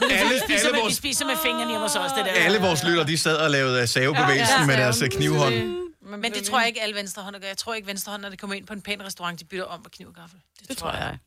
Det 0.00 0.12
er, 0.12 0.18
Alle- 0.18 0.40
spiser 0.46 0.58
alle 0.66 0.72
med, 0.72 0.80
vores- 0.80 0.90
vi 0.90 0.96
spiser 1.04 1.24
med 1.30 1.36
fingrene 1.46 1.70
hjemme 1.72 1.86
hos 1.88 1.96
os, 1.96 2.12
det 2.16 2.24
der. 2.26 2.32
Alle 2.46 2.58
vores 2.66 2.80
lytter, 2.88 3.04
de 3.04 3.18
sad 3.18 3.36
og 3.36 3.50
lavede 3.50 3.82
øh, 3.82 3.88
savebevægelsen 3.88 4.66
med 4.66 4.76
deres 4.82 5.02
øh, 5.02 5.08
knivhånd. 5.16 5.54
Men 6.22 6.32
det 6.36 6.42
tror 6.44 6.58
jeg 6.58 6.68
ikke 6.68 6.82
alle 6.82 6.94
venstrehånder 6.94 7.38
gør. 7.40 7.46
Jeg 7.46 7.56
tror 7.56 7.74
ikke 7.74 7.88
venstrehånd, 7.88 8.22
når 8.22 8.28
det 8.28 8.38
kommer 8.40 8.56
ind 8.56 8.66
på 8.66 8.72
en 8.72 8.82
pæn 8.82 9.02
restaurant, 9.06 9.40
de 9.40 9.44
bytter 9.44 9.64
om 9.64 9.80
med 9.80 9.90
kniv 9.90 10.06
og 10.08 10.14
gaffel. 10.14 10.38
Det, 10.60 10.68
det 10.68 10.76
tror 10.76 10.90
jeg. 10.92 11.18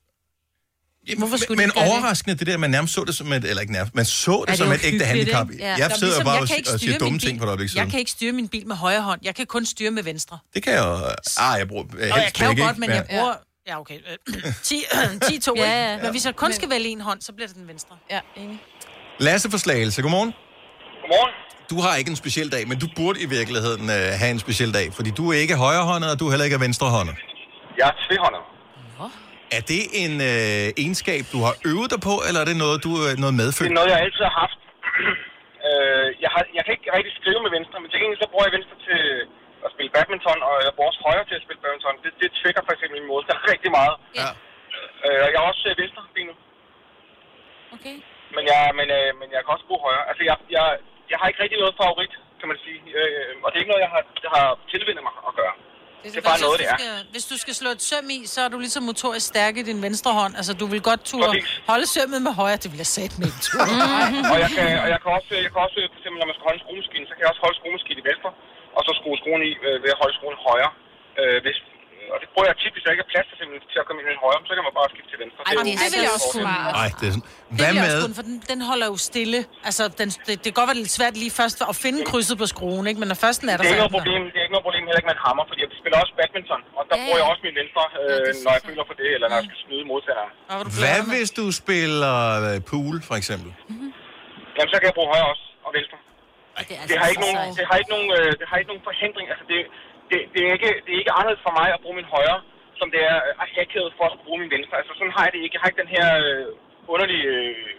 Hvorfor 1.17 1.37
skulle 1.37 1.57
Men 1.57 1.69
de 1.69 1.73
gøre 1.73 1.83
det? 1.83 1.91
overraskende, 1.91 2.35
det 2.37 2.47
der, 2.47 2.57
man 2.57 2.69
nærmest 2.69 2.93
så 2.93 3.03
det 3.03 3.15
som 3.15 3.33
et, 3.33 3.45
eller 3.45 3.61
ikke 3.61 3.73
nærmest, 3.73 3.95
man 3.95 4.05
så 4.05 4.31
det 4.31 4.39
Ja, 4.47 4.51
det 4.51 4.57
som 4.57 4.69
er 4.69 4.73
et 4.73 4.79
ægte 4.83 5.05
handicap. 5.05 5.51
ikke? 5.51 5.65
Jeg 5.65 5.77
sidder 5.77 6.05
ligesom, 6.05 6.23
bare 6.25 6.33
jeg 6.33 6.41
og, 6.67 6.73
og 6.73 6.79
siger 6.79 6.97
dumme 6.97 7.11
min 7.11 7.19
ting 7.19 7.31
bil. 7.31 7.39
for 7.39 7.45
et 7.45 7.49
øjeblik 7.49 7.75
Jeg 7.75 7.87
kan 7.89 7.99
ikke 7.99 8.11
styre 8.11 8.31
min 8.31 8.47
bil 8.47 8.67
med 8.67 8.75
højre 8.75 9.01
hånd. 9.01 9.19
Jeg 9.23 9.35
kan 9.35 9.45
kun 9.45 9.65
styre 9.65 9.91
med 9.91 10.03
venstre. 10.03 10.37
Det 10.53 10.63
kan 10.63 10.73
jeg 10.73 10.79
jo... 10.83 10.93
Ah, 11.37 11.59
jeg 11.59 11.67
bruger 11.67 11.83
Og 11.83 11.89
helst 11.99 12.15
jeg 12.15 12.31
kan 12.35 12.57
jo 12.57 12.63
godt, 12.65 12.77
men 12.77 12.89
Ja. 12.89 12.95
jeg 12.95 13.05
bruger... 13.09 13.33
Ja, 13.67 13.79
okay. 13.79 13.99
øh, 14.09 14.43
10, 14.63 14.75
10 15.21 15.39
to, 15.47 15.53
Ja, 15.55 15.63
ja. 15.63 15.97
Men 16.03 16.11
hvis 16.11 16.25
jeg 16.25 16.35
kun 16.35 16.53
skal 16.53 16.69
vælge 16.69 16.89
en 16.89 17.01
hånd, 17.01 17.21
så 17.21 17.31
bliver 17.33 17.47
det 17.47 17.55
den 17.61 17.67
venstre. 17.67 17.95
Ja, 18.11 18.19
enig. 18.35 18.57
Lasse 19.19 19.51
for 19.51 19.57
Slagelse, 19.57 20.01
godmorgen. 20.01 20.31
Godmorgen. 21.01 21.33
Du 21.71 21.77
har 21.85 21.93
ikke 21.99 22.09
en 22.15 22.19
speciel 22.23 22.49
dag, 22.55 22.63
men 22.67 22.77
du 22.83 22.87
burde 22.99 23.17
i 23.25 23.29
virkeligheden 23.37 23.83
øh, 23.97 24.07
have 24.21 24.31
en 24.37 24.41
speciel 24.45 24.71
dag, 24.73 24.87
fordi 24.97 25.09
du 25.19 25.23
er 25.33 25.37
ikke 25.45 25.55
højrehåndet, 25.65 26.09
og 26.13 26.17
du 26.19 26.23
er 26.27 26.31
heller 26.33 26.45
ikke 26.49 26.59
venstrehåndet. 26.67 27.15
Jeg 27.79 27.87
er 27.91 27.95
tvehåndet. 28.07 28.43
Er 29.57 29.63
det 29.73 29.83
en 30.03 30.13
øh, 30.31 30.65
egenskab, 30.83 31.21
du 31.35 31.39
har 31.47 31.53
øvet 31.71 31.89
dig 31.93 32.01
på, 32.09 32.13
eller 32.27 32.39
er 32.43 32.47
det 32.51 32.57
noget, 32.65 32.77
du 32.87 32.91
er 33.07 33.11
noget 33.23 33.35
Det 33.35 33.41
medfødt? 33.43 33.69
er 33.73 33.77
noget, 33.79 33.89
jeg 33.93 33.99
altid 34.05 34.23
har 34.29 34.35
haft. 34.43 34.59
øh, 35.67 36.07
jeg, 36.23 36.29
har, 36.35 36.41
jeg 36.57 36.63
kan 36.65 36.71
ikke 36.77 36.89
rigtig 36.97 37.13
skrive 37.19 37.39
med 37.45 37.51
venstre, 37.57 37.75
men 37.81 37.87
til 37.91 37.97
gengæld 38.01 38.19
så 38.23 38.27
bruger 38.31 38.45
jeg 38.47 38.53
venstre 38.57 38.75
til 38.87 39.01
at 39.67 39.73
spille 39.75 39.91
badminton, 39.95 40.39
og 40.49 40.55
jeg 40.65 40.71
bruger 40.75 40.91
også 40.91 41.03
højre 41.09 41.25
til 41.29 41.37
at 41.39 41.45
spille 41.45 41.61
badminton. 41.63 41.95
Det, 42.03 42.11
det 42.21 42.29
trigger 42.39 42.61
for 42.65 42.73
eksempel 42.75 42.95
min 42.99 43.09
modstander 43.11 43.43
rigtig 43.53 43.71
meget. 43.79 43.95
Ja. 44.19 44.29
Øh, 45.05 45.19
og 45.25 45.29
jeg 45.31 45.39
er 45.41 45.47
også 45.51 45.65
øh, 45.71 45.75
venstre 45.81 46.01
benet. 46.17 46.37
Okay. 47.75 47.95
Men 48.35 48.43
jeg, 48.51 48.61
men, 48.79 48.87
øh, 48.97 49.09
men 49.19 49.27
jeg 49.35 49.41
kan 49.43 49.51
også 49.55 49.67
bruge 49.69 49.81
højre. 49.87 50.03
Altså, 50.09 50.23
jeg, 50.29 50.35
jeg, 50.55 50.65
jeg 51.11 51.17
har 51.19 51.27
ikke 51.29 51.41
rigtig 51.43 51.59
noget 51.63 51.75
favorit, 51.81 52.13
kan 52.39 52.47
man 52.51 52.59
sige. 52.65 52.79
Øh, 52.99 53.31
og 53.43 53.47
det 53.49 53.55
er 53.55 53.63
ikke 53.63 53.73
noget, 53.73 53.85
jeg 53.87 53.93
har, 53.95 54.03
jeg 54.25 54.31
har 54.37 54.47
tilvendet 54.73 55.03
mig 55.07 55.15
at 55.29 55.35
gøre. 55.41 55.55
Det 56.03 56.17
er 56.17 56.29
bare 56.31 56.41
noget, 56.47 56.59
det 56.61 56.67
er. 56.73 56.77
skal, 56.79 56.93
hvis 57.13 57.25
du 57.31 57.35
skal 57.43 57.53
slå 57.61 57.69
et 57.77 57.83
søm 57.89 58.07
i, 58.17 58.19
så 58.33 58.39
er 58.45 58.49
du 58.53 58.57
ligesom 58.65 58.83
motorisk 58.91 59.25
stærk 59.33 59.53
i 59.61 59.63
din 59.69 59.79
venstre 59.87 60.11
hånd. 60.19 60.33
Altså, 60.39 60.53
du 60.61 60.65
vil 60.73 60.81
godt 60.89 61.01
turde 61.11 61.31
Præcis. 61.33 61.61
holde 61.71 61.87
sømmet 61.95 62.19
med 62.27 62.33
højre. 62.41 62.57
Det 62.63 62.69
vil 62.73 62.79
jeg 62.85 62.91
sætte 62.97 63.15
med 63.19 63.27
ikke 63.31 63.43
turde. 63.49 63.71
og 64.33 64.37
jeg 64.43 64.49
kan, 64.57 64.67
og 64.83 64.87
jeg 64.93 64.99
kan 65.03 65.09
også, 65.17 65.31
jeg 65.45 65.51
kan 65.53 65.59
også, 65.67 65.77
for 65.93 65.97
eksempel 65.99 66.17
når 66.21 66.27
man 66.31 66.35
skal 66.37 66.45
holde 66.49 66.59
en 66.59 66.63
skruemaskine, 66.65 67.05
så 67.07 67.13
kan 67.13 67.21
jeg 67.23 67.29
også 67.33 67.43
holde 67.45 67.57
skruemaskinen 67.59 67.99
i 68.03 68.05
venstre, 68.09 68.29
og 68.77 68.81
så 68.87 68.91
skrue 68.99 69.17
skruen 69.21 69.41
i 69.49 69.51
øh, 69.67 69.77
ved 69.83 69.89
at 69.95 69.99
holde 70.01 70.15
skruen 70.17 70.37
højre. 70.47 70.71
Øh, 71.21 71.37
hvis, 71.45 71.57
og 72.13 72.17
det 72.21 72.27
bruger 72.33 72.47
jeg 72.51 72.55
tit, 72.61 72.71
hvis 72.75 72.83
jeg 72.85 72.91
ikke 72.93 73.03
har 73.05 73.11
plads 73.13 73.27
til, 73.29 73.35
simpelthen, 73.39 73.63
til 73.73 73.79
at 73.81 73.85
komme 73.87 73.99
ind 74.01 74.07
i 74.11 74.13
en 74.17 74.21
højre, 74.25 74.39
så 74.49 74.53
kan 74.57 74.63
man 74.67 74.73
bare 74.79 74.87
skifte 74.93 75.09
til 75.13 75.19
venstre. 75.23 75.39
Ej, 75.49 75.53
det, 75.67 75.73
det 75.83 75.89
vil 75.93 76.01
jeg 76.07 76.13
også 76.17 76.29
kunne. 76.33 76.47
Nej, 76.81 76.89
det 76.99 77.05
er 77.09 77.13
sådan. 77.15 77.25
Det 77.49 77.55
Hvad 77.59 77.69
jeg 77.69 77.83
med... 77.85 77.89
også 77.95 77.99
kunne, 78.05 78.17
for 78.19 78.25
den, 78.29 78.35
den 78.51 78.59
holder 78.69 78.87
jo 78.93 78.97
stille. 79.11 79.39
Altså, 79.67 79.83
den, 79.99 80.07
det, 80.27 80.33
det 80.43 80.47
kan 80.51 80.57
godt 80.61 80.69
være 80.71 80.79
lidt 80.83 80.93
svært 80.99 81.13
lige 81.23 81.33
først 81.41 81.57
at 81.71 81.75
finde 81.85 81.99
krydset 82.11 82.35
på 82.43 82.47
skruen, 82.53 82.85
ikke? 82.89 82.99
Men 83.01 83.07
når 83.11 83.19
først 83.25 83.37
den 83.41 83.47
er 83.53 83.55
der, 83.57 83.63
Det 83.63 83.69
er 83.69 83.73
ikke 83.75 83.83
noget 83.85 83.97
problem, 83.99 84.21
det 84.33 84.37
er 84.41 84.45
ikke 84.47 84.55
noget 84.57 84.67
problem 84.67 84.83
heller 84.87 84.99
ikke 85.01 85.09
med 85.11 85.17
en 85.19 85.23
hammer, 85.27 85.43
fordi 85.49 85.59
jeg 85.63 85.69
spiller 85.81 85.97
også 86.03 86.13
badminton, 86.19 86.61
og 86.77 86.83
der 86.89 86.95
Ja, 86.97 87.03
bruger 87.03 87.17
jeg 87.21 87.27
ja. 87.29 87.31
også 87.33 87.43
min 87.47 87.55
venstre, 87.61 87.83
øh, 88.01 88.29
når 88.45 88.51
jeg 88.57 88.63
føler 88.69 88.83
for 88.89 88.95
det, 89.01 89.09
eller 89.15 89.27
når 89.31 89.37
jeg 89.41 89.45
skal 89.49 89.59
snyde 89.65 89.83
modstanderen. 89.91 90.31
Hvad 90.81 90.99
hvis 91.11 91.29
du 91.39 91.45
spiller 91.61 92.15
øh, 92.47 92.55
pool, 92.71 92.95
for 93.09 93.15
eksempel? 93.21 93.49
Jamen, 94.57 94.69
så 94.71 94.75
kan 94.79 94.85
jeg 94.89 94.95
bruge 94.99 95.09
højre 95.13 95.27
også, 95.33 95.45
og 95.67 95.71
venstre. 95.79 95.97
Det, 96.59 96.65
Det 96.89 96.95
har 96.99 97.07
altså 97.07 97.13
ikke 97.13 97.25
nogen, 97.27 97.39
det 97.59 97.65
har 97.69 97.77
ikke 97.81 97.93
nogen, 97.95 98.09
øh, 98.17 98.31
det 98.39 98.45
har 98.49 98.57
ikke 98.57 98.71
nogen 98.71 98.87
forhindring. 98.89 99.25
Altså, 99.31 99.45
det, 99.51 99.57
det, 100.09 100.17
det, 100.33 100.41
er 100.47 100.51
ikke, 100.57 100.71
det 100.85 100.91
er 100.95 100.99
ikke 101.03 101.15
anderledes 101.17 101.45
for 101.47 101.53
mig 101.59 101.67
at 101.75 101.81
bruge 101.83 101.97
min 101.99 102.11
højre, 102.15 102.39
som 102.79 102.87
det 102.93 103.01
er 103.11 103.17
at 103.41 103.47
hacket 103.55 103.87
for 103.97 104.05
at 104.09 104.19
bruge 104.25 104.39
min 104.43 104.51
venstre. 104.55 104.75
Altså, 104.79 104.93
sådan 104.99 105.15
har 105.15 105.23
jeg 105.25 105.33
det 105.33 105.41
ikke. 105.43 105.55
Jeg 105.55 105.61
har 105.61 105.69
ikke 105.71 105.83
den 105.83 105.93
her 105.97 106.07
øh, 106.23 106.47
underlige... 106.93 107.27
Øh, 107.35 107.69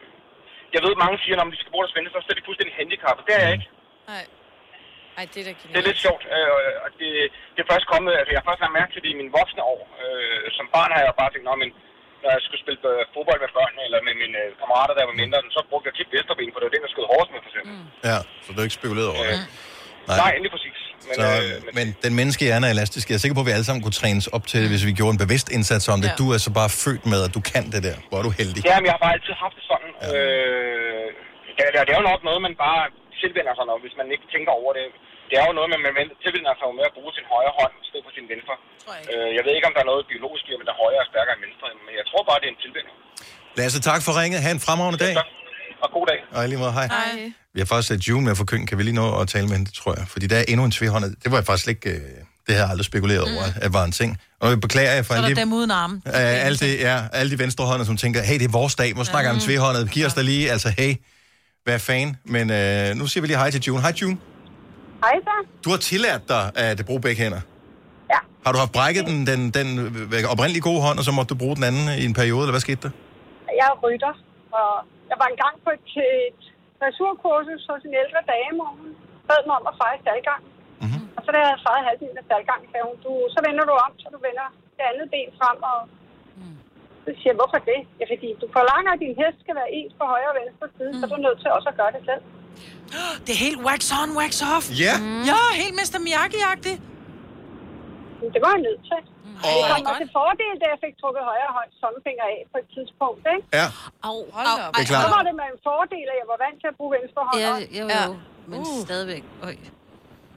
jeg 0.75 0.81
ved, 0.85 1.03
mange 1.05 1.17
siger, 1.23 1.37
når 1.37 1.45
de 1.55 1.61
skal 1.63 1.73
bruge 1.73 1.85
deres 1.85 1.99
venstre, 2.01 2.23
så 2.23 2.29
er 2.31 2.39
de 2.39 2.49
fuldstændig 2.49 2.75
handicappet. 2.81 3.23
Det 3.29 3.35
er 3.39 3.43
jeg 3.47 3.53
ikke. 3.57 3.69
Nej. 4.13 4.25
Ej, 5.19 5.25
det 5.33 5.39
er 5.43 5.47
da 5.49 5.53
Det 5.75 5.79
er 5.83 5.89
lidt 5.91 6.05
sjovt. 6.07 6.25
Øh, 6.37 6.75
og 6.85 6.89
det, 7.01 7.11
det 7.55 7.61
er 7.63 7.69
først 7.73 7.87
kommet... 7.93 8.13
Altså, 8.19 8.31
jeg 8.33 8.41
har 8.41 8.49
først 8.51 8.63
lagt 8.63 8.79
mærke 8.81 8.93
til 8.93 9.03
det 9.05 9.11
i 9.13 9.21
mine 9.21 9.35
voksne 9.39 9.63
år. 9.75 9.83
Øh, 10.03 10.45
som 10.57 10.67
barn 10.77 10.91
har 10.95 11.01
jeg 11.03 11.21
bare 11.23 11.31
tænkt, 11.33 11.47
men 11.63 11.71
når 12.23 12.31
jeg 12.37 12.43
skulle 12.47 12.63
spille 12.65 12.81
øh, 12.93 13.01
fodbold 13.15 13.41
med 13.45 13.51
børnene, 13.59 13.83
eller 13.87 13.99
med 14.09 14.15
mine 14.23 14.39
øh, 14.45 14.49
kammerater, 14.61 14.95
der 14.99 15.05
var 15.11 15.17
mindre, 15.23 15.39
så 15.57 15.61
brugte 15.71 15.87
jeg 15.89 15.95
tit 15.99 16.09
venstreben, 16.15 16.51
for 16.53 16.59
det 16.61 16.67
var 16.69 16.75
den, 16.77 16.83
der 16.85 16.91
skød 16.95 17.07
hårdest 17.13 17.31
med, 17.35 17.41
for 17.45 17.51
eksempel. 17.53 17.73
Mm. 17.79 17.87
Ja, 18.11 18.19
så 18.45 18.49
du 18.55 18.59
er 18.61 18.67
ikke 18.69 18.79
spekuleret 18.81 19.09
over 19.15 19.25
det. 19.33 19.39
Nej. 20.11 20.19
Nej, 20.25 20.33
lige 20.45 20.53
præcis. 20.57 20.79
Men, 21.09 21.15
Så, 21.21 21.27
øh, 21.43 21.53
men 21.79 21.87
den 22.07 22.13
menneskelige 22.21 22.49
hjerne 22.51 22.67
er 22.69 22.73
elastisk. 22.77 23.05
Jeg 23.11 23.17
er 23.19 23.23
sikker 23.25 23.37
på, 23.39 23.43
at 23.45 23.49
vi 23.51 23.55
alle 23.57 23.67
sammen 23.69 23.83
kunne 23.85 23.99
trænes 24.03 24.25
op 24.37 24.45
til 24.51 24.59
det, 24.63 24.69
hvis 24.73 24.85
vi 24.89 24.93
gjorde 24.99 25.13
en 25.17 25.21
bevidst 25.25 25.49
indsats 25.57 25.85
om 25.95 25.99
det. 26.05 26.11
Ja. 26.13 26.17
Du 26.23 26.27
er 26.35 26.39
så 26.47 26.51
bare 26.61 26.71
født 26.85 27.05
med, 27.13 27.21
at 27.27 27.33
du 27.37 27.41
kan 27.53 27.65
det 27.75 27.81
der. 27.89 27.97
Hvor 28.09 28.17
er 28.21 28.25
du 28.29 28.33
heldig. 28.41 28.61
Ja, 28.71 28.77
men 28.81 28.87
jeg 28.89 28.95
har 28.97 29.03
bare 29.07 29.15
altid 29.19 29.35
haft 29.45 29.55
det 29.59 29.65
sådan. 29.73 29.91
Ja. 30.03 30.09
Øh, 30.17 31.07
det, 31.57 31.63
er- 31.79 31.85
det 31.87 31.93
er 31.95 31.99
jo 32.03 32.07
nok 32.13 32.21
noget, 32.29 32.41
man 32.49 32.55
bare 32.67 32.83
tilvender 33.23 33.53
sig, 33.59 33.65
når, 33.71 33.77
hvis 33.85 33.97
man 34.01 34.09
ikke 34.15 34.27
tænker 34.35 34.53
over 34.61 34.73
det. 34.79 34.87
Det 35.31 35.37
er 35.41 35.45
jo 35.49 35.53
noget, 35.59 35.69
man, 35.73 35.81
man 36.01 36.07
tilvender 36.25 36.53
sig 36.61 36.67
med 36.79 36.85
at 36.91 36.95
bruge 36.99 37.13
sin 37.19 37.27
højre 37.35 37.53
hånd 37.59 37.73
i 37.85 37.87
stedet 37.89 38.05
for 38.07 38.13
sin 38.19 38.27
venstre. 38.33 38.55
Øh, 39.13 39.29
jeg 39.37 39.43
ved 39.47 39.53
ikke, 39.57 39.67
om 39.71 39.75
der 39.77 39.83
er 39.85 39.91
noget 39.93 40.03
biologisk 40.13 40.45
i, 40.49 40.53
at 40.63 40.67
der 40.71 40.77
højre 40.83 41.01
er 41.05 41.09
stærkere 41.13 41.35
end 41.37 41.43
venstre, 41.47 41.67
men 41.87 41.93
jeg 42.01 42.07
tror 42.11 42.23
bare, 42.31 42.39
det 42.43 42.47
er 42.51 42.55
en 42.57 42.63
tilvænning. 42.67 42.95
Lasse, 43.59 43.79
tak 43.91 44.01
for 44.07 44.13
ringet. 44.21 44.39
Ha' 44.45 44.53
en 44.59 44.63
fremragende 44.67 45.01
dag. 45.07 45.15
Og 45.85 45.89
god 45.97 46.07
dag. 46.13 46.21
Og 46.37 46.41
lige 46.53 46.61
måde, 46.65 46.73
hej. 46.81 46.87
Hej. 46.87 47.33
Vi 47.55 47.59
har 47.63 47.67
faktisk 47.73 47.89
sat 47.93 48.01
June 48.09 48.25
med 48.29 48.35
for 48.41 48.45
køkken. 48.51 48.67
Kan 48.71 48.77
vi 48.79 48.83
lige 48.89 48.99
nå 49.03 49.07
at 49.21 49.29
tale 49.35 49.47
med 49.51 49.57
hende, 49.59 49.71
tror 49.81 49.93
jeg. 49.99 50.05
Fordi 50.15 50.27
der 50.33 50.39
er 50.43 50.45
endnu 50.49 50.65
en 50.65 50.71
tvihåndet. 50.71 51.11
Det 51.23 51.29
var 51.33 51.39
jeg 51.41 51.47
faktisk 51.51 51.69
ikke... 51.75 51.91
Øh, 51.91 52.01
det 52.47 52.57
har 52.57 52.63
jeg 52.63 52.71
aldrig 52.71 52.85
spekuleret 52.85 53.23
over, 53.23 53.45
at 53.65 53.73
var 53.73 53.85
en 53.85 53.93
ting. 53.93 54.11
Og 54.41 54.51
jeg 54.51 54.61
beklager 54.61 54.93
jeg 54.93 55.07
for 55.07 55.15
Så 55.15 55.21
er 55.21 55.25
alle 55.25 55.29
der 55.29 55.35
de, 55.35 55.41
dem 55.41 55.53
uden 55.53 55.71
arme. 55.71 56.03
øh, 56.07 56.47
alle, 56.47 56.59
de, 56.59 56.77
ja, 56.89 56.97
alle 57.13 57.31
de 57.33 57.39
venstrehåndede, 57.39 57.87
som 57.87 57.97
tænker, 57.97 58.23
hey, 58.23 58.39
det 58.39 58.45
er 58.45 58.53
vores 58.53 58.75
dag. 58.75 58.95
Nu 58.95 59.05
snakker 59.05 59.31
jeg 59.31 59.35
om 59.35 59.41
tvihåndet. 59.41 59.91
Giv 59.91 60.07
os 60.07 60.15
da 60.15 60.23
lige, 60.23 60.51
altså 60.51 60.69
hey, 60.79 60.95
hvad 61.65 61.79
fan. 61.79 62.17
Men 62.25 62.51
øh, 62.51 62.95
nu 62.97 63.07
siger 63.07 63.21
vi 63.21 63.27
lige 63.27 63.37
hej 63.39 63.51
til 63.51 63.63
June. 63.63 63.81
Hej 63.83 63.93
June. 64.03 64.17
Hej 65.05 65.15
så. 65.27 65.35
Du 65.65 65.69
har 65.75 65.81
tillært 65.91 66.23
dig 66.33 66.43
at 66.65 66.79
bruge 66.89 67.03
begge 67.07 67.21
hænder. 67.25 67.43
Ja. 68.13 68.21
Har 68.45 68.51
du 68.55 68.59
haft 68.63 68.75
brækket 68.79 69.05
den, 69.11 69.19
den, 69.31 69.41
den 69.59 69.69
øh, 70.15 70.33
oprindelige 70.35 70.65
gode 70.69 70.81
hånd, 70.87 70.97
og 71.01 71.05
så 71.09 71.13
måtte 71.17 71.31
du 71.33 71.39
bruge 71.43 71.57
den 71.59 71.65
anden 71.71 71.85
i 72.03 72.05
en 72.11 72.17
periode, 72.21 72.43
eller 72.45 72.57
hvad 72.57 72.67
skete 72.69 72.83
der? 72.85 72.93
Jeg 73.61 73.67
er 73.73 73.77
rytter, 73.85 74.15
og 74.59 74.71
jeg 75.11 75.17
var 75.23 75.29
engang 75.35 75.55
på 75.65 75.71
et, 75.79 75.89
et 76.31 76.41
dressurkursus 76.79 77.63
hos 77.71 77.83
en 77.89 77.95
ældre 78.03 78.21
dame, 78.33 78.59
og 78.67 78.71
hun 78.79 78.89
bad 79.29 79.43
mig 79.49 79.57
om 79.61 79.67
at 79.71 79.75
feje 79.83 79.99
staldgangen. 80.05 80.51
Mm-hmm. 80.83 81.03
Og 81.17 81.21
så 81.25 81.29
da 81.33 81.37
jeg 81.43 81.49
havde 81.51 81.65
fejet 81.69 81.85
halvdelen 81.89 82.19
af 82.21 82.25
staldgangen, 82.29 82.67
sagde 82.73 82.87
hun, 82.89 82.97
du, 83.07 83.13
så 83.35 83.39
vender 83.47 83.65
du 83.71 83.75
om, 83.87 83.93
så 84.03 84.09
du 84.15 84.19
vender 84.29 84.47
det 84.77 84.85
andet 84.91 85.07
ben 85.15 85.31
frem, 85.41 85.59
og 85.73 85.79
så 87.05 87.11
siger 87.19 87.33
jeg, 87.33 87.41
hvorfor 87.41 87.61
det? 87.73 87.81
Ja, 88.01 88.05
fordi 88.13 88.29
du 88.43 88.47
forlanger, 88.59 88.91
at 88.95 89.03
din 89.05 89.17
hest 89.21 89.39
skal 89.43 89.55
være 89.61 89.71
ens 89.79 89.95
på 89.99 90.05
højre 90.13 90.33
og 90.33 90.39
venstre 90.41 90.67
side, 90.77 90.93
mm. 90.93 90.99
så 90.99 91.03
er 91.07 91.13
du 91.15 91.21
nødt 91.27 91.39
til 91.43 91.51
også 91.57 91.69
at 91.73 91.79
gøre 91.81 91.93
det 91.97 92.03
selv. 92.11 92.23
Det 93.25 93.33
er 93.37 93.41
helt 93.47 93.61
wax 93.69 93.81
on, 94.01 94.09
wax 94.21 94.33
off. 94.55 94.67
Ja. 94.85 94.95
Mm. 94.99 95.23
Ja, 95.31 95.41
helt 95.63 95.75
Mr. 95.81 95.99
Miyagi-agtigt. 96.07 96.81
Men 98.21 98.29
det 98.35 98.41
var 98.45 98.53
jeg 98.57 98.63
nødt 98.69 98.83
til. 98.91 99.01
Mm. 99.25 99.37
Det 99.45 99.53
kom 99.73 99.83
mig 99.89 99.97
til 100.03 100.11
fordel, 100.19 100.55
da 100.63 100.67
jeg 100.73 100.79
fik 100.85 100.95
trukket 101.03 101.23
højre 101.31 101.51
hånd 101.59 101.71
tommelfinger 101.83 102.25
af 102.35 102.39
på 102.53 102.57
et 102.63 102.69
tidspunkt, 102.77 103.23
ikke? 103.35 103.45
Ja. 103.59 103.67
Au, 104.09 104.17
Hold 104.37 104.47
op. 104.55 104.59
Det 104.77 104.83
er 104.85 104.89
klart. 104.93 105.05
Så 105.07 105.11
var 105.17 105.23
det 105.29 105.35
med 105.41 105.47
en 105.55 105.59
fordel, 105.69 106.07
at 106.13 106.17
jeg 106.23 106.27
var 106.33 106.39
vant 106.45 106.59
til 106.63 106.69
at 106.73 106.77
bruge 106.79 106.91
venstre 106.99 107.21
hånd. 107.29 107.39
Ja, 107.45 107.51
også. 107.55 107.69
jo, 107.81 107.85
Ja. 107.95 108.03
jo. 108.09 108.13
Men 108.51 108.59
stadigvæk. 108.87 109.25
Øj. 109.49 109.55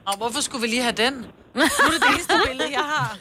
Og 0.08 0.14
hvorfor 0.20 0.40
skulle 0.46 0.62
vi 0.66 0.68
lige 0.74 0.84
have 0.88 0.98
den? 1.04 1.14
Nu 1.54 1.60
er 1.62 1.90
det 1.92 2.00
det 2.02 2.10
eneste 2.14 2.34
billede, 2.48 2.70
jeg 2.72 2.86
har. 2.94 3.16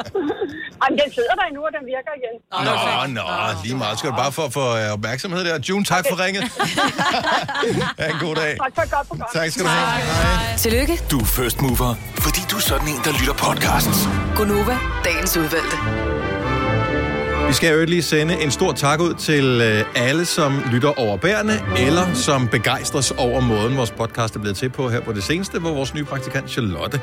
Jamen, 0.82 0.98
den 1.02 1.12
sidder 1.14 1.34
der 1.38 1.44
endnu, 1.50 1.62
og 1.68 1.72
den 1.76 1.84
virker 1.94 2.12
igen. 2.20 2.34
Nå, 2.66 3.20
nå, 3.20 3.26
lige 3.64 3.76
meget. 3.76 3.98
Skal 3.98 4.10
du 4.10 4.16
bare 4.16 4.32
for 4.32 4.42
at 4.42 4.52
få 4.52 4.76
øh, 4.78 4.92
opmærksomhed 4.92 5.44
der. 5.44 5.58
June, 5.68 5.84
tak 5.84 6.04
for 6.10 6.24
ringet. 6.24 6.44
ha' 8.00 8.10
en 8.10 8.18
god 8.20 8.34
dag. 8.34 8.56
Tak 8.64 8.72
for 8.74 8.96
godt 8.96 9.08
program. 9.08 9.28
Tak 9.34 9.50
skal 9.50 9.64
du 9.64 9.68
have. 9.68 10.02
Hej. 10.02 10.56
Tillykke, 10.56 11.00
Du 11.10 11.18
er 11.18 11.24
first 11.24 11.60
mover, 11.62 11.94
fordi 12.18 12.40
du 12.50 12.56
er 12.56 12.60
sådan 12.60 12.88
en, 12.88 13.00
der 13.04 13.12
lytter 13.20 13.34
podcasts. 13.34 13.98
Gunova, 14.36 14.78
dagens 15.04 15.36
udvalgte. 15.36 15.76
Vi 17.48 17.54
skal 17.54 17.78
jo 17.78 17.84
lige 17.84 18.02
sende 18.02 18.42
en 18.42 18.50
stor 18.50 18.72
tak 18.72 19.00
ud 19.00 19.14
til 19.14 19.44
øh, 19.60 19.84
alle, 19.94 20.24
som 20.24 20.62
lytter 20.72 20.98
overbærende, 21.00 21.62
eller 21.78 22.14
som 22.14 22.48
begejstres 22.48 23.10
over 23.10 23.40
måden, 23.40 23.76
vores 23.76 23.90
podcast 23.90 24.36
er 24.36 24.40
blevet 24.40 24.56
til 24.56 24.68
på 24.70 24.88
her 24.88 25.00
på 25.00 25.12
det 25.12 25.22
seneste, 25.24 25.58
hvor 25.58 25.70
vores 25.72 25.94
nye 25.94 26.04
praktikant 26.04 26.50
Charlotte, 26.50 27.00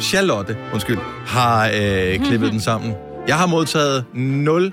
Charlotte, 0.00 0.56
undskyld, 0.72 0.98
har 1.26 1.66
øh, 1.74 2.18
klippet 2.24 2.52
den 2.52 2.60
sammen. 2.60 2.94
Jeg 3.28 3.36
har 3.36 3.46
modtaget 3.46 4.04
0 4.14 4.72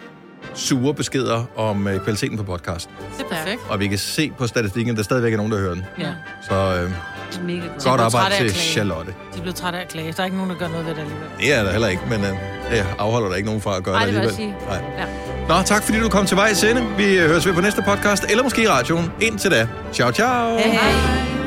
sure 0.54 0.94
beskeder 0.94 1.44
om 1.58 1.88
øh, 1.88 2.00
kvaliteten 2.00 2.38
på 2.38 2.44
podcasten. 2.44 2.94
Det 3.18 3.26
er 3.32 3.36
perfekt. 3.36 3.62
Og 3.70 3.80
vi 3.80 3.88
kan 3.88 3.98
se 3.98 4.32
på 4.38 4.48
statistikken, 4.48 4.92
at 4.92 4.98
der 4.98 5.04
stadigvæk 5.04 5.34
er 5.34 5.38
nogen, 5.38 5.52
der 5.52 5.58
hører 5.60 5.74
den. 5.74 5.86
Ja. 6.00 6.08
Så 6.50 6.54
øh, 6.56 6.92
Mega 7.46 7.60
godt 7.68 7.84
godt. 7.84 8.02
arbejde 8.02 8.36
til. 8.38 8.52
Charlotte. 8.54 9.12
De 9.34 9.38
er 9.38 9.42
blevet 9.42 9.56
trætte 9.56 9.80
af 9.80 9.84
at 9.84 9.88
klage. 9.90 10.12
Der 10.12 10.22
er 10.22 10.26
ikke 10.26 10.38
nogen, 10.38 10.52
der 10.52 10.58
gør 10.58 10.68
noget 10.68 10.86
ved 10.86 10.94
det 10.94 11.00
alligevel. 11.00 11.28
Det 11.40 11.54
er 11.54 11.64
der 11.64 11.72
heller 11.72 11.88
ikke, 11.88 12.02
men 12.10 12.20
øh, 12.22 12.30
det 12.72 12.86
afholder 13.00 13.28
der 13.30 13.36
ikke 13.36 13.46
nogen 13.46 13.62
fra 13.62 13.78
at 13.78 13.84
gøre 13.84 13.96
Ej, 13.96 14.06
det 14.06 14.14
det 14.14 14.20
alligevel. 14.20 14.56
jeg 14.70 14.82
Nej. 14.98 15.06
Ja. 15.48 15.56
Nå, 15.58 15.62
tak 15.66 15.84
fordi 15.84 16.00
du 16.00 16.10
kom 16.10 16.26
til 16.26 16.38
vej 16.38 16.48
i 16.48 16.56
sende. 16.56 16.82
Vi 16.98 17.18
høres 17.18 17.46
ved 17.46 17.54
på 17.54 17.62
næste 17.62 17.82
podcast, 17.88 18.26
eller 18.30 18.44
måske 18.44 18.64
i 18.64 18.68
radioen. 18.68 19.12
Indtil 19.22 19.52
da. 19.52 19.68
Ciao, 19.94 20.12
ciao. 20.12 20.58
Hej, 20.58 20.68
hej. 20.68 21.45